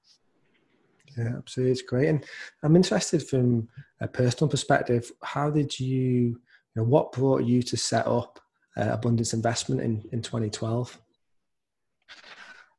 Yeah, 1.17 1.37
absolutely. 1.39 1.73
It's 1.73 1.83
great. 1.83 2.09
And 2.09 2.25
I'm 2.63 2.77
interested 2.77 3.27
from 3.27 3.69
a 4.01 4.09
personal 4.09 4.51
perspective, 4.51 5.13
how 5.23 5.49
did 5.49 5.79
you, 5.79 6.41
you 6.75 6.83
know, 6.83 6.89
what 6.89 7.13
brought 7.13 7.45
you 7.45 7.63
to 7.63 7.77
set 7.77 8.07
up 8.07 8.41
uh, 8.77 8.89
Abundance 8.91 9.33
Investment 9.33 9.81
in, 9.81 10.03
in 10.13 10.23
2012? 10.23 10.99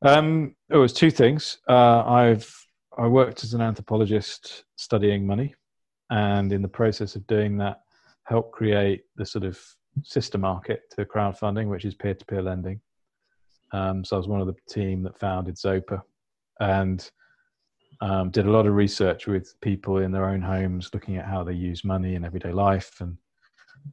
Um, 0.01 0.55
it 0.69 0.77
was 0.77 0.93
two 0.93 1.11
things. 1.11 1.57
Uh, 1.67 2.03
I've 2.05 2.53
I 2.97 3.07
worked 3.07 3.43
as 3.43 3.53
an 3.53 3.61
anthropologist 3.61 4.63
studying 4.77 5.27
money, 5.27 5.53
and 6.09 6.53
in 6.53 6.61
the 6.61 6.67
process 6.67 7.15
of 7.15 7.27
doing 7.27 7.57
that, 7.57 7.81
helped 8.23 8.53
create 8.53 9.03
the 9.15 9.25
sort 9.25 9.43
of 9.43 9.59
sister 10.03 10.37
market 10.37 10.83
to 10.91 11.05
crowdfunding, 11.05 11.67
which 11.67 11.85
is 11.85 11.93
peer-to-peer 11.93 12.41
lending. 12.41 12.79
Um, 13.71 14.05
so 14.05 14.15
I 14.15 14.19
was 14.19 14.27
one 14.27 14.41
of 14.41 14.47
the 14.47 14.55
team 14.69 15.03
that 15.03 15.19
founded 15.19 15.55
Zopa, 15.55 16.01
and 16.59 17.09
um, 18.01 18.29
did 18.29 18.45
a 18.45 18.51
lot 18.51 18.67
of 18.67 18.75
research 18.75 19.27
with 19.27 19.59
people 19.61 19.97
in 19.97 20.11
their 20.11 20.25
own 20.25 20.41
homes, 20.41 20.89
looking 20.93 21.17
at 21.17 21.25
how 21.25 21.43
they 21.43 21.53
use 21.53 21.83
money 21.83 22.15
in 22.15 22.23
everyday 22.23 22.51
life, 22.51 23.01
and 23.01 23.17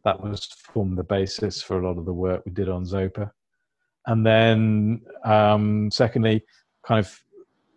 that 0.05 0.20
was 0.22 0.47
formed 0.47 0.99
the 0.99 1.05
basis 1.05 1.62
for 1.62 1.78
a 1.78 1.86
lot 1.86 1.99
of 1.99 2.05
the 2.05 2.12
work 2.12 2.43
we 2.45 2.53
did 2.53 2.68
on 2.68 2.84
Zopa. 2.84 3.30
And 4.07 4.26
then, 4.26 5.03
um, 5.24 5.90
secondly, 5.90 6.45
kind 6.86 6.99
of 6.99 7.22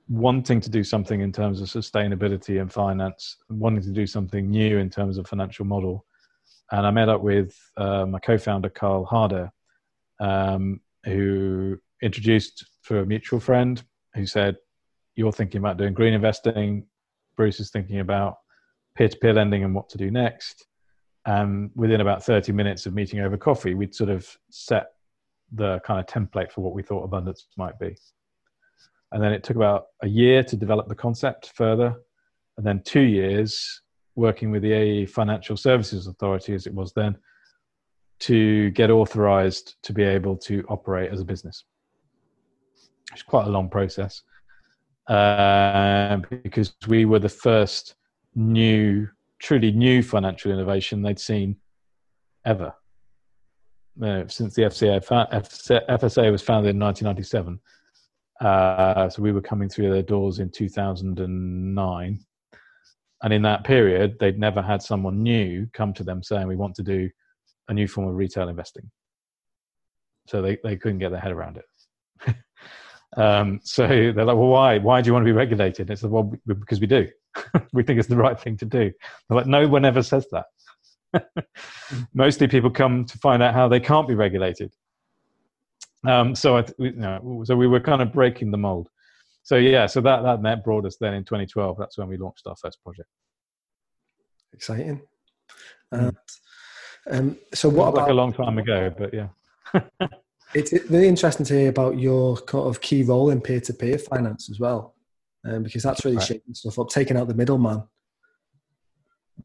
wanting 0.08 0.62
to 0.62 0.70
do 0.70 0.84
something 0.84 1.22
in 1.22 1.32
terms 1.32 1.62
of 1.62 1.68
sustainability 1.68 2.62
and 2.62 2.72
finance, 2.72 3.38
wanting 3.50 3.84
to 3.84 3.92
do 3.92 4.08
something 4.08 4.50
new 4.50 4.78
in 4.78 4.90
terms 4.90 5.18
of 5.18 5.28
financial 5.28 5.66
model. 5.66 6.06
And 6.72 6.86
I 6.86 6.92
met 6.92 7.10
up 7.10 7.22
with 7.22 7.56
uh, 7.78 8.06
my 8.06 8.20
co-founder 8.20 8.70
Karl 8.70 9.06
Harder, 9.06 9.52
um, 10.20 10.80
who 11.04 11.78
introduced 12.02 12.66
through 12.84 13.02
a 13.02 13.06
mutual 13.06 13.40
friend 13.40 13.84
who 14.16 14.26
said, 14.26 14.58
you're 15.16 15.32
thinking 15.32 15.60
about 15.60 15.78
doing 15.78 15.94
green 15.94 16.14
investing. 16.14 16.86
Bruce 17.36 17.60
is 17.60 17.72
thinking 17.72 18.00
about 18.00 18.38
peer-to-peer 18.96 19.34
lending 19.34 19.64
and 19.64 19.76
what 19.76 19.90
to 19.90 19.98
do 19.98 20.10
next. 20.10 20.66
And 21.26 21.72
within 21.76 22.02
about 22.02 22.24
30 22.24 22.52
minutes 22.52 22.86
of 22.86 22.94
meeting 22.94 23.20
over 23.20 23.38
coffee, 23.38 23.74
we'd 23.74 23.96
sort 23.96 24.10
of 24.10 24.28
set 24.50 24.88
the 25.52 25.80
kind 25.80 26.00
of 26.00 26.06
template 26.06 26.52
for 26.52 26.62
what 26.62 26.74
we 26.74 26.84
thought 26.84 27.04
abundance 27.04 27.48
might 27.58 27.80
be. 27.80 27.96
And 29.12 29.24
then 29.24 29.34
it 29.34 29.44
took 29.44 29.56
about 29.56 29.86
a 30.02 30.08
year 30.08 30.44
to 30.44 30.56
develop 30.56 30.88
the 30.88 30.96
concept 30.96 31.52
further, 31.56 31.96
and 32.58 32.66
then 32.66 32.82
two 32.84 33.02
years 33.02 33.82
working 34.16 34.52
with 34.52 34.62
the 34.62 34.72
AE 34.72 35.06
Financial 35.06 35.58
Services 35.58 36.08
Authority, 36.08 36.54
as 36.54 36.68
it 36.68 36.74
was 36.74 36.94
then, 36.94 37.18
to 38.20 38.70
get 38.72 38.90
authorized 38.90 39.76
to 39.84 39.94
be 39.94 40.04
able 40.04 40.38
to 40.38 40.66
operate 40.70 41.12
as 41.12 41.22
a 41.22 41.26
business. 41.26 41.66
It's 43.12 43.24
quite 43.24 43.48
a 43.48 43.50
long 43.50 43.70
process 43.70 44.22
uh, 45.08 46.18
because 46.44 46.74
we 46.88 47.06
were 47.06 47.20
the 47.20 47.30
first 47.30 47.96
new, 48.36 49.08
truly 49.40 49.72
new 49.72 50.02
financial 50.02 50.52
innovation 50.52 51.02
they'd 51.02 51.20
seen 51.20 51.58
ever. 52.46 52.74
Uh, 54.02 54.24
since 54.28 54.54
the 54.56 54.64
FCA, 54.64 55.02
FSA 55.02 56.32
was 56.32 56.42
founded 56.42 56.76
in 56.76 56.80
1997. 56.80 57.60
Uh, 58.42 59.10
so 59.10 59.22
we 59.22 59.32
were 59.32 59.42
coming 59.42 59.70
through 59.70 59.92
their 59.92 60.02
doors 60.02 60.40
in 60.40 60.50
2009. 60.50 62.20
And 63.24 63.34
in 63.34 63.42
that 63.44 63.64
period, 63.64 64.18
they'd 64.20 64.38
never 64.38 64.62
had 64.62 64.82
someone 64.82 65.24
new 65.24 65.68
come 65.74 65.94
to 65.94 66.04
them 66.04 66.22
saying, 66.22 66.48
We 66.48 66.58
want 66.58 66.76
to 66.76 66.84
do 66.84 67.10
a 67.70 67.74
new 67.74 67.88
form 67.88 68.08
of 68.08 68.16
retail 68.16 68.50
investing. 68.50 68.92
So 70.28 70.42
they, 70.42 70.58
they 70.64 70.76
couldn't 70.76 71.00
get 71.00 71.12
their 71.12 71.22
head 71.22 71.32
around 71.32 71.58
it. 71.58 72.36
Um, 73.18 73.60
so 73.64 73.88
they're 73.88 74.14
like, 74.14 74.36
well, 74.36 74.48
why? 74.48 74.78
Why 74.78 75.02
do 75.02 75.08
you 75.08 75.14
want 75.14 75.24
to 75.24 75.32
be 75.32 75.38
regulated? 75.38 75.90
It's 75.90 76.04
like, 76.04 76.12
well, 76.12 76.34
because 76.46 76.80
we 76.80 76.88
do. 76.88 77.08
we 77.74 77.84
think 77.84 78.00
it's 78.00 78.08
the 78.08 78.18
right 78.18 78.40
thing 78.40 78.58
to 78.58 78.66
do. 78.66 78.92
They're 79.28 79.38
like, 79.38 79.48
no 79.48 79.68
one 79.68 79.86
ever 79.86 80.04
says 80.04 80.28
that. 80.32 80.46
Mostly 82.14 82.48
people 82.48 82.70
come 82.70 83.06
to 83.06 83.18
find 83.20 83.42
out 83.42 83.54
how 83.54 83.68
they 83.68 83.80
can't 83.80 84.08
be 84.08 84.16
regulated. 84.16 84.74
Um, 86.08 86.36
so, 86.36 86.58
I, 86.58 86.66
you 86.78 86.92
know, 86.92 87.44
so 87.46 87.56
we 87.56 87.68
were 87.68 87.80
kind 87.80 88.02
of 88.02 88.14
breaking 88.14 88.52
the 88.52 88.58
mold. 88.58 88.90
so 89.44 89.56
yeah, 89.56 89.86
so 89.86 90.02
that 90.02 90.24
that 90.24 90.42
met 90.42 90.64
brought 90.64 90.86
us 90.86 90.98
then 90.98 91.14
in 91.14 91.24
2012. 91.24 91.78
That's 91.78 91.98
when 91.98 92.08
we 92.08 92.18
launched 92.18 92.46
our 92.48 92.56
first 92.56 92.84
project. 92.84 93.10
Exciting. 94.54 95.02
And, 95.92 96.16
um, 97.10 97.38
so 97.54 97.70
what 97.70 97.90
about 97.90 98.04
like 98.04 98.12
a 98.12 98.14
long 98.14 98.34
time 98.34 98.58
ago, 98.58 98.94
but 98.98 99.14
yeah. 99.14 99.28
it's 100.54 100.72
really 100.90 101.08
interesting 101.08 101.46
to 101.46 101.54
hear 101.54 101.70
about 101.70 102.00
your 102.00 102.38
kind 102.38 102.66
of 102.68 102.82
key 102.82 103.04
role 103.04 103.30
in 103.30 103.42
peer-to-peer 103.42 103.98
finance 103.98 104.50
as 104.50 104.60
well, 104.60 104.95
um, 105.46 105.64
because 105.64 105.84
that's 105.84 106.04
really 106.06 106.18
right. 106.18 106.26
shaking 106.26 106.54
stuff 106.54 106.80
up, 106.80 106.90
taking 106.90 107.18
out 107.18 107.28
the 107.28 107.34
middleman. 107.34 107.84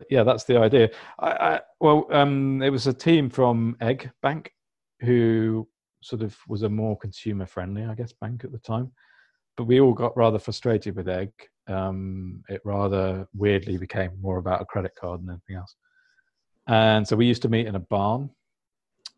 Yeah, 0.08 0.22
that's 0.22 0.44
the 0.44 0.58
idea. 0.58 0.90
I, 1.18 1.30
I, 1.30 1.60
well, 1.80 2.06
um, 2.10 2.62
it 2.62 2.70
was 2.70 2.86
a 2.86 2.92
team 2.92 3.28
from 3.28 3.76
Egg 3.80 4.10
Bank 4.22 4.52
who 5.00 5.68
sort 6.02 6.22
of 6.22 6.36
was 6.48 6.62
a 6.62 6.68
more 6.68 6.96
consumer-friendly, 6.96 7.84
I 7.84 7.94
guess, 7.94 8.12
bank 8.12 8.44
at 8.44 8.52
the 8.52 8.58
time 8.58 8.92
but 9.60 9.66
we 9.66 9.78
all 9.78 9.92
got 9.92 10.16
rather 10.16 10.38
frustrated 10.38 10.96
with 10.96 11.06
Egg. 11.06 11.32
Um, 11.66 12.42
it 12.48 12.62
rather 12.64 13.28
weirdly 13.34 13.76
became 13.76 14.12
more 14.18 14.38
about 14.38 14.62
a 14.62 14.64
credit 14.64 14.92
card 14.98 15.20
than 15.20 15.28
anything 15.28 15.56
else. 15.56 15.76
And 16.66 17.06
so 17.06 17.14
we 17.14 17.26
used 17.26 17.42
to 17.42 17.50
meet 17.50 17.66
in 17.66 17.74
a 17.74 17.80
barn. 17.80 18.30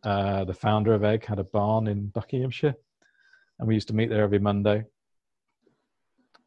Uh, 0.02 0.44
the 0.44 0.52
founder 0.52 0.94
of 0.94 1.04
Egg 1.04 1.24
had 1.24 1.38
a 1.38 1.44
barn 1.44 1.86
in 1.86 2.08
Buckinghamshire, 2.08 2.74
and 3.60 3.68
we 3.68 3.74
used 3.74 3.86
to 3.86 3.94
meet 3.94 4.10
there 4.10 4.24
every 4.24 4.40
Monday. 4.40 4.84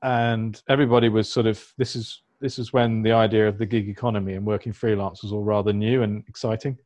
And 0.03 0.61
everybody 0.69 1.09
was 1.09 1.29
sort 1.29 1.45
of 1.45 1.73
this 1.77 1.95
is 1.95 2.21
this 2.41 2.59
is 2.59 2.73
when 2.73 3.01
the 3.01 3.13
idea 3.13 3.47
of 3.47 3.57
the 3.57 3.65
gig 3.65 3.89
economy 3.89 4.33
and 4.33 4.45
working 4.45 4.73
freelance 4.73 5.23
was 5.23 5.31
all 5.31 5.43
rather 5.43 5.73
new 5.73 6.03
and 6.03 6.23
exciting, 6.27 6.77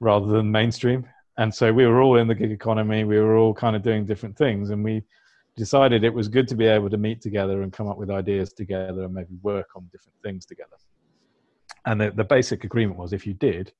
rather 0.00 0.26
than 0.26 0.50
mainstream. 0.50 1.06
And 1.36 1.52
so 1.54 1.72
we 1.72 1.86
were 1.86 2.00
all 2.00 2.18
in 2.18 2.28
the 2.28 2.34
gig 2.34 2.50
economy. 2.50 3.04
We 3.04 3.18
were 3.18 3.36
all 3.36 3.54
kind 3.54 3.76
of 3.76 3.82
doing 3.82 4.06
different 4.06 4.36
things, 4.36 4.70
and 4.70 4.82
we 4.82 5.02
decided 5.56 6.02
it 6.02 6.12
was 6.12 6.28
good 6.28 6.48
to 6.48 6.56
be 6.56 6.66
able 6.66 6.90
to 6.90 6.96
meet 6.96 7.20
together 7.20 7.62
and 7.62 7.72
come 7.72 7.88
up 7.88 7.96
with 7.96 8.10
ideas 8.10 8.52
together 8.52 9.04
and 9.04 9.14
maybe 9.14 9.36
work 9.42 9.68
on 9.76 9.88
different 9.92 10.16
things 10.22 10.46
together. 10.46 10.76
And 11.86 12.00
the, 12.00 12.10
the 12.10 12.24
basic 12.24 12.64
agreement 12.64 12.98
was 12.98 13.12
if 13.12 13.26
you 13.26 13.34
did, 13.34 13.72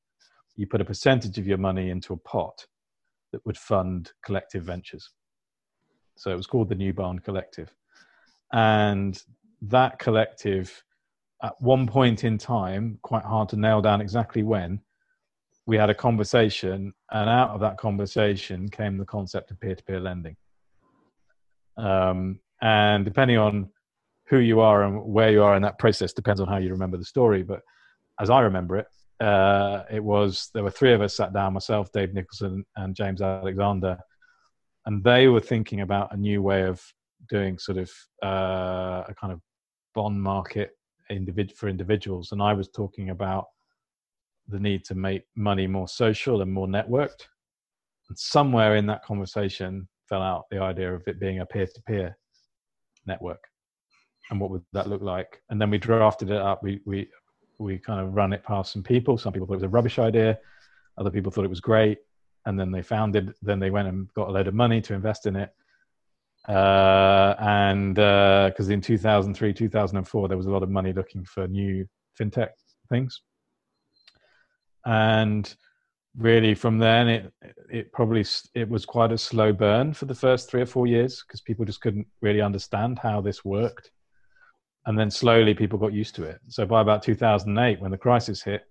you 0.56 0.66
put 0.66 0.80
a 0.80 0.84
percentage 0.84 1.38
of 1.38 1.46
your 1.46 1.58
money 1.58 1.90
into 1.90 2.12
a 2.12 2.16
pot 2.18 2.66
that 3.32 3.44
would 3.46 3.58
fund 3.58 4.12
collective 4.24 4.62
ventures. 4.62 5.10
So 6.16 6.30
it 6.30 6.36
was 6.36 6.46
called 6.46 6.68
the 6.68 6.76
New 6.76 6.92
Barn 6.92 7.18
Collective. 7.18 7.74
And 8.54 9.20
that 9.62 9.98
collective, 9.98 10.84
at 11.42 11.60
one 11.60 11.88
point 11.88 12.22
in 12.22 12.38
time, 12.38 13.00
quite 13.02 13.24
hard 13.24 13.48
to 13.48 13.56
nail 13.56 13.82
down 13.82 14.00
exactly 14.00 14.44
when, 14.44 14.80
we 15.66 15.76
had 15.76 15.90
a 15.90 15.94
conversation, 15.94 16.92
and 17.10 17.28
out 17.28 17.50
of 17.50 17.60
that 17.60 17.78
conversation 17.78 18.68
came 18.68 18.96
the 18.96 19.04
concept 19.04 19.50
of 19.50 19.58
peer 19.60 19.74
to 19.74 19.82
peer 19.82 19.98
lending. 19.98 20.36
Um, 21.76 22.38
and 22.62 23.04
depending 23.04 23.38
on 23.38 23.70
who 24.28 24.38
you 24.38 24.60
are 24.60 24.84
and 24.84 25.02
where 25.04 25.32
you 25.32 25.42
are 25.42 25.56
in 25.56 25.62
that 25.62 25.80
process, 25.80 26.12
depends 26.12 26.40
on 26.40 26.46
how 26.46 26.58
you 26.58 26.70
remember 26.70 26.96
the 26.96 27.04
story. 27.04 27.42
But 27.42 27.60
as 28.20 28.30
I 28.30 28.40
remember 28.42 28.76
it, 28.76 28.86
uh, 29.20 29.82
it 29.90 30.04
was 30.04 30.50
there 30.54 30.62
were 30.62 30.70
three 30.70 30.92
of 30.92 31.00
us 31.00 31.16
sat 31.16 31.32
down 31.32 31.54
myself, 31.54 31.90
Dave 31.92 32.14
Nicholson, 32.14 32.64
and 32.76 32.94
James 32.94 33.20
Alexander, 33.20 33.98
and 34.86 35.02
they 35.02 35.26
were 35.26 35.40
thinking 35.40 35.80
about 35.80 36.14
a 36.14 36.16
new 36.16 36.40
way 36.40 36.62
of 36.62 36.80
doing 37.28 37.58
sort 37.58 37.78
of 37.78 37.90
uh, 38.22 39.04
a 39.08 39.14
kind 39.18 39.32
of 39.32 39.40
bond 39.94 40.20
market 40.20 40.70
individ- 41.10 41.52
for 41.52 41.68
individuals. 41.68 42.32
And 42.32 42.42
I 42.42 42.52
was 42.52 42.68
talking 42.68 43.10
about 43.10 43.46
the 44.48 44.58
need 44.58 44.84
to 44.84 44.94
make 44.94 45.22
money 45.36 45.66
more 45.66 45.88
social 45.88 46.42
and 46.42 46.52
more 46.52 46.66
networked. 46.66 47.26
And 48.08 48.18
somewhere 48.18 48.76
in 48.76 48.86
that 48.86 49.04
conversation, 49.04 49.88
fell 50.08 50.22
out 50.22 50.44
the 50.50 50.60
idea 50.60 50.94
of 50.94 51.02
it 51.06 51.20
being 51.20 51.40
a 51.40 51.46
peer-to-peer 51.46 52.16
network 53.06 53.42
and 54.30 54.40
what 54.40 54.50
would 54.50 54.62
that 54.72 54.88
look 54.88 55.02
like 55.02 55.42
and 55.50 55.60
then 55.60 55.70
we 55.70 55.78
drafted 55.78 56.30
it 56.30 56.40
up 56.40 56.62
we 56.62 56.80
we 56.84 57.08
we 57.58 57.78
kind 57.78 58.00
of 58.00 58.14
run 58.14 58.32
it 58.32 58.42
past 58.42 58.72
some 58.72 58.82
people 58.82 59.16
some 59.18 59.32
people 59.32 59.46
thought 59.46 59.54
it 59.54 59.56
was 59.56 59.62
a 59.64 59.68
rubbish 59.68 59.98
idea 59.98 60.38
other 60.98 61.10
people 61.10 61.30
thought 61.30 61.44
it 61.44 61.50
was 61.50 61.60
great 61.60 61.98
and 62.46 62.60
then 62.60 62.70
they 62.70 62.82
founded. 62.82 63.32
then 63.42 63.58
they 63.58 63.70
went 63.70 63.88
and 63.88 64.12
got 64.14 64.28
a 64.28 64.30
load 64.30 64.48
of 64.48 64.54
money 64.54 64.80
to 64.80 64.94
invest 64.94 65.26
in 65.26 65.36
it 65.36 65.50
uh, 66.48 67.34
and 67.38 67.98
uh 67.98 68.50
because 68.50 68.68
uh, 68.68 68.72
in 68.74 68.80
2003 68.80 69.52
2004 69.52 70.28
there 70.28 70.36
was 70.36 70.46
a 70.46 70.50
lot 70.50 70.62
of 70.62 70.70
money 70.70 70.92
looking 70.92 71.24
for 71.24 71.48
new 71.48 71.86
fintech 72.18 72.50
things. 72.90 73.22
And 74.84 75.54
really 76.16 76.54
from 76.54 76.78
then 76.78 77.08
it 77.08 77.32
it 77.70 77.92
probably 77.92 78.24
it 78.54 78.68
was 78.68 78.84
quite 78.84 79.12
a 79.12 79.18
slow 79.18 79.52
burn 79.52 79.94
for 79.94 80.04
the 80.04 80.14
first 80.14 80.50
three 80.50 80.60
or 80.60 80.66
four 80.66 80.86
years 80.86 81.24
because 81.26 81.40
people 81.40 81.64
just 81.64 81.80
couldn't 81.80 82.06
really 82.20 82.40
understand 82.40 82.98
how 82.98 83.20
this 83.20 83.44
worked. 83.44 83.90
And 84.86 84.98
then 84.98 85.10
slowly 85.10 85.54
people 85.54 85.78
got 85.78 85.94
used 85.94 86.14
to 86.16 86.24
it. 86.24 86.40
So 86.48 86.66
by 86.66 86.82
about 86.82 87.02
2008 87.02 87.80
when 87.80 87.90
the 87.90 87.98
crisis 87.98 88.42
hit 88.42 88.64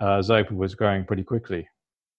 uh, 0.00 0.18
zopa 0.18 0.50
was 0.50 0.74
growing 0.74 1.04
pretty 1.04 1.22
quickly. 1.22 1.68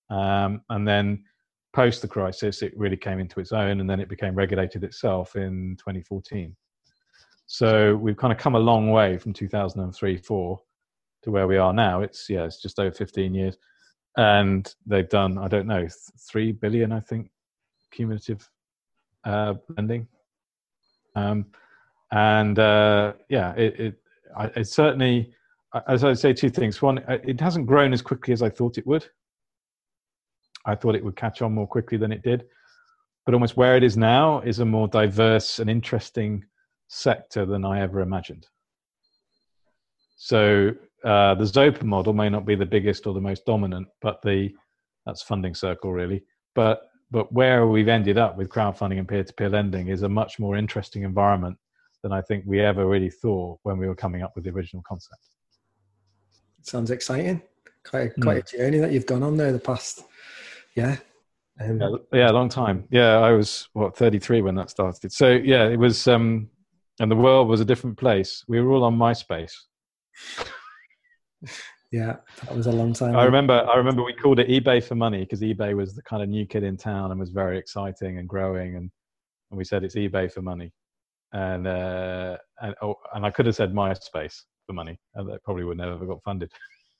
Um, 0.09 0.61
and 0.69 0.87
then 0.87 1.25
post 1.73 2.01
the 2.01 2.07
crisis 2.07 2.61
it 2.61 2.77
really 2.77 2.97
came 2.97 3.19
into 3.19 3.39
its 3.39 3.51
own 3.51 3.79
and 3.79 3.89
then 3.89 3.99
it 3.99 4.09
became 4.09 4.35
regulated 4.35 4.83
itself 4.83 5.35
in 5.35 5.75
2014 5.79 6.55
so 7.45 7.95
we've 7.95 8.17
kind 8.17 8.31
of 8.31 8.39
come 8.39 8.55
a 8.55 8.59
long 8.59 8.89
way 8.91 9.17
from 9.17 9.33
2003 9.33 10.17
4 10.17 10.61
to 11.23 11.31
where 11.31 11.47
we 11.47 11.57
are 11.57 11.73
now 11.73 12.01
it's 12.01 12.29
yeah 12.29 12.43
it's 12.43 12.61
just 12.61 12.79
over 12.79 12.91
15 12.91 13.33
years 13.33 13.57
and 14.17 14.75
they've 14.85 15.09
done 15.09 15.37
I 15.37 15.47
don't 15.47 15.67
know 15.67 15.87
three 16.29 16.51
billion 16.51 16.91
I 16.91 16.99
think 16.99 17.31
cumulative 17.93 18.49
uh, 19.23 19.53
lending, 19.77 20.07
um, 21.15 21.45
and 22.11 22.59
uh, 22.59 23.13
yeah, 23.29 23.53
it, 23.53 23.79
it, 23.79 23.95
I, 24.35 24.45
it 24.47 24.67
certainly 24.67 25.33
as 25.87 26.03
I 26.03 26.13
say 26.13 26.33
two 26.33 26.49
things. 26.49 26.81
One, 26.81 26.99
it 27.07 27.39
hasn't 27.39 27.65
grown 27.65 27.93
as 27.93 28.01
quickly 28.01 28.33
as 28.33 28.43
I 28.43 28.49
thought 28.49 28.77
it 28.77 28.85
would. 28.85 29.07
I 30.65 30.75
thought 30.75 30.95
it 30.95 31.03
would 31.03 31.15
catch 31.15 31.41
on 31.41 31.53
more 31.53 31.67
quickly 31.67 31.97
than 31.97 32.11
it 32.11 32.23
did, 32.23 32.45
but 33.25 33.33
almost 33.33 33.57
where 33.57 33.75
it 33.75 33.83
is 33.83 33.97
now 33.97 34.41
is 34.41 34.59
a 34.59 34.65
more 34.65 34.87
diverse 34.87 35.59
and 35.59 35.69
interesting 35.69 36.43
sector 36.87 37.45
than 37.45 37.65
I 37.65 37.81
ever 37.81 38.01
imagined. 38.01 38.47
So 40.15 40.71
uh, 41.03 41.35
the 41.35 41.43
Zopa 41.43 41.83
model 41.83 42.13
may 42.13 42.29
not 42.29 42.45
be 42.45 42.55
the 42.55 42.65
biggest 42.65 43.07
or 43.07 43.13
the 43.13 43.21
most 43.21 43.45
dominant, 43.45 43.87
but 44.01 44.21
the 44.21 44.51
that's 45.05 45.21
funding 45.21 45.53
circle 45.53 45.91
really. 45.91 46.23
But 46.55 46.83
but 47.11 47.31
where 47.31 47.67
we've 47.67 47.89
ended 47.89 48.17
up 48.17 48.37
with 48.37 48.49
crowdfunding 48.49 48.97
and 48.97 49.07
peer-to-peer 49.07 49.49
lending 49.49 49.89
is 49.89 50.01
a 50.01 50.09
much 50.09 50.39
more 50.39 50.57
interesting 50.57 51.03
environment 51.03 51.57
than 52.01 52.11
I 52.11 52.21
think 52.21 52.43
we 52.47 52.59
ever 52.59 52.87
really 52.87 53.11
thought 53.11 53.59
when 53.61 53.77
we 53.77 53.87
were 53.87 53.95
coming 53.95 54.23
up 54.23 54.31
with 54.35 54.45
the 54.45 54.49
original 54.49 54.81
concept. 54.87 55.21
Sounds 56.63 56.89
exciting. 56.89 57.41
Quite 57.85 58.13
a, 58.17 58.21
quite 58.21 58.37
mm. 58.37 58.53
a 58.53 58.57
journey 58.57 58.79
that 58.79 58.91
you've 58.91 59.05
gone 59.05 59.21
on 59.21 59.37
there 59.37 59.51
the 59.51 59.59
past, 59.59 60.05
yeah. 60.75 60.97
Um, 61.59 61.79
yeah, 61.79 61.89
yeah, 62.13 62.29
long 62.31 62.49
time. 62.49 62.85
Yeah, 62.89 63.19
I 63.19 63.31
was 63.31 63.69
what 63.73 63.95
33 63.95 64.41
when 64.41 64.55
that 64.55 64.69
started. 64.69 65.11
So 65.11 65.29
yeah, 65.31 65.67
it 65.67 65.77
was, 65.77 66.07
um, 66.07 66.49
and 66.99 67.11
the 67.11 67.15
world 67.15 67.47
was 67.47 67.61
a 67.61 67.65
different 67.65 67.97
place. 67.97 68.43
We 68.47 68.59
were 68.61 68.71
all 68.71 68.83
on 68.83 68.97
MySpace. 68.97 69.53
yeah, 71.91 72.17
that 72.43 72.55
was 72.55 72.67
a 72.67 72.71
long 72.71 72.93
time. 72.93 73.15
I 73.15 73.23
remember. 73.23 73.65
I 73.71 73.77
remember 73.77 74.03
we 74.03 74.13
called 74.13 74.39
it 74.39 74.47
eBay 74.47 74.83
for 74.83 74.95
money 74.95 75.19
because 75.19 75.41
eBay 75.41 75.75
was 75.75 75.95
the 75.95 76.01
kind 76.01 76.23
of 76.23 76.29
new 76.29 76.45
kid 76.45 76.63
in 76.63 76.75
town 76.75 77.11
and 77.11 77.19
was 77.19 77.29
very 77.29 77.57
exciting 77.57 78.17
and 78.17 78.27
growing, 78.27 78.75
and, 78.75 78.89
and 79.51 79.57
we 79.57 79.63
said 79.63 79.83
it's 79.83 79.95
eBay 79.95 80.31
for 80.31 80.41
money, 80.41 80.71
and 81.33 81.67
uh, 81.67 82.37
and 82.61 82.73
oh, 82.81 82.95
and 83.13 83.25
I 83.25 83.29
could 83.29 83.45
have 83.45 83.55
said 83.55 83.73
MySpace 83.73 84.41
for 84.65 84.73
money, 84.73 84.99
and 85.13 85.29
that 85.29 85.43
probably 85.43 85.65
would 85.65 85.77
never 85.77 85.97
have 85.97 86.07
got 86.07 86.23
funded. 86.23 86.51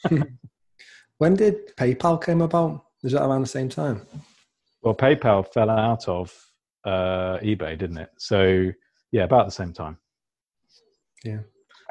when 1.18 1.36
did 1.36 1.76
PayPal 1.76 2.24
came 2.24 2.41
about? 2.41 2.86
Was 3.04 3.12
that 3.12 3.24
around 3.24 3.42
the 3.42 3.48
same 3.48 3.70
time? 3.70 4.02
Well, 4.82 4.96
PayPal 4.96 5.46
fell 5.54 5.70
out 5.70 6.08
of 6.08 6.34
uh, 6.86 7.38
eBay, 7.40 7.78
didn't 7.78 7.98
it? 7.98 8.10
So 8.18 8.72
yeah, 9.12 9.24
about 9.24 9.46
the 9.46 9.52
same 9.52 9.74
time. 9.74 9.98
Yeah. 11.24 11.40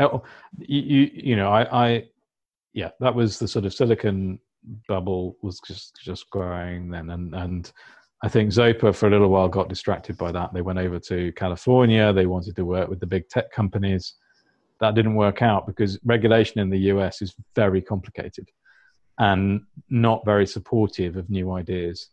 Oh, 0.01 0.23
you, 0.59 0.81
you, 0.81 1.11
you 1.13 1.37
know, 1.37 1.51
I, 1.51 1.87
I, 1.87 2.05
yeah, 2.73 2.91
that 3.01 3.15
was 3.15 3.39
the 3.39 3.47
sort 3.47 3.67
of 3.67 3.75
silicon 3.75 4.39
bubble 4.89 5.37
was 5.43 5.61
just 5.67 5.99
just 6.03 6.31
growing 6.31 6.91
then, 6.91 7.11
and 7.11 7.35
and 7.35 7.73
I 8.23 8.29
think 8.29 8.51
Zopa 8.51 8.95
for 8.95 9.07
a 9.07 9.11
little 9.11 9.29
while 9.29 9.49
got 9.49 9.69
distracted 9.69 10.17
by 10.17 10.33
that. 10.33 10.55
They 10.55 10.63
went 10.63 10.79
over 10.79 10.99
to 10.99 11.33
California. 11.33 12.13
They 12.13 12.27
wanted 12.27 12.57
to 12.57 12.65
work 12.65 12.89
with 12.89 13.01
the 13.01 13.07
big 13.07 13.29
tech 13.29 13.51
companies. 13.53 14.15
That 14.81 14.95
didn't 14.95 15.15
work 15.15 15.43
out 15.43 15.67
because 15.67 15.99
regulation 16.05 16.61
in 16.61 16.71
the 16.71 16.79
US 16.79 17.21
is 17.21 17.35
very 17.55 17.83
complicated 17.83 18.49
and 19.23 19.61
not 19.89 20.25
very 20.25 20.47
supportive 20.47 21.17
of 21.17 21.31
new 21.31 21.53
ideas. 21.53 22.09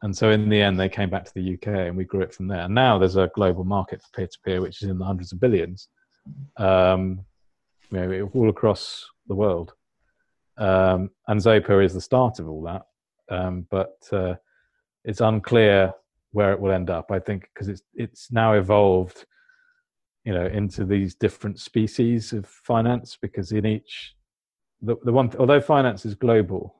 And 0.00 0.16
so 0.16 0.30
in 0.30 0.48
the 0.48 0.62
end, 0.62 0.80
they 0.80 0.88
came 0.88 1.10
back 1.10 1.26
to 1.26 1.34
the 1.34 1.52
UK 1.54 1.88
and 1.88 1.96
we 1.98 2.04
grew 2.04 2.22
it 2.22 2.32
from 2.32 2.48
there. 2.48 2.62
And 2.62 2.74
now 2.74 2.98
there's 2.98 3.16
a 3.16 3.30
global 3.34 3.64
market 3.64 4.00
for 4.00 4.08
peer 4.16 4.26
to 4.26 4.38
peer, 4.42 4.60
which 4.62 4.82
is 4.82 4.88
in 4.88 4.98
the 4.98 5.04
hundreds 5.04 5.32
of 5.32 5.38
billions 5.38 5.88
um, 6.56 7.20
you 7.90 8.00
know, 8.00 8.30
all 8.32 8.48
across 8.48 9.06
the 9.26 9.34
world. 9.34 9.74
Um, 10.56 11.10
and 11.28 11.38
Zopa 11.38 11.84
is 11.84 11.92
the 11.92 12.00
start 12.00 12.38
of 12.38 12.48
all 12.48 12.62
that, 12.62 12.82
um, 13.28 13.66
but 13.70 13.98
uh, 14.10 14.36
it's 15.04 15.20
unclear 15.20 15.92
where 16.32 16.52
it 16.52 16.60
will 16.60 16.72
end 16.72 16.88
up. 16.88 17.10
I 17.10 17.18
think 17.18 17.48
because 17.52 17.68
it's 17.68 17.82
it's 17.94 18.32
now 18.32 18.54
evolved 18.54 19.24
you 20.24 20.34
know 20.34 20.46
into 20.46 20.84
these 20.84 21.14
different 21.14 21.58
species 21.58 22.34
of 22.34 22.46
finance 22.46 23.16
because 23.20 23.52
in 23.52 23.64
each 23.64 24.14
the, 24.82 24.96
the 25.04 25.12
one 25.12 25.30
although 25.38 25.60
finance 25.60 26.04
is 26.04 26.14
global 26.14 26.74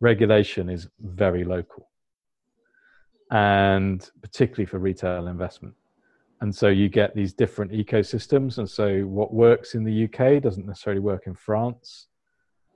regulation 0.00 0.68
is 0.68 0.88
very 1.00 1.44
local. 1.44 1.88
And 3.30 4.08
particularly 4.20 4.66
for 4.66 4.78
retail 4.78 5.28
investment. 5.28 5.74
And 6.40 6.54
so 6.54 6.68
you 6.68 6.88
get 6.88 7.14
these 7.14 7.32
different 7.32 7.72
ecosystems. 7.72 8.58
And 8.58 8.68
so 8.68 9.00
what 9.02 9.32
works 9.32 9.74
in 9.74 9.84
the 9.84 10.04
uk 10.04 10.42
doesn't 10.42 10.66
necessarily 10.66 11.00
work 11.00 11.26
in 11.26 11.34
france 11.34 12.08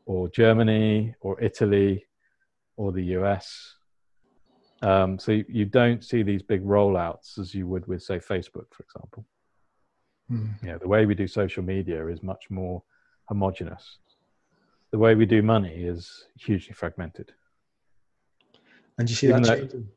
or 0.07 0.29
germany 0.31 1.15
or 1.21 1.41
italy 1.43 2.07
or 2.77 2.93
the 2.93 3.03
us 3.03 3.75
um, 4.81 5.19
so 5.19 5.33
you, 5.33 5.45
you 5.49 5.65
don't 5.65 6.05
see 6.05 6.23
these 6.23 6.43
big 6.43 6.65
rollouts 6.65 7.39
as 7.39 7.55
you 7.55 7.67
would 7.67 7.87
with 7.87 8.03
say 8.03 8.19
facebook 8.19 8.69
for 8.73 8.85
example. 8.85 9.27
Mm. 10.31 10.63
You 10.63 10.69
know, 10.71 10.79
the 10.79 10.89
way 10.89 11.07
we 11.07 11.15
do 11.15 11.27
social 11.27 11.63
media 11.63 12.07
is 12.09 12.23
much 12.23 12.51
more 12.51 12.83
homogenous. 13.29 13.99
The 14.91 14.99
way 14.99 15.15
we 15.15 15.27
do 15.27 15.43
money 15.43 15.75
is 15.75 16.27
hugely 16.39 16.73
fragmented. 16.73 17.33
And 18.99 19.09
you 19.09 19.15
see 19.15 19.29
Even 19.29 19.43
that 19.43 19.59
changing? 19.59 19.89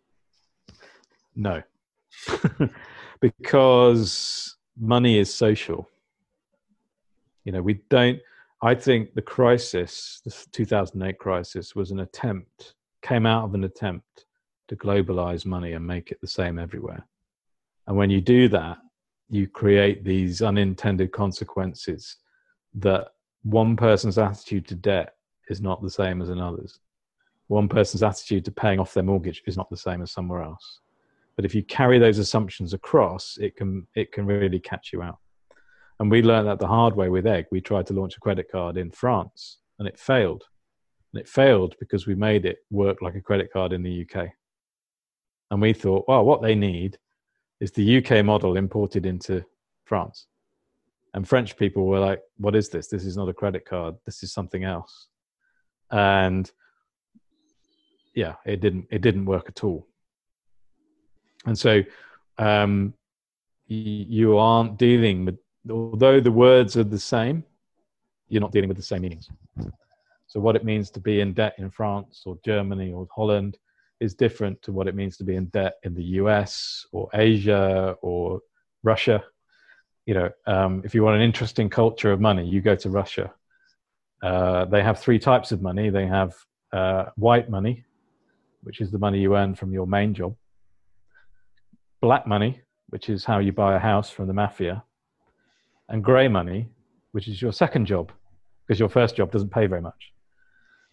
No, 1.35 1.63
because 3.21 4.57
money 4.77 5.17
is 5.17 5.33
social. 5.33 5.89
You 7.45 7.53
know, 7.53 7.61
we 7.61 7.75
don't. 7.89 8.19
I 8.61 8.75
think 8.75 9.15
the 9.15 9.21
crisis, 9.21 10.21
the 10.23 10.31
2008 10.51 11.17
crisis, 11.17 11.75
was 11.75 11.91
an 11.91 12.01
attempt, 12.01 12.75
came 13.01 13.25
out 13.25 13.45
of 13.45 13.55
an 13.55 13.63
attempt 13.63 14.25
to 14.67 14.75
globalize 14.75 15.45
money 15.45 15.73
and 15.73 15.85
make 15.85 16.11
it 16.11 16.21
the 16.21 16.27
same 16.27 16.59
everywhere. 16.59 17.07
And 17.87 17.97
when 17.97 18.09
you 18.09 18.21
do 18.21 18.47
that, 18.49 18.77
you 19.29 19.47
create 19.47 20.03
these 20.03 20.41
unintended 20.41 21.11
consequences 21.11 22.17
that 22.75 23.07
one 23.43 23.75
person's 23.75 24.17
attitude 24.17 24.67
to 24.67 24.75
debt 24.75 25.15
is 25.49 25.61
not 25.61 25.81
the 25.81 25.89
same 25.89 26.21
as 26.21 26.29
another's. 26.29 26.79
One 27.47 27.67
person's 27.67 28.03
attitude 28.03 28.45
to 28.45 28.51
paying 28.51 28.79
off 28.79 28.93
their 28.93 29.03
mortgage 29.03 29.43
is 29.45 29.57
not 29.57 29.69
the 29.69 29.77
same 29.77 30.01
as 30.01 30.11
somewhere 30.11 30.41
else. 30.41 30.79
But 31.35 31.45
if 31.45 31.55
you 31.55 31.63
carry 31.63 31.99
those 31.99 32.17
assumptions 32.17 32.73
across, 32.73 33.37
it 33.41 33.55
can 33.55 33.87
it 33.95 34.11
can 34.11 34.25
really 34.25 34.59
catch 34.59 34.91
you 34.93 35.01
out. 35.01 35.17
And 35.99 36.09
we 36.09 36.21
learned 36.21 36.47
that 36.47 36.59
the 36.59 36.67
hard 36.67 36.95
way 36.95 37.09
with 37.09 37.27
Egg. 37.27 37.45
We 37.51 37.61
tried 37.61 37.87
to 37.87 37.93
launch 37.93 38.17
a 38.17 38.19
credit 38.19 38.51
card 38.51 38.77
in 38.77 38.89
France 38.91 39.59
and 39.79 39.87
it 39.87 39.99
failed. 39.99 40.43
And 41.13 41.21
it 41.21 41.27
failed 41.27 41.75
because 41.79 42.07
we 42.07 42.15
made 42.15 42.45
it 42.45 42.59
work 42.69 43.01
like 43.01 43.15
a 43.15 43.21
credit 43.21 43.51
card 43.51 43.73
in 43.73 43.83
the 43.83 44.05
UK. 44.05 44.29
And 45.51 45.61
we 45.61 45.73
thought, 45.73 46.05
well, 46.07 46.23
what 46.23 46.41
they 46.41 46.55
need 46.55 46.97
is 47.59 47.71
the 47.71 47.97
UK 47.97 48.23
model 48.25 48.55
imported 48.55 49.05
into 49.05 49.43
France. 49.85 50.27
And 51.13 51.27
French 51.27 51.57
people 51.57 51.85
were 51.85 51.99
like, 51.99 52.21
what 52.37 52.55
is 52.55 52.69
this? 52.69 52.87
This 52.87 53.05
is 53.05 53.17
not 53.17 53.29
a 53.29 53.33
credit 53.33 53.65
card. 53.65 53.95
This 54.05 54.23
is 54.23 54.31
something 54.31 54.63
else. 54.63 55.07
And 55.91 56.49
yeah, 58.15 58.35
it 58.45 58.61
didn't 58.61 58.87
it 58.91 59.01
didn't 59.01 59.25
work 59.25 59.47
at 59.49 59.63
all. 59.63 59.87
And 61.45 61.57
so 61.57 61.81
um, 62.37 62.93
you 63.67 64.37
aren't 64.37 64.77
dealing 64.77 65.25
with 65.25 65.37
although 65.69 66.19
the 66.19 66.31
words 66.31 66.77
are 66.77 66.83
the 66.83 66.99
same, 66.99 67.43
you're 68.29 68.41
not 68.41 68.51
dealing 68.51 68.67
with 68.67 68.77
the 68.77 68.83
same 68.83 69.01
meanings. 69.01 69.29
So 70.27 70.39
what 70.39 70.55
it 70.55 70.63
means 70.63 70.89
to 70.91 70.99
be 70.99 71.19
in 71.19 71.33
debt 71.33 71.55
in 71.57 71.69
France 71.69 72.23
or 72.25 72.37
Germany 72.45 72.93
or 72.93 73.07
Holland 73.13 73.57
is 73.99 74.15
different 74.15 74.61
to 74.63 74.71
what 74.71 74.87
it 74.87 74.95
means 74.95 75.17
to 75.17 75.23
be 75.23 75.35
in 75.35 75.45
debt 75.47 75.75
in 75.83 75.93
the 75.93 76.03
US 76.21 76.85
or 76.91 77.09
Asia 77.13 77.95
or 78.01 78.41
Russia. 78.81 79.23
You 80.05 80.13
know, 80.15 80.29
um, 80.47 80.81
if 80.83 80.95
you 80.95 81.03
want 81.03 81.17
an 81.17 81.21
interesting 81.21 81.69
culture 81.69 82.11
of 82.11 82.19
money, 82.19 82.47
you 82.47 82.61
go 82.61 82.75
to 82.75 82.89
Russia. 82.89 83.31
Uh, 84.23 84.65
they 84.65 84.83
have 84.83 84.99
three 84.99 85.19
types 85.19 85.51
of 85.51 85.61
money. 85.61 85.89
They 85.89 86.07
have 86.07 86.33
uh, 86.73 87.05
white 87.15 87.49
money, 87.49 87.85
which 88.63 88.81
is 88.81 88.91
the 88.91 88.99
money 88.99 89.19
you 89.19 89.35
earn 89.35 89.55
from 89.55 89.71
your 89.71 89.87
main 89.87 90.13
job. 90.13 90.35
Black 92.01 92.25
money, 92.25 92.61
which 92.89 93.09
is 93.09 93.25
how 93.25 93.39
you 93.39 93.51
buy 93.51 93.75
a 93.75 93.79
house 93.79 94.09
from 94.09 94.27
the 94.27 94.33
mafia. 94.33 94.83
And 95.89 96.03
grey 96.03 96.27
money, 96.27 96.67
which 97.11 97.27
is 97.27 97.41
your 97.41 97.51
second 97.51 97.85
job, 97.85 98.11
because 98.65 98.79
your 98.79 98.89
first 98.89 99.15
job 99.15 99.31
doesn't 99.31 99.49
pay 99.49 99.67
very 99.67 99.81
much. 99.81 100.13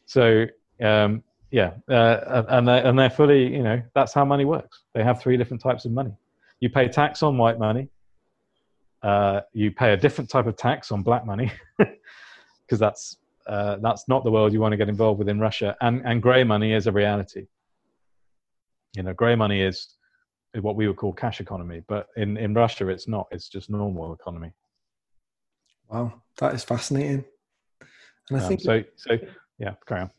So 0.06 0.46
um, 0.82 1.22
yeah, 1.50 1.72
uh, 1.88 2.44
and 2.48 2.68
they're, 2.68 2.84
and 2.84 2.98
they're 2.98 3.10
fully, 3.10 3.54
you 3.54 3.62
know, 3.62 3.82
that's 3.94 4.12
how 4.12 4.24
money 4.24 4.44
works. 4.44 4.82
They 4.94 5.02
have 5.02 5.20
three 5.20 5.36
different 5.36 5.62
types 5.62 5.84
of 5.84 5.92
money. 5.92 6.12
You 6.60 6.68
pay 6.68 6.88
tax 6.88 7.22
on 7.22 7.38
white 7.38 7.58
money. 7.58 7.88
Uh, 9.02 9.40
you 9.52 9.70
pay 9.70 9.92
a 9.92 9.96
different 9.96 10.28
type 10.28 10.46
of 10.46 10.56
tax 10.56 10.90
on 10.90 11.02
black 11.02 11.24
money 11.24 11.52
because 11.78 12.78
that's 12.78 13.16
uh, 13.46 13.76
that's 13.76 14.08
not 14.08 14.24
the 14.24 14.30
world 14.30 14.52
you 14.52 14.60
want 14.60 14.72
to 14.72 14.76
get 14.76 14.88
involved 14.88 15.18
with 15.18 15.28
in 15.28 15.40
Russia. 15.40 15.76
And 15.80 16.02
and 16.04 16.22
grey 16.22 16.44
money 16.44 16.72
is 16.72 16.86
a 16.86 16.92
reality. 16.92 17.46
You 18.96 19.02
know, 19.02 19.12
grey 19.12 19.36
money 19.36 19.60
is, 19.60 19.94
what 20.60 20.76
we 20.76 20.88
would 20.88 20.96
call 20.96 21.12
cash 21.12 21.40
economy, 21.40 21.82
but 21.86 22.08
in 22.16 22.36
in 22.36 22.54
Russia 22.54 22.88
it's 22.88 23.06
not. 23.06 23.28
It's 23.30 23.48
just 23.48 23.70
normal 23.70 24.12
economy. 24.12 24.52
Wow, 25.88 26.22
that 26.38 26.54
is 26.54 26.64
fascinating. 26.64 27.24
And 28.30 28.40
I 28.40 28.42
um, 28.42 28.48
think 28.48 28.60
so. 28.60 28.82
So 28.96 29.18
yeah, 29.58 29.74
carry 29.86 30.02
on. 30.02 30.10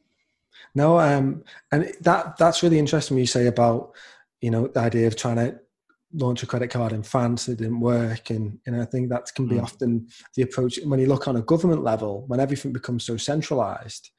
No, 0.75 0.99
um, 0.99 1.43
and 1.71 1.93
that 2.01 2.37
that's 2.37 2.63
really 2.63 2.79
interesting 2.79 3.15
when 3.15 3.23
you 3.23 3.27
say 3.27 3.47
about 3.47 3.91
you 4.41 4.51
know 4.51 4.67
the 4.67 4.79
idea 4.79 5.07
of 5.07 5.15
trying 5.15 5.37
to 5.37 5.59
launch 6.13 6.41
a 6.41 6.47
credit 6.47 6.69
card 6.69 6.91
in 6.91 7.03
France 7.03 7.47
it 7.47 7.57
didn't 7.57 7.79
work 7.79 8.29
and 8.29 8.57
and 8.65 8.81
I 8.81 8.85
think 8.85 9.09
that 9.09 9.27
can 9.35 9.47
be 9.47 9.55
mm. 9.55 9.63
often 9.63 10.07
the 10.35 10.41
approach 10.41 10.79
when 10.83 10.99
you 10.99 11.05
look 11.05 11.27
on 11.27 11.35
a 11.35 11.41
government 11.41 11.83
level 11.83 12.25
when 12.27 12.39
everything 12.39 12.73
becomes 12.73 13.05
so 13.05 13.15
centralized 13.17 14.09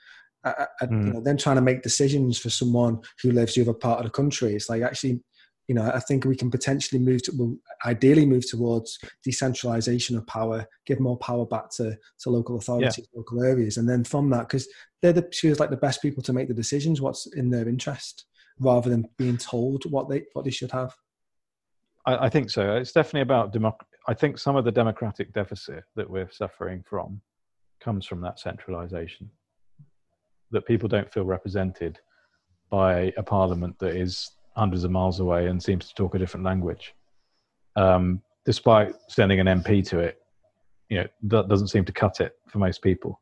uh, 0.45 0.67
mm. 0.83 1.07
you 1.07 1.13
know, 1.13 1.21
then 1.21 1.37
trying 1.37 1.57
to 1.57 1.63
make 1.63 1.83
decisions 1.83 2.39
for 2.39 2.49
someone 2.49 3.01
who 3.23 3.33
lives 3.33 3.55
the 3.55 3.63
other 3.63 3.75
part 3.75 3.99
of 3.99 4.05
the 4.05 4.11
country 4.11 4.55
it's 4.55 4.69
like 4.69 4.83
actually 4.83 5.21
you 5.71 5.75
know, 5.75 5.89
I 5.89 6.01
think 6.01 6.25
we 6.25 6.35
can 6.35 6.51
potentially 6.51 7.01
move 7.01 7.23
to, 7.23 7.33
well, 7.37 7.57
ideally 7.87 8.27
move 8.27 8.45
towards 8.45 8.99
decentralization 9.23 10.17
of 10.17 10.27
power, 10.27 10.67
give 10.85 10.99
more 10.99 11.17
power 11.19 11.47
back 11.47 11.71
to, 11.77 11.97
to 12.23 12.31
local 12.31 12.57
authorities, 12.57 12.99
yeah. 12.99 13.05
local 13.15 13.45
areas. 13.45 13.77
And 13.77 13.89
then 13.89 14.03
from 14.03 14.31
that, 14.31 14.49
because 14.49 14.67
they're 15.01 15.13
the, 15.13 15.29
feels 15.33 15.61
like 15.61 15.71
the 15.71 15.77
best 15.77 16.03
people 16.03 16.25
to 16.25 16.33
make 16.33 16.49
the 16.49 16.55
decisions, 16.55 17.01
what's 17.01 17.33
in 17.35 17.51
their 17.51 17.69
interest, 17.69 18.25
rather 18.59 18.91
than 18.91 19.09
being 19.17 19.37
told 19.37 19.85
what 19.89 20.09
they, 20.09 20.25
what 20.33 20.45
they 20.45 20.51
should 20.51 20.73
have. 20.73 20.93
I, 22.07 22.27
I 22.27 22.29
think 22.29 22.51
so. 22.51 22.77
It's 22.77 22.93
definitely 22.93 23.23
about 23.23 23.53
democracy. 23.53 23.87
I 24.09 24.15
think 24.15 24.39
some 24.39 24.57
of 24.57 24.65
the 24.65 24.73
democratic 24.73 25.33
deficit 25.33 25.85
that 25.97 26.09
we're 26.09 26.31
suffering 26.31 26.83
from 26.89 27.21
comes 27.81 28.07
from 28.07 28.21
that 28.23 28.39
centralization, 28.39 29.31
that 30.51 30.67
people 30.67 30.89
don't 30.89 31.13
feel 31.13 31.25
represented 31.25 31.99
by 32.71 33.13
a 33.17 33.23
parliament 33.23 33.79
that 33.79 33.97
is 33.97 34.31
hundreds 34.57 34.85
of 34.85 34.91
miles 34.91 35.21
away 35.21 35.47
and 35.47 35.63
seems 35.63 35.89
to 35.89 35.95
talk 35.95 36.15
a 36.15 36.19
different 36.19 36.45
language. 36.45 36.95
Um, 37.77 38.23
despite 38.45 38.95
sending 39.09 39.41
an 39.41 39.47
MP 39.47 39.87
to 39.89 39.99
it, 39.99 40.19
you 40.89 40.99
know, 40.99 41.07
that 41.25 41.49
doesn't 41.49 41.69
seem 41.69 41.85
to 41.85 41.93
cut 41.93 42.21
it 42.21 42.33
for 42.49 42.59
most 42.59 42.83
people. 42.83 43.21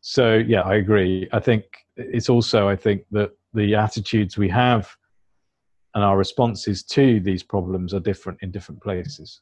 So 0.00 0.34
yeah, 0.34 0.62
I 0.62 0.76
agree. 0.76 1.28
I 1.32 1.40
think 1.40 1.64
it's 1.96 2.28
also 2.28 2.68
I 2.68 2.76
think 2.76 3.04
that 3.10 3.30
the 3.54 3.74
attitudes 3.74 4.38
we 4.38 4.48
have 4.48 4.88
and 5.94 6.04
our 6.04 6.16
responses 6.16 6.82
to 6.82 7.20
these 7.20 7.42
problems 7.42 7.92
are 7.92 8.00
different 8.00 8.38
in 8.42 8.50
different 8.50 8.82
places. 8.82 9.40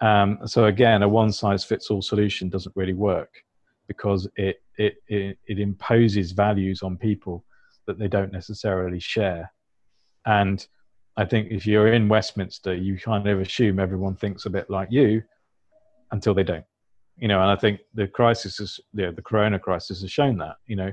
Um, 0.00 0.38
so 0.44 0.66
again, 0.66 1.02
a 1.02 1.08
one 1.08 1.32
size 1.32 1.64
fits 1.64 1.90
all 1.90 2.02
solution 2.02 2.48
doesn't 2.48 2.76
really 2.76 2.92
work 2.92 3.30
because 3.86 4.28
it, 4.36 4.56
it, 4.76 4.96
it, 5.08 5.38
it 5.46 5.58
imposes 5.58 6.32
values 6.32 6.82
on 6.82 6.96
people 6.96 7.44
that 7.86 7.98
they 7.98 8.08
don't 8.08 8.32
necessarily 8.32 8.98
share 8.98 9.50
and 10.26 10.66
I 11.16 11.24
think 11.24 11.48
if 11.50 11.66
you're 11.66 11.92
in 11.92 12.08
Westminster, 12.08 12.74
you 12.74 12.98
kind 12.98 13.26
of 13.28 13.40
assume 13.40 13.78
everyone 13.78 14.16
thinks 14.16 14.46
a 14.46 14.50
bit 14.50 14.68
like 14.68 14.88
you 14.90 15.22
until 16.10 16.34
they 16.34 16.42
don't. 16.42 16.64
You 17.18 17.28
know, 17.28 17.40
and 17.40 17.50
I 17.50 17.56
think 17.56 17.80
the 17.94 18.08
crisis 18.08 18.58
is, 18.58 18.80
you 18.92 19.06
know, 19.06 19.12
the 19.12 19.22
corona 19.22 19.58
crisis 19.58 20.00
has 20.00 20.10
shown 20.10 20.36
that, 20.38 20.56
you 20.66 20.74
know, 20.74 20.92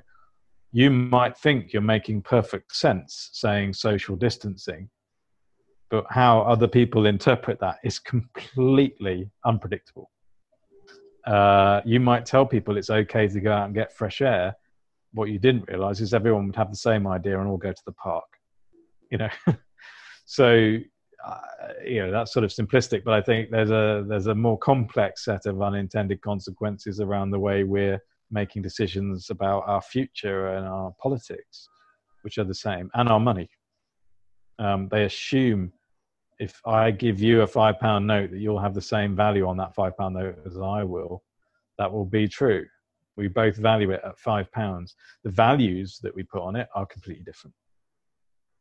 you 0.72 0.90
might 0.90 1.38
think 1.38 1.74
you're 1.74 1.82
making 1.82 2.22
perfect 2.22 2.76
sense 2.76 3.30
saying 3.34 3.74
social 3.74 4.16
distancing, 4.16 4.90
but 5.90 6.06
how 6.10 6.42
other 6.42 6.68
people 6.68 7.06
interpret 7.06 7.60
that 7.60 7.78
is 7.84 8.00
completely 8.00 9.30
unpredictable. 9.46 10.10
Uh, 11.28 11.82
you 11.86 12.00
might 12.00 12.26
tell 12.26 12.46
people 12.46 12.78
it's 12.78 12.90
okay 12.90 13.28
to 13.28 13.40
go 13.40 13.52
out 13.52 13.66
and 13.66 13.76
get 13.76 13.94
fresh 13.94 14.22
air. 14.22 14.56
What 15.14 15.30
you 15.30 15.40
didn't 15.40 15.68
realize 15.68 16.02
is 16.02 16.14
everyone 16.14 16.48
would 16.48 16.56
have 16.56 16.72
the 16.72 16.78
same 16.78 17.06
idea 17.06 17.40
and 17.40 17.48
all 17.48 17.58
go 17.58 17.72
to 17.72 17.84
the 17.86 17.92
park 17.92 18.26
you 19.12 19.18
know 19.18 19.30
so 20.26 20.78
uh, 21.28 21.38
you 21.86 22.02
know 22.02 22.12
that's 22.12 22.34
sort 22.34 22.44
of 22.44 22.50
simplistic 22.50 23.04
but 23.04 23.14
i 23.14 23.22
think 23.22 23.52
there's 23.52 23.70
a 23.70 24.04
there's 24.08 24.28
a 24.28 24.34
more 24.34 24.58
complex 24.58 25.26
set 25.26 25.46
of 25.46 25.62
unintended 25.62 26.20
consequences 26.22 27.00
around 27.00 27.30
the 27.30 27.40
way 27.40 27.64
we're 27.64 28.02
making 28.32 28.62
decisions 28.62 29.30
about 29.30 29.64
our 29.68 29.82
future 29.82 30.48
and 30.56 30.66
our 30.66 30.94
politics 31.02 31.68
which 32.24 32.38
are 32.38 32.44
the 32.44 32.54
same 32.54 32.90
and 32.94 33.10
our 33.10 33.20
money 33.20 33.50
um, 34.60 34.88
they 34.90 35.06
assume 35.06 35.72
if 36.42 36.60
I 36.66 36.90
give 36.90 37.22
you 37.22 37.42
a 37.42 37.48
five 37.48 37.80
pound 37.80 38.08
note 38.08 38.32
that 38.32 38.40
you'll 38.40 38.60
have 38.60 38.74
the 38.74 38.82
same 38.82 39.16
value 39.16 39.48
on 39.48 39.58
that 39.58 39.76
five 39.76 39.96
pound 39.96 40.16
note 40.16 40.40
as 40.46 40.58
I 40.58 40.84
will, 40.84 41.24
that 41.78 41.92
will 41.92 42.06
be 42.06 42.28
true. 42.28 42.66
We 43.16 43.28
both 43.28 43.58
value 43.58 43.92
it 43.92 44.02
at 44.04 44.18
five 44.18 44.52
pounds. 44.52 44.96
The 45.24 45.30
values 45.30 46.00
that 46.02 46.16
we 46.16 46.24
put 46.24 46.42
on 46.42 46.56
it 46.56 46.68
are 46.74 46.88
completely 46.88 47.24
different. 47.24 47.54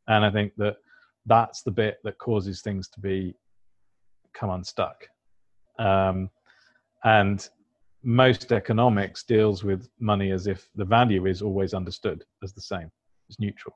And 0.09 0.27
I 0.27 0.31
think 0.31 0.53
that 0.59 0.77
that's 1.25 1.63
the 1.63 1.71
bit 1.71 2.01
that 2.05 2.19
causes 2.19 2.61
things 2.61 2.87
to 2.91 3.01
be 3.01 3.35
come 4.35 4.51
unstuck. 4.51 5.07
Um, 5.79 6.29
and 7.05 7.49
most 8.03 8.53
economics 8.53 9.23
deals 9.25 9.63
with 9.63 9.89
money 9.99 10.31
as 10.31 10.47
if 10.47 10.69
the 10.75 10.85
value 10.85 11.27
is 11.27 11.43
always 11.43 11.75
understood 11.75 12.25
as 12.43 12.53
the 12.53 12.61
same, 12.61 12.91
it's 13.29 13.39
neutral. 13.39 13.75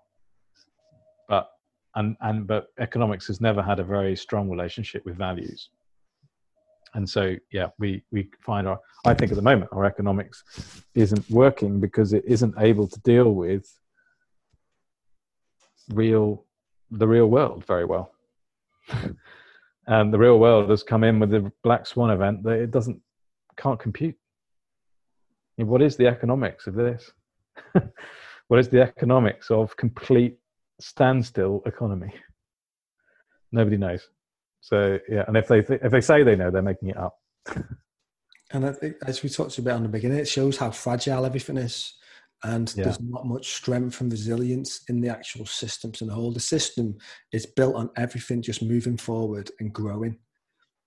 But 1.28 1.50
and 1.94 2.16
and 2.20 2.46
but 2.46 2.68
economics 2.78 3.26
has 3.26 3.40
never 3.40 3.62
had 3.62 3.80
a 3.80 3.84
very 3.84 4.16
strong 4.16 4.48
relationship 4.48 5.04
with 5.04 5.16
values. 5.16 5.70
And 6.94 7.08
so 7.08 7.36
yeah 7.52 7.68
we 7.78 8.04
we 8.12 8.30
find 8.40 8.68
our 8.68 8.78
i 9.04 9.12
think 9.12 9.32
at 9.32 9.36
the 9.36 9.42
moment 9.42 9.70
our 9.72 9.84
economics 9.84 10.44
isn't 10.94 11.28
working 11.28 11.80
because 11.80 12.12
it 12.12 12.24
isn't 12.24 12.54
able 12.58 12.86
to 12.86 13.00
deal 13.00 13.34
with 13.34 13.66
real 15.92 16.44
the 16.90 17.08
real 17.08 17.26
world 17.26 17.64
very 17.66 17.84
well. 17.84 18.12
And 19.86 20.12
the 20.12 20.18
real 20.18 20.38
world 20.38 20.70
has 20.70 20.82
come 20.82 21.04
in 21.04 21.20
with 21.20 21.30
the 21.30 21.52
black 21.62 21.86
swan 21.86 22.10
event 22.10 22.42
that 22.44 22.58
it 22.58 22.70
doesn't 22.70 23.02
can't 23.56 23.80
compute 23.80 24.16
what 25.56 25.82
is 25.82 25.96
the 25.96 26.06
economics 26.06 26.66
of 26.66 26.74
this 26.74 27.12
what 28.48 28.60
is 28.60 28.68
the 28.68 28.80
economics 28.80 29.50
of 29.50 29.76
complete 29.76 30.38
standstill 30.80 31.62
economy. 31.66 32.12
Nobody 33.52 33.76
knows. 33.76 34.08
So 34.60 34.98
yeah, 35.08 35.24
and 35.28 35.36
if 35.36 35.48
they 35.48 35.62
th- 35.62 35.80
if 35.82 35.92
they 35.92 36.00
say 36.00 36.22
they 36.22 36.36
know, 36.36 36.50
they're 36.50 36.62
making 36.62 36.90
it 36.90 36.96
up. 36.96 37.18
And 38.52 38.64
I 38.66 38.72
think, 38.72 38.96
as 39.06 39.22
we 39.22 39.28
talked 39.28 39.58
about 39.58 39.78
in 39.78 39.82
the 39.82 39.88
beginning, 39.88 40.18
it 40.18 40.28
shows 40.28 40.56
how 40.56 40.70
fragile 40.70 41.26
everything 41.26 41.56
is, 41.56 41.94
and 42.42 42.72
yeah. 42.76 42.84
there's 42.84 43.00
not 43.00 43.26
much 43.26 43.54
strength 43.54 44.00
and 44.00 44.10
resilience 44.10 44.82
in 44.88 45.00
the 45.00 45.08
actual 45.08 45.46
systems 45.46 46.00
and 46.00 46.10
the 46.10 46.14
whole. 46.14 46.32
The 46.32 46.40
system 46.40 46.96
is 47.32 47.46
built 47.46 47.74
on 47.74 47.90
everything 47.96 48.42
just 48.42 48.62
moving 48.62 48.96
forward 48.96 49.50
and 49.60 49.72
growing. 49.72 50.18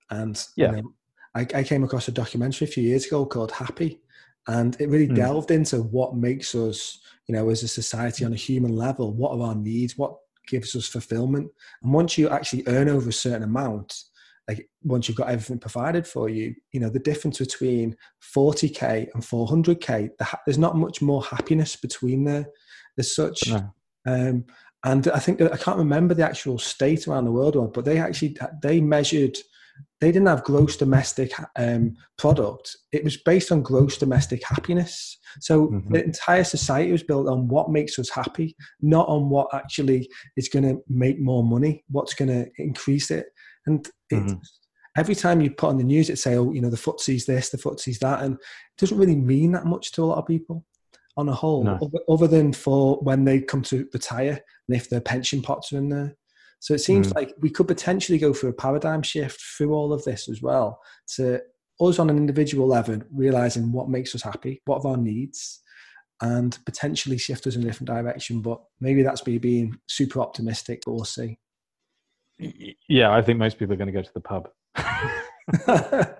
And 0.10 0.41
yeah, 0.56 0.72
you 0.72 0.81
know, 0.81 0.94
I, 1.38 1.47
I 1.53 1.64
came 1.64 1.84
across 1.84 2.07
a 2.07 2.11
documentary 2.11 2.68
a 2.68 2.72
few 2.72 2.84
years 2.84 3.05
ago 3.05 3.26
called 3.26 3.51
Happy, 3.51 4.01
and 4.47 4.76
it 4.80 4.89
really 4.89 5.07
mm. 5.07 5.15
delved 5.15 5.51
into 5.51 5.77
what 5.84 6.15
makes 6.15 6.55
us 6.55 6.99
you 7.27 7.35
know 7.35 7.49
as 7.49 7.64
a 7.64 7.68
society 7.68 8.26
on 8.26 8.34
a 8.34 8.38
human 8.38 8.76
level 8.76 9.14
what 9.14 9.31
are 9.34 9.47
our 9.47 9.55
needs 9.55 9.97
what 9.97 10.15
gives 10.47 10.76
us 10.76 10.88
fulfillment 10.88 11.49
and 11.84 11.93
once 11.93 12.18
you 12.18 12.30
actually 12.30 12.64
earn 12.68 12.89
over 12.89 13.09
a 13.09 13.14
certain 13.14 13.43
amount 13.43 14.03
like 14.47 14.69
once 14.84 15.07
you've 15.07 15.18
got 15.18 15.30
everything 15.30 15.59
provided 15.59 16.07
for 16.07 16.30
you 16.30 16.55
you 16.72 16.80
know 16.80 16.89
the 16.89 16.99
difference 16.99 17.39
between 17.39 17.95
40k 18.34 19.09
and 19.14 19.23
400k 19.23 20.09
there's 20.45 20.57
not 20.57 20.77
much 20.77 21.01
more 21.01 21.22
happiness 21.22 21.76
between 21.76 22.23
there 22.23 22.47
there's 22.95 23.14
such 23.14 23.49
no. 23.49 23.73
um, 24.07 24.45
and 24.85 25.09
i 25.09 25.19
think 25.19 25.41
i 25.41 25.57
can't 25.57 25.77
remember 25.77 26.14
the 26.14 26.26
actual 26.26 26.57
state 26.57 27.07
around 27.07 27.26
the 27.26 27.31
world 27.31 27.73
but 27.73 27.84
they 27.84 27.97
actually 27.97 28.38
they 28.64 28.80
measured 28.80 29.38
they 29.99 30.11
didn't 30.11 30.27
have 30.27 30.43
gross 30.43 30.77
domestic 30.77 31.31
um, 31.55 31.95
product. 32.17 32.75
It 32.91 33.03
was 33.03 33.17
based 33.17 33.51
on 33.51 33.63
gross 33.63 33.97
domestic 33.97 34.41
happiness. 34.45 35.17
So 35.39 35.67
mm-hmm. 35.67 35.91
the 35.91 36.03
entire 36.03 36.43
society 36.43 36.91
was 36.91 37.03
built 37.03 37.27
on 37.27 37.47
what 37.47 37.71
makes 37.71 37.97
us 37.97 38.09
happy, 38.09 38.55
not 38.81 39.07
on 39.07 39.29
what 39.29 39.47
actually 39.53 40.09
is 40.35 40.49
going 40.49 40.65
to 40.65 40.81
make 40.87 41.19
more 41.19 41.43
money, 41.43 41.83
what's 41.89 42.13
going 42.13 42.29
to 42.29 42.49
increase 42.57 43.09
it. 43.09 43.27
And 43.65 43.89
mm-hmm. 44.13 44.35
every 44.97 45.15
time 45.15 45.41
you 45.41 45.49
put 45.51 45.69
on 45.69 45.77
the 45.77 45.83
news, 45.83 46.09
it 46.09 46.19
say, 46.19 46.35
"Oh, 46.35 46.53
you 46.53 46.61
know, 46.61 46.69
the 46.69 46.77
footsie's 46.77 47.25
this, 47.25 47.49
the 47.49 47.57
footsie's 47.57 47.99
that," 47.99 48.21
and 48.23 48.35
it 48.35 48.77
doesn't 48.77 48.97
really 48.97 49.15
mean 49.15 49.51
that 49.53 49.65
much 49.65 49.91
to 49.93 50.03
a 50.03 50.05
lot 50.05 50.19
of 50.19 50.27
people 50.27 50.63
on 51.17 51.27
a 51.27 51.33
whole, 51.33 51.63
no. 51.63 51.79
other, 51.81 51.99
other 52.07 52.27
than 52.27 52.53
for 52.53 52.97
when 52.97 53.25
they 53.25 53.41
come 53.41 53.63
to 53.63 53.87
retire 53.91 54.39
and 54.67 54.77
if 54.77 54.89
their 54.89 55.01
pension 55.01 55.41
pots 55.41 55.73
are 55.73 55.77
in 55.77 55.89
there. 55.89 56.15
So 56.59 56.73
it 56.73 56.79
seems 56.79 57.09
mm. 57.09 57.15
like 57.15 57.34
we 57.39 57.49
could 57.49 57.67
potentially 57.67 58.17
go 58.17 58.34
through 58.34 58.49
a 58.49 58.53
paradigm 58.53 59.01
shift 59.01 59.41
through 59.57 59.73
all 59.73 59.93
of 59.93 60.03
this 60.03 60.27
as 60.27 60.41
well 60.41 60.79
to 61.15 61.41
us 61.79 61.99
on 61.99 62.09
an 62.09 62.17
individual 62.17 62.67
level, 62.67 62.99
realizing 63.11 63.71
what 63.71 63.89
makes 63.89 64.15
us 64.15 64.23
happy, 64.23 64.61
what 64.65 64.84
are 64.84 64.91
our 64.91 64.97
needs, 64.97 65.61
and 66.21 66.57
potentially 66.65 67.17
shift 67.17 67.45
us 67.45 67.55
in 67.55 67.61
a 67.61 67.65
different 67.65 67.89
direction. 67.89 68.41
But 68.41 68.59
maybe 68.79 69.03
that's 69.03 69.25
me 69.25 69.38
being 69.38 69.77
super 69.88 70.19
optimistic, 70.19 70.81
but 70.85 70.93
we'll 70.93 71.05
see. 71.05 71.38
Yeah, 72.88 73.11
I 73.11 73.21
think 73.21 73.39
most 73.39 73.57
people 73.57 73.73
are 73.73 73.77
going 73.77 73.88
to 73.88 73.93
go 73.93 74.01
to 74.01 74.13
the 74.13 74.21
pub. 74.21 74.49
yeah, 75.67 76.15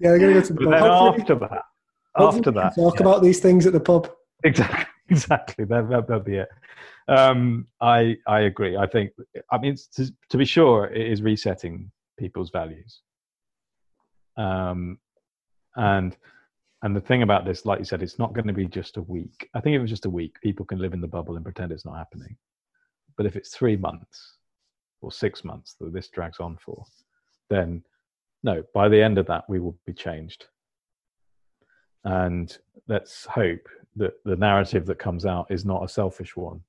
they're 0.00 0.18
going 0.18 0.34
to 0.34 0.40
go 0.40 0.46
to 0.46 0.52
the 0.52 0.60
pub. 0.60 1.18
after 1.18 1.34
that, 1.34 1.62
after 2.16 2.50
that, 2.50 2.74
talk 2.74 2.94
yeah. 2.96 3.06
about 3.06 3.22
these 3.22 3.40
things 3.40 3.66
at 3.66 3.72
the 3.72 3.80
pub. 3.80 4.10
Exactly, 4.44 4.84
exactly. 5.08 5.64
That, 5.64 5.88
that, 5.90 6.06
that'll 6.08 6.22
be 6.22 6.36
it. 6.36 6.48
Um, 7.06 7.66
I 7.80 8.16
I 8.26 8.40
agree. 8.40 8.76
I 8.76 8.86
think 8.86 9.10
I 9.50 9.58
mean 9.58 9.76
to, 9.96 10.12
to 10.30 10.36
be 10.36 10.44
sure, 10.44 10.86
it 10.86 11.10
is 11.10 11.22
resetting 11.22 11.90
people's 12.18 12.50
values. 12.50 13.00
Um, 14.36 14.98
and 15.76 16.16
and 16.82 16.94
the 16.94 17.00
thing 17.00 17.22
about 17.22 17.44
this, 17.44 17.64
like 17.64 17.78
you 17.78 17.84
said, 17.84 18.02
it's 18.02 18.18
not 18.18 18.34
going 18.34 18.46
to 18.46 18.52
be 18.52 18.66
just 18.66 18.96
a 18.96 19.02
week. 19.02 19.48
I 19.54 19.60
think 19.60 19.74
if 19.74 19.78
it 19.78 19.82
was 19.82 19.90
just 19.90 20.06
a 20.06 20.10
week, 20.10 20.36
people 20.42 20.66
can 20.66 20.78
live 20.78 20.92
in 20.92 21.00
the 21.00 21.08
bubble 21.08 21.36
and 21.36 21.44
pretend 21.44 21.72
it's 21.72 21.86
not 21.86 21.96
happening. 21.96 22.36
But 23.16 23.26
if 23.26 23.36
it's 23.36 23.54
three 23.54 23.76
months 23.76 24.36
or 25.00 25.12
six 25.12 25.44
months 25.44 25.76
that 25.80 25.92
this 25.92 26.08
drags 26.08 26.40
on 26.40 26.58
for, 26.62 26.84
then 27.48 27.82
no, 28.42 28.62
by 28.74 28.88
the 28.88 29.02
end 29.02 29.16
of 29.16 29.26
that, 29.26 29.44
we 29.48 29.60
will 29.60 29.78
be 29.86 29.94
changed. 29.94 30.46
And 32.04 32.56
let's 32.86 33.24
hope 33.24 33.66
that 33.96 34.14
the 34.24 34.36
narrative 34.36 34.86
that 34.86 34.98
comes 34.98 35.24
out 35.24 35.46
is 35.50 35.64
not 35.64 35.84
a 35.84 35.88
selfish 35.88 36.36
one, 36.36 36.60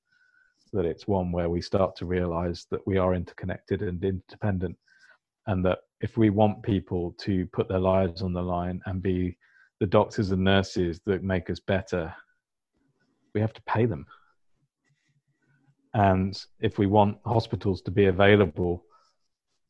that 0.73 0.85
it's 0.85 1.07
one 1.07 1.31
where 1.31 1.49
we 1.49 1.61
start 1.61 1.95
to 1.95 2.06
realize 2.06 2.68
that 2.69 2.85
we 2.85 2.97
are 2.97 3.14
interconnected 3.14 3.81
and 3.81 4.03
independent 4.03 4.77
and 5.47 5.64
that 5.65 5.80
if 6.02 6.18
we 6.18 6.30
want 6.30 6.61
people 6.64 7.15
to 7.19 7.45
put 7.47 7.68
their 7.68 7.80
lives 7.80 8.22
on 8.22 8.34
the 8.34 8.41
line 8.41 8.81
and 8.85 9.02
be 9.02 9.38
the 9.80 9.85
doctors 9.85 10.31
and 10.31 10.43
nurses 10.43 10.99
that 11.06 11.23
make 11.23 11.49
us 11.49 11.60
better 11.60 12.14
we 13.34 13.41
have 13.41 13.53
to 13.53 13.61
pay 13.64 13.85
them. 13.85 14.06
And 15.93 16.41
if 16.61 16.77
we 16.77 16.88
want 16.88 17.18
hospitals 17.26 17.81
to 17.81 17.91
be 17.91 18.06
available 18.06 18.85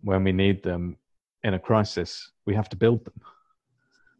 when 0.02 0.23
we 0.23 0.32
need 0.32 0.61
them 0.61 0.98
in 1.44 1.56
a 1.56 1.60
crisis 1.60 2.32
we 2.45 2.53
have 2.56 2.69
to 2.69 2.76
build 2.76 3.06
them 3.06 3.19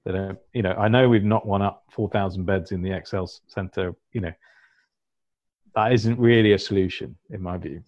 they 0.06 0.12
don't 0.12 0.40
you 0.54 0.62
know 0.62 0.74
i 0.74 0.88
know 0.88 1.10
we've 1.10 1.24
not 1.24 1.46
won 1.46 1.62
up 1.62 1.84
4000 1.92 2.46
beds 2.46 2.72
in 2.72 2.82
the 2.82 2.92
excel 2.92 3.30
center 3.48 3.96
you 4.16 4.22
know. 4.22 4.34
That 5.76 5.92
isn't 5.92 6.18
really 6.18 6.54
a 6.54 6.60
solution 6.60 7.18
in 7.30 7.42
my 7.42 7.58
view. 7.58 7.84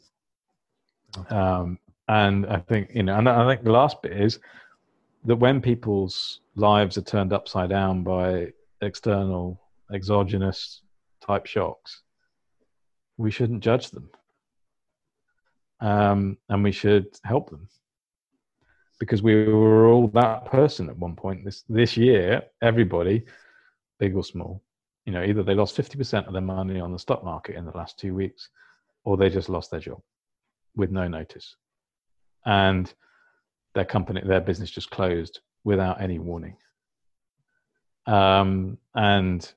Um, 1.29 1.79
and 2.09 2.45
I 2.45 2.59
think 2.59 2.91
you 2.93 3.03
know, 3.03 3.17
and 3.17 3.29
I 3.29 3.47
think 3.47 3.63
the 3.63 3.71
last 3.71 4.01
bit 4.01 4.11
is 4.11 4.39
that 5.23 5.37
when 5.37 5.61
people's 5.61 6.41
lives 6.55 6.97
are 6.97 7.01
turned 7.01 7.31
upside 7.31 7.69
down 7.69 8.03
by 8.03 8.51
external, 8.81 9.59
exogenous 9.93 10.81
type 11.25 11.45
shocks, 11.45 12.01
we 13.15 13.31
shouldn't 13.31 13.63
judge 13.63 13.89
them, 13.91 14.09
um, 15.79 16.37
and 16.49 16.63
we 16.63 16.73
should 16.73 17.07
help 17.23 17.49
them 17.49 17.69
because 18.99 19.21
we 19.21 19.45
were 19.45 19.87
all 19.87 20.07
that 20.09 20.45
person 20.45 20.89
at 20.89 20.97
one 20.97 21.15
point. 21.15 21.45
This 21.45 21.63
this 21.69 21.97
year, 21.97 22.43
everybody, 22.61 23.23
big 23.99 24.15
or 24.15 24.23
small, 24.23 24.61
you 25.05 25.13
know 25.13 25.23
either 25.23 25.43
they 25.43 25.55
lost 25.55 25.77
50% 25.77 26.27
of 26.27 26.33
their 26.33 26.41
money 26.41 26.79
on 26.79 26.91
the 26.91 26.99
stock 26.99 27.23
market 27.23 27.55
in 27.55 27.65
the 27.65 27.75
last 27.75 27.97
two 27.97 28.13
weeks 28.13 28.49
or 29.03 29.15
they 29.17 29.29
just 29.29 29.49
lost 29.49 29.71
their 29.71 29.79
job 29.79 30.01
with 30.75 30.91
no 30.91 31.07
notice. 31.07 31.55
And 32.45 32.93
their 33.73 33.85
company 33.85 34.21
their 34.25 34.41
business 34.41 34.69
just 34.71 34.89
closed 34.89 35.39
without 35.63 36.01
any 36.01 36.19
warning. 36.19 36.55
Um, 38.05 38.77
and 38.95 39.53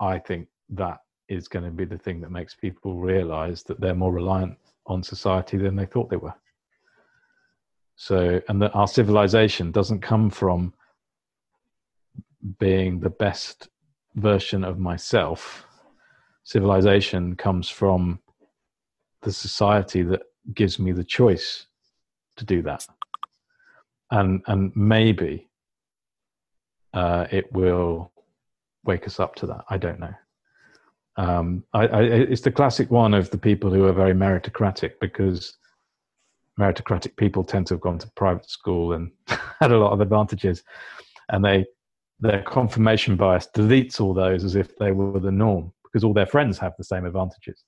i 0.00 0.18
think 0.18 0.48
that 0.70 0.98
is 1.28 1.46
going 1.46 1.64
to 1.64 1.70
be 1.70 1.84
the 1.84 1.98
thing 1.98 2.20
that 2.20 2.30
makes 2.30 2.54
people 2.54 2.94
realize 2.94 3.62
that 3.64 3.80
they're 3.80 3.94
more 3.94 4.12
reliant 4.12 4.56
on 4.86 5.02
society 5.02 5.56
than 5.58 5.76
they 5.76 5.86
thought 5.86 6.08
they 6.08 6.16
were 6.16 6.34
so 8.02 8.40
and 8.48 8.62
that 8.62 8.74
our 8.74 8.88
civilization 8.88 9.70
doesn't 9.70 10.00
come 10.00 10.30
from 10.30 10.72
being 12.58 12.98
the 12.98 13.10
best 13.10 13.68
version 14.14 14.64
of 14.64 14.78
myself, 14.78 15.66
civilization 16.42 17.36
comes 17.36 17.68
from 17.68 18.18
the 19.20 19.30
society 19.30 20.02
that 20.02 20.22
gives 20.54 20.78
me 20.78 20.92
the 20.92 21.04
choice 21.04 21.66
to 22.38 22.46
do 22.46 22.62
that. 22.62 22.86
And, 24.10 24.40
and 24.46 24.74
maybe 24.74 25.50
uh, 26.94 27.26
it 27.30 27.52
will 27.52 28.12
wake 28.82 29.06
us 29.06 29.20
up 29.20 29.34
to 29.34 29.46
that. 29.48 29.66
I 29.68 29.76
don't 29.76 30.00
know. 30.00 30.14
Um, 31.16 31.64
I, 31.74 31.86
I, 31.86 32.02
it's 32.04 32.40
the 32.40 32.50
classic 32.50 32.90
one 32.90 33.12
of 33.12 33.28
the 33.28 33.36
people 33.36 33.70
who 33.70 33.84
are 33.84 33.92
very 33.92 34.14
meritocratic 34.14 34.92
because 35.02 35.58
meritocratic 36.60 37.16
people 37.16 37.42
tend 37.42 37.66
to 37.68 37.74
have 37.74 37.80
gone 37.80 37.98
to 37.98 38.10
private 38.16 38.48
school 38.48 38.92
and 38.92 39.10
had 39.60 39.72
a 39.72 39.78
lot 39.78 39.92
of 39.92 40.00
advantages, 40.00 40.62
and 41.30 41.44
they 41.44 41.66
their 42.20 42.42
confirmation 42.42 43.16
bias 43.16 43.48
deletes 43.56 44.00
all 44.00 44.12
those 44.12 44.44
as 44.44 44.54
if 44.54 44.76
they 44.76 44.92
were 44.92 45.18
the 45.18 45.32
norm 45.32 45.72
because 45.84 46.04
all 46.04 46.12
their 46.12 46.26
friends 46.26 46.58
have 46.58 46.74
the 46.76 46.84
same 46.84 47.06
advantages. 47.06 47.64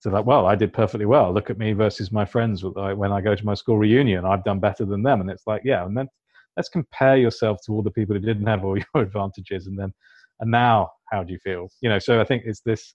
So 0.00 0.10
like, 0.10 0.24
well, 0.24 0.46
I 0.46 0.54
did 0.54 0.72
perfectly 0.72 1.06
well. 1.06 1.32
Look 1.32 1.50
at 1.50 1.58
me 1.58 1.72
versus 1.72 2.12
my 2.12 2.24
friends. 2.24 2.64
When 2.64 3.10
I 3.12 3.20
go 3.20 3.34
to 3.34 3.44
my 3.44 3.54
school 3.54 3.78
reunion, 3.78 4.24
I've 4.24 4.44
done 4.44 4.60
better 4.60 4.84
than 4.84 5.02
them. 5.02 5.20
And 5.20 5.28
it's 5.28 5.46
like, 5.46 5.62
yeah, 5.64 5.84
and 5.84 5.96
then 5.96 6.08
let's 6.56 6.68
compare 6.68 7.16
yourself 7.16 7.58
to 7.66 7.72
all 7.72 7.82
the 7.82 7.90
people 7.90 8.14
who 8.14 8.20
didn't 8.20 8.46
have 8.46 8.64
all 8.64 8.76
your 8.94 9.02
advantages, 9.02 9.66
and 9.66 9.78
then, 9.78 9.92
and 10.40 10.50
now, 10.50 10.90
how 11.10 11.24
do 11.24 11.32
you 11.32 11.38
feel? 11.40 11.68
You 11.80 11.88
know. 11.88 11.98
So 11.98 12.20
I 12.20 12.24
think 12.24 12.44
it's 12.46 12.60
this. 12.60 12.94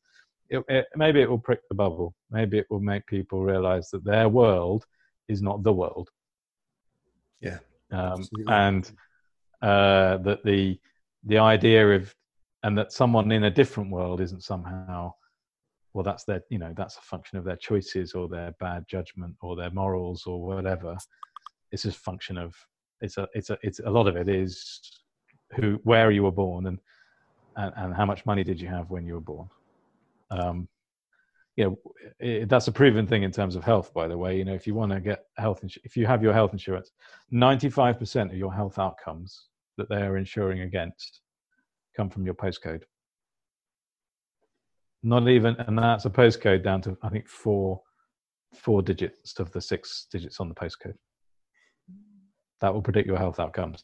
It, 0.49 0.63
it, 0.69 0.85
maybe 0.95 1.21
it 1.21 1.29
will 1.29 1.39
prick 1.39 1.59
the 1.67 1.75
bubble. 1.75 2.13
Maybe 2.31 2.57
it 2.57 2.67
will 2.69 2.79
make 2.79 3.05
people 3.07 3.43
realize 3.43 3.89
that 3.89 4.05
their 4.05 4.29
world 4.29 4.85
is 5.27 5.41
not 5.41 5.63
the 5.63 5.73
world. 5.73 6.09
Yeah. 7.41 7.59
Um, 7.91 8.27
and 8.47 8.91
uh, 9.61 10.17
that 10.17 10.43
the 10.43 10.79
the 11.25 11.37
idea 11.37 11.95
of 11.95 12.13
and 12.63 12.77
that 12.77 12.91
someone 12.91 13.31
in 13.31 13.45
a 13.45 13.51
different 13.51 13.91
world 13.91 14.21
isn't 14.21 14.43
somehow 14.43 15.13
well 15.93 16.03
that's 16.03 16.23
their 16.23 16.41
you 16.49 16.57
know 16.57 16.73
that's 16.75 16.97
a 16.97 17.01
function 17.01 17.37
of 17.37 17.45
their 17.45 17.55
choices 17.55 18.13
or 18.13 18.27
their 18.27 18.53
bad 18.59 18.85
judgment 18.87 19.35
or 19.41 19.55
their 19.55 19.71
morals 19.71 20.25
or 20.25 20.43
whatever 20.43 20.97
it's 21.71 21.83
just 21.83 21.97
a 21.97 22.01
function 22.01 22.37
of 22.37 22.55
it's 23.01 23.17
a 23.17 23.27
it's 23.33 23.49
a 23.49 23.57
it's 23.61 23.79
a 23.79 23.89
lot 23.89 24.07
of 24.07 24.15
it 24.15 24.27
is 24.27 24.79
who 25.55 25.79
where 25.83 26.11
you 26.11 26.23
were 26.23 26.31
born 26.31 26.67
and 26.67 26.79
and, 27.55 27.73
and 27.77 27.93
how 27.93 28.05
much 28.05 28.25
money 28.25 28.43
did 28.43 28.59
you 28.59 28.67
have 28.67 28.89
when 28.89 29.05
you 29.05 29.13
were 29.13 29.21
born 29.21 29.47
um 30.31 30.67
you 31.55 31.65
know 31.65 31.79
it, 32.19 32.49
that's 32.49 32.67
a 32.67 32.71
proven 32.71 33.05
thing 33.05 33.23
in 33.23 33.31
terms 33.31 33.55
of 33.55 33.63
health 33.63 33.93
by 33.93 34.07
the 34.07 34.17
way 34.17 34.37
you 34.37 34.45
know 34.45 34.53
if 34.53 34.65
you 34.65 34.73
want 34.73 34.91
to 34.91 34.99
get 34.99 35.25
health 35.37 35.63
ins- 35.63 35.77
if 35.83 35.95
you 35.95 36.05
have 36.05 36.23
your 36.23 36.33
health 36.33 36.51
insurance 36.51 36.91
95% 37.31 38.31
of 38.31 38.37
your 38.37 38.53
health 38.53 38.79
outcomes 38.79 39.47
that 39.77 39.89
they 39.89 40.01
are 40.01 40.17
insuring 40.17 40.61
against 40.61 41.21
come 41.95 42.09
from 42.09 42.25
your 42.25 42.35
postcode. 42.35 42.83
Not 45.03 45.27
even, 45.27 45.55
and 45.55 45.77
that's 45.77 46.05
a 46.05 46.09
postcode 46.09 46.63
down 46.63 46.81
to 46.83 46.97
I 47.03 47.09
think 47.09 47.27
four 47.27 47.81
four 48.53 48.81
digits 48.81 49.39
of 49.39 49.51
the 49.51 49.61
six 49.61 50.07
digits 50.11 50.39
on 50.39 50.47
the 50.47 50.55
postcode. 50.55 50.95
That 52.61 52.73
will 52.73 52.81
predict 52.81 53.07
your 53.07 53.17
health 53.17 53.39
outcomes. 53.39 53.83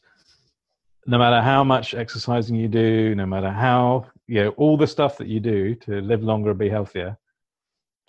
No 1.06 1.18
matter 1.18 1.42
how 1.42 1.64
much 1.64 1.94
exercising 1.94 2.56
you 2.56 2.68
do, 2.68 3.14
no 3.14 3.26
matter 3.26 3.50
how 3.50 4.06
you 4.26 4.44
know 4.44 4.50
all 4.50 4.76
the 4.76 4.86
stuff 4.86 5.18
that 5.18 5.28
you 5.28 5.40
do 5.40 5.74
to 5.74 6.00
live 6.00 6.22
longer 6.22 6.50
and 6.50 6.58
be 6.58 6.70
healthier, 6.70 7.18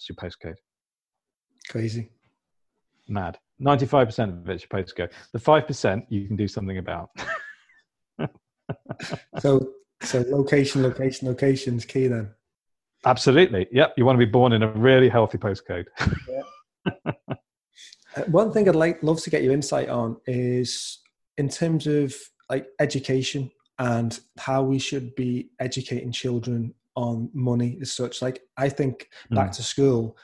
it's 0.01 0.09
your 0.09 0.15
postcode. 0.15 0.57
Crazy. 1.69 2.09
Mad. 3.07 3.37
Ninety-five 3.59 4.07
percent 4.07 4.31
of 4.31 4.49
it's 4.49 4.63
your 4.63 4.83
postcode. 4.83 5.11
The 5.31 5.39
five 5.39 5.67
percent 5.67 6.05
you 6.09 6.27
can 6.27 6.35
do 6.35 6.47
something 6.47 6.79
about. 6.79 7.09
so 9.39 9.73
so 10.01 10.25
location, 10.27 10.81
location, 10.81 11.27
location 11.27 11.77
is 11.77 11.85
key 11.85 12.07
then. 12.07 12.31
Absolutely. 13.05 13.67
Yep. 13.71 13.93
You 13.97 14.05
want 14.05 14.19
to 14.19 14.25
be 14.25 14.31
born 14.31 14.53
in 14.53 14.63
a 14.63 14.71
really 14.71 15.09
healthy 15.09 15.37
postcode. 15.37 15.85
yeah. 16.27 16.91
uh, 18.15 18.23
one 18.27 18.51
thing 18.51 18.67
I'd 18.67 18.75
like 18.75 19.03
love 19.03 19.21
to 19.21 19.29
get 19.29 19.43
your 19.43 19.53
insight 19.53 19.89
on 19.89 20.17
is 20.25 20.99
in 21.37 21.49
terms 21.49 21.85
of 21.85 22.15
like 22.49 22.65
education 22.79 23.51
and 23.77 24.19
how 24.37 24.63
we 24.63 24.79
should 24.79 25.15
be 25.15 25.49
educating 25.59 26.11
children 26.11 26.73
on 26.95 27.29
money 27.33 27.77
as 27.81 27.91
such. 27.91 28.21
Like 28.21 28.41
I 28.57 28.69
think 28.69 29.07
back 29.29 29.51
mm. 29.51 29.55
to 29.55 29.63
school, 29.63 30.17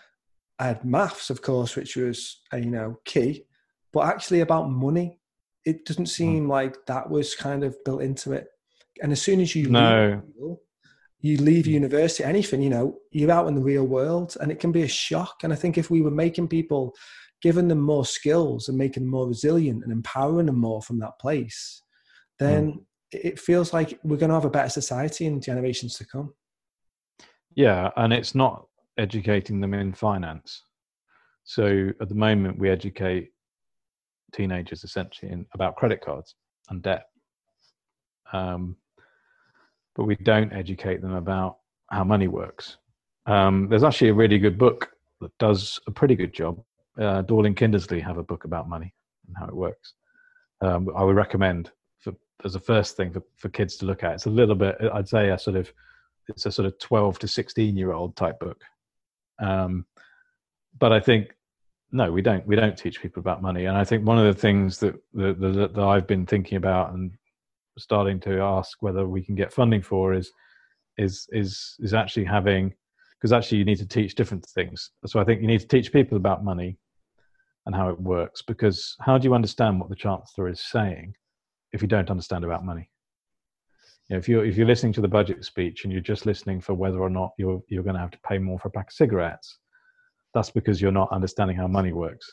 I 0.60 0.68
had 0.68 0.85
maths, 0.85 1.30
of 1.30 1.41
course, 1.41 1.76
which 1.76 1.95
was 1.95 2.41
uh, 2.53 2.57
you 2.57 2.72
know 2.72 2.99
key, 3.06 3.45
but 3.94 4.07
actually 4.07 4.41
about 4.41 4.69
money 4.69 5.19
it 5.68 5.84
doesn't 5.84 6.06
hmm. 6.06 6.23
seem 6.23 6.45
mm. 6.45 6.49
like 6.49 6.85
that 6.85 7.10
was 7.10 7.35
kind 7.35 7.65
of 7.65 7.76
built 7.84 8.02
into 8.02 8.31
it. 8.31 8.48
And 9.03 9.11
as 9.11 9.22
soon 9.22 9.41
as 9.41 9.53
you 9.53 9.69
no. 9.69 10.22
leave, 10.39 10.57
you 11.19 11.38
leave 11.38 11.65
hmm. 11.65 11.72
university, 11.72 12.23
anything, 12.23 12.61
you 12.61 12.69
know, 12.69 12.98
you're 13.11 13.30
out 13.31 13.48
in 13.48 13.56
the 13.56 13.61
real 13.61 13.85
world, 13.85 14.38
and 14.39 14.49
it 14.49 14.61
can 14.61 14.72
be 14.72 14.84
a 14.84 14.88
shock. 14.88 15.44
And 15.44 15.52
I 15.52 15.57
think 15.57 15.77
if 15.77 15.91
we 15.91 16.02
were 16.02 16.10
making 16.10 16.48
people, 16.48 16.95
giving 17.41 17.68
them 17.68 17.81
more 17.81 18.06
skills 18.06 18.69
and 18.69 18.77
making 18.77 19.03
them 19.03 19.11
more 19.11 19.27
resilient 19.27 19.84
and 19.84 19.91
empowering 19.91 20.45
them 20.45 20.57
more 20.57 20.81
from 20.81 20.99
that 20.99 21.19
place, 21.19 21.84
then 22.39 22.72
mm. 22.72 22.80
it 23.11 23.38
feels 23.38 23.73
like 23.73 23.99
we're 24.03 24.15
going 24.15 24.30
to 24.30 24.35
have 24.35 24.45
a 24.45 24.49
better 24.49 24.69
society 24.69 25.26
in 25.26 25.41
generations 25.41 25.98
to 25.98 26.06
come. 26.06 26.34
Yeah, 27.58 27.90
and 27.98 28.14
it's 28.14 28.36
not 28.36 28.68
educating 29.00 29.60
them 29.60 29.74
in 29.74 29.92
finance. 29.92 30.62
So 31.44 31.90
at 32.00 32.08
the 32.08 32.14
moment, 32.14 32.60
we 32.60 32.70
educate 32.70 33.32
teenagers 34.32 34.84
essentially 34.84 35.32
in, 35.32 35.48
about 35.56 35.76
credit 35.76 36.00
cards 36.00 36.36
and 36.70 36.84
debt. 36.84 37.08
Um, 38.32 38.76
but 39.96 40.04
we 40.04 40.16
don't 40.18 40.54
educate 40.54 41.02
them 41.02 41.16
about 41.16 41.58
how 41.90 42.04
money 42.04 42.28
works. 42.28 42.78
Um, 43.26 43.68
there's 43.70 43.84
actually 43.84 44.10
a 44.10 44.14
really 44.14 44.38
good 44.38 44.60
book 44.60 44.92
that 45.20 45.36
does 45.40 45.80
a 45.88 45.92
pretty 45.92 46.14
good 46.14 46.36
job. 46.36 46.62
Uh, 46.96 47.24
Dorling 47.24 47.56
Kindersley 47.56 48.04
have 48.04 48.20
a 48.20 48.24
book 48.24 48.46
about 48.46 48.70
money 48.70 48.94
and 49.26 49.36
how 49.36 49.48
it 49.48 49.56
works. 49.56 49.94
Um, 50.62 50.90
I 50.96 51.04
would 51.04 51.16
recommend 51.16 51.72
for, 51.98 52.14
as 52.46 52.54
a 52.54 52.60
first 52.60 52.96
thing 52.96 53.12
for, 53.12 53.24
for 53.36 53.50
kids 53.50 53.78
to 53.78 53.88
look 53.88 54.04
at. 54.04 54.14
It's 54.14 54.28
a 54.28 54.30
little 54.30 54.54
bit, 54.54 54.76
I'd 54.94 55.10
say, 55.10 55.32
a 55.32 55.40
sort 55.40 55.56
of, 55.56 55.74
it's 56.30 56.45
a 56.45 56.52
sort 56.52 56.66
of 56.66 56.78
12 56.80 57.20
to 57.20 57.28
16 57.28 57.76
year 57.78 57.94
old 57.94 58.16
type 58.16 58.40
book. 58.40 58.62
Um, 59.40 59.86
but 60.78 60.91
I 60.91 60.99
think 60.99 61.34
no, 61.91 62.12
we 62.12 62.22
don't. 62.22 62.45
We 62.45 62.56
don't 62.56 62.78
teach 62.78 63.02
people 63.02 63.22
about 63.22 63.41
money. 63.41 63.66
And 63.66 63.78
I 63.78 63.86
think 63.86 64.06
one 64.06 64.20
of 64.20 64.26
the 64.26 64.40
things 64.40 64.78
that 64.80 64.95
that, 65.14 65.40
that, 65.40 65.74
that 65.74 65.84
I've 65.84 66.08
been 66.08 66.26
thinking 66.26 66.58
about 66.58 66.94
and 66.94 67.12
starting 67.78 68.20
to 68.22 68.40
ask 68.41 68.82
whether 68.82 69.08
we 69.08 69.24
can 69.24 69.36
get 69.36 69.54
funding 69.54 69.82
for 69.82 70.14
is 70.14 70.32
is 70.98 71.28
is 71.32 71.76
is 71.80 71.94
actually 71.94 72.26
having 72.26 72.74
because 73.18 73.32
actually 73.32 73.58
you 73.58 73.66
need 73.66 73.78
to 73.78 73.88
teach 73.88 74.16
different 74.16 74.45
things. 74.45 74.91
So 75.06 75.20
I 75.20 75.24
think 75.24 75.41
you 75.41 75.48
need 75.48 75.62
to 75.62 75.68
teach 75.68 75.94
people 75.94 76.18
about 76.18 76.44
money 76.44 76.78
and 77.66 77.76
how 77.76 77.90
it 77.90 77.99
works 77.99 78.41
because 78.41 78.95
how 79.02 79.18
do 79.18 79.28
you 79.28 79.34
understand 79.34 79.80
what 79.80 79.90
the 79.90 79.95
chancellor 79.95 80.49
is 80.49 80.62
saying 80.62 81.14
if 81.72 81.82
you 81.82 81.88
don't 81.88 82.12
understand 82.12 82.44
about 82.44 82.66
money? 82.66 82.90
You 84.10 84.16
know, 84.16 84.20
if 84.20 84.30
you're 84.30 84.46
if 84.46 84.56
you're 84.56 84.68
listening 84.68 84.94
to 84.94 85.02
the 85.02 85.08
budget 85.08 85.44
speech 85.44 85.84
and 85.84 85.92
you're 85.92 86.02
just 86.02 86.26
listening 86.26 86.62
for 86.62 86.74
whether 86.74 87.00
or 87.00 87.10
not 87.10 87.32
you're 87.38 87.62
you're 87.68 87.84
going 87.84 87.96
to 87.96 88.02
have 88.02 88.12
to 88.12 88.20
pay 88.28 88.38
more 88.38 88.58
for 88.58 88.70
a 88.70 88.72
pack 88.72 88.88
of 88.88 88.94
cigarettes, 88.94 89.60
that's 90.34 90.50
because 90.50 90.82
you're 90.82 90.92
not 90.92 91.12
understanding 91.12 91.58
how 91.58 91.68
money 91.68 91.92
works. 91.92 92.32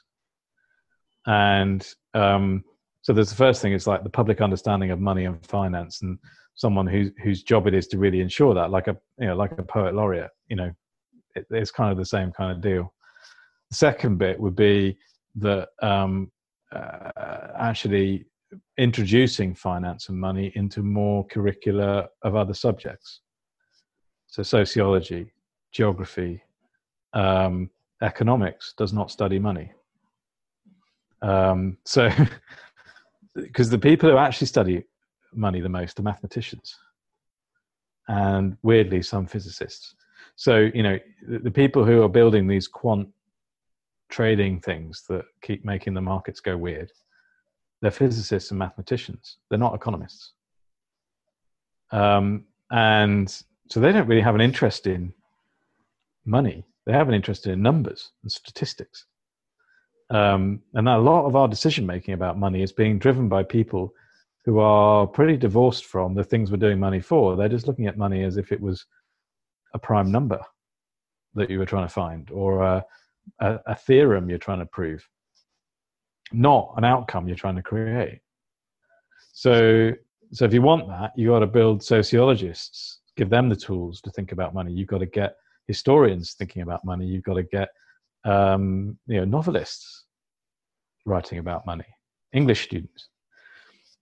And 1.27 1.87
um, 2.13 2.65
so 3.03 3.13
there's 3.13 3.31
the 3.31 3.37
first 3.37 3.61
thing 3.61 3.73
is 3.73 3.87
like 3.87 4.05
the 4.05 4.11
public 4.11 4.41
understanding 4.41 4.91
of 4.91 5.01
money 5.01 5.25
and 5.25 5.45
finance, 5.47 6.03
and 6.03 6.19
someone 6.55 6.87
whose 6.87 7.11
whose 7.23 7.43
job 7.43 7.67
it 7.67 7.75
is 7.75 7.89
to 7.89 7.99
really 7.99 8.21
ensure 8.21 8.55
that, 8.55 8.71
like 8.71 8.87
a 8.87 8.97
you 9.19 9.27
know 9.27 9.35
like 9.35 9.53
a 9.59 9.63
poet 9.63 9.95
laureate, 9.95 10.31
you 10.49 10.57
know, 10.57 10.71
it, 11.35 11.45
it's 11.51 11.73
kind 11.73 11.91
of 11.91 11.99
the 11.99 12.07
same 12.07 12.31
kind 12.31 12.53
of 12.53 12.61
deal. 12.61 12.95
The 13.71 13.77
second 13.77 14.19
bit 14.19 14.39
would 14.39 14.55
be 14.55 14.97
that 15.37 15.71
um, 15.83 16.31
uh, 16.73 17.49
actually 17.59 18.27
introducing 18.79 19.55
finance 19.55 20.09
and 20.09 20.19
money 20.19 20.53
into 20.55 20.83
more 20.83 21.27
curricula 21.27 22.09
of 22.23 22.37
other 22.37 22.55
subjects. 22.55 23.21
So 24.27 24.43
sociology, 24.43 25.33
geography, 25.73 26.43
um, 27.13 27.71
economics 28.03 28.75
does 28.77 28.93
not 28.93 29.11
study 29.11 29.39
money. 29.39 29.73
Um, 31.23 31.79
so, 31.85 32.11
because 33.35 33.71
the 33.71 33.79
people 33.79 34.11
who 34.11 34.17
actually 34.17 34.47
study 34.47 34.85
money 35.33 35.61
the 35.61 35.69
most 35.69 35.99
are 35.99 36.03
mathematicians, 36.03 36.77
and 38.09 38.57
weirdly, 38.63 39.03
some 39.03 39.27
physicists. 39.27 39.95
So, 40.37 40.71
you 40.75 40.83
know, 40.83 40.99
the, 41.27 41.39
the 41.39 41.51
people 41.51 41.85
who 41.85 42.03
are 42.03 42.09
building 42.09 42.47
these 42.47 42.69
quant 42.69 43.09
trading 44.11 44.61
things 44.61 45.05
that 45.09 45.25
keep 45.43 45.65
making 45.65 45.95
the 45.95 46.01
markets 46.01 46.41
go 46.41 46.57
weird, 46.57 46.91
they're 47.85 47.93
physicists 47.93 48.51
and 48.51 48.59
mathematicians. 48.59 49.39
They're 49.49 49.59
not 49.59 49.75
economists. 49.75 50.33
Um, 51.93 52.45
and 52.71 53.31
so 53.69 53.79
they 53.79 53.93
don't 53.93 54.09
really 54.09 54.23
have 54.23 54.35
an 54.35 54.41
interest 54.41 54.87
in 54.87 55.13
money 56.25 56.65
they 56.87 56.93
have 56.93 57.09
an 57.09 57.15
interest 57.15 57.47
in 57.47 57.63
numbers 57.63 58.13
and 58.23 58.31
statistics. 58.31 59.07
Um, 60.11 60.61
and 60.75 60.89
a 60.89 60.99
lot 60.99 61.25
of 61.25 61.35
our 61.35 61.49
decision 61.49 61.87
making 61.87 62.15
about 62.15 62.39
money 62.39 62.63
is 62.63 62.73
being 62.73 62.99
driven 62.99 63.29
by 63.29 63.43
people 63.43 63.95
who 64.45 64.59
are 64.59 65.07
pretty 65.07 65.39
divorced 65.39 65.87
from 65.87 66.15
the 66.15 66.25
things 66.25 66.51
we're 66.51 66.59
doing 66.59 66.79
money 66.79 67.01
for. 67.01 67.37
They're 67.37 67.49
just 67.49 67.67
looking 67.67 67.87
at 67.87 67.97
money 67.97 68.23
as 68.23 68.37
if 68.37 68.53
it 68.53 68.61
was 68.61 68.85
a 69.73 69.79
prime 69.79 70.13
number 70.13 70.41
that 71.35 71.49
you 71.49 71.59
were 71.59 71.67
trying 71.67 71.87
to 71.87 71.93
find 71.93 72.31
or 72.31 72.63
a, 72.63 72.85
a, 73.41 73.59
a 73.67 73.75
theorem 73.75 74.29
you're 74.29 74.39
trying 74.39 74.59
to 74.59 74.67
prove, 74.67 75.09
not 76.35 76.75
an 76.77 76.85
outcome 76.85 77.29
you're 77.29 77.37
trying 77.37 77.57
to 77.57 77.63
create. 77.63 78.21
So, 79.33 79.93
so 80.33 80.45
if 80.45 80.53
you 80.53 80.63
want 80.63 80.89
that, 80.89 81.13
you 81.17 81.29
got 81.29 81.41
to 81.41 81.47
build 81.47 81.83
sociologists, 81.83 83.01
give 83.17 83.31
them 83.31 83.49
the 83.49 83.57
tools 83.57 84.01
to 84.03 84.11
think 84.11 84.33
about 84.33 84.55
money. 84.55 84.73
You've 84.73 84.89
got 84.89 84.99
to 84.99 85.07
get 85.07 85.37
historians 85.67 86.35
thinking 86.35 86.63
about 86.63 86.85
money. 86.85 87.07
You've 87.07 87.25
got 87.25 87.35
to 87.35 87.43
get 87.43 87.69
um, 88.25 88.99
you 89.07 89.19
know 89.19 89.25
novelists 89.25 90.05
writing 91.05 91.39
about 91.39 91.67
money, 91.67 91.87
English 92.33 92.65
students. 92.65 93.09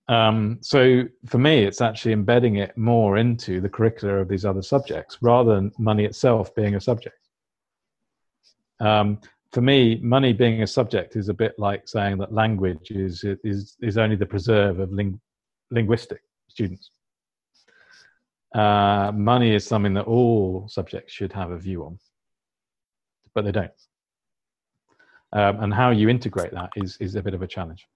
Um, 0.08 0.58
so 0.60 1.04
for 1.26 1.38
me, 1.38 1.64
it's 1.64 1.80
actually 1.80 2.12
embedding 2.12 2.56
it 2.56 2.76
more 2.76 3.18
into 3.18 3.60
the 3.60 3.68
curricula 3.68 4.16
of 4.16 4.28
these 4.28 4.44
other 4.44 4.62
subjects 4.62 5.18
rather 5.22 5.54
than 5.54 5.72
money 5.78 6.04
itself 6.04 6.54
being 6.54 6.74
a 6.74 6.80
subject. 6.80 7.16
Um, 8.80 9.20
for 9.52 9.60
me, 9.60 10.00
money 10.02 10.32
being 10.32 10.62
a 10.62 10.66
subject 10.66 11.14
is 11.14 11.28
a 11.28 11.34
bit 11.34 11.54
like 11.58 11.86
saying 11.86 12.18
that 12.18 12.32
language 12.32 12.90
is 12.90 13.22
is 13.44 13.76
is 13.82 13.98
only 13.98 14.16
the 14.16 14.26
preserve 14.26 14.80
of 14.80 14.90
ling- 14.90 15.20
linguistic 15.70 16.22
students. 16.48 16.90
Uh, 18.54 19.12
money 19.14 19.54
is 19.54 19.66
something 19.66 19.94
that 19.94 20.06
all 20.06 20.68
subjects 20.68 21.12
should 21.12 21.32
have 21.32 21.50
a 21.50 21.58
view 21.58 21.84
on, 21.84 21.98
but 23.34 23.44
they 23.44 23.52
don't. 23.52 23.70
Um, 25.34 25.60
and 25.62 25.74
how 25.74 25.90
you 25.90 26.08
integrate 26.08 26.52
that 26.52 26.70
is 26.76 26.96
is 26.98 27.14
a 27.14 27.22
bit 27.22 27.34
of 27.34 27.42
a 27.42 27.46
challenge. 27.46 27.86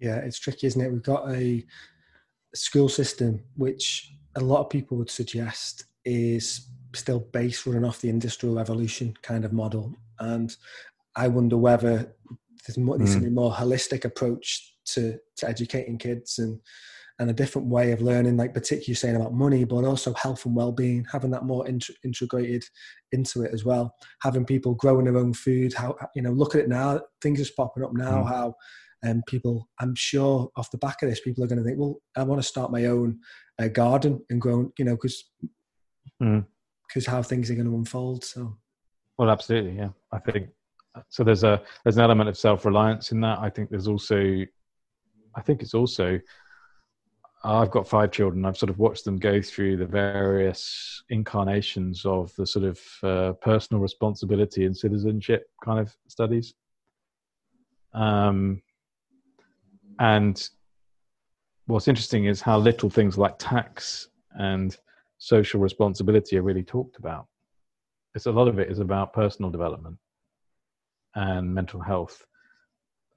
Yeah, 0.00 0.16
it's 0.16 0.40
tricky, 0.40 0.66
isn't 0.66 0.80
it? 0.80 0.90
We've 0.90 1.02
got 1.02 1.30
a 1.30 1.64
school 2.52 2.88
system 2.88 3.40
which 3.56 4.12
a 4.34 4.40
lot 4.40 4.60
of 4.60 4.70
people 4.70 4.96
would 4.96 5.10
suggest 5.10 5.84
is 6.04 6.66
still 6.94 7.20
based 7.20 7.64
running 7.64 7.84
off 7.84 8.00
the 8.00 8.08
industrial 8.08 8.56
revolution 8.56 9.16
kind 9.22 9.44
of 9.44 9.52
model 9.52 9.94
and 10.18 10.54
I 11.16 11.28
wonder 11.28 11.56
whether 11.56 12.14
there's 12.66 12.78
more, 12.78 12.98
needs 12.98 13.14
to 13.14 13.20
be 13.20 13.26
a 13.26 13.30
more 13.30 13.52
holistic 13.52 14.04
approach 14.04 14.76
to 14.86 15.18
to 15.36 15.48
educating 15.48 15.98
kids 15.98 16.38
and 16.38 16.60
and 17.18 17.30
a 17.30 17.34
different 17.34 17.68
way 17.68 17.92
of 17.92 18.00
learning, 18.00 18.36
like 18.36 18.54
particularly 18.54 18.94
saying 18.94 19.16
about 19.16 19.34
money, 19.34 19.64
but 19.64 19.84
also 19.84 20.14
health 20.14 20.44
and 20.46 20.56
well-being, 20.56 21.06
having 21.12 21.30
that 21.30 21.44
more 21.44 21.66
integrated 21.68 22.64
into 23.12 23.42
it 23.42 23.52
as 23.52 23.64
well. 23.64 23.94
Having 24.22 24.46
people 24.46 24.74
growing 24.74 25.04
their 25.04 25.18
own 25.18 25.32
food, 25.32 25.74
how 25.74 25.94
you 26.16 26.22
know, 26.22 26.32
look 26.32 26.54
at 26.54 26.62
it 26.62 26.68
now, 26.68 27.00
things 27.20 27.40
are 27.40 27.52
popping 27.56 27.84
up 27.84 27.92
now. 27.92 28.22
Mm. 28.22 28.28
How 28.28 28.54
um, 29.04 29.22
people, 29.28 29.68
I'm 29.78 29.94
sure, 29.94 30.50
off 30.56 30.70
the 30.70 30.78
back 30.78 31.02
of 31.02 31.10
this, 31.10 31.20
people 31.20 31.44
are 31.44 31.48
going 31.48 31.58
to 31.58 31.64
think, 31.64 31.78
well, 31.78 31.96
I 32.16 32.22
want 32.22 32.40
to 32.40 32.48
start 32.48 32.72
my 32.72 32.86
own 32.86 33.18
uh, 33.60 33.68
garden 33.68 34.24
and 34.30 34.40
grow, 34.40 34.72
you 34.78 34.84
know, 34.84 34.96
because 34.96 35.24
because 36.18 37.04
mm. 37.04 37.06
how 37.06 37.22
things 37.22 37.50
are 37.50 37.54
going 37.54 37.68
to 37.68 37.76
unfold. 37.76 38.24
So 38.24 38.56
well, 39.18 39.30
absolutely, 39.30 39.76
yeah. 39.76 39.90
I 40.12 40.18
think 40.18 40.48
so. 41.08 41.24
There's 41.24 41.44
a 41.44 41.62
there's 41.84 41.96
an 41.96 42.02
element 42.02 42.28
of 42.28 42.38
self 42.38 42.64
reliance 42.64 43.12
in 43.12 43.20
that. 43.20 43.38
I 43.38 43.50
think 43.50 43.70
there's 43.70 43.88
also, 43.88 44.44
I 45.34 45.40
think 45.42 45.62
it's 45.62 45.74
also. 45.74 46.20
I've 47.44 47.72
got 47.72 47.88
five 47.88 48.12
children. 48.12 48.44
I've 48.44 48.56
sort 48.56 48.70
of 48.70 48.78
watched 48.78 49.04
them 49.04 49.18
go 49.18 49.42
through 49.42 49.76
the 49.76 49.86
various 49.86 51.02
incarnations 51.10 52.04
of 52.06 52.32
the 52.36 52.46
sort 52.46 52.64
of 52.64 52.80
uh, 53.02 53.32
personal 53.32 53.82
responsibility 53.82 54.64
and 54.64 54.76
citizenship 54.76 55.46
kind 55.64 55.80
of 55.80 55.92
studies. 56.06 56.54
Um, 57.94 58.62
and 59.98 60.48
what's 61.66 61.88
interesting 61.88 62.26
is 62.26 62.40
how 62.40 62.58
little 62.58 62.88
things 62.88 63.18
like 63.18 63.34
tax 63.38 64.08
and 64.34 64.76
social 65.18 65.60
responsibility 65.60 66.38
are 66.38 66.42
really 66.42 66.62
talked 66.62 66.96
about 66.98 67.26
it's 68.14 68.26
a 68.26 68.32
lot 68.32 68.48
of 68.48 68.58
it 68.58 68.70
is 68.70 68.78
about 68.78 69.12
personal 69.12 69.50
development 69.50 69.96
and 71.14 71.52
mental 71.52 71.80
health. 71.80 72.24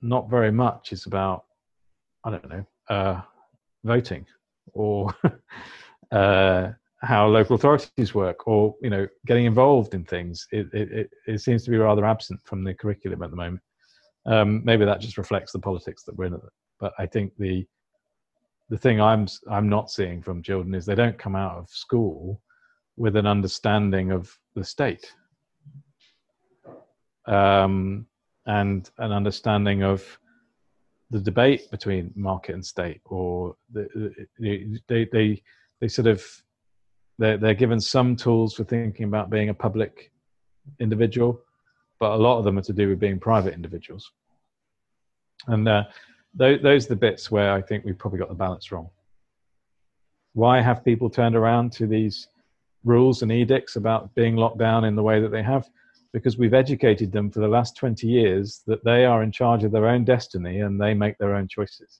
Not 0.01 0.29
very 0.29 0.51
much 0.51 0.91
is 0.91 1.05
about, 1.05 1.45
I 2.23 2.31
don't 2.31 2.49
know, 2.49 2.65
uh, 2.89 3.21
voting 3.83 4.25
or 4.73 5.13
uh, 6.11 6.71
how 7.01 7.27
local 7.27 7.55
authorities 7.55 8.15
work 8.15 8.47
or 8.47 8.75
you 8.81 8.89
know 8.89 9.07
getting 9.25 9.45
involved 9.45 9.93
in 9.93 10.03
things. 10.03 10.47
It, 10.51 10.67
it, 10.73 11.09
it 11.27 11.39
seems 11.39 11.63
to 11.63 11.71
be 11.71 11.77
rather 11.77 12.05
absent 12.05 12.39
from 12.43 12.63
the 12.63 12.73
curriculum 12.73 13.21
at 13.23 13.29
the 13.29 13.35
moment. 13.35 13.61
Um, 14.25 14.63
maybe 14.65 14.85
that 14.85 15.01
just 15.01 15.17
reflects 15.17 15.51
the 15.51 15.59
politics 15.59 16.03
that 16.03 16.15
we're 16.15 16.25
in. 16.25 16.39
But 16.79 16.93
I 16.97 17.05
think 17.05 17.33
the 17.37 17.65
the 18.69 18.77
thing 18.77 18.99
I'm 18.99 19.27
I'm 19.49 19.69
not 19.69 19.91
seeing 19.91 20.21
from 20.21 20.41
children 20.41 20.73
is 20.73 20.85
they 20.85 20.95
don't 20.95 21.17
come 21.17 21.35
out 21.35 21.57
of 21.57 21.69
school 21.69 22.41
with 22.97 23.15
an 23.15 23.27
understanding 23.27 24.11
of 24.11 24.35
the 24.55 24.63
state 24.63 25.13
um, 27.27 28.05
and 28.45 28.89
an 28.99 29.11
understanding 29.11 29.83
of 29.83 30.03
the 31.11 31.19
debate 31.19 31.69
between 31.71 32.11
market 32.15 32.55
and 32.55 32.65
state, 32.65 33.01
or 33.05 33.55
the, 33.71 34.27
they 34.39 35.07
they 35.11 35.41
they 35.79 35.87
sort 35.87 36.07
of 36.07 36.23
they're, 37.17 37.37
they're 37.37 37.53
given 37.53 37.79
some 37.79 38.15
tools 38.15 38.53
for 38.53 38.63
thinking 38.63 39.05
about 39.05 39.29
being 39.29 39.49
a 39.49 39.53
public 39.53 40.11
individual, 40.79 41.39
but 41.99 42.11
a 42.11 42.15
lot 42.15 42.37
of 42.37 42.43
them 42.43 42.57
are 42.57 42.63
to 42.63 42.73
do 42.73 42.89
with 42.89 42.99
being 42.99 43.19
private 43.19 43.53
individuals. 43.53 44.11
And 45.47 45.67
uh, 45.67 45.83
those, 46.33 46.61
those 46.61 46.85
are 46.85 46.89
the 46.89 46.95
bits 46.95 47.31
where 47.31 47.53
I 47.53 47.61
think 47.61 47.85
we've 47.85 47.97
probably 47.97 48.19
got 48.19 48.29
the 48.29 48.35
balance 48.35 48.71
wrong. 48.71 48.89
Why 50.33 50.59
have 50.59 50.83
people 50.83 51.09
turned 51.09 51.35
around 51.35 51.71
to 51.73 51.87
these 51.87 52.27
rules 52.85 53.21
and 53.21 53.31
edicts 53.31 53.75
about 53.75 54.13
being 54.15 54.35
locked 54.35 54.59
down 54.59 54.85
in 54.85 54.95
the 54.95 55.03
way 55.03 55.19
that 55.19 55.29
they 55.31 55.43
have 55.43 55.69
because 56.13 56.37
we've 56.37 56.53
educated 56.53 57.11
them 57.11 57.29
for 57.29 57.41
the 57.41 57.47
last 57.47 57.75
20 57.75 58.07
years 58.07 58.61
that 58.67 58.81
they 58.85 59.03
are 59.03 59.21
in 59.21 59.33
charge 59.33 59.65
of 59.65 59.71
their 59.73 59.87
own 59.87 60.05
destiny 60.05 60.61
and 60.61 60.79
they 60.79 60.93
make 60.93 61.17
their 61.17 61.35
own 61.35 61.45
choices. 61.45 61.99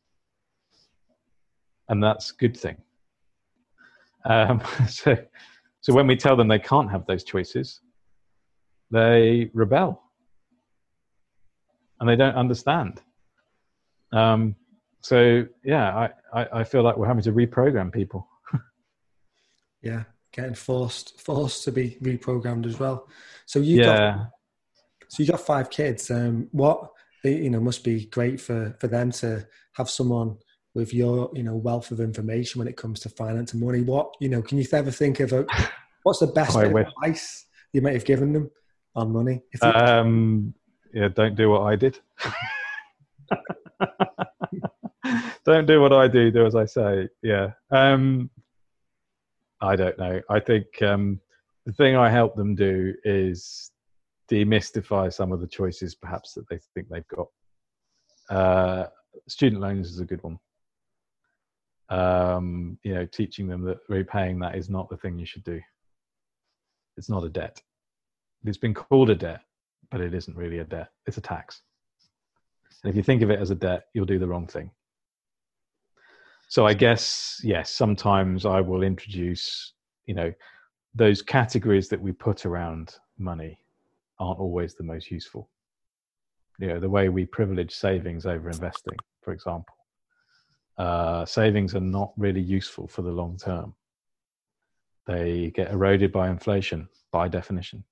And 1.89 2.01
that's 2.01 2.31
a 2.31 2.35
good 2.35 2.55
thing. 2.55 2.77
Um, 4.23 4.61
so, 4.87 5.17
so 5.81 5.93
when 5.93 6.07
we 6.07 6.15
tell 6.15 6.37
them 6.37 6.47
they 6.47 6.59
can't 6.59 6.89
have 6.89 7.05
those 7.07 7.25
choices, 7.25 7.81
they 8.89 9.49
rebel 9.53 10.01
and 11.99 12.07
they 12.07 12.15
don't 12.15 12.35
understand. 12.35 13.01
Um, 14.13 14.55
so 15.01 15.45
yeah, 15.63 16.09
I, 16.33 16.41
I, 16.41 16.59
I 16.59 16.63
feel 16.63 16.83
like 16.83 16.97
we're 16.97 17.07
having 17.07 17.23
to 17.23 17.33
reprogram 17.33 17.91
people. 17.93 18.27
yeah, 19.81 20.03
getting 20.35 20.53
forced 20.53 21.19
forced 21.21 21.63
to 21.63 21.71
be 21.71 21.97
reprogrammed 22.01 22.65
as 22.65 22.77
well. 22.79 23.07
So 23.45 23.59
you 23.59 23.77
yeah. 23.77 23.85
got 23.85 24.31
so 25.07 25.23
you 25.23 25.29
got 25.29 25.39
five 25.39 25.69
kids. 25.69 26.11
Um, 26.11 26.49
what 26.51 26.89
you 27.23 27.49
know 27.49 27.61
must 27.61 27.83
be 27.83 28.05
great 28.07 28.41
for 28.41 28.75
for 28.79 28.87
them 28.87 29.11
to 29.11 29.47
have 29.73 29.89
someone 29.89 30.37
with 30.73 30.93
your 30.93 31.31
you 31.33 31.43
know 31.43 31.55
wealth 31.55 31.91
of 31.91 32.01
information 32.01 32.59
when 32.59 32.67
it 32.67 32.75
comes 32.75 32.99
to 33.01 33.09
finance 33.09 33.53
and 33.53 33.61
money. 33.61 33.81
What 33.81 34.13
you 34.19 34.29
know, 34.29 34.41
can 34.41 34.57
you 34.57 34.65
ever 34.73 34.91
think 34.91 35.21
of 35.21 35.31
a, 35.31 35.45
what's 36.03 36.19
the 36.19 36.27
best 36.27 36.57
advice 36.57 37.45
you 37.71 37.81
might 37.81 37.93
have 37.93 38.05
given 38.05 38.33
them 38.33 38.51
on 38.95 39.13
money? 39.13 39.41
Um, 39.61 40.53
yeah, 40.93 41.07
don't 41.07 41.35
do 41.35 41.49
what 41.49 41.61
I 41.61 41.75
did. 41.77 41.99
don't 45.45 45.65
do 45.65 45.81
what 45.81 45.93
I 45.93 46.07
do. 46.07 46.29
Do 46.29 46.45
as 46.45 46.55
I 46.55 46.65
say. 46.65 47.07
Yeah. 47.23 47.51
Um, 47.71 48.29
I 49.61 49.75
don't 49.75 49.97
know. 49.97 50.21
I 50.29 50.39
think 50.39 50.81
um, 50.81 51.19
the 51.65 51.73
thing 51.73 51.95
I 51.95 52.09
help 52.09 52.35
them 52.35 52.55
do 52.55 52.93
is 53.03 53.71
demystify 54.29 55.13
some 55.13 55.31
of 55.31 55.39
the 55.39 55.47
choices 55.47 55.95
perhaps 55.95 56.33
that 56.33 56.47
they 56.49 56.59
think 56.73 56.87
they've 56.89 57.07
got. 57.07 57.27
Uh, 58.29 58.87
student 59.27 59.61
loans 59.61 59.89
is 59.89 59.99
a 59.99 60.05
good 60.05 60.23
one. 60.23 60.39
Um, 61.89 62.79
you 62.83 62.95
know, 62.95 63.05
teaching 63.05 63.47
them 63.47 63.63
that 63.65 63.77
repaying 63.87 64.39
that 64.39 64.55
is 64.55 64.69
not 64.69 64.89
the 64.89 64.97
thing 64.97 65.19
you 65.19 65.25
should 65.25 65.43
do. 65.43 65.61
It's 66.97 67.09
not 67.09 67.23
a 67.23 67.29
debt. 67.29 67.61
It's 68.43 68.57
been 68.57 68.73
called 68.73 69.09
a 69.09 69.15
debt, 69.15 69.41
but 69.91 70.01
it 70.01 70.13
isn't 70.13 70.37
really 70.37 70.59
a 70.59 70.63
debt. 70.63 70.89
It's 71.05 71.17
a 71.17 71.21
tax. 71.21 71.61
And 72.83 72.89
if 72.89 72.95
you 72.95 73.03
think 73.03 73.21
of 73.21 73.29
it 73.29 73.39
as 73.39 73.51
a 73.51 73.55
debt, 73.55 73.85
you'll 73.93 74.05
do 74.05 74.19
the 74.19 74.27
wrong 74.27 74.47
thing 74.47 74.71
so 76.47 76.65
I 76.65 76.73
guess 76.73 77.41
yes, 77.43 77.71
sometimes 77.71 78.45
I 78.45 78.61
will 78.61 78.83
introduce, 78.83 79.73
you 80.05 80.13
know, 80.13 80.33
those 80.93 81.21
categories 81.21 81.89
that 81.89 82.01
we 82.01 82.11
put 82.11 82.45
around 82.45 82.95
money 83.17 83.59
aren't 84.19 84.39
always 84.39 84.75
the 84.75 84.83
most 84.83 85.11
useful. 85.11 85.49
You 86.59 86.67
know, 86.67 86.79
the 86.79 86.89
way 86.89 87.09
we 87.09 87.25
privilege 87.25 87.73
savings 87.75 88.25
over 88.25 88.49
investing, 88.49 88.97
for 89.21 89.33
example. 89.33 89.75
Uh, 90.77 91.25
savings 91.25 91.75
are 91.75 91.81
not 91.81 92.11
really 92.17 92.41
useful 92.41 92.87
for 92.87 93.01
the 93.01 93.11
long 93.11 93.37
term. 93.37 93.73
They 95.05 95.51
get 95.51 95.71
eroded 95.71 96.11
by 96.11 96.29
inflation 96.29 96.87
by 97.11 97.27
definition. 97.27 97.83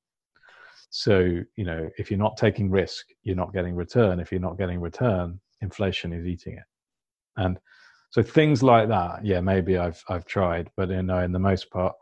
So, 0.90 1.42
you 1.56 1.66
know, 1.66 1.90
if 1.98 2.12
you're 2.12 2.20
not 2.20 2.38
taking 2.38 2.70
risk, 2.70 3.08
you're 3.24 3.36
not 3.36 3.54
getting 3.54 3.76
return. 3.76 4.20
If 4.20 4.32
you're 4.32 4.42
not 4.42 4.58
getting 4.58 4.80
return, 4.80 5.40
inflation 5.62 6.14
is 6.14 6.26
eating 6.26 6.54
it. 6.54 6.64
And 7.38 7.60
so 8.14 8.22
things 8.22 8.62
like 8.62 8.88
that 8.88 9.26
yeah 9.26 9.42
maybe 9.42 9.78
i've 9.78 10.04
i've 10.08 10.26
tried 10.26 10.70
but 10.78 10.90
you 10.90 10.98
uh, 10.98 11.02
know 11.02 11.20
in 11.20 11.32
the 11.32 11.40
most 11.40 11.70
part 11.72 11.94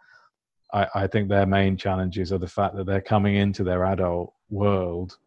i 0.73 0.85
i 0.95 1.07
think 1.07 1.29
their 1.29 1.45
main 1.45 1.77
challenges 1.77 2.33
are 2.33 2.37
the 2.37 2.47
fact 2.47 2.75
that 2.75 2.85
they're 2.85 3.09
coming 3.13 3.35
into 3.35 3.63
their 3.63 3.85
adult 3.85 4.33
world 4.49 5.17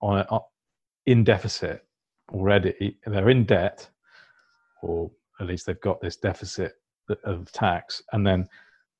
on, 0.00 0.18
a, 0.18 0.38
in 1.06 1.24
deficit 1.24 1.84
already. 2.32 2.98
They're 3.06 3.30
in 3.30 3.44
debt 3.44 3.88
or 4.82 5.10
at 5.40 5.46
least 5.46 5.66
they've 5.66 5.80
got 5.80 6.00
this 6.00 6.16
deficit 6.16 6.74
of 7.24 7.50
tax 7.52 8.02
and 8.12 8.26
then 8.26 8.48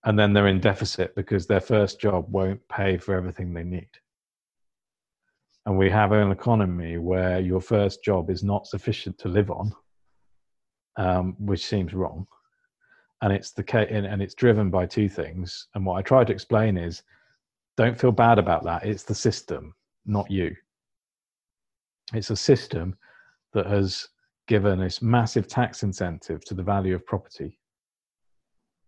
and 0.04 0.18
then 0.18 0.32
they're 0.32 0.48
in 0.48 0.60
deficit 0.60 1.14
because 1.14 1.46
their 1.46 1.60
first 1.60 2.00
job 2.00 2.26
won't 2.28 2.60
pay 2.68 2.96
for 2.98 3.14
everything 3.14 3.54
they 3.54 3.62
need. 3.62 3.88
And 5.64 5.78
we 5.78 5.88
have 5.90 6.10
an 6.10 6.32
economy 6.32 6.98
where 6.98 7.38
your 7.38 7.60
first 7.60 8.02
job 8.02 8.28
is 8.28 8.42
not 8.42 8.66
sufficient 8.66 9.16
to 9.18 9.28
live 9.28 9.52
on, 9.52 9.72
um, 10.97 11.36
which 11.39 11.66
seems 11.66 11.94
wrong. 11.94 12.27
And 13.20 13.32
it's 13.32 13.52
the 13.52 13.64
and 13.78 14.20
it's 14.20 14.35
driven 14.35 14.70
by 14.70 14.86
two 14.86 15.09
things. 15.09 15.69
And 15.74 15.86
what 15.86 15.97
I 15.97 16.02
try 16.02 16.24
to 16.24 16.32
explain 16.32 16.77
is, 16.77 17.02
don't 17.77 17.98
feel 17.98 18.12
bad 18.12 18.39
about 18.39 18.64
that. 18.64 18.85
It's 18.85 19.05
the 19.05 19.14
system, 19.14 19.74
not 20.06 20.31
you. 20.31 20.55
It's 22.12 22.31
a 22.31 22.36
system 22.36 22.97
that 23.52 23.66
has 23.66 24.09
given 24.48 24.81
this 24.81 25.01
massive 25.01 25.47
tax 25.47 25.82
incentive 25.82 26.44
to 26.47 26.55
the 26.55 26.62
value 26.62 26.94
of 26.94 27.06
property, 27.06 27.59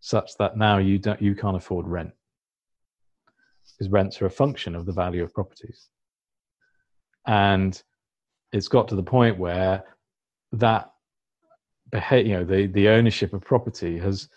such 0.01 0.37
that 0.39 0.57
now 0.57 0.79
you 0.79 0.99
don't 0.99 1.23
you 1.23 1.35
can't 1.35 1.57
afford 1.57 1.87
rent 1.87 2.13
because 3.79 3.91
rents 3.91 4.21
are 4.21 4.27
a 4.27 4.31
function 4.31 4.75
of 4.75 4.85
the 4.87 4.93
value 4.93 5.23
of 5.23 5.33
properties 5.33 5.89
and 7.27 7.83
it's 8.53 8.69
got 8.69 8.89
to 8.89 8.95
the 8.95 9.03
point 9.03 9.39
where 9.39 9.83
that 10.53 10.93
you 11.93 12.35
know 12.35 12.45
the 12.45 12.67
the 12.69 12.89
ownership 12.89 13.33
of 13.33 13.43
property 13.43 13.99
has 13.99 14.29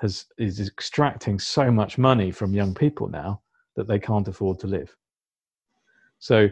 has 0.00 0.26
is 0.38 0.60
extracting 0.60 1.38
so 1.38 1.70
much 1.70 1.98
money 1.98 2.30
from 2.30 2.54
young 2.54 2.74
people 2.74 3.08
now 3.08 3.40
that 3.76 3.88
they 3.88 3.98
can't 3.98 4.28
afford 4.28 4.58
to 4.60 4.66
live. 4.66 4.94
So 6.18 6.48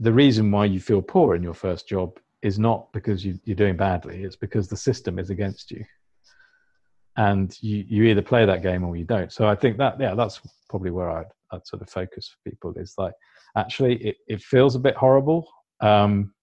the 0.00 0.12
reason 0.12 0.50
why 0.50 0.66
you 0.66 0.80
feel 0.80 1.00
poor 1.00 1.34
in 1.34 1.42
your 1.42 1.54
first 1.54 1.88
job 1.88 2.18
is 2.42 2.58
not 2.58 2.92
because 2.92 3.24
you, 3.24 3.38
are 3.48 3.54
doing 3.54 3.76
badly 3.76 4.22
it's 4.22 4.36
because 4.36 4.68
the 4.68 4.76
system 4.76 5.18
is 5.18 5.30
against 5.30 5.70
you. 5.70 5.84
And 7.16 7.56
you, 7.60 7.84
you 7.88 8.04
either 8.04 8.22
play 8.22 8.46
that 8.46 8.62
game 8.62 8.84
or 8.84 8.96
you 8.96 9.04
don't. 9.04 9.32
So 9.32 9.48
i 9.48 9.54
think 9.54 9.76
that 9.78 9.98
yeah 9.98 10.14
that's 10.14 10.40
probably 10.68 10.90
where 10.90 11.10
i'd, 11.10 11.26
I'd 11.52 11.66
sort 11.66 11.82
of 11.82 11.88
focus 11.88 12.28
for 12.28 12.50
people 12.50 12.72
is 12.76 12.94
like 12.98 13.14
actually 13.56 13.96
it, 13.96 14.16
it 14.28 14.42
feels 14.42 14.74
a 14.74 14.80
bit 14.80 14.96
horrible. 14.96 15.48
Um, 15.80 16.34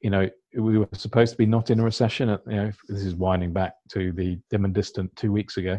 you 0.00 0.10
know 0.10 0.28
we 0.56 0.78
were 0.78 0.88
supposed 0.92 1.32
to 1.32 1.38
be 1.38 1.46
not 1.46 1.70
in 1.70 1.80
a 1.80 1.84
recession 1.84 2.28
you 2.46 2.56
know 2.56 2.72
this 2.88 3.04
is 3.04 3.14
winding 3.14 3.52
back 3.52 3.74
to 3.88 4.12
the 4.12 4.38
dim 4.50 4.64
and 4.64 4.74
distant 4.74 5.14
two 5.16 5.32
weeks 5.32 5.56
ago 5.56 5.78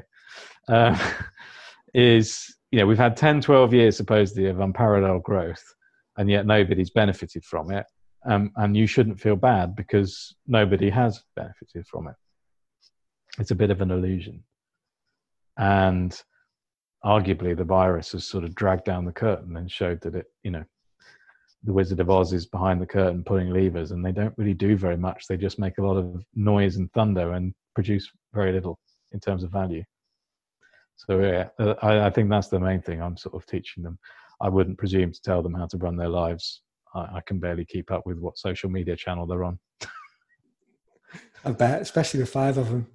uh, 0.70 0.98
is 1.94 2.56
you 2.72 2.80
know 2.80 2.86
we've 2.86 2.98
had 2.98 3.16
10 3.16 3.42
12 3.42 3.74
years 3.74 3.98
supposedly 3.98 4.48
of 4.48 4.60
unparalleled 4.60 5.24
growth 5.24 5.64
and 6.18 6.30
yet 6.30 6.46
nobody's 6.46 6.90
benefited 6.90 7.44
from 7.44 7.72
it. 7.72 7.86
Um, 8.26 8.52
and 8.56 8.78
you 8.78 8.88
shouldn't 8.88 9.20
feel 9.20 9.36
bad 9.36 9.76
because 9.76 10.36
nobody 10.48 10.90
has 10.90 11.24
benefited 11.36 11.86
from 11.88 12.08
it. 12.08 12.16
It's 13.40 13.52
a 13.52 13.56
bit 13.56 13.72
of 13.72 13.82
an 13.82 13.92
illusion. 13.92 14.44
And 15.58 16.18
arguably 17.04 17.58
the 17.58 17.66
virus 17.66 18.14
has 18.14 18.26
sort 18.26 18.46
of 18.46 18.56
dragged 18.56 18.86
down 18.86 19.06
the 19.06 19.12
curtain 19.12 19.58
and 19.58 19.70
showed 19.70 20.02
that 20.02 20.16
it, 20.16 20.28
you 20.44 20.52
know, 20.52 20.64
the 21.64 21.74
Wizard 21.74 22.00
of 22.00 22.10
Oz 22.10 22.34
is 22.34 22.46
behind 22.46 22.82
the 22.82 22.86
curtain 22.86 23.24
pulling 23.24 23.50
levers, 23.50 23.92
and 23.92 24.06
they 24.06 24.12
don't 24.12 24.34
really 24.38 24.54
do 24.54 24.76
very 24.76 24.98
much. 24.98 25.28
They 25.28 25.38
just 25.38 25.60
make 25.60 25.78
a 25.78 25.84
lot 25.84 25.98
of 25.98 26.24
noise 26.36 26.76
and 26.76 26.92
thunder 26.92 27.34
and 27.34 27.54
produce 27.74 28.10
very 28.34 28.52
little 28.52 28.80
in 29.14 29.20
terms 29.20 29.44
of 29.44 29.52
value. 29.52 29.84
So 30.96 31.20
yeah, 31.20 31.50
uh, 31.60 31.76
I, 31.82 32.08
I 32.08 32.10
think 32.10 32.30
that's 32.30 32.50
the 32.50 32.60
main 32.60 32.82
thing 32.82 33.02
I'm 33.02 33.18
sort 33.18 33.36
of 33.36 33.46
teaching 33.46 33.84
them. 33.84 33.98
I 34.42 34.50
wouldn't 34.50 34.78
presume 34.78 35.12
to 35.12 35.22
tell 35.22 35.42
them 35.42 35.54
how 35.54 35.68
to 35.68 35.78
run 35.78 35.96
their 35.96 36.10
lives. 36.10 36.62
I, 36.94 37.00
I 37.00 37.22
can 37.26 37.40
barely 37.40 37.66
keep 37.66 37.92
up 37.92 38.06
with 38.06 38.20
what 38.20 38.38
social 38.38 38.70
media 38.70 38.96
channel 38.96 39.26
they're 39.26 39.44
on. 39.44 39.60
I 41.46 41.52
bet, 41.52 41.82
especially 41.82 42.22
the 42.22 42.26
five 42.26 42.58
of 42.58 42.70
them. 42.70 42.88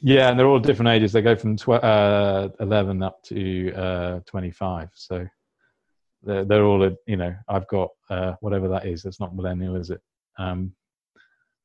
Yeah, 0.00 0.30
and 0.30 0.38
they're 0.38 0.46
all 0.46 0.60
different 0.60 0.90
ages. 0.90 1.12
They 1.12 1.22
go 1.22 1.34
from 1.34 1.56
tw- 1.56 1.70
uh, 1.70 2.50
11 2.60 3.02
up 3.02 3.22
to 3.24 3.72
uh, 3.72 4.20
25. 4.26 4.90
So 4.94 5.26
they're, 6.22 6.44
they're 6.44 6.64
all, 6.64 6.90
you 7.06 7.16
know, 7.16 7.34
I've 7.48 7.66
got 7.68 7.90
uh, 8.10 8.34
whatever 8.40 8.68
that 8.68 8.86
is. 8.86 9.02
That's 9.02 9.20
not 9.20 9.34
millennial, 9.34 9.76
is 9.76 9.90
it? 9.90 10.00
Um, 10.38 10.72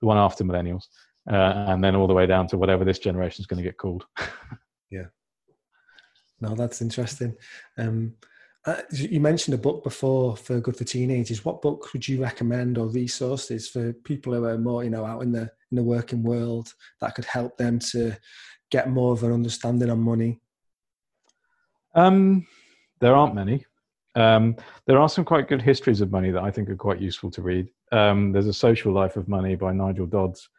the 0.02 0.08
one 0.08 0.18
after 0.18 0.44
millennials. 0.44 0.86
Uh, 1.30 1.66
and 1.70 1.84
then 1.84 1.96
all 1.96 2.08
the 2.08 2.14
way 2.14 2.26
down 2.26 2.48
to 2.48 2.58
whatever 2.58 2.84
this 2.84 3.00
generation 3.00 3.42
is 3.42 3.48
going 3.48 3.58
to 3.58 3.68
get 3.68 3.78
called. 3.78 4.06
yeah. 4.92 5.06
No, 6.42 6.56
that's 6.56 6.82
interesting. 6.82 7.36
Um, 7.78 8.16
uh, 8.66 8.82
you 8.92 9.20
mentioned 9.20 9.54
a 9.54 9.58
book 9.58 9.84
before 9.84 10.38
for 10.38 10.60
Good 10.60 10.78
for 10.78 10.84
Teenagers. 10.84 11.44
What 11.44 11.62
book 11.62 11.92
would 11.94 12.08
you 12.08 12.22
recommend 12.22 12.78
or 12.78 12.88
resources 12.88 13.70
for 13.70 13.92
people 13.92 14.34
who 14.34 14.46
are 14.46 14.58
more, 14.58 14.84
you 14.84 14.90
know, 14.90 15.06
out 15.06 15.22
in 15.22 15.32
the 15.32 15.50
in 15.72 15.78
the 15.78 15.84
working 15.84 16.24
world 16.24 16.74
that 17.02 17.16
could 17.16 17.26
help 17.26 17.58
them 17.58 17.80
to 17.80 18.16
get 18.72 18.90
more 18.90 19.12
of 19.12 19.24
an 19.24 19.34
understanding 19.34 19.90
on 19.90 20.00
money? 20.00 20.40
Um, 21.96 22.48
there 23.00 23.16
aren't 23.16 23.36
many. 23.36 23.66
Um, 24.16 24.56
there 24.86 25.00
are 25.00 25.10
some 25.10 25.26
quite 25.26 25.48
good 25.48 25.62
histories 25.62 26.02
of 26.02 26.12
money 26.12 26.32
that 26.32 26.44
I 26.44 26.52
think 26.52 26.70
are 26.70 26.76
quite 26.76 27.02
useful 27.02 27.32
to 27.32 27.42
read. 27.42 27.70
Um, 27.92 28.32
there's 28.32 28.48
a 28.48 28.54
Social 28.54 28.94
Life 28.94 29.18
of 29.18 29.28
Money 29.28 29.56
by 29.56 29.74
Nigel 29.74 30.06
Dodds, 30.06 30.50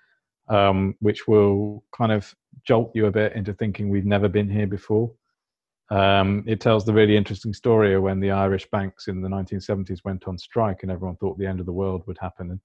um, 0.48 0.94
which 1.00 1.26
will 1.28 1.84
kind 1.96 2.12
of 2.12 2.34
jolt 2.64 2.90
you 2.94 3.06
a 3.06 3.10
bit 3.10 3.34
into 3.34 3.52
thinking 3.52 3.88
we've 3.88 4.06
never 4.06 4.28
been 4.28 4.48
here 4.48 4.66
before. 4.66 5.12
Um, 5.90 6.44
it 6.46 6.60
tells 6.60 6.84
the 6.84 6.92
really 6.92 7.16
interesting 7.16 7.52
story 7.52 7.94
of 7.94 8.02
when 8.02 8.18
the 8.18 8.30
Irish 8.30 8.68
banks 8.70 9.06
in 9.06 9.20
the 9.20 9.28
1970s 9.28 10.04
went 10.04 10.26
on 10.26 10.38
strike 10.38 10.82
and 10.82 10.90
everyone 10.90 11.16
thought 11.16 11.38
the 11.38 11.46
end 11.46 11.60
of 11.60 11.66
the 11.66 11.72
world 11.72 12.02
would 12.06 12.18
happen. 12.20 12.50
And 12.50 12.60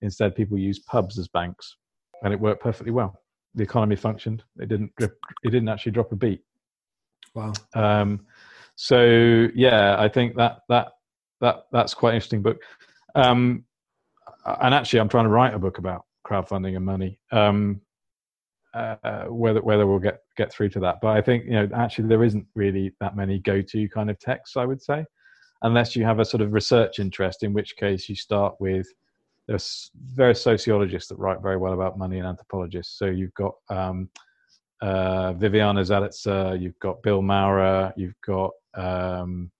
instead, 0.00 0.34
people 0.34 0.56
used 0.56 0.86
pubs 0.86 1.18
as 1.18 1.28
banks, 1.28 1.76
and 2.22 2.32
it 2.32 2.40
worked 2.40 2.62
perfectly 2.62 2.92
well. 2.92 3.20
The 3.54 3.64
economy 3.64 3.96
functioned. 3.96 4.44
It 4.58 4.68
didn't. 4.68 4.92
It 4.98 5.50
didn't 5.50 5.68
actually 5.68 5.92
drop 5.92 6.12
a 6.12 6.16
beat. 6.16 6.42
Wow. 7.34 7.52
So 8.76 9.48
yeah, 9.54 9.96
I 9.98 10.08
think 10.08 10.36
that 10.36 10.60
that 10.68 10.92
that 11.40 11.64
that's 11.72 11.94
quite 11.94 12.10
an 12.10 12.16
interesting 12.16 12.42
book. 12.42 12.62
Um, 13.14 13.64
and 14.44 14.74
actually, 14.74 15.00
I'm 15.00 15.08
trying 15.08 15.24
to 15.24 15.30
write 15.30 15.54
a 15.54 15.58
book 15.58 15.78
about 15.78 16.04
crowdfunding 16.26 16.76
and 16.76 16.84
money. 16.84 17.18
Um, 17.30 17.80
uh, 18.74 19.24
whether 19.24 19.60
whether 19.60 19.86
we'll 19.86 19.98
get 19.98 20.20
get 20.36 20.52
through 20.52 20.70
to 20.70 20.80
that. 20.80 20.98
But 21.02 21.16
I 21.16 21.20
think 21.20 21.44
you 21.44 21.52
know 21.52 21.68
actually 21.74 22.08
there 22.08 22.24
isn't 22.24 22.46
really 22.54 22.92
that 23.00 23.16
many 23.16 23.38
go 23.38 23.60
to 23.60 23.88
kind 23.88 24.10
of 24.10 24.18
texts. 24.18 24.56
I 24.56 24.64
would 24.64 24.82
say, 24.82 25.04
unless 25.62 25.94
you 25.94 26.04
have 26.04 26.20
a 26.20 26.24
sort 26.24 26.40
of 26.40 26.52
research 26.52 26.98
interest, 26.98 27.42
in 27.42 27.52
which 27.52 27.76
case 27.76 28.08
you 28.08 28.16
start 28.16 28.54
with 28.60 28.86
there's 29.48 29.90
various 30.14 30.40
sociologists 30.40 31.08
that 31.08 31.18
write 31.18 31.42
very 31.42 31.56
well 31.56 31.72
about 31.72 31.98
money 31.98 32.18
and 32.18 32.26
anthropologists. 32.26 32.96
So 32.98 33.06
you've 33.06 33.34
got 33.34 33.52
um, 33.68 34.08
uh, 34.82 35.32
Viviana 35.34 35.80
Zelizer, 35.80 36.60
you've 36.60 36.78
got 36.80 37.02
Bill 37.02 37.22
Maurer, 37.22 37.92
you've 37.96 38.20
got 38.26 38.50
um, 38.74 39.50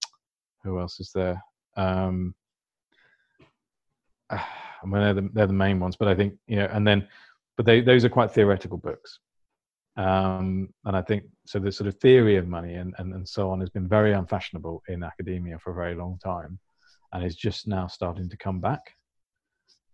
who 0.64 0.80
else 0.80 1.00
is 1.00 1.12
there? 1.14 1.42
Um, 1.76 2.34
I 4.30 4.84
mean, 4.84 5.00
they're 5.00 5.14
the, 5.14 5.30
they're 5.32 5.46
the 5.46 5.52
main 5.52 5.78
ones, 5.78 5.96
but 5.96 6.08
I 6.08 6.14
think 6.14 6.34
you 6.48 6.56
know, 6.56 6.68
and 6.72 6.86
then 6.86 7.06
but 7.56 7.66
they, 7.66 7.80
those 7.80 8.04
are 8.04 8.08
quite 8.08 8.32
theoretical 8.32 8.78
books. 8.78 9.20
Um, 9.96 10.70
and 10.86 10.96
I 10.96 11.02
think 11.02 11.24
so. 11.46 11.60
The 11.60 11.70
sort 11.70 11.86
of 11.86 11.98
theory 12.00 12.36
of 12.36 12.48
money 12.48 12.74
and, 12.74 12.94
and, 12.98 13.14
and 13.14 13.28
so 13.28 13.50
on 13.50 13.60
has 13.60 13.70
been 13.70 13.86
very 13.86 14.12
unfashionable 14.14 14.82
in 14.88 15.04
academia 15.04 15.58
for 15.58 15.70
a 15.70 15.74
very 15.74 15.94
long 15.94 16.18
time, 16.24 16.58
and 17.12 17.24
is 17.24 17.36
just 17.36 17.68
now 17.68 17.86
starting 17.86 18.28
to 18.28 18.36
come 18.36 18.58
back. 18.58 18.96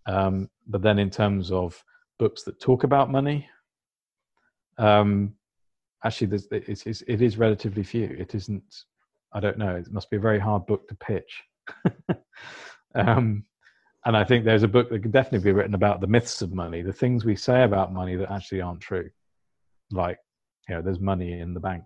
Um, 0.07 0.49
but 0.69 0.81
then, 0.81 0.99
in 0.99 1.11
terms 1.11 1.53
of 1.53 1.83
books 2.19 2.45
that 2.45 2.61
talk 2.61 2.85
about 2.85 3.11
money, 3.11 3.47
um, 4.79 5.35
actually, 6.05 6.29
there's, 6.29 6.47
it, 6.51 6.87
is, 6.87 7.03
it 7.07 7.23
is 7.23 7.37
relatively 7.37 7.83
few. 7.83 8.17
It 8.19 8.35
isn't. 8.35 8.85
I 9.33 9.41
don't 9.41 9.59
know. 9.59 9.77
It 9.77 9.93
must 9.93 10.11
be 10.11 10.17
a 10.17 10.21
very 10.21 10.39
hard 10.39 10.67
book 10.67 10.89
to 10.89 10.95
pitch. 10.95 11.43
um, 12.95 13.45
and 14.05 14.17
I 14.17 14.25
think 14.25 14.45
there's 14.45 14.63
a 14.63 14.69
book 14.69 14.89
that 14.89 15.03
could 15.03 15.13
definitely 15.13 15.45
be 15.45 15.53
written 15.53 15.75
about 15.75 16.01
the 16.01 16.07
myths 16.07 16.41
of 16.41 16.55
money, 16.55 16.83
the 16.83 16.93
things 16.93 17.25
we 17.25 17.37
say 17.37 17.65
about 17.65 17.93
money 17.93 18.17
that 18.17 18.31
actually 18.31 18.63
aren't 18.63 18.81
true. 18.81 19.11
Like, 19.91 20.19
you 20.69 20.75
know, 20.75 20.83
there's 20.83 21.01
money 21.01 21.41
in 21.41 21.53
the 21.53 21.61
bank. 21.61 21.85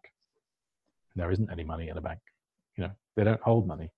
There 1.17 1.31
isn't 1.31 1.51
any 1.51 1.65
money 1.65 1.89
in 1.89 1.97
a 1.97 2.01
bank. 2.01 2.21
You 2.77 2.85
know, 2.85 2.93
they 3.17 3.25
don't 3.25 3.41
hold 3.41 3.67
money. 3.67 3.91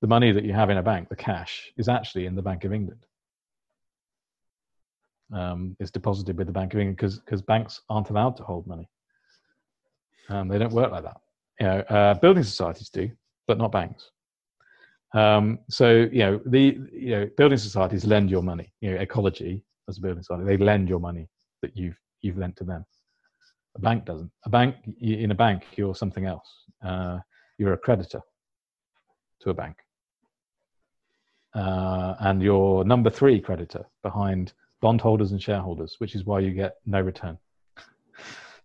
The 0.00 0.06
money 0.06 0.32
that 0.32 0.44
you 0.44 0.52
have 0.54 0.70
in 0.70 0.78
a 0.78 0.82
bank, 0.82 1.08
the 1.08 1.16
cash, 1.16 1.72
is 1.76 1.88
actually 1.88 2.26
in 2.26 2.34
the 2.34 2.42
Bank 2.42 2.64
of 2.64 2.72
England. 2.72 3.04
Um, 5.32 5.76
it's 5.78 5.90
deposited 5.90 6.36
with 6.36 6.46
the 6.46 6.52
Bank 6.52 6.74
of 6.74 6.80
England 6.80 6.96
because 6.96 7.18
because 7.20 7.42
banks 7.42 7.82
aren't 7.88 8.10
allowed 8.10 8.36
to 8.38 8.42
hold 8.42 8.66
money. 8.66 8.88
Um, 10.28 10.48
they 10.48 10.58
don't 10.58 10.72
work 10.72 10.90
like 10.90 11.04
that. 11.04 11.20
You 11.58 11.66
know, 11.66 11.78
uh, 11.80 12.14
building 12.14 12.42
societies 12.42 12.88
do, 12.88 13.10
but 13.46 13.58
not 13.58 13.72
banks. 13.72 14.10
Um, 15.12 15.58
so 15.68 16.08
you 16.12 16.20
know 16.20 16.40
the 16.46 16.78
you 16.92 17.10
know 17.10 17.30
building 17.36 17.58
societies 17.58 18.04
lend 18.04 18.30
your 18.30 18.42
money. 18.42 18.72
You 18.80 18.92
know 18.92 19.00
ecology 19.00 19.64
as 19.88 19.98
a 19.98 20.00
building 20.00 20.22
society, 20.22 20.44
they 20.44 20.56
lend 20.56 20.88
your 20.88 21.00
money 21.00 21.28
that 21.62 21.76
you've 21.76 21.98
you've 22.22 22.38
lent 22.38 22.56
to 22.56 22.64
them. 22.64 22.84
A 23.76 23.80
bank 23.80 24.04
doesn't. 24.04 24.30
A 24.46 24.48
bank 24.48 24.76
in 25.00 25.30
a 25.30 25.34
bank, 25.34 25.64
you're 25.76 25.94
something 25.94 26.26
else. 26.26 26.48
Uh, 26.84 27.18
you're 27.58 27.74
a 27.74 27.78
creditor 27.78 28.20
to 29.40 29.50
a 29.50 29.54
bank, 29.54 29.76
uh, 31.54 32.14
and 32.20 32.42
you're 32.42 32.84
number 32.84 33.10
three 33.10 33.40
creditor 33.40 33.84
behind 34.02 34.52
bondholders 34.80 35.32
and 35.32 35.42
shareholders, 35.42 35.96
which 35.98 36.14
is 36.14 36.24
why 36.24 36.40
you 36.40 36.52
get 36.52 36.76
no 36.86 37.00
return. 37.00 37.38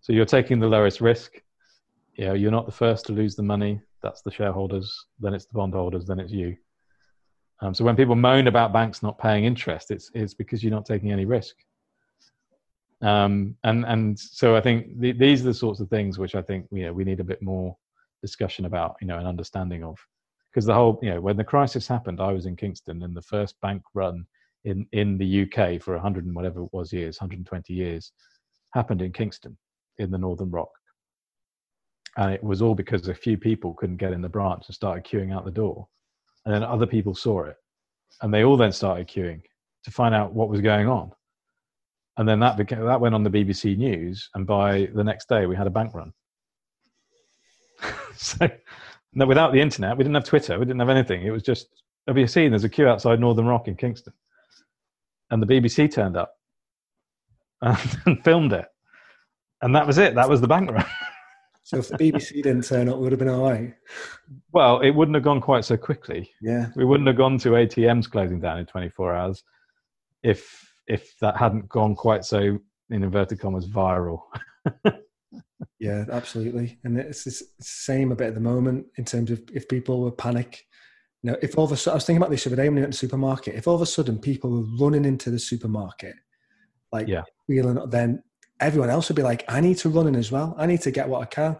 so 0.01 0.13
you're 0.13 0.25
taking 0.25 0.59
the 0.59 0.67
lowest 0.67 1.01
risk. 1.01 1.41
You 2.13 2.25
know, 2.25 2.33
you're 2.33 2.51
not 2.51 2.65
the 2.65 2.71
first 2.71 3.05
to 3.07 3.13
lose 3.13 3.35
the 3.35 3.43
money 3.43 3.81
that's 4.01 4.21
the 4.21 4.31
shareholders, 4.31 5.05
then 5.19 5.33
it's 5.33 5.45
the 5.45 5.53
bondholders, 5.53 6.05
then 6.05 6.19
it's 6.19 6.31
you. 6.31 6.55
Um, 7.61 7.73
so 7.73 7.83
when 7.83 7.95
people 7.95 8.15
moan 8.15 8.47
about 8.47 8.73
banks 8.73 9.01
not 9.01 9.17
paying 9.17 9.45
interest, 9.45 9.91
it's 9.91 10.11
it's 10.13 10.33
because 10.33 10.63
you're 10.63 10.71
not 10.71 10.85
taking 10.85 11.11
any 11.11 11.25
risk. 11.25 11.55
Um, 13.01 13.55
and 13.63 13.85
and 13.85 14.17
so 14.17 14.55
I 14.55 14.61
think 14.61 14.99
the, 14.99 15.11
these 15.11 15.41
are 15.41 15.45
the 15.45 15.53
sorts 15.53 15.79
of 15.79 15.89
things 15.89 16.17
which 16.17 16.35
I 16.35 16.41
think 16.41 16.67
you 16.71 16.83
know, 16.83 16.93
we 16.93 17.03
need 17.03 17.19
a 17.19 17.23
bit 17.23 17.41
more 17.41 17.75
discussion 18.21 18.65
about, 18.65 18.95
you 19.01 19.07
know, 19.07 19.17
an 19.17 19.25
understanding 19.25 19.83
of. 19.83 19.97
Because 20.51 20.65
the 20.65 20.73
whole, 20.73 20.99
you 21.01 21.09
know, 21.09 21.19
when 21.19 21.35
the 21.35 21.43
crisis 21.43 21.87
happened, 21.87 22.21
I 22.21 22.31
was 22.31 22.45
in 22.45 22.55
Kingston, 22.55 23.03
and 23.03 23.15
the 23.15 23.21
first 23.21 23.59
bank 23.61 23.81
run 23.93 24.25
in 24.65 24.85
in 24.91 25.17
the 25.17 25.43
UK 25.43 25.81
for 25.81 25.93
100 25.93 26.25
and 26.25 26.35
whatever 26.35 26.63
it 26.63 26.73
was 26.73 26.91
years, 26.91 27.19
120 27.19 27.73
years, 27.73 28.11
happened 28.73 29.01
in 29.01 29.13
Kingston, 29.13 29.57
in 29.97 30.11
the 30.11 30.17
Northern 30.17 30.51
Rock, 30.51 30.71
and 32.17 32.33
it 32.33 32.43
was 32.43 32.61
all 32.61 32.75
because 32.75 33.07
a 33.07 33.13
few 33.13 33.37
people 33.37 33.73
couldn't 33.73 33.97
get 33.97 34.13
in 34.13 34.21
the 34.21 34.29
branch 34.29 34.63
and 34.67 34.75
started 34.75 35.05
queuing 35.05 35.33
out 35.33 35.45
the 35.45 35.51
door, 35.51 35.87
and 36.45 36.53
then 36.53 36.63
other 36.63 36.85
people 36.85 37.15
saw 37.15 37.43
it, 37.43 37.55
and 38.21 38.33
they 38.33 38.43
all 38.43 38.57
then 38.57 38.71
started 38.71 39.07
queuing 39.07 39.41
to 39.83 39.91
find 39.91 40.13
out 40.13 40.33
what 40.33 40.49
was 40.49 40.61
going 40.61 40.87
on, 40.87 41.11
and 42.17 42.27
then 42.27 42.39
that 42.39 42.57
became 42.57 42.83
that 42.83 43.01
went 43.01 43.15
on 43.15 43.23
the 43.23 43.29
BBC 43.29 43.77
News, 43.77 44.29
and 44.33 44.45
by 44.45 44.89
the 44.93 45.03
next 45.03 45.29
day 45.29 45.45
we 45.45 45.55
had 45.55 45.67
a 45.67 45.71
bank 45.71 45.93
run. 45.93 46.11
so, 48.15 48.49
no, 49.13 49.25
without 49.25 49.53
the 49.53 49.61
internet, 49.61 49.97
we 49.97 50.03
didn't 50.03 50.15
have 50.15 50.23
Twitter, 50.23 50.57
we 50.57 50.65
didn't 50.65 50.79
have 50.79 50.89
anything. 50.89 51.23
It 51.23 51.31
was 51.31 51.43
just 51.43 51.67
have 52.07 52.17
you 52.17 52.27
seen? 52.27 52.51
There's 52.51 52.63
a 52.63 52.69
queue 52.69 52.87
outside 52.87 53.19
Northern 53.19 53.47
Rock 53.47 53.67
in 53.67 53.75
Kingston, 53.75 54.13
and 55.31 55.41
the 55.41 55.47
BBC 55.47 55.91
turned 55.91 56.17
up 56.17 56.33
and, 57.61 57.97
and 58.05 58.23
filmed 58.23 58.53
it, 58.53 58.65
and 59.61 59.75
that 59.75 59.87
was 59.87 59.97
it. 59.97 60.15
That 60.15 60.29
was 60.29 60.41
the 60.41 60.47
bank 60.47 60.71
run. 60.71 60.85
So 61.65 61.79
if 61.79 61.87
the 61.87 61.97
BBC 61.97 62.43
didn't 62.43 62.61
turn 62.61 62.87
up, 62.87 62.97
it 62.97 62.99
would 62.99 63.11
have 63.11 63.17
been 63.17 63.27
all 63.27 63.49
right. 63.49 63.73
Well, 64.51 64.81
it 64.81 64.91
wouldn't 64.91 65.15
have 65.15 65.23
gone 65.23 65.41
quite 65.41 65.65
so 65.65 65.75
quickly. 65.75 66.29
Yeah. 66.39 66.67
We 66.75 66.85
wouldn't 66.85 67.07
have 67.07 67.17
gone 67.17 67.39
to 67.39 67.49
ATMs 67.49 68.07
closing 68.07 68.39
down 68.39 68.59
in 68.59 68.67
24 68.67 69.15
hours 69.15 69.43
if 70.21 70.71
if 70.87 71.17
that 71.21 71.37
hadn't 71.37 71.67
gone 71.67 71.95
quite 71.95 72.23
so 72.23 72.59
in 72.91 73.03
inverted 73.03 73.39
commas 73.39 73.67
viral. 73.67 74.19
yeah, 75.79 76.05
absolutely. 76.11 76.77
And 76.83 76.99
it's 76.99 77.23
the 77.23 77.41
same 77.61 78.11
a 78.11 78.15
bit 78.15 78.27
at 78.27 78.33
the 78.35 78.39
moment 78.39 78.85
in 78.97 79.05
terms 79.05 79.31
of 79.31 79.41
if 79.51 79.67
people 79.67 80.01
were 80.01 80.11
panic. 80.11 80.65
You 81.25 81.31
know, 81.31 81.37
if 81.41 81.57
all 81.57 81.65
of 81.65 81.71
a 81.71 81.75
sudden, 81.75 81.93
I 81.93 81.95
was 81.95 82.05
thinking 82.05 82.21
about 82.21 82.29
this 82.29 82.43
the 82.43 82.51
other 82.51 82.55
day 82.57 82.69
when 82.69 82.75
we 82.75 82.81
went 82.81 82.93
to 82.93 82.97
the 82.97 83.07
supermarket. 83.07 83.55
If 83.55 83.67
all 83.67 83.73
of 83.73 83.81
a 83.81 83.87
sudden 83.87 84.19
people 84.19 84.51
were 84.51 84.67
running 84.79 85.05
into 85.05 85.31
the 85.31 85.39
supermarket, 85.39 86.13
like 86.91 87.07
Yeah. 87.07 87.23
feeling, 87.47 87.79
then 87.89 88.21
everyone 88.59 88.91
else 88.91 89.09
would 89.09 89.15
be 89.15 89.23
like, 89.23 89.43
I 89.47 89.59
need 89.59 89.79
to 89.79 89.89
run 89.89 90.05
in 90.05 90.15
as 90.15 90.31
well. 90.31 90.53
I 90.55 90.67
need 90.67 90.81
to 90.81 90.91
get 90.91 91.09
what 91.09 91.23
I 91.23 91.25
can. 91.25 91.57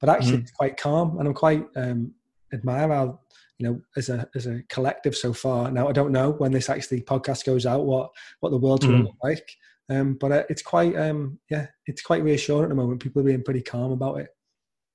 But 0.00 0.08
actually, 0.08 0.38
Mhm. 0.38 0.42
it's 0.44 0.52
quite 0.52 0.78
calm, 0.78 1.18
and 1.18 1.28
I'm 1.28 1.34
quite 1.34 1.62
um, 1.76 2.14
admire 2.54 2.88
how 2.88 3.20
you 3.58 3.68
know 3.68 3.82
as 3.98 4.08
a 4.08 4.26
as 4.34 4.46
a 4.46 4.62
collective 4.70 5.14
so 5.14 5.34
far. 5.34 5.70
Now 5.70 5.88
I 5.88 5.92
don't 5.92 6.10
know 6.10 6.30
when 6.30 6.50
this 6.52 6.70
actually 6.70 7.02
podcast 7.02 7.44
goes 7.44 7.66
out 7.66 7.84
what 7.84 8.12
what 8.40 8.48
the 8.48 8.56
world's 8.58 8.86
going 8.86 9.00
Mhm. 9.00 9.04
to 9.04 9.08
look 9.08 9.18
like, 9.22 9.46
um, 9.90 10.14
but 10.14 10.32
uh, 10.32 10.44
it's 10.48 10.62
quite 10.62 10.96
um, 10.96 11.38
yeah, 11.50 11.66
it's 11.84 12.00
quite 12.00 12.24
reassuring 12.24 12.62
at 12.62 12.68
the 12.70 12.74
moment. 12.74 13.02
People 13.02 13.20
are 13.20 13.26
being 13.26 13.44
pretty 13.44 13.60
calm 13.62 13.92
about 13.92 14.20
it. 14.20 14.28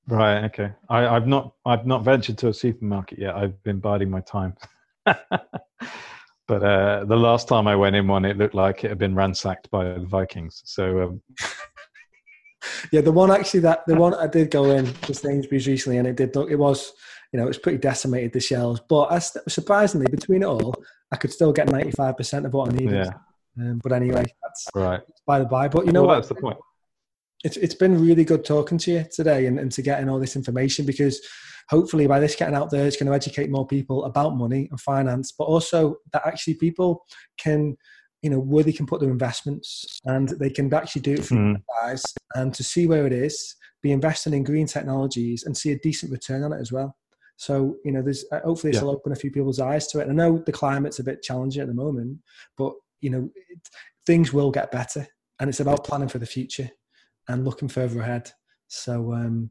Right. 0.08 0.46
Okay. 0.46 0.72
I, 0.90 1.08
I've 1.08 1.28
not 1.28 1.54
I've 1.66 1.86
not 1.86 2.04
ventured 2.04 2.38
to 2.40 2.48
a 2.48 2.54
supermarket 2.54 3.20
yet. 3.20 3.36
I've 3.36 3.62
been 3.64 3.80
biding 3.80 4.10
my 4.10 4.22
time. 4.22 4.56
but 5.06 5.20
uh, 6.50 7.04
the 7.06 7.16
last 7.16 7.48
time 7.48 7.68
I 7.68 7.76
went 7.76 7.96
in 7.96 8.08
one, 8.08 8.24
it 8.26 8.38
looked 8.38 8.56
like 8.56 8.84
it 8.84 8.90
had 8.90 8.98
been 8.98 9.16
ransacked 9.16 9.70
by 9.70 9.84
the 9.86 10.00
Vikings. 10.00 10.62
So 10.66 11.02
um, 11.02 11.22
Yeah, 12.92 13.02
the 13.02 13.12
one 13.12 13.32
actually 13.32 13.62
that 13.62 13.86
the 13.88 13.96
one 13.96 14.14
I 14.14 14.28
did 14.28 14.52
go 14.52 14.72
in 14.72 14.86
to 14.94 15.14
Sainsbury's 15.14 15.68
recently, 15.68 15.98
and 15.98 16.08
it 16.08 16.16
did 16.16 16.36
look 16.36 16.50
it 16.50 16.56
was 16.56 16.94
you 17.32 17.38
know 17.38 17.46
it 17.46 17.50
was 17.50 17.58
pretty 17.58 17.78
decimated 17.78 18.34
the 18.34 18.40
shelves, 18.40 18.82
but 18.88 19.12
I 19.12 19.20
surprisingly 19.20 20.08
between 20.10 20.44
it 20.44 20.48
all, 20.48 20.74
I 21.12 21.18
could 21.18 21.32
still 21.32 21.52
get 21.54 21.70
ninety 21.70 21.92
five 21.92 22.18
percent 22.18 22.46
of 22.46 22.54
what 22.54 22.70
I 22.70 22.76
needed. 22.76 23.06
yeah. 23.06 23.12
Um, 23.60 23.80
but 23.84 23.92
anyway, 23.92 24.24
that's 24.44 24.68
Right. 24.76 25.02
by 25.26 25.40
the 25.40 25.46
by. 25.46 25.68
But 25.68 25.86
you 25.86 25.92
know 25.92 26.02
well, 26.02 26.10
what? 26.10 26.16
that's 26.16 26.28
the 26.30 26.36
point. 26.36 26.58
It's 27.44 27.58
it's 27.58 27.76
been 27.76 28.00
really 28.02 28.26
good 28.26 28.44
talking 28.46 28.78
to 28.80 28.92
you 28.92 29.06
today 29.12 29.46
and, 29.46 29.60
and 29.60 29.72
to 29.72 29.82
getting 29.82 30.10
all 30.10 30.20
this 30.20 30.36
information 30.36 30.86
because 30.86 31.22
hopefully 31.70 32.08
by 32.08 32.20
this 32.20 32.36
getting 32.36 32.56
out 32.56 32.70
there 32.72 32.86
it's 32.88 32.98
going 32.98 33.08
to 33.08 33.14
educate 33.14 33.50
more 33.50 33.68
people 33.68 34.06
about 34.06 34.36
money 34.36 34.68
and 34.72 34.80
finance 34.82 35.32
but 35.38 35.44
also 35.46 35.96
that 36.14 36.26
actually 36.26 36.54
people 36.56 37.04
can 37.38 37.76
you 38.24 38.30
know 38.30 38.40
where 38.40 38.64
they 38.64 38.72
can 38.74 38.86
put 38.88 39.00
their 39.00 39.12
investments 39.12 40.00
and 40.06 40.30
they 40.40 40.50
can 40.50 40.74
actually 40.74 41.02
do 41.02 41.14
it 41.14 41.24
for 41.26 41.36
Mm. 41.36 41.62
guys 41.82 42.14
and 42.36 42.54
to 42.56 42.64
see 42.64 42.88
where 42.88 43.06
it 43.06 43.14
is 43.14 43.56
be 43.84 43.92
investing 43.92 44.34
in 44.34 44.44
green 44.44 44.66
technologies 44.66 45.44
and 45.44 45.56
see 45.56 45.72
a 45.72 45.80
decent 45.80 46.12
return 46.12 46.44
on 46.44 46.52
it 46.54 46.60
as 46.60 46.72
well 46.72 46.98
so 47.36 47.76
you 47.86 47.92
know 47.92 48.02
there's 48.02 48.26
uh, 48.32 48.40
hopefully 48.44 48.72
this 48.72 48.82
Yeah. 48.82 48.86
will 48.88 48.96
open 48.96 49.12
a 49.12 49.16
few 49.16 49.30
people's 49.30 49.60
eyes 49.60 49.86
to 49.88 50.00
it 50.00 50.10
i 50.10 50.14
know 50.14 50.40
the 50.44 50.52
climate's 50.52 50.98
a 51.00 51.04
bit 51.04 51.22
challenging 51.22 51.62
at 51.62 51.68
the 51.68 51.74
moment 51.76 52.18
but 52.58 52.74
you 53.02 53.12
know 53.12 53.30
it, 53.36 53.60
things 54.08 54.34
will 54.34 54.50
get 54.50 54.72
better 54.72 55.06
and 55.40 55.48
it's 55.50 55.60
about 55.60 55.84
planning 55.84 56.08
for 56.10 56.18
the 56.18 56.26
future 56.26 56.72
and 57.28 57.46
looking 57.46 57.68
further 57.68 58.02
ahead. 58.02 58.32
So 58.68 59.14
um, 59.14 59.50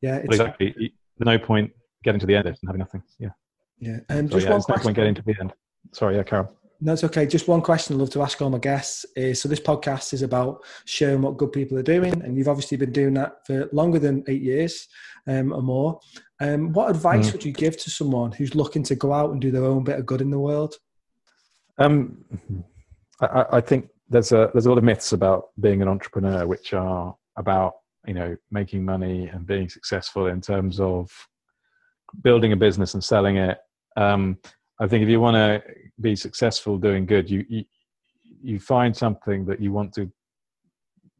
yeah, 0.00 0.16
Well, 0.16 0.24
exactly. 0.24 0.92
No 1.18 1.38
point 1.38 1.70
getting 2.04 2.20
to 2.20 2.26
the 2.26 2.34
end 2.34 2.46
and 2.46 2.56
having 2.66 2.80
nothing. 2.80 3.02
Yeah. 3.18 3.28
yeah. 3.78 3.98
And 4.08 4.28
So, 4.28 4.36
just 4.36 4.46
yeah, 4.46 4.52
one 4.52 4.62
there's 4.66 4.68
no 4.68 4.82
point 4.82 4.96
getting 4.96 5.14
to 5.14 5.22
the 5.22 5.34
end. 5.40 5.52
Sorry. 5.92 6.16
Yeah, 6.16 6.22
Carol. 6.24 6.56
No, 6.84 6.92
it's 6.94 7.04
okay. 7.04 7.26
Just 7.26 7.46
one 7.46 7.60
question 7.60 7.94
I'd 7.94 8.00
love 8.00 8.10
to 8.10 8.22
ask 8.22 8.42
all 8.42 8.50
my 8.50 8.58
guests 8.58 9.06
is 9.14 9.40
so 9.40 9.48
this 9.48 9.60
podcast 9.60 10.12
is 10.12 10.22
about 10.22 10.64
sharing 10.84 11.22
what 11.22 11.36
good 11.36 11.52
people 11.52 11.78
are 11.78 11.82
doing, 11.82 12.12
and 12.22 12.36
you've 12.36 12.48
obviously 12.48 12.76
been 12.76 12.90
doing 12.90 13.14
that 13.14 13.46
for 13.46 13.68
longer 13.72 14.00
than 14.00 14.24
eight 14.26 14.42
years 14.42 14.88
um, 15.28 15.52
or 15.52 15.62
more. 15.62 16.00
Um, 16.40 16.72
what 16.72 16.90
advice 16.90 17.28
Mm. 17.28 17.32
would 17.34 17.44
you 17.44 17.52
give 17.52 17.76
to 17.76 17.88
someone 17.90 18.32
who's 18.32 18.56
looking 18.56 18.82
to 18.84 18.96
go 18.96 19.12
out 19.12 19.30
and 19.30 19.40
do 19.40 19.52
their 19.52 19.64
own 19.64 19.84
bit 19.84 20.00
of 20.00 20.06
good 20.06 20.20
in 20.20 20.30
the 20.30 20.40
world? 20.40 20.74
Um, 21.78 22.24
I, 23.20 23.44
I 23.52 23.60
think 23.60 23.88
there's 24.12 24.30
a 24.32 24.50
there's 24.52 24.66
a 24.66 24.68
lot 24.68 24.78
of 24.78 24.84
myths 24.84 25.12
about 25.12 25.48
being 25.58 25.82
an 25.82 25.88
entrepreneur, 25.88 26.46
which 26.46 26.74
are 26.74 27.16
about 27.36 27.74
you 28.06 28.14
know 28.14 28.36
making 28.50 28.84
money 28.84 29.28
and 29.28 29.46
being 29.46 29.68
successful 29.68 30.26
in 30.26 30.40
terms 30.40 30.78
of 30.78 31.10
building 32.22 32.52
a 32.52 32.56
business 32.56 32.94
and 32.94 33.02
selling 33.02 33.38
it. 33.38 33.58
Um, 33.96 34.38
I 34.78 34.86
think 34.86 35.02
if 35.02 35.08
you 35.08 35.20
want 35.20 35.36
to 35.36 35.62
be 36.00 36.14
successful 36.14 36.76
doing 36.76 37.06
good, 37.06 37.28
you, 37.30 37.44
you 37.48 37.64
you 38.42 38.60
find 38.60 38.94
something 38.94 39.46
that 39.46 39.60
you 39.60 39.72
want 39.72 39.94
to 39.94 40.12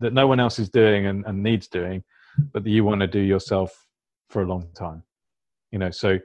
that 0.01 0.13
no 0.13 0.27
one 0.27 0.41
else 0.41 0.59
is 0.59 0.69
doing 0.69 1.07
and, 1.07 1.25
and 1.27 1.43
needs 1.43 1.69
doing, 1.69 2.05
but 2.53 2.65
that 2.65 2.71
you 2.71 2.85
want 2.85 3.01
to 3.01 3.07
do 3.07 3.21
yourself 3.21 3.87
for 4.29 4.43
a 4.43 4.47
long 4.47 4.69
time. 4.77 5.03
You 5.71 5.79
know, 5.79 5.91
so 5.91 6.19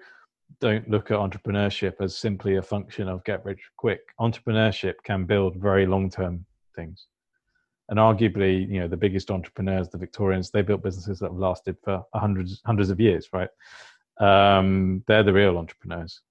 don't 0.60 0.89
look 0.89 1.11
at 1.11 1.18
entrepreneurship 1.18 2.02
as 2.02 2.18
simply 2.18 2.56
a 2.56 2.61
function 2.61 3.07
of 3.07 3.23
get 3.23 3.45
rich 3.45 3.61
quick. 3.77 4.02
Entrepreneurship 4.19 4.95
can 5.03 5.26
build 5.26 5.56
very 5.56 5.85
long 5.85 6.10
term 6.10 6.45
things. 6.77 7.07
And 7.89 7.99
arguably, 7.99 8.69
you 8.69 8.79
know, 8.79 8.87
the 8.87 9.03
biggest 9.05 9.31
entrepreneurs, 9.31 9.89
the 9.89 9.97
Victorians, 9.97 10.49
they 10.49 10.61
built 10.61 10.83
businesses 10.83 11.19
that 11.19 11.31
have 11.31 11.37
lasted 11.37 11.75
for 11.83 12.03
hundreds, 12.13 12.61
hundreds 12.65 12.89
of 12.89 12.99
years, 12.99 13.27
right? 13.33 13.49
Um, 14.19 15.03
they're 15.07 15.23
the 15.23 15.33
real 15.33 15.57
entrepreneurs. 15.57 16.21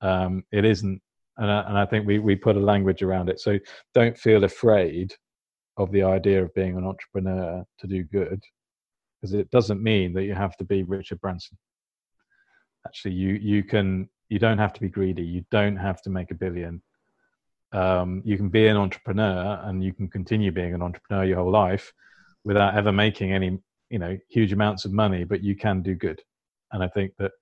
Um, 0.00 0.44
it 0.50 0.64
isn't, 0.64 1.00
and 1.36 1.50
I, 1.50 1.60
and 1.68 1.78
I 1.78 1.86
think 1.86 2.06
we, 2.06 2.18
we 2.18 2.34
put 2.34 2.56
a 2.56 2.60
language 2.72 3.02
around 3.02 3.28
it. 3.28 3.40
So 3.40 3.58
don't 3.94 4.18
feel 4.18 4.42
afraid 4.44 5.14
of 5.76 5.92
the 5.92 6.02
idea 6.02 6.42
of 6.42 6.54
being 6.54 6.76
an 6.76 6.84
entrepreneur 6.84 7.64
to 7.78 7.86
do 7.86 8.02
good, 8.02 8.42
because 9.20 9.34
it 9.34 9.50
doesn't 9.50 9.82
mean 9.82 10.12
that 10.14 10.24
you 10.24 10.34
have 10.34 10.56
to 10.56 10.64
be 10.64 10.82
Richard 10.82 11.20
Branson 11.20 11.56
actually 12.86 13.14
you 13.14 13.34
you 13.34 13.62
can 13.62 14.08
you 14.28 14.38
don't 14.38 14.58
have 14.58 14.72
to 14.72 14.80
be 14.80 14.88
greedy 14.88 15.22
you 15.22 15.44
don't 15.50 15.76
have 15.76 16.00
to 16.02 16.10
make 16.10 16.30
a 16.30 16.34
billion 16.34 16.82
um, 17.72 18.22
you 18.24 18.36
can 18.36 18.48
be 18.48 18.66
an 18.66 18.76
entrepreneur 18.76 19.60
and 19.64 19.82
you 19.82 19.92
can 19.92 20.08
continue 20.08 20.50
being 20.50 20.74
an 20.74 20.82
entrepreneur 20.82 21.24
your 21.24 21.38
whole 21.38 21.50
life 21.50 21.92
without 22.44 22.74
ever 22.74 22.92
making 22.92 23.32
any 23.32 23.58
you 23.90 23.98
know 23.98 24.16
huge 24.28 24.52
amounts 24.52 24.84
of 24.84 24.92
money 24.92 25.24
but 25.24 25.42
you 25.42 25.56
can 25.56 25.82
do 25.82 25.94
good. 25.94 26.20
And 26.72 26.82
i 26.82 26.88
think 26.88 27.12
that 27.18 27.32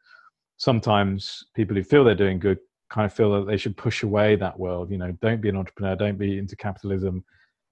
sometimes 0.56 1.44
people 1.54 1.76
who 1.76 1.84
feel 1.84 2.04
they're 2.04 2.14
doing 2.14 2.38
good 2.38 2.58
kind 2.90 3.04
of 3.04 3.12
feel 3.12 3.32
that 3.32 3.46
they 3.46 3.56
should 3.56 3.76
push 3.76 4.02
away 4.02 4.34
that 4.36 4.58
world 4.58 4.90
you 4.90 4.98
know 4.98 5.12
don't 5.20 5.40
be 5.40 5.48
an 5.48 5.56
entrepreneur 5.56 5.94
don't 5.94 6.18
be 6.18 6.38
into 6.38 6.56
capitalism. 6.56 7.24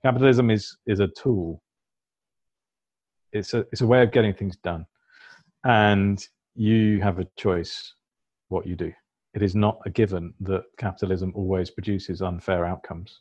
Capitalism 0.02 0.50
is 0.50 0.76
is 0.86 1.00
a 1.00 1.08
tool. 1.08 1.62
It's 3.32 3.54
a 3.54 3.66
it's 3.72 3.80
a 3.80 3.86
way 3.86 4.02
of 4.02 4.12
getting 4.12 4.34
things 4.34 4.56
done. 4.56 4.86
And 5.64 6.24
you 6.54 7.00
have 7.00 7.18
a 7.18 7.26
choice 7.36 7.94
what 8.48 8.66
you 8.66 8.76
do. 8.76 8.92
It 9.36 9.42
is 9.42 9.54
not 9.54 9.78
a 9.84 9.90
given 9.90 10.32
that 10.40 10.64
capitalism 10.78 11.30
always 11.34 11.70
produces 11.70 12.22
unfair 12.22 12.64
outcomes. 12.64 13.20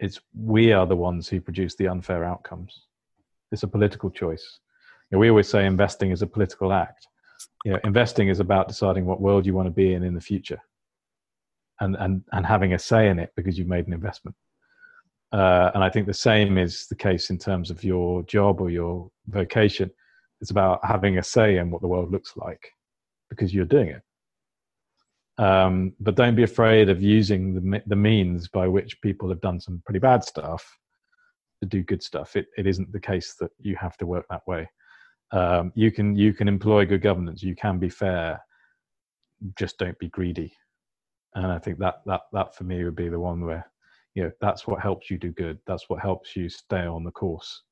It's 0.00 0.20
we 0.36 0.72
are 0.72 0.86
the 0.86 0.96
ones 0.96 1.28
who 1.28 1.40
produce 1.40 1.76
the 1.76 1.86
unfair 1.86 2.24
outcomes. 2.24 2.86
It's 3.52 3.62
a 3.62 3.68
political 3.68 4.10
choice. 4.10 4.58
You 5.10 5.16
know, 5.16 5.20
we 5.20 5.30
always 5.30 5.48
say 5.48 5.66
investing 5.66 6.10
is 6.10 6.22
a 6.22 6.26
political 6.26 6.72
act. 6.72 7.06
You 7.64 7.72
know, 7.72 7.78
investing 7.84 8.28
is 8.28 8.40
about 8.40 8.66
deciding 8.66 9.06
what 9.06 9.20
world 9.20 9.46
you 9.46 9.54
want 9.54 9.66
to 9.66 9.70
be 9.70 9.94
in 9.94 10.02
in 10.02 10.14
the 10.14 10.20
future, 10.20 10.60
and 11.80 11.96
and 11.96 12.24
and 12.32 12.44
having 12.44 12.74
a 12.74 12.78
say 12.78 13.08
in 13.08 13.20
it 13.20 13.30
because 13.36 13.56
you've 13.56 13.68
made 13.68 13.86
an 13.86 13.92
investment. 13.92 14.36
Uh, 15.32 15.70
and 15.74 15.84
I 15.84 15.90
think 15.90 16.06
the 16.06 16.14
same 16.14 16.58
is 16.58 16.86
the 16.88 16.96
case 16.96 17.30
in 17.30 17.38
terms 17.38 17.70
of 17.70 17.84
your 17.84 18.24
job 18.24 18.60
or 18.60 18.70
your 18.70 19.10
vocation 19.28 19.90
it's 20.40 20.50
about 20.50 20.84
having 20.84 21.18
a 21.18 21.22
say 21.22 21.58
in 21.58 21.70
what 21.70 21.82
the 21.82 21.88
world 21.88 22.10
looks 22.10 22.34
like 22.36 22.72
because 23.28 23.52
you're 23.52 23.64
doing 23.64 23.88
it 23.88 24.02
Um, 25.38 25.92
but 26.00 26.16
don't 26.16 26.34
be 26.34 26.42
afraid 26.42 26.88
of 26.88 27.00
using 27.00 27.54
the, 27.54 27.82
the 27.86 27.96
means 27.96 28.48
by 28.48 28.66
which 28.66 29.00
people 29.00 29.28
have 29.28 29.40
done 29.40 29.60
some 29.60 29.80
pretty 29.86 30.00
bad 30.00 30.24
stuff 30.24 30.78
to 31.60 31.68
do 31.68 31.82
good 31.82 32.02
stuff. 32.02 32.34
It, 32.36 32.46
it 32.56 32.66
isn't 32.66 32.92
the 32.92 33.00
case 33.00 33.34
that 33.40 33.50
you 33.60 33.76
have 33.76 33.96
to 33.98 34.06
work 34.06 34.26
that 34.30 34.46
way. 34.46 34.68
Um, 35.30 35.72
you 35.74 35.92
can 35.92 36.16
you 36.16 36.32
can 36.32 36.48
employ 36.48 36.86
good 36.86 37.02
governance. 37.02 37.42
You 37.42 37.54
can 37.54 37.78
be 37.78 37.88
fair. 37.88 38.40
Just 39.56 39.78
don't 39.78 39.98
be 39.98 40.08
greedy. 40.08 40.52
And 41.34 41.46
I 41.46 41.58
think 41.58 41.78
that 41.78 41.96
that 42.06 42.22
that 42.32 42.56
for 42.56 42.64
me 42.64 42.82
would 42.84 42.96
be 42.96 43.08
the 43.08 43.20
one 43.20 43.44
where 43.44 43.70
you 44.14 44.24
know 44.24 44.30
that's 44.40 44.66
what 44.66 44.80
helps 44.80 45.10
you 45.10 45.18
do 45.18 45.30
good. 45.32 45.58
That's 45.66 45.88
what 45.88 46.00
helps 46.00 46.34
you 46.34 46.48
stay 46.48 46.86
on 46.86 47.04
the 47.04 47.10
course 47.10 47.62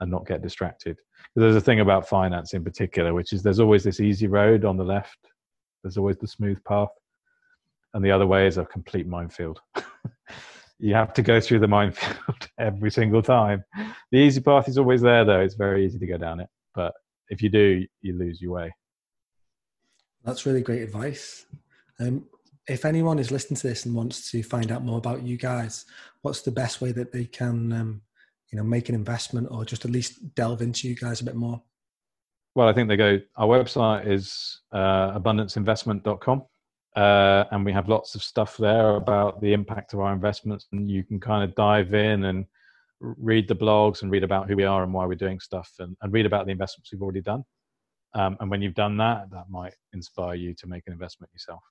and 0.00 0.10
not 0.10 0.26
get 0.26 0.42
distracted. 0.42 0.98
There's 1.34 1.56
a 1.56 1.60
thing 1.60 1.80
about 1.80 2.08
finance 2.08 2.52
in 2.52 2.64
particular, 2.64 3.14
which 3.14 3.32
is 3.32 3.42
there's 3.42 3.60
always 3.60 3.84
this 3.84 4.00
easy 4.00 4.26
road 4.26 4.64
on 4.64 4.76
the 4.76 4.84
left. 4.84 5.18
There's 5.82 5.96
always 5.96 6.18
the 6.18 6.26
smooth 6.26 6.62
path, 6.64 6.90
and 7.96 8.04
the 8.04 8.10
other 8.10 8.26
way 8.26 8.46
is 8.46 8.58
a 8.58 8.66
complete 8.66 9.06
minefield. 9.06 9.58
you 10.78 10.94
have 10.94 11.14
to 11.14 11.22
go 11.22 11.40
through 11.40 11.60
the 11.60 11.66
minefield 11.66 12.48
every 12.60 12.90
single 12.90 13.22
time. 13.22 13.64
The 14.12 14.18
easy 14.18 14.42
path 14.42 14.68
is 14.68 14.76
always 14.76 15.00
there, 15.00 15.24
though. 15.24 15.40
It's 15.40 15.54
very 15.54 15.86
easy 15.86 15.98
to 15.98 16.06
go 16.06 16.18
down 16.18 16.40
it, 16.40 16.48
but 16.74 16.92
if 17.30 17.42
you 17.42 17.48
do, 17.48 17.86
you 18.02 18.18
lose 18.18 18.42
your 18.42 18.52
way. 18.52 18.70
That's 20.24 20.44
really 20.44 20.60
great 20.60 20.82
advice. 20.82 21.46
Um, 21.98 22.26
if 22.68 22.84
anyone 22.84 23.18
is 23.18 23.30
listening 23.30 23.56
to 23.56 23.68
this 23.68 23.86
and 23.86 23.94
wants 23.94 24.30
to 24.30 24.42
find 24.42 24.70
out 24.70 24.84
more 24.84 24.98
about 24.98 25.22
you 25.22 25.38
guys, 25.38 25.86
what's 26.20 26.42
the 26.42 26.50
best 26.50 26.82
way 26.82 26.92
that 26.92 27.12
they 27.12 27.24
can 27.24 27.72
um, 27.72 28.02
you 28.50 28.58
know 28.58 28.64
make 28.64 28.90
an 28.90 28.94
investment 28.94 29.48
or 29.50 29.64
just 29.64 29.86
at 29.86 29.90
least 29.90 30.34
delve 30.34 30.60
into 30.62 30.86
you 30.88 30.94
guys 30.94 31.20
a 31.20 31.24
bit 31.24 31.34
more 31.34 31.60
well 32.54 32.68
i 32.68 32.72
think 32.72 32.88
they 32.88 32.96
go 32.96 33.20
our 33.36 33.46
website 33.46 34.06
is 34.06 34.60
uh, 34.72 35.18
abundanceinvestment.com 35.18 36.42
uh, 36.96 37.44
and 37.50 37.64
we 37.64 37.72
have 37.72 37.88
lots 37.88 38.14
of 38.14 38.22
stuff 38.22 38.56
there 38.56 38.96
about 38.96 39.40
the 39.42 39.52
impact 39.52 39.92
of 39.92 40.00
our 40.00 40.12
investments 40.12 40.66
and 40.72 40.90
you 40.90 41.04
can 41.04 41.20
kind 41.20 41.44
of 41.44 41.54
dive 41.54 41.92
in 41.92 42.24
and 42.24 42.46
read 43.00 43.46
the 43.46 43.54
blogs 43.54 44.00
and 44.00 44.10
read 44.10 44.24
about 44.24 44.48
who 44.48 44.56
we 44.56 44.64
are 44.64 44.82
and 44.82 44.92
why 44.92 45.04
we're 45.04 45.14
doing 45.14 45.38
stuff 45.38 45.70
and, 45.78 45.94
and 46.00 46.12
read 46.12 46.24
about 46.24 46.46
the 46.46 46.52
investments 46.52 46.90
we've 46.90 47.02
already 47.02 47.20
done. 47.20 47.44
Um, 48.14 48.38
and 48.40 48.50
when 48.50 48.62
you've 48.62 48.74
done 48.74 48.96
that 48.96 49.30
that 49.30 49.50
might 49.50 49.74
inspire 49.92 50.34
you 50.34 50.54
to 50.54 50.66
make 50.66 50.84
an 50.86 50.94
investment 50.94 51.30
yourself. 51.34 51.62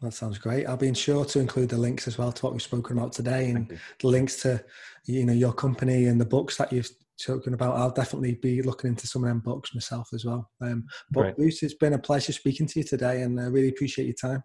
That 0.00 0.14
sounds 0.14 0.38
great. 0.38 0.66
I'll 0.66 0.78
be 0.78 0.94
sure 0.94 1.26
to 1.26 1.40
include 1.40 1.68
the 1.68 1.76
links 1.76 2.08
as 2.08 2.16
well 2.16 2.32
to 2.32 2.42
what 2.42 2.54
we've 2.54 2.62
spoken 2.62 2.96
about 2.96 3.12
today 3.12 3.50
and 3.50 3.78
the 3.98 4.08
links 4.08 4.40
to 4.42 4.64
you 5.04 5.26
know 5.26 5.34
your 5.34 5.52
company 5.52 6.06
and 6.06 6.18
the 6.18 6.24
books 6.24 6.56
that 6.56 6.72
you've 6.72 6.90
spoken 7.20 7.54
about. 7.54 7.76
I'll 7.76 7.90
definitely 7.90 8.38
be 8.42 8.62
looking 8.62 8.88
into 8.88 9.06
some 9.06 9.24
of 9.24 9.28
them 9.28 9.40
books 9.40 9.74
myself 9.74 10.08
as 10.12 10.24
well. 10.24 10.50
Um, 10.60 10.84
but 11.10 11.22
Great. 11.22 11.36
Bruce, 11.36 11.62
it's 11.62 11.74
been 11.74 11.94
a 11.94 11.98
pleasure 11.98 12.32
speaking 12.32 12.66
to 12.66 12.80
you 12.80 12.84
today, 12.84 13.22
and 13.22 13.38
I 13.40 13.44
really 13.44 13.68
appreciate 13.68 14.06
your 14.06 14.14
time. 14.14 14.42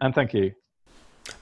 And 0.00 0.14
thank 0.14 0.34
you. 0.34 0.52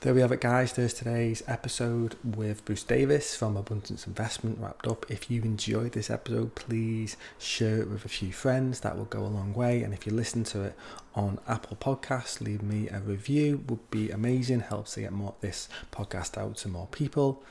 There 0.00 0.14
we 0.14 0.20
have 0.20 0.30
it, 0.30 0.40
guys. 0.40 0.72
There's 0.72 0.94
today's 0.94 1.42
episode 1.48 2.14
with 2.22 2.64
Bruce 2.64 2.84
Davis 2.84 3.34
from 3.34 3.56
Abundance 3.56 4.06
Investment 4.06 4.58
wrapped 4.60 4.86
up. 4.86 5.06
If 5.08 5.28
you 5.28 5.42
enjoyed 5.42 5.92
this 5.92 6.08
episode, 6.08 6.54
please 6.54 7.16
share 7.38 7.80
it 7.80 7.90
with 7.90 8.04
a 8.04 8.08
few 8.08 8.32
friends. 8.32 8.80
That 8.80 8.96
will 8.96 9.06
go 9.06 9.20
a 9.22 9.26
long 9.26 9.54
way. 9.54 9.82
And 9.82 9.92
if 9.92 10.06
you 10.06 10.12
listen 10.12 10.44
to 10.44 10.62
it 10.62 10.74
on 11.16 11.40
Apple 11.48 11.76
Podcasts, 11.76 12.40
leave 12.40 12.62
me 12.62 12.88
a 12.88 13.00
review. 13.00 13.64
Would 13.68 13.90
be 13.90 14.10
amazing. 14.10 14.60
Helps 14.60 14.94
to 14.94 15.00
get 15.00 15.12
more 15.12 15.34
this 15.40 15.68
podcast 15.90 16.38
out 16.38 16.56
to 16.58 16.68
more 16.68 16.86
people. 16.86 17.42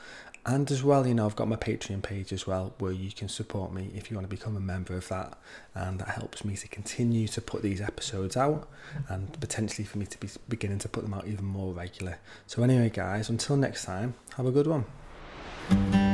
And 0.44 0.68
as 0.72 0.82
well, 0.82 1.06
you 1.06 1.14
know, 1.14 1.26
I've 1.26 1.36
got 1.36 1.46
my 1.46 1.56
Patreon 1.56 2.02
page 2.02 2.32
as 2.32 2.48
well 2.48 2.74
where 2.78 2.90
you 2.90 3.12
can 3.12 3.28
support 3.28 3.72
me 3.72 3.90
if 3.94 4.10
you 4.10 4.16
want 4.16 4.28
to 4.28 4.36
become 4.36 4.56
a 4.56 4.60
member 4.60 4.96
of 4.96 5.06
that. 5.08 5.38
And 5.74 6.00
that 6.00 6.08
helps 6.08 6.44
me 6.44 6.56
to 6.56 6.66
continue 6.66 7.28
to 7.28 7.40
put 7.40 7.62
these 7.62 7.80
episodes 7.80 8.36
out 8.36 8.68
and 9.08 9.38
potentially 9.40 9.84
for 9.84 9.98
me 9.98 10.06
to 10.06 10.18
be 10.18 10.28
beginning 10.48 10.80
to 10.80 10.88
put 10.88 11.04
them 11.04 11.14
out 11.14 11.28
even 11.28 11.44
more 11.44 11.72
regular. 11.72 12.18
So, 12.48 12.62
anyway, 12.64 12.90
guys, 12.90 13.28
until 13.28 13.56
next 13.56 13.84
time, 13.84 14.14
have 14.36 14.46
a 14.46 14.50
good 14.50 14.66
one. 14.66 16.11